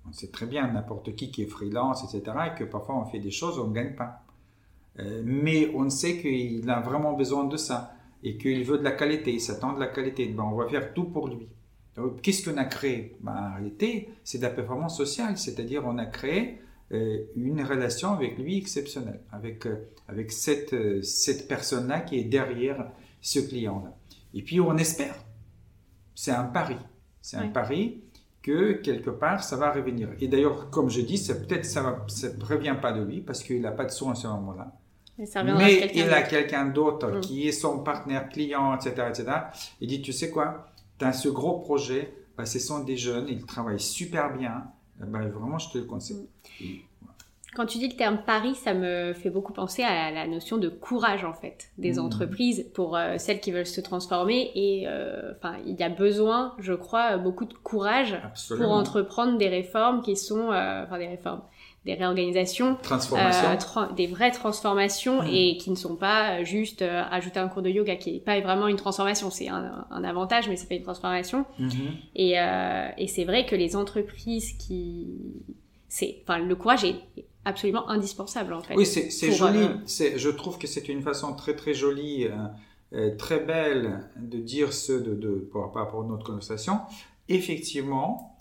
On 0.07 0.13
sait 0.13 0.29
très 0.29 0.47
bien 0.47 0.71
n'importe 0.71 1.17
qui 1.17 1.31
qui 1.31 1.43
est 1.43 1.47
freelance, 1.47 2.05
etc. 2.05 2.37
Et 2.53 2.59
que 2.59 2.65
parfois 2.65 2.97
on 2.97 3.07
fait 3.07 3.21
des 3.21 3.31
choses 3.31 3.59
on 3.59 3.69
ne 3.69 3.75
gagne 3.75 3.95
pas. 3.95 4.21
Euh, 5.01 5.23
mais 5.25 5.73
on 5.75 5.89
sait 5.91 6.19
qu'il 6.21 6.69
a 6.71 6.81
vraiment 6.81 7.15
besoin 7.15 7.45
de 7.45 7.57
ça 7.57 7.94
et 8.25 8.37
qu'il 8.39 8.65
veut 8.65 8.79
de 8.79 8.83
la 8.83 8.93
qualité, 8.93 9.35
il 9.35 9.41
s'attend 9.41 9.75
de 9.75 9.81
la 9.81 9.87
qualité. 9.87 10.27
Ben, 10.27 10.43
on 10.43 10.57
va 10.57 10.69
faire 10.69 10.93
tout 10.95 11.05
pour 11.05 11.29
lui. 11.29 11.47
Qu'est-ce 12.23 12.49
qu'on 12.49 12.57
a 12.57 12.65
créé? 12.65 13.17
Ben, 13.21 13.33
En 13.33 13.55
réalité, 13.55 14.09
c'est 14.25 14.39
de 14.39 14.43
la 14.43 14.51
performance 14.51 14.97
sociale, 14.97 15.39
c'est-à-dire 15.39 15.85
on 15.87 15.99
a 15.99 16.07
créé 16.07 16.59
euh, 16.93 17.19
une 17.37 17.63
relation 17.63 18.13
avec 18.13 18.39
lui 18.39 18.59
exceptionnelle, 18.59 19.21
avec, 19.31 19.67
euh, 19.67 19.77
avec 20.09 20.33
cette, 20.33 20.75
cette 21.05 21.47
personne-là 21.47 22.01
qui 22.01 22.19
est 22.19 22.25
derrière 22.25 22.91
ce 23.21 23.39
client-là. 23.39 23.97
Et 24.33 24.43
puis 24.43 24.61
on 24.61 24.77
espère, 24.77 25.15
c'est 26.15 26.33
un 26.33 26.45
pari, 26.45 26.77
c'est 27.21 27.37
un 27.37 27.49
pari 27.49 28.03
que 28.43 28.73
quelque 28.73 29.11
part 29.11 29.45
ça 29.45 29.57
va 29.57 29.73
revenir. 29.73 30.09
Et 30.21 30.29
d'ailleurs, 30.29 30.71
comme 30.71 30.91
je 30.91 31.01
dis, 31.01 31.25
peut-être 31.27 31.65
ça 31.65 31.83
ne 31.83 32.45
revient 32.45 32.77
pas 32.81 32.93
de 32.93 33.03
lui 33.03 33.21
parce 33.21 33.43
qu'il 33.43 33.61
n'a 33.63 33.71
pas 33.71 33.85
de 33.85 33.91
soin 33.91 34.13
à 34.13 34.15
ce 34.15 34.27
moment-là. 34.27 34.73
Mais, 35.19 35.91
il 35.95 36.11
a 36.11 36.23
quelqu'un 36.23 36.67
d'autre 36.67 37.09
mm. 37.09 37.21
qui 37.21 37.47
est 37.47 37.53
son 37.53 37.83
partenaire 37.85 38.29
client, 38.29 38.75
etc., 38.75 39.07
etc. 39.09 39.33
Il 39.81 39.89
dit, 39.89 40.03
tu 40.03 40.13
sais 40.13 40.31
quoi, 40.31 40.67
tu 40.99 41.05
as 41.05 41.13
ce 41.13 41.29
gros 41.29 41.61
projet, 41.61 42.15
bah, 42.37 42.47
ce 42.47 42.59
sont 42.59 42.81
des 42.81 42.97
jeunes, 42.97 43.27
ils 43.29 43.45
travaillent 43.45 43.81
super 43.81 44.37
bien, 44.37 44.65
bah, 44.99 45.21
vraiment, 45.21 45.59
je 45.59 45.71
te 45.71 45.79
le 45.79 45.85
conseille. 45.85 46.29
Mm. 46.61 46.65
Quand 47.55 47.67
tu 47.67 47.79
dis 47.79 47.87
le 47.87 47.95
terme 47.95 48.19
pari, 48.27 48.57
ça 48.57 48.75
me 48.75 49.13
fait 49.13 49.31
beaucoup 49.31 49.53
penser 49.53 49.85
à 49.85 50.11
la 50.11 50.27
notion 50.27 50.59
de 50.59 50.69
courage 50.69 51.25
en 51.25 51.33
fait 51.33 51.71
des 51.79 51.95
mm. 51.95 51.99
entreprises 52.01 52.67
pour 52.75 52.97
euh, 52.97 53.15
celles 53.19 53.41
qui 53.41 53.53
veulent 53.53 53.65
se 53.65 53.81
transformer 53.81 54.51
et 54.57 54.89
euh, 54.89 55.33
enfin 55.37 55.57
il 55.65 55.79
y 55.79 55.85
a 55.85 55.89
besoin, 55.89 56.55
je 56.59 56.73
crois, 56.73 57.17
beaucoup 57.17 57.45
de 57.45 57.55
courage 57.55 58.21
pour 58.49 58.73
entreprendre 58.73 59.39
des 59.39 59.49
réformes 59.49 60.03
qui 60.03 60.17
sont 60.17 60.51
euh, 60.51 60.83
enfin 60.83 60.99
des 60.99 61.07
réformes 61.07 61.43
des 61.85 61.95
réorganisations, 61.95 62.79
euh, 62.91 63.87
des 63.95 64.07
vraies 64.07 64.31
transformations 64.31 65.23
mmh. 65.23 65.29
et 65.31 65.57
qui 65.59 65.71
ne 65.71 65.75
sont 65.75 65.97
pas 65.97 66.43
juste 66.43 66.81
euh, 66.81 67.03
ajouter 67.11 67.39
un 67.39 67.49
cours 67.49 67.61
de 67.61 67.69
yoga 67.69 67.97
qui 67.97 68.13
n'est 68.13 68.21
pas 68.21 68.41
vraiment 68.41 68.69
une 68.69 68.77
transformation, 68.77 69.31
c'est 69.31 69.49
un, 69.49 69.87
avantage 69.91 70.49
mais 70.49 70.57
c'est 70.57 70.69
pas 70.69 70.77
une 70.77 70.83
transformation. 70.83 71.45
Mmh. 71.59 71.71
Et, 72.17 72.41
euh, 72.41 72.89
et 72.97 73.07
c'est 73.07 73.25
vrai 73.25 73.45
que 73.45 73.55
les 73.55 73.77
entreprises 73.77 74.55
qui, 74.55 75.09
c'est, 75.89 76.23
enfin 76.23 76.39
le 76.39 76.57
courage 76.57 76.85
est 76.85 76.97
absolument 77.45 77.89
indispensable 77.91 78.55
en 78.55 78.63
fait. 78.63 78.75
Oui, 78.77 78.87
c'est 78.87 79.33
joli. 79.33 79.69
je 79.87 80.31
trouve 80.31 80.57
que 80.57 80.67
c'est 80.67 80.89
une 80.89 81.03
façon 81.03 81.35
très 81.35 81.55
très 81.55 81.75
jolie, 81.75 82.27
très 83.19 83.41
belle 83.41 84.09
de 84.17 84.39
dire 84.39 84.73
ce 84.73 84.93
de, 84.93 85.15
de 85.15 85.51
par 85.53 85.75
rapport 85.75 86.05
à 86.05 86.07
notre 86.07 86.25
conversation. 86.25 86.79
Effectivement, 87.29 88.34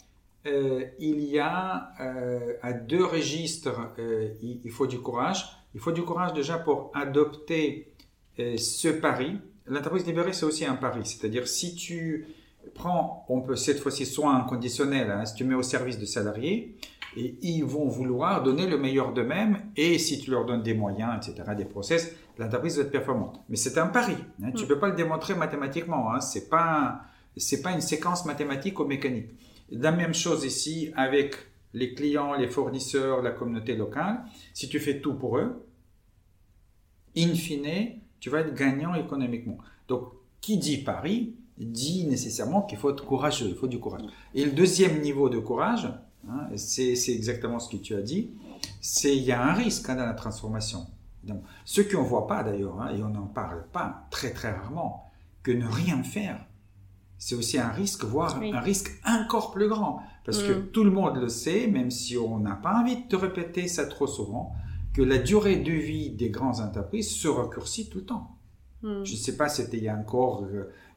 euh, 0.45 0.85
il 0.99 1.21
y 1.21 1.39
a 1.39 1.91
euh, 2.01 2.53
à 2.61 2.73
deux 2.73 3.05
registres, 3.05 3.93
euh, 3.97 4.29
il, 4.41 4.71
faut 4.71 4.87
du 4.87 4.99
courage. 4.99 5.45
Il 5.73 5.79
faut 5.79 5.91
du 5.91 6.03
courage 6.03 6.33
déjà 6.33 6.57
pour 6.57 6.91
adopter 6.93 7.93
ce 8.37 8.89
pari. 8.89 9.39
L'entreprise 9.67 10.05
libérée, 10.05 10.33
c'est 10.33 10.45
aussi 10.45 10.65
un 10.65 10.75
pari. 10.75 11.05
C'est-à-dire, 11.05 11.47
si 11.47 11.75
tu 11.75 12.27
prends, 12.73 13.25
on 13.29 13.41
peut 13.41 13.55
cette 13.55 13.79
fois-ci 13.79 14.05
soit 14.05 14.33
un 14.33 14.41
conditionnel, 14.41 15.11
hein, 15.11 15.25
si 15.25 15.35
tu 15.35 15.43
mets 15.45 15.55
au 15.55 15.63
service 15.63 15.97
de 15.97 16.05
salariés, 16.05 16.75
et 17.15 17.37
ils 17.41 17.63
vont 17.63 17.87
vouloir 17.87 18.43
donner 18.43 18.65
le 18.65 18.77
meilleur 18.77 19.13
d'eux-mêmes, 19.13 19.61
et 19.75 19.99
si 19.99 20.19
tu 20.19 20.31
leur 20.31 20.45
donnes 20.45 20.63
des 20.63 20.73
moyens, 20.73 21.15
etc., 21.15 21.51
des 21.55 21.65
process, 21.65 22.15
l'entreprise 22.37 22.77
va 22.77 22.83
être 22.83 22.91
performante. 22.91 23.39
Mais 23.49 23.55
c'est 23.55 23.77
un 23.77 23.87
pari. 23.87 24.15
Hein. 24.43 24.51
Tu 24.51 24.61
ne 24.61 24.65
mm. 24.65 24.67
peux 24.67 24.79
pas 24.79 24.89
le 24.89 24.95
démontrer 24.95 25.35
mathématiquement. 25.35 26.13
Hein. 26.13 26.19
C'est 26.19 26.49
pas, 26.49 27.01
c'est 27.37 27.61
pas 27.61 27.71
une 27.71 27.81
séquence 27.81 28.25
mathématique 28.25 28.79
ou 28.79 28.85
mécanique. 28.85 29.29
La 29.73 29.91
même 29.91 30.13
chose 30.13 30.45
ici 30.45 30.91
avec 30.95 31.35
les 31.73 31.95
clients, 31.95 32.33
les 32.35 32.47
fournisseurs, 32.47 33.23
la 33.23 33.31
communauté 33.31 33.75
locale. 33.75 34.23
Si 34.53 34.69
tu 34.69 34.79
fais 34.79 34.99
tout 34.99 35.15
pour 35.15 35.39
eux, 35.39 35.65
in 37.17 37.33
fine, 37.33 37.99
tu 38.19 38.29
vas 38.29 38.41
être 38.41 38.53
gagnant 38.53 38.93
économiquement. 38.93 39.57
Donc, 39.87 40.09
qui 40.41 40.57
dit 40.57 40.77
Paris 40.77 41.35
dit 41.57 42.05
nécessairement 42.05 42.61
qu'il 42.61 42.77
faut 42.77 42.91
être 42.91 43.05
courageux, 43.05 43.47
il 43.49 43.55
faut 43.55 43.67
du 43.67 43.79
courage. 43.79 44.03
Et 44.35 44.45
le 44.45 44.51
deuxième 44.51 45.01
niveau 45.01 45.29
de 45.29 45.39
courage, 45.39 45.87
hein, 46.29 46.47
c'est 46.55 46.93
exactement 47.09 47.59
ce 47.59 47.75
que 47.75 47.81
tu 47.81 47.95
as 47.95 48.01
dit, 48.01 48.29
c'est 48.81 49.15
il 49.15 49.23
y 49.23 49.31
a 49.31 49.43
un 49.43 49.53
risque 49.53 49.89
hein, 49.89 49.95
dans 49.95 50.05
la 50.05 50.13
transformation. 50.13 50.85
Donc, 51.23 51.41
ce 51.65 51.81
qu'on 51.81 52.03
ne 52.03 52.07
voit 52.07 52.27
pas 52.27 52.43
d'ailleurs, 52.43 52.79
hein, 52.81 52.93
et 52.95 53.01
on 53.01 53.09
n'en 53.09 53.27
parle 53.27 53.65
pas 53.71 54.05
très 54.11 54.31
très 54.31 54.51
rarement, 54.51 55.11
que 55.41 55.51
ne 55.51 55.65
rien 55.65 56.03
faire 56.03 56.45
c'est 57.25 57.35
aussi 57.35 57.57
un 57.57 57.69
risque, 57.69 58.03
voire 58.03 58.37
un 58.41 58.59
risque 58.59 58.99
encore 59.05 59.51
plus 59.51 59.69
grand. 59.69 60.01
Parce 60.25 60.43
que 60.43 60.51
mm. 60.51 60.67
tout 60.73 60.83
le 60.83 60.91
monde 60.91 61.15
le 61.15 61.29
sait, 61.29 61.67
même 61.67 61.89
si 61.89 62.17
on 62.17 62.37
n'a 62.39 62.55
pas 62.55 62.77
envie 62.77 62.97
de 62.97 63.07
te 63.07 63.15
répéter 63.15 63.69
ça 63.69 63.85
trop 63.85 64.07
souvent, 64.07 64.51
que 64.93 65.01
la 65.01 65.19
durée 65.19 65.55
de 65.55 65.71
vie 65.71 66.09
des 66.09 66.29
grandes 66.29 66.59
entreprises 66.59 67.09
se 67.09 67.29
raccourcit 67.29 67.89
tout 67.89 67.99
le 67.99 68.05
temps. 68.05 68.35
Mm. 68.81 69.05
Je 69.05 69.13
ne 69.13 69.17
sais 69.17 69.37
pas, 69.37 69.47
c'était 69.47 69.77
il 69.77 69.83
y 69.83 69.87
a 69.87 69.95
encore 69.95 70.45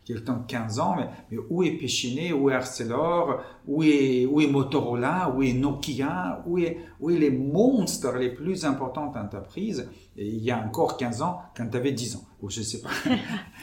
quelque 0.07 0.25
temps, 0.25 0.45
15 0.47 0.79
ans, 0.79 0.97
mais, 0.97 1.37
où 1.51 1.65
est 1.65 1.73
Péchiné, 1.73 2.33
où 2.33 2.49
est 2.49 2.55
Arcelor, 2.55 3.43
où 3.67 3.83
est, 3.83 4.25
où 4.25 4.41
est 4.41 4.47
Motorola, 4.47 5.35
où 5.37 5.43
est 5.43 5.53
Nokia, 5.53 6.45
où 6.47 6.59
est, 6.59 6.79
où 7.01 7.11
est 7.11 7.19
les 7.19 7.31
monstres 7.31 8.13
les 8.17 8.31
plus 8.31 8.65
importantes 8.65 9.17
entreprises, 9.17 9.89
il 10.17 10.39
y 10.39 10.53
a 10.53 10.59
encore 10.59 10.97
15 10.97 11.23
ans, 11.23 11.41
quand 11.57 11.67
tu 11.69 11.77
avais 11.77 11.91
10 11.91 12.17
ans, 12.17 12.25
ou 12.41 12.49
je 12.49 12.61
ne 12.61 12.65
sais 12.65 12.81
pas. 12.81 12.91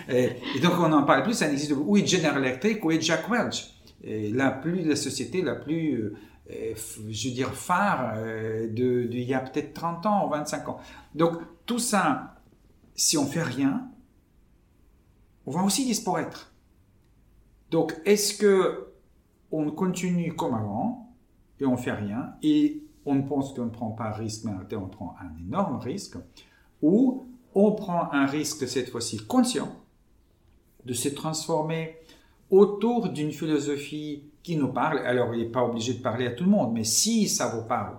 et, 0.13 0.35
donc 0.61 0.73
on 0.79 0.89
n'en 0.89 1.03
parle 1.03 1.23
plus, 1.23 1.33
ça 1.33 1.47
n'existe 1.47 1.73
Où 1.77 1.95
est 1.95 2.05
General 2.05 2.37
Electric, 2.43 2.83
où 2.83 2.91
est 2.91 3.01
Jack 3.01 3.29
Welch? 3.29 3.69
Et 4.03 4.29
la, 4.29 4.51
plus, 4.51 4.83
la 4.83 4.97
société 4.97 5.41
la 5.41 5.55
plus, 5.55 6.13
euh, 6.51 6.73
je 7.09 7.29
veux 7.29 7.33
dire, 7.33 7.53
phare 7.53 8.15
euh, 8.17 8.67
de, 8.67 9.07
de, 9.07 9.13
il 9.13 9.23
y 9.23 9.33
a 9.33 9.39
peut-être 9.39 9.73
30 9.73 10.05
ans 10.05 10.27
ou 10.27 10.31
25 10.31 10.67
ans. 10.67 10.77
Donc 11.15 11.37
tout 11.65 11.79
ça, 11.79 12.35
si 12.95 13.17
on 13.17 13.25
fait 13.25 13.43
rien, 13.43 13.87
on 15.45 15.51
va 15.51 15.63
aussi 15.63 15.85
disparaître. 15.85 16.53
Donc, 17.71 17.95
est-ce 18.05 18.37
que 18.37 18.93
on 19.51 19.71
continue 19.71 20.35
comme 20.35 20.53
avant 20.53 21.13
et 21.59 21.65
on 21.65 21.77
fait 21.77 21.91
rien 21.91 22.33
et 22.41 22.83
on 23.05 23.21
pense 23.23 23.53
qu'on 23.53 23.65
ne 23.65 23.69
prend 23.69 23.91
pas 23.91 24.05
un 24.05 24.11
risque, 24.11 24.45
mais 24.45 24.51
en 24.51 24.55
réalité 24.55 24.75
on 24.75 24.87
prend 24.87 25.15
un 25.21 25.37
énorme 25.37 25.77
risque, 25.77 26.17
ou 26.81 27.27
on 27.53 27.73
prend 27.73 28.11
un 28.11 28.25
risque 28.25 28.67
cette 28.67 28.89
fois-ci 28.89 29.17
conscient 29.17 29.71
de 30.85 30.93
se 30.93 31.09
transformer 31.09 31.97
autour 32.49 33.09
d'une 33.09 33.31
philosophie 33.31 34.23
qui 34.41 34.57
nous 34.57 34.67
parle. 34.67 34.99
Alors, 34.99 35.33
il 35.33 35.39
n'est 35.39 35.51
pas 35.51 35.63
obligé 35.63 35.93
de 35.93 36.01
parler 36.01 36.27
à 36.27 36.31
tout 36.31 36.43
le 36.43 36.51
monde, 36.51 36.73
mais 36.73 36.83
si 36.83 37.27
ça 37.27 37.47
vous 37.47 37.67
parle, 37.67 37.97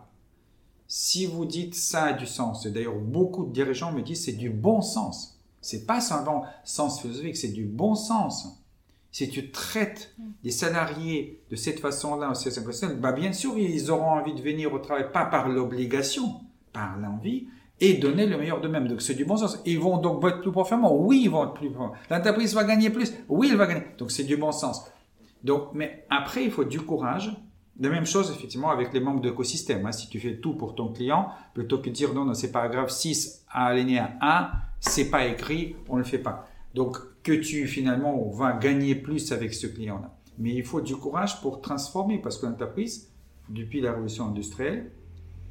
si 0.87 1.27
vous 1.27 1.45
dites 1.45 1.75
ça 1.75 2.05
a 2.05 2.13
du 2.13 2.27
sens, 2.27 2.67
et 2.67 2.71
d'ailleurs 2.71 2.99
beaucoup 2.99 3.47
de 3.47 3.53
dirigeants 3.53 3.93
me 3.93 4.03
disent 4.03 4.25
c'est 4.25 4.33
du 4.33 4.51
bon 4.51 4.81
sens. 4.81 5.34
C'est 5.65 5.87
pas 5.87 6.03
seulement 6.03 6.45
sens 6.63 7.01
philosophique, 7.01 7.37
c'est 7.39 7.53
du 7.53 7.65
bon 7.65 7.95
sens. 7.95 8.63
Si 9.11 9.31
tu 9.31 9.51
traites 9.51 10.15
des 10.43 10.51
salariés 10.51 11.41
de 11.51 11.57
cette 11.57 11.81
façon-là, 11.81 12.33
bah 12.99 13.13
bien 13.13 13.33
sûr, 13.33 13.57
ils 13.57 13.91
auront 13.91 14.11
envie 14.11 14.35
de 14.35 14.43
venir 14.43 14.75
au 14.75 14.79
travail, 14.79 15.11
pas 15.11 15.25
par 15.25 15.49
l'obligation, 15.49 16.41
par 16.73 16.99
l'envie, 16.99 17.47
et 17.81 17.95
donner 17.95 18.27
le 18.27 18.37
meilleur 18.37 18.61
d'eux-mêmes. 18.61 18.89
Donc 18.89 19.01
c'est 19.01 19.15
du 19.15 19.25
bon 19.25 19.39
sens. 19.39 19.59
Ils 19.65 19.81
vont 19.81 19.97
donc 19.97 20.23
être 20.27 20.43
plus 20.43 20.53
performants. 20.53 20.95
Oui, 20.95 21.23
ils 21.25 21.31
vont 21.31 21.45
être 21.45 21.55
plus 21.55 21.71
performants. 21.71 21.95
L'entreprise 22.11 22.55
va 22.55 22.65
gagner 22.65 22.91
plus. 22.91 23.15
Oui, 23.29 23.49
elle 23.51 23.57
va 23.57 23.67
gagner. 23.67 23.85
Donc 23.97 24.11
c'est 24.11 24.25
du 24.25 24.37
bon 24.37 24.53
sens. 24.53 24.85
Donc, 25.43 25.69
mais 25.73 26.05
après, 26.11 26.45
il 26.45 26.51
faut 26.51 26.65
du 26.65 26.81
courage. 26.81 27.35
La 27.81 27.89
même 27.89 28.07
chose, 28.07 28.31
effectivement, 28.31 28.71
avec 28.71 28.93
les 28.93 29.01
membres 29.01 29.21
d'écosystème. 29.21 29.85
Hein. 29.87 29.93
Si 29.93 30.09
tu 30.09 30.21
fais 30.21 30.37
tout 30.37 30.55
pour 30.55 30.75
ton 30.75 30.93
client, 30.93 31.29
plutôt 31.55 31.79
que 31.79 31.89
de 31.89 31.95
dire 31.95 32.13
non, 32.13 32.25
non, 32.25 32.35
c'est 32.35 32.53
pas 32.53 32.69
grave, 32.69 32.91
6 32.91 33.45
à 33.51 33.67
aligner 33.67 33.99
à 33.99 34.13
1, 34.21 34.51
c'est 34.89 35.11
pas 35.11 35.27
écrit, 35.27 35.77
on 35.89 35.97
le 35.97 36.05
fait 36.05 36.19
pas. 36.19 36.49
Donc, 36.75 36.99
que 37.23 37.33
tu, 37.33 37.67
finalement, 37.67 38.29
vas 38.31 38.53
gagner 38.53 38.95
plus 38.95 39.33
avec 39.33 39.55
ce 39.55 39.67
client-là. 39.67 40.15
Mais 40.39 40.55
il 40.55 40.65
faut 40.65 40.81
du 40.81 40.97
courage 40.97 41.41
pour 41.41 41.61
transformer, 41.61 42.19
parce 42.19 42.39
que 42.39 42.47
l'entreprise, 42.47 43.11
depuis 43.49 43.81
la 43.81 43.93
révolution 43.93 44.27
industrielle, 44.27 44.91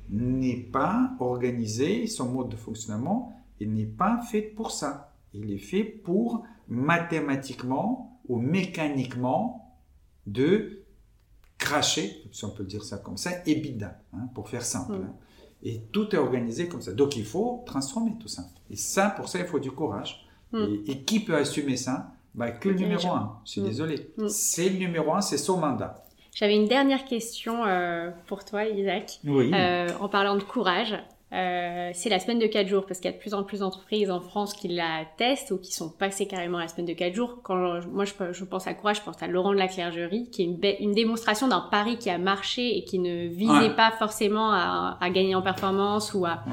n'est 0.09 0.61
pas 0.71 1.15
organisé, 1.19 2.07
son 2.07 2.29
mode 2.29 2.49
de 2.49 2.55
fonctionnement, 2.55 3.34
il 3.59 3.73
n'est 3.73 3.86
pas 3.86 4.21
fait 4.29 4.41
pour 4.41 4.71
ça. 4.71 5.13
Il 5.34 5.51
est 5.51 5.57
fait 5.57 5.84
pour 5.84 6.43
mathématiquement 6.67 8.19
ou 8.27 8.38
mécaniquement 8.39 9.77
de 10.27 10.84
cracher, 11.57 12.23
si 12.31 12.45
on 12.45 12.51
peut 12.51 12.65
dire 12.65 12.84
ça 12.84 12.97
comme 12.97 13.17
ça, 13.17 13.31
EBITDA, 13.45 13.99
hein, 14.13 14.29
pour 14.34 14.49
faire 14.49 14.63
simple. 14.63 14.93
Mm. 14.93 15.03
Hein. 15.03 15.15
Et 15.64 15.82
tout 15.91 16.14
est 16.14 16.20
organisé 16.20 16.68
comme 16.68 16.82
ça. 16.82 16.91
Donc 16.91 17.16
il 17.16 17.26
faut 17.26 17.64
transformer 17.66 18.14
tout 18.20 18.28
ça. 18.28 18.43
Et 18.70 18.76
ça, 18.76 19.09
pour 19.09 19.30
ça, 19.30 19.39
il 19.39 19.45
faut 19.45 19.59
du 19.59 19.72
courage. 19.72 20.28
Mm. 20.51 20.66
Et, 20.88 20.99
qui 21.03 21.20
peut 21.22 21.36
assumer 21.36 21.78
ça? 21.78 22.11
Bah, 22.36 22.51
Que 22.51 22.70
le 22.70 22.76
numéro 22.76 23.07
un. 23.09 23.39
Je 23.45 23.51
suis 23.51 23.61
mm. 23.61 23.66
désolé. 23.66 24.14
C'est 24.28 24.70
le 24.70 24.78
numéro 24.78 25.14
un, 25.14 25.22
c'est 25.22 25.38
son 25.38 25.57
mandat. 25.57 26.03
J'avais 26.36 26.55
une 26.55 26.68
dernière 26.68 27.05
question 27.05 27.64
euh, 27.66 28.09
pour 28.28 28.43
toi, 28.43 28.66
Isaac. 28.66 29.20
Oui. 29.24 29.51
Euh, 29.53 29.89
en 29.99 30.09
parlant 30.09 30.36
de 30.36 30.43
courage, 30.43 30.95
euh, 31.34 31.89
c'est 31.93 32.09
la 32.09 32.19
semaine 32.19 32.39
de 32.39 32.47
4 32.47 32.67
jours, 32.67 32.86
parce 32.86 32.99
qu'il 32.99 33.09
y 33.09 33.13
a 33.13 33.17
de 33.17 33.21
plus 33.21 33.34
en 33.34 33.43
plus 33.43 33.59
d'entreprises 33.59 34.11
en 34.11 34.21
France 34.21 34.53
qui 34.53 34.67
la 34.67 35.05
testent 35.17 35.51
ou 35.51 35.57
qui 35.57 35.73
sont 35.73 35.89
passées 35.89 36.27
carrément 36.27 36.59
à 36.59 36.61
la 36.61 36.67
semaine 36.67 36.86
de 36.86 36.93
4 36.93 37.13
jours. 37.13 37.39
Quand 37.43 37.55
moi 37.88 38.05
je, 38.05 38.43
pense 38.43 38.67
à 38.67 38.73
courage, 38.73 38.97
je 38.97 39.01
pense 39.01 39.21
à 39.21 39.27
Laurent 39.27 39.51
de 39.51 39.57
la 39.57 39.67
Clergerie, 39.67 40.29
qui 40.31 40.43
est 40.43 40.45
une, 40.45 40.59
une 40.79 40.93
démonstration 40.93 41.47
d'un 41.47 41.61
pari 41.71 41.97
qui 41.97 42.09
a 42.09 42.17
marché 42.17 42.77
et 42.77 42.84
qui 42.84 42.99
ne 42.99 43.27
visait 43.27 43.75
pas 43.75 43.91
forcément 43.91 44.51
à, 44.51 44.97
à, 45.01 45.09
gagner 45.09 45.36
en 45.36 45.41
performance 45.41 46.13
ou 46.13 46.25
à, 46.25 46.43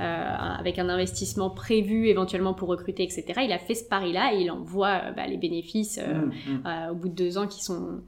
euh, 0.00 0.34
avec 0.58 0.78
un 0.78 0.88
investissement 0.88 1.50
prévu 1.50 2.08
éventuellement 2.08 2.54
pour 2.54 2.68
recruter, 2.68 3.02
etc. 3.02 3.42
Il 3.44 3.52
a 3.52 3.58
fait 3.58 3.74
ce 3.74 3.84
pari-là 3.84 4.34
et 4.34 4.40
il 4.40 4.50
en 4.50 4.60
voit 4.60 5.10
bah, 5.16 5.26
les 5.26 5.36
bénéfices 5.36 5.98
mmh, 5.98 6.52
mmh. 6.52 6.90
au 6.90 6.94
bout 6.94 7.08
de 7.08 7.14
deux 7.14 7.38
ans 7.38 7.46
qui 7.46 7.62
sont 7.62 8.00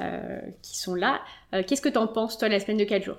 euh, 0.00 0.40
qui 0.60 0.76
sont 0.76 0.96
là. 0.96 1.20
Euh, 1.54 1.62
qu'est-ce 1.64 1.80
que 1.80 1.88
tu 1.88 1.98
en 1.98 2.08
penses, 2.08 2.36
toi, 2.36 2.48
la 2.48 2.58
semaine 2.58 2.78
de 2.78 2.84
4 2.84 3.04
jours? 3.04 3.18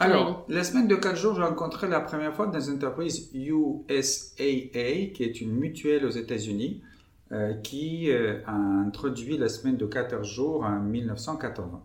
Alors, 0.00 0.46
la 0.48 0.64
semaine 0.64 0.88
de 0.88 0.94
4 0.96 1.16
jours, 1.16 1.34
j'ai 1.34 1.42
rencontré 1.42 1.88
la 1.88 2.00
première 2.00 2.34
fois 2.34 2.46
dans 2.46 2.60
une 2.60 2.76
entreprise 2.76 3.30
USAA, 3.34 5.12
qui 5.14 5.22
est 5.22 5.40
une 5.40 5.52
mutuelle 5.52 6.04
aux 6.04 6.10
États-Unis, 6.10 6.82
euh, 7.32 7.54
qui 7.54 8.10
a 8.10 8.52
introduit 8.52 9.36
la 9.36 9.48
semaine 9.48 9.76
de 9.76 9.86
14 9.86 10.26
jours 10.26 10.64
en 10.64 10.80
1980. 10.80 11.82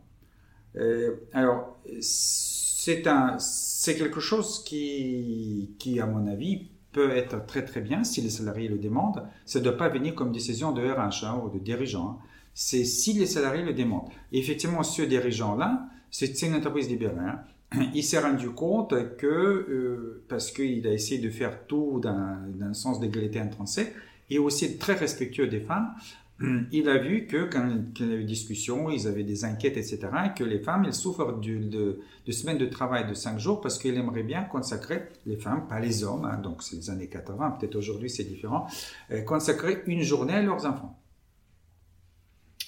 alors, 1.33 1.77
c'est 1.99 3.07
un, 3.07 3.37
c'est 3.39 3.95
quelque 3.95 4.19
chose 4.19 4.63
qui, 4.63 5.75
qui, 5.79 5.99
à 5.99 6.05
mon 6.05 6.27
avis, 6.27 6.69
peut 6.93 7.11
être 7.11 7.45
très 7.45 7.65
très 7.65 7.81
bien 7.81 8.03
si 8.03 8.21
les 8.21 8.29
salariés 8.29 8.69
le 8.69 8.77
demandent. 8.77 9.27
Ça 9.45 9.59
ne 9.59 9.63
doit 9.65 9.77
pas 9.77 9.89
venir 9.89 10.15
comme 10.15 10.31
décision 10.31 10.71
de 10.71 10.81
RH 10.81 11.25
hein, 11.25 11.41
ou 11.43 11.49
de 11.49 11.59
dirigeant. 11.59 12.19
Hein 12.21 12.27
c'est 12.53 12.85
si 12.85 13.13
les 13.13 13.25
salariés 13.25 13.63
le 13.63 13.73
demandent. 13.73 14.09
effectivement, 14.31 14.83
ce 14.83 15.01
dirigeant-là, 15.01 15.87
c'est 16.11 16.41
une 16.43 16.55
entreprise 16.55 16.87
libérale. 16.87 17.19
Hein. 17.19 17.39
Il 17.93 18.03
s'est 18.03 18.19
rendu 18.19 18.49
compte 18.49 19.17
que, 19.17 19.25
euh, 19.25 20.23
parce 20.27 20.51
qu'il 20.51 20.85
a 20.87 20.93
essayé 20.93 21.19
de 21.19 21.29
faire 21.29 21.65
tout 21.67 21.99
dans, 22.01 22.37
dans 22.55 22.67
le 22.67 22.73
sens 22.73 22.99
d'égalité 22.99 23.39
intrinsèque, 23.39 23.93
et 24.29 24.39
aussi 24.39 24.77
très 24.77 24.93
respectueux 24.93 25.47
des 25.47 25.59
femmes, 25.59 25.93
il 26.71 26.89
a 26.89 26.97
vu 26.97 27.27
que 27.27 27.45
quand, 27.45 27.69
il 27.99 28.05
y 28.05 28.09
avait 28.09 28.17
des 28.19 28.23
discussions, 28.25 28.89
ils 28.89 29.07
avaient 29.07 29.23
des 29.23 29.45
enquêtes, 29.45 29.77
etc., 29.77 29.99
que 30.35 30.43
les 30.43 30.59
femmes, 30.59 30.85
elles 30.85 30.93
souffrent 30.93 31.39
de, 31.39 31.99
de, 32.25 32.31
semaines 32.31 32.57
de 32.57 32.65
travail 32.65 33.07
de 33.07 33.13
5 33.13 33.39
jours 33.39 33.61
parce 33.61 33.77
qu'il 33.77 33.95
aimerait 33.95 34.23
bien 34.23 34.43
consacrer, 34.43 35.03
les 35.25 35.37
femmes, 35.37 35.67
pas 35.67 35.79
les 35.79 36.03
hommes, 36.03 36.25
hein, 36.25 36.37
donc 36.41 36.63
c'est 36.63 36.75
les 36.75 36.89
années 36.89 37.07
80, 37.07 37.57
peut-être 37.59 37.75
aujourd'hui 37.75 38.09
c'est 38.09 38.23
différent, 38.23 38.67
euh, 39.11 39.21
consacrer 39.21 39.83
une 39.85 40.01
journée 40.01 40.33
à 40.33 40.41
leurs 40.41 40.65
enfants. 40.65 40.99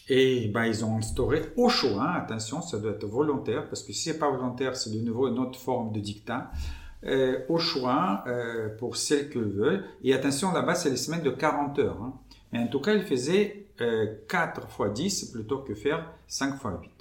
Et 0.07 0.49
ben, 0.53 0.65
ils 0.65 0.85
ont 0.85 0.97
instauré 0.97 1.41
au 1.57 1.67
choix, 1.67 2.03
hein, 2.03 2.13
attention, 2.17 2.61
ça 2.61 2.77
doit 2.77 2.91
être 2.91 3.05
volontaire, 3.05 3.67
parce 3.67 3.81
que 3.81 3.91
si 3.91 4.11
c'est 4.11 4.19
pas 4.19 4.29
volontaire, 4.29 4.75
c'est 4.75 4.91
de 4.91 4.99
nouveau 4.99 5.27
une 5.27 5.39
autre 5.39 5.59
forme 5.59 5.91
de 5.91 5.99
dictat, 5.99 6.51
euh, 7.05 7.39
au 7.49 7.57
choix 7.57 8.23
euh, 8.27 8.69
pour 8.77 8.97
celles 8.97 9.29
que 9.29 9.39
veulent. 9.39 9.83
Et 10.03 10.13
attention, 10.13 10.51
là-bas, 10.51 10.75
c'est 10.75 10.89
les 10.89 10.97
semaines 10.97 11.23
de 11.23 11.31
40 11.31 11.79
heures. 11.79 12.01
Hein. 12.01 12.13
Mais 12.51 12.59
en 12.59 12.67
tout 12.67 12.79
cas, 12.79 12.93
ils 12.93 13.03
faisaient 13.03 13.65
euh, 13.81 14.07
4 14.27 14.69
fois 14.69 14.89
10 14.89 15.31
plutôt 15.31 15.59
que 15.59 15.73
faire 15.73 16.11
5 16.27 16.55
fois 16.57 16.79
8. 16.81 16.91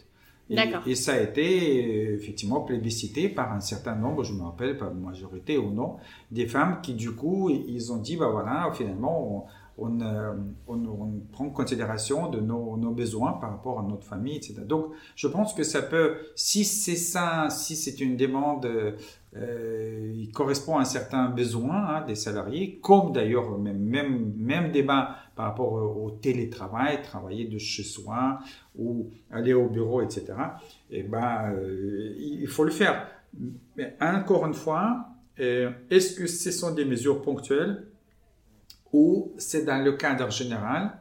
Et, 0.51 0.91
et, 0.91 0.95
ça 0.95 1.15
a 1.15 1.21
été 1.21 2.11
euh, 2.11 2.15
effectivement 2.17 2.61
plébiscité 2.61 3.31
par 3.31 3.53
un 3.53 3.61
certain 3.61 3.95
nombre, 3.95 4.25
je 4.25 4.35
me 4.35 4.43
rappelle 4.43 4.77
pas 4.77 4.91
majorité 4.91 5.57
ou 5.57 5.71
non, 5.71 5.97
des 6.31 6.47
femmes 6.47 6.81
qui 6.83 6.93
du 6.93 7.13
coup, 7.13 7.49
ils 7.49 7.93
ont 7.93 7.97
dit, 7.97 8.17
bah 8.17 8.29
voilà, 8.29 8.71
finalement, 8.75 9.37
on, 9.37 9.45
on, 9.79 10.01
euh, 10.01 10.33
on, 10.69 11.21
prend 11.33 11.47
en 11.47 11.51
considération 11.51 12.31
de 12.31 12.41
nos, 12.41 12.77
nos, 12.77 12.93
besoins 12.93 13.33
par 13.33 13.51
rapport 13.51 13.81
à 13.81 13.83
notre 13.83 14.05
famille, 14.05 14.37
etc. 14.37 14.57
Donc, 14.65 14.87
je 15.17 15.27
pense 15.27 15.53
que 15.53 15.63
ça 15.65 15.83
peut, 15.83 16.17
si 16.37 16.65
c'est 16.65 16.97
ça, 16.97 17.49
si 17.51 17.75
c'est 17.75 18.01
une 18.01 18.17
demande, 18.17 18.67
euh, 19.37 20.13
il 20.15 20.31
correspond 20.31 20.79
à 20.79 20.83
un 20.83 20.85
certain 20.85 21.29
besoin 21.29 21.77
hein, 21.77 22.05
des 22.07 22.15
salariés, 22.15 22.79
comme 22.81 23.13
d'ailleurs 23.13 23.59
même, 23.59 23.79
même, 23.79 24.33
même 24.37 24.71
débat 24.71 25.17
par 25.35 25.47
rapport 25.47 25.73
au, 25.73 26.11
télétravail, 26.11 27.03
travailler 27.03 27.47
de 27.47 27.59
chez 27.59 27.83
soi 27.83 28.39
ou 28.79 29.11
aller 29.33 29.53
au 29.53 29.69
bureau, 29.69 30.03
etc. 30.03 30.27
Et 30.91 31.01
eh 31.01 31.03
ben, 31.03 31.53
euh, 31.53 32.15
il 32.19 32.47
faut 32.47 32.65
le 32.65 32.71
faire. 32.71 33.09
Mais 33.77 33.97
encore 34.01 34.47
une 34.47 34.55
fois, 34.55 35.09
euh, 35.41 35.71
est-ce 35.91 36.15
que 36.15 36.27
ce 36.27 36.53
sont 36.53 36.73
des 36.73 36.85
mesures 36.85 37.21
ponctuelles? 37.23 37.89
Ou 38.95 39.33
c'est 39.39 39.65
dans 39.65 39.83
le 39.85 39.93
cadre 39.93 40.31
général. 40.31 40.93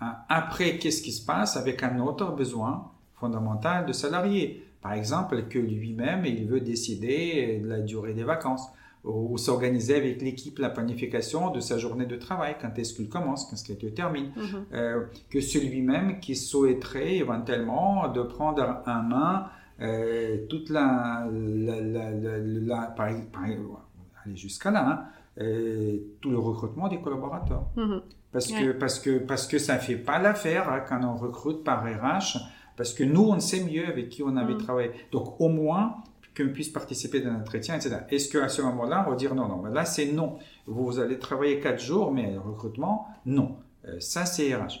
Hein, 0.00 0.16
après, 0.28 0.76
qu'est-ce 0.76 1.00
qui 1.00 1.12
se 1.12 1.24
passe 1.24 1.56
avec 1.56 1.82
un 1.82 1.98
autre 1.98 2.30
besoin 2.36 2.92
fondamental 3.14 3.86
de 3.86 3.92
salarié 3.94 4.62
Par 4.82 4.92
exemple, 4.92 5.44
que 5.48 5.58
lui-même, 5.58 6.26
il 6.26 6.46
veut 6.46 6.60
décider 6.60 7.58
de 7.62 7.66
la 7.66 7.80
durée 7.80 8.12
des 8.12 8.22
vacances 8.22 8.68
ou 9.02 9.38
s'organiser 9.38 9.96
avec 9.96 10.20
l'équipe 10.20 10.58
la 10.58 10.68
planification 10.68 11.50
de 11.50 11.60
sa 11.60 11.78
journée 11.78 12.04
de 12.04 12.16
travail, 12.16 12.56
quand 12.60 12.78
est-ce 12.78 12.92
qu'il 12.92 13.08
commence, 13.08 13.46
quand 13.46 13.54
est-ce 13.54 13.72
qu'il 13.72 13.94
termine, 13.94 14.30
mm-hmm. 14.36 14.74
euh, 14.74 15.04
que 15.30 15.40
celui-même 15.40 16.20
qui 16.20 16.36
souhaiterait 16.36 17.16
éventuellement 17.16 18.08
de 18.08 18.20
prendre 18.20 18.82
en 18.86 19.02
main 19.02 19.46
euh, 19.80 20.46
toute 20.50 20.68
la, 20.68 21.26
la, 21.32 21.80
la, 21.80 22.10
la 22.10 22.82
par, 22.88 23.06
aller 23.06 24.36
jusqu'à 24.36 24.70
là, 24.70 24.86
hein, 24.86 25.04
tout 25.38 26.30
le 26.30 26.38
recrutement 26.38 26.88
des 26.88 27.00
collaborateurs. 27.00 27.66
Mhm. 27.76 28.02
Parce, 28.32 28.48
que, 28.48 28.72
parce, 28.72 28.98
que, 28.98 29.18
parce 29.18 29.46
que 29.46 29.58
ça 29.58 29.76
ne 29.76 29.80
fait 29.80 29.96
pas 29.96 30.18
l'affaire 30.18 30.68
hein, 30.68 30.80
quand 30.86 31.02
on 31.02 31.16
recrute 31.16 31.64
par 31.64 31.84
RH, 31.84 32.38
parce 32.76 32.92
que 32.92 33.04
nous, 33.04 33.22
on 33.22 33.40
sait 33.40 33.64
mieux 33.64 33.86
avec 33.86 34.08
qui 34.08 34.22
on 34.22 34.36
avait 34.36 34.54
mhm. 34.54 34.62
travaillé. 34.62 34.90
Donc, 35.12 35.40
au 35.40 35.48
moins, 35.48 35.96
qu'on 36.38 36.48
puisse 36.52 36.68
participer 36.68 37.20
d'un 37.20 37.34
entretien, 37.36 37.76
etc. 37.76 37.96
Est-ce 38.10 38.30
qu'à 38.30 38.48
ce, 38.48 38.62
moment-là, 38.62 39.04
on 39.06 39.10
va 39.10 39.16
dire 39.16 39.34
non, 39.34 39.48
non, 39.48 39.64
là, 39.64 39.84
c'est 39.84 40.12
non. 40.12 40.38
Vous 40.66 40.98
allez 40.98 41.18
travailler 41.18 41.60
quatre 41.60 41.82
jours, 41.82 42.12
mais 42.12 42.32
le 42.32 42.40
recrutement, 42.40 43.08
non. 43.26 43.56
Euh, 43.86 43.98
ça, 44.00 44.24
c'est 44.24 44.54
RH. 44.54 44.80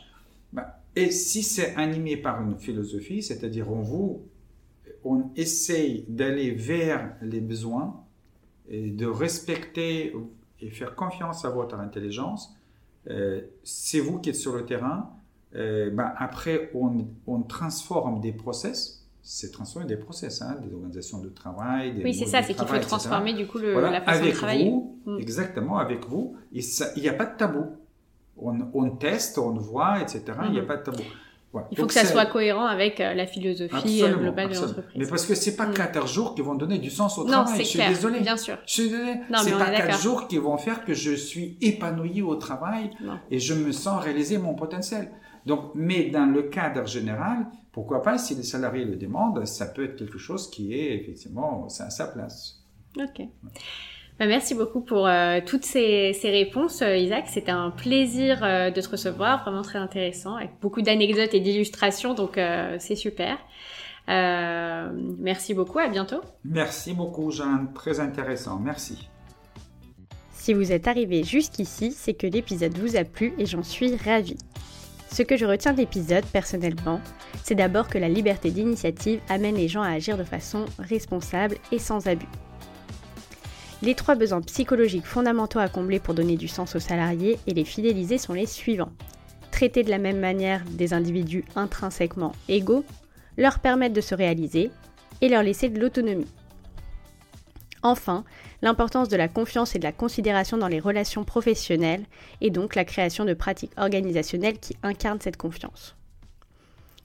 Bah, 0.52 0.80
et 0.94 1.10
si 1.10 1.42
c'est 1.42 1.74
animé 1.76 2.16
par 2.16 2.42
une 2.42 2.56
philosophie, 2.58 3.22
c'est-à-dire 3.22 3.70
on 3.70 3.82
vous, 3.82 4.22
on 5.04 5.30
essaye 5.36 6.04
d'aller 6.08 6.52
vers 6.52 7.14
les 7.22 7.40
besoins 7.40 8.02
et 8.68 8.90
de 8.90 9.06
respecter 9.06 10.14
et 10.60 10.70
faire 10.70 10.94
confiance 10.94 11.44
à 11.44 11.50
votre 11.50 11.76
intelligence, 11.76 12.54
euh, 13.10 13.40
c'est 13.62 14.00
vous 14.00 14.20
qui 14.20 14.30
êtes 14.30 14.36
sur 14.36 14.54
le 14.54 14.64
terrain. 14.64 15.10
Euh, 15.54 15.90
ben 15.90 16.12
après, 16.18 16.70
on, 16.74 17.06
on, 17.26 17.42
transforme 17.42 18.20
des 18.20 18.32
process. 18.32 19.06
C'est 19.22 19.50
transformer 19.50 19.86
des 19.86 19.96
process, 19.96 20.42
hein, 20.42 20.56
des 20.62 20.72
organisations 20.74 21.20
de 21.20 21.28
travail. 21.28 21.94
Des 21.94 22.04
oui, 22.04 22.14
c'est 22.14 22.26
ça, 22.26 22.42
c'est 22.42 22.54
qu'il 22.54 22.66
faut 22.66 22.78
transformer 22.78 23.34
du 23.34 23.46
coup 23.46 23.58
le, 23.58 23.80
la 23.80 24.00
façon 24.00 24.20
avec 24.20 24.32
de 24.32 24.36
travailler. 24.36 24.70
Vous, 24.70 24.98
mm. 25.06 25.18
Exactement, 25.18 25.78
avec 25.78 26.06
vous. 26.06 26.36
Il 26.52 26.62
n'y 26.96 27.08
a 27.08 27.14
pas 27.14 27.26
de 27.26 27.36
tabou. 27.36 27.76
On, 28.36 28.56
on, 28.72 28.90
teste, 28.90 29.38
on 29.38 29.54
voit, 29.54 30.00
etc. 30.00 30.22
Il 30.44 30.52
n'y 30.52 30.58
a 30.58 30.62
mm-hmm. 30.62 30.66
pas 30.66 30.76
de 30.76 30.82
tabou. 30.82 31.02
Il 31.70 31.78
faut 31.78 31.86
que 31.86 31.94
ça 31.94 32.04
soit 32.04 32.26
cohérent 32.26 32.66
avec 32.66 32.98
la 32.98 33.26
philosophie 33.26 34.02
globale 34.02 34.50
de 34.50 34.54
l'entreprise. 34.54 34.96
Mais 34.96 35.06
parce 35.06 35.26
que 35.26 35.34
c'est 35.34 35.56
pas 35.56 35.66
mm. 35.66 35.74
quatre 35.74 36.06
jours 36.06 36.34
qui 36.34 36.42
vont 36.42 36.54
donner 36.54 36.78
du 36.78 36.90
sens 36.90 37.18
au 37.18 37.24
travail. 37.24 37.58
Je 37.58 37.64
suis 37.64 37.78
désolé. 37.78 38.20
Bien 38.20 38.36
sûr. 38.36 38.58
Je 38.66 38.72
suis 38.72 38.90
désolé. 38.90 39.14
C'est 39.42 39.52
pas 39.52 39.70
quatre 39.70 40.00
jours 40.00 40.28
qui 40.28 40.38
vont 40.38 40.58
faire 40.58 40.84
que 40.84 40.94
je 40.94 41.12
suis 41.12 41.56
épanoui 41.60 42.22
au 42.22 42.36
travail 42.36 42.90
et 43.30 43.38
je 43.38 43.54
me 43.54 43.72
sens 43.72 44.02
réaliser 44.02 44.38
mon 44.38 44.54
potentiel. 44.54 45.10
Donc, 45.46 45.70
mais 45.74 46.10
dans 46.10 46.26
le 46.26 46.42
cadre 46.42 46.86
général, 46.86 47.46
pourquoi 47.72 48.02
pas, 48.02 48.18
si 48.18 48.34
les 48.34 48.42
salariés 48.42 48.84
le 48.84 48.96
demandent, 48.96 49.46
ça 49.46 49.66
peut 49.66 49.84
être 49.84 49.96
quelque 49.96 50.18
chose 50.18 50.50
qui 50.50 50.74
est 50.74 50.94
effectivement 50.94 51.66
à 51.66 51.90
sa 51.90 52.06
place. 52.08 52.62
Ok. 52.98 53.26
Merci 54.26 54.54
beaucoup 54.54 54.80
pour 54.80 55.06
euh, 55.06 55.40
toutes 55.44 55.64
ces, 55.64 56.12
réponses, 56.24 56.82
euh, 56.82 56.96
Isaac. 56.96 57.26
C'était 57.28 57.52
un 57.52 57.70
plaisir 57.70 58.42
euh, 58.42 58.70
de 58.70 58.80
te 58.80 58.88
recevoir, 58.88 59.42
vraiment 59.42 59.62
très 59.62 59.78
intéressant, 59.78 60.34
avec 60.36 60.50
beaucoup 60.60 60.82
d'anecdotes 60.82 61.34
et 61.34 61.40
d'illustrations, 61.40 62.14
donc 62.14 62.40
c'est 62.78 62.96
super. 62.96 63.38
merci 64.08 65.54
beaucoup, 65.54 65.78
à 65.78 65.88
bientôt. 65.88 66.20
Merci 66.44 66.94
beaucoup, 66.94 67.30
Jeanne, 67.30 67.72
très 67.74 68.00
intéressant, 68.00 68.58
merci. 68.58 69.08
Si 70.32 70.54
vous 70.54 70.72
êtes 70.72 70.88
arrivé 70.88 71.24
jusqu'ici, 71.24 71.92
c'est 71.92 72.14
que 72.14 72.26
l'épisode 72.26 72.76
vous 72.78 72.96
a 72.96 73.04
plu 73.04 73.34
et 73.38 73.46
j'en 73.46 73.62
suis 73.62 73.94
ravie. 73.96 74.38
Ce 75.10 75.22
que 75.22 75.36
je 75.36 75.46
retiens 75.46 75.72
de 75.72 75.78
l'épisode, 75.78 76.24
personnellement, 76.26 77.00
c'est 77.42 77.54
d'abord 77.54 77.88
que 77.88 77.98
la 77.98 78.08
liberté 78.08 78.50
d'initiative 78.50 79.20
amène 79.28 79.56
les 79.56 79.68
gens 79.68 79.82
à 79.82 79.90
agir 79.90 80.16
de 80.16 80.24
façon 80.24 80.64
responsable 80.78 81.56
et 81.72 81.78
sans 81.78 82.06
abus. 82.08 82.26
Les 83.80 83.94
trois 83.94 84.16
besoins 84.16 84.40
psychologiques 84.42 85.06
fondamentaux 85.06 85.60
à 85.60 85.68
combler 85.68 86.00
pour 86.00 86.14
donner 86.14 86.36
du 86.36 86.48
sens 86.48 86.74
aux 86.74 86.80
salariés 86.80 87.38
et 87.46 87.54
les 87.54 87.64
fidéliser 87.64 88.18
sont 88.18 88.32
les 88.32 88.46
suivants. 88.46 88.90
Traiter 89.52 89.84
de 89.84 89.90
la 89.90 89.98
même 89.98 90.18
manière 90.18 90.64
des 90.64 90.92
individus 90.92 91.44
intrinsèquement 91.54 92.32
égaux, 92.48 92.84
leur 93.36 93.60
permettre 93.60 93.94
de 93.94 94.00
se 94.00 94.16
réaliser 94.16 94.72
et 95.20 95.28
leur 95.28 95.44
laisser 95.44 95.68
de 95.68 95.78
l'autonomie. 95.78 96.26
Enfin, 97.84 98.24
l'importance 98.62 99.08
de 99.08 99.16
la 99.16 99.28
confiance 99.28 99.76
et 99.76 99.78
de 99.78 99.84
la 99.84 99.92
considération 99.92 100.58
dans 100.58 100.66
les 100.66 100.80
relations 100.80 101.22
professionnelles 101.22 102.04
et 102.40 102.50
donc 102.50 102.74
la 102.74 102.84
création 102.84 103.24
de 103.24 103.34
pratiques 103.34 103.72
organisationnelles 103.76 104.58
qui 104.58 104.76
incarnent 104.82 105.20
cette 105.20 105.36
confiance. 105.36 105.94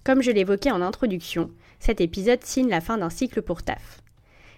Comme 0.04 0.24
je 0.24 0.32
l'évoquais 0.32 0.72
en 0.72 0.82
introduction, 0.82 1.52
cet 1.80 2.02
épisode 2.02 2.44
signe 2.44 2.70
la 2.70 2.82
fin 2.82 2.98
d'un 2.98 3.12
cycle 3.12 3.44
pour 3.44 3.62
TAF. 3.62 4.03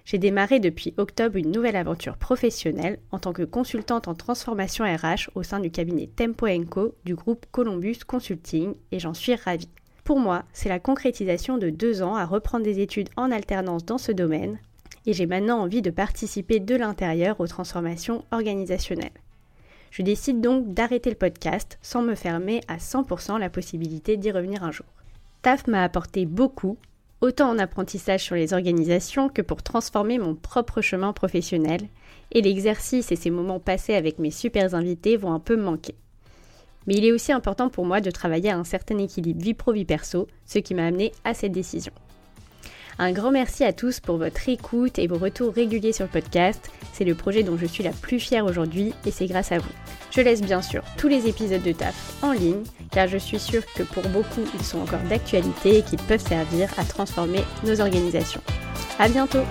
J'ai 0.06 0.20
démarré 0.20 0.60
depuis 0.60 0.94
octobre 0.98 1.36
une 1.36 1.52
nouvelle 1.52 1.76
aventure 1.76 2.18
professionnelle 2.18 3.00
en 3.12 3.18
tant 3.18 3.34
que 3.34 3.42
consultante 3.42 4.08
en 4.08 4.14
transformation 4.14 4.86
RH 4.86 5.32
au 5.34 5.42
sein 5.42 5.60
du 5.60 5.72
cabinet 5.72 6.08
Tempo 6.16 6.46
Co 6.70 6.94
du 7.06 7.16
groupe 7.16 7.48
Columbus 7.52 7.98
Consulting 8.06 8.76
et 8.92 9.00
j'en 9.00 9.16
suis 9.16 9.34
ravie. 9.34 9.70
Pour 10.04 10.20
moi, 10.20 10.44
c'est 10.54 10.70
la 10.70 10.80
concrétisation 10.80 11.58
de 11.58 11.72
deux 11.72 12.04
ans 12.04 12.16
à 12.16 12.26
reprendre 12.26 12.64
des 12.64 12.80
études 12.80 13.10
en 13.18 13.32
alternance 13.32 13.84
dans 13.84 13.98
ce 13.98 14.12
domaine 14.12 14.60
et 15.08 15.14
j'ai 15.14 15.26
maintenant 15.26 15.60
envie 15.60 15.82
de 15.82 15.90
participer 15.90 16.60
de 16.60 16.76
l'intérieur 16.76 17.40
aux 17.40 17.48
transformations 17.48 18.24
organisationnelles. 18.32 19.10
Je 19.90 20.04
décide 20.04 20.40
donc 20.40 20.72
d'arrêter 20.72 21.10
le 21.10 21.16
podcast 21.16 21.80
sans 21.82 22.04
me 22.04 22.14
fermer 22.14 22.62
à 22.68 22.78
100% 22.78 23.40
la 23.40 23.50
possibilité 23.50 24.18
d'y 24.18 24.30
revenir 24.30 24.64
un 24.64 24.72
jour. 24.72 24.86
TAF 25.42 25.66
m'a 25.66 25.84
apporté 25.84 26.28
beaucoup, 26.28 26.78
autant 27.22 27.50
en 27.50 27.60
apprentissage 27.60 28.24
sur 28.24 28.36
les 28.36 28.54
organisations 28.54 29.30
que 29.30 29.42
pour 29.42 29.64
transformer 29.64 30.18
mon 30.18 30.36
propre 30.36 30.82
chemin 30.82 31.14
professionnel, 31.14 31.82
et 32.32 32.42
l'exercice 32.42 33.12
et 33.12 33.16
ces 33.16 33.30
moments 33.30 33.60
passés 33.60 33.96
avec 33.96 34.20
mes 34.20 34.32
super 34.32 34.76
invités 34.76 35.18
vont 35.18 35.34
un 35.34 35.40
peu 35.40 35.56
me 35.56 35.64
manquer. 35.64 35.96
Mais 36.88 36.96
il 36.96 37.06
est 37.06 37.12
aussi 37.12 37.32
important 37.32 37.70
pour 37.70 37.86
moi 37.86 38.02
de 38.02 38.12
travailler 38.12 38.52
à 38.52 38.58
un 38.58 38.64
certain 38.64 38.98
équilibre 38.98 39.42
vie 39.42 39.54
pro-vie 39.54 39.86
perso, 39.86 40.28
ce 40.46 40.60
qui 40.60 40.76
m'a 40.76 40.86
amené 40.86 41.12
à 41.24 41.34
cette 41.34 41.52
décision. 41.52 41.94
Un 42.98 43.12
grand 43.12 43.32
merci 43.32 43.66
à 43.66 43.74
tous 43.74 44.00
pour 44.00 44.18
votre 44.18 44.48
écoute 44.48 45.00
et 45.00 45.08
vos 45.08 45.18
retours 45.18 45.54
réguliers 45.54 45.92
sur 45.92 46.06
le 46.06 46.12
podcast. 46.12 46.72
C'est 46.94 47.04
le 47.04 47.14
projet 47.14 47.44
dont 47.44 47.58
je 47.58 47.66
suis 47.66 47.84
la 47.84 47.92
plus 47.92 48.20
fière 48.20 48.46
aujourd'hui 48.46 48.94
et 49.06 49.12
c'est 49.12 49.28
grâce 49.28 49.52
à 49.52 49.58
vous. 49.58 49.72
Je 50.12 50.22
laisse 50.22 50.42
bien 50.42 50.62
sûr 50.62 50.82
tous 50.98 51.10
les 51.10 51.28
épisodes 51.28 51.62
de 51.62 51.74
TAF 51.74 52.16
en 52.22 52.32
ligne 52.32 52.64
car 52.92 53.08
je 53.08 53.18
suis 53.18 53.40
sûre 53.40 53.64
que 53.76 53.84
pour 53.84 54.04
beaucoup 54.10 54.46
ils 54.58 54.64
sont 54.64 54.80
encore 54.80 55.04
d'actualité 55.10 55.80
et 55.80 55.82
qu'ils 55.82 56.00
peuvent 56.00 56.26
servir 56.26 56.70
à 56.78 56.86
transformer 56.86 57.42
nos 57.66 57.82
organisations. 57.82 58.42
À 58.98 59.10
bientôt! 59.10 59.44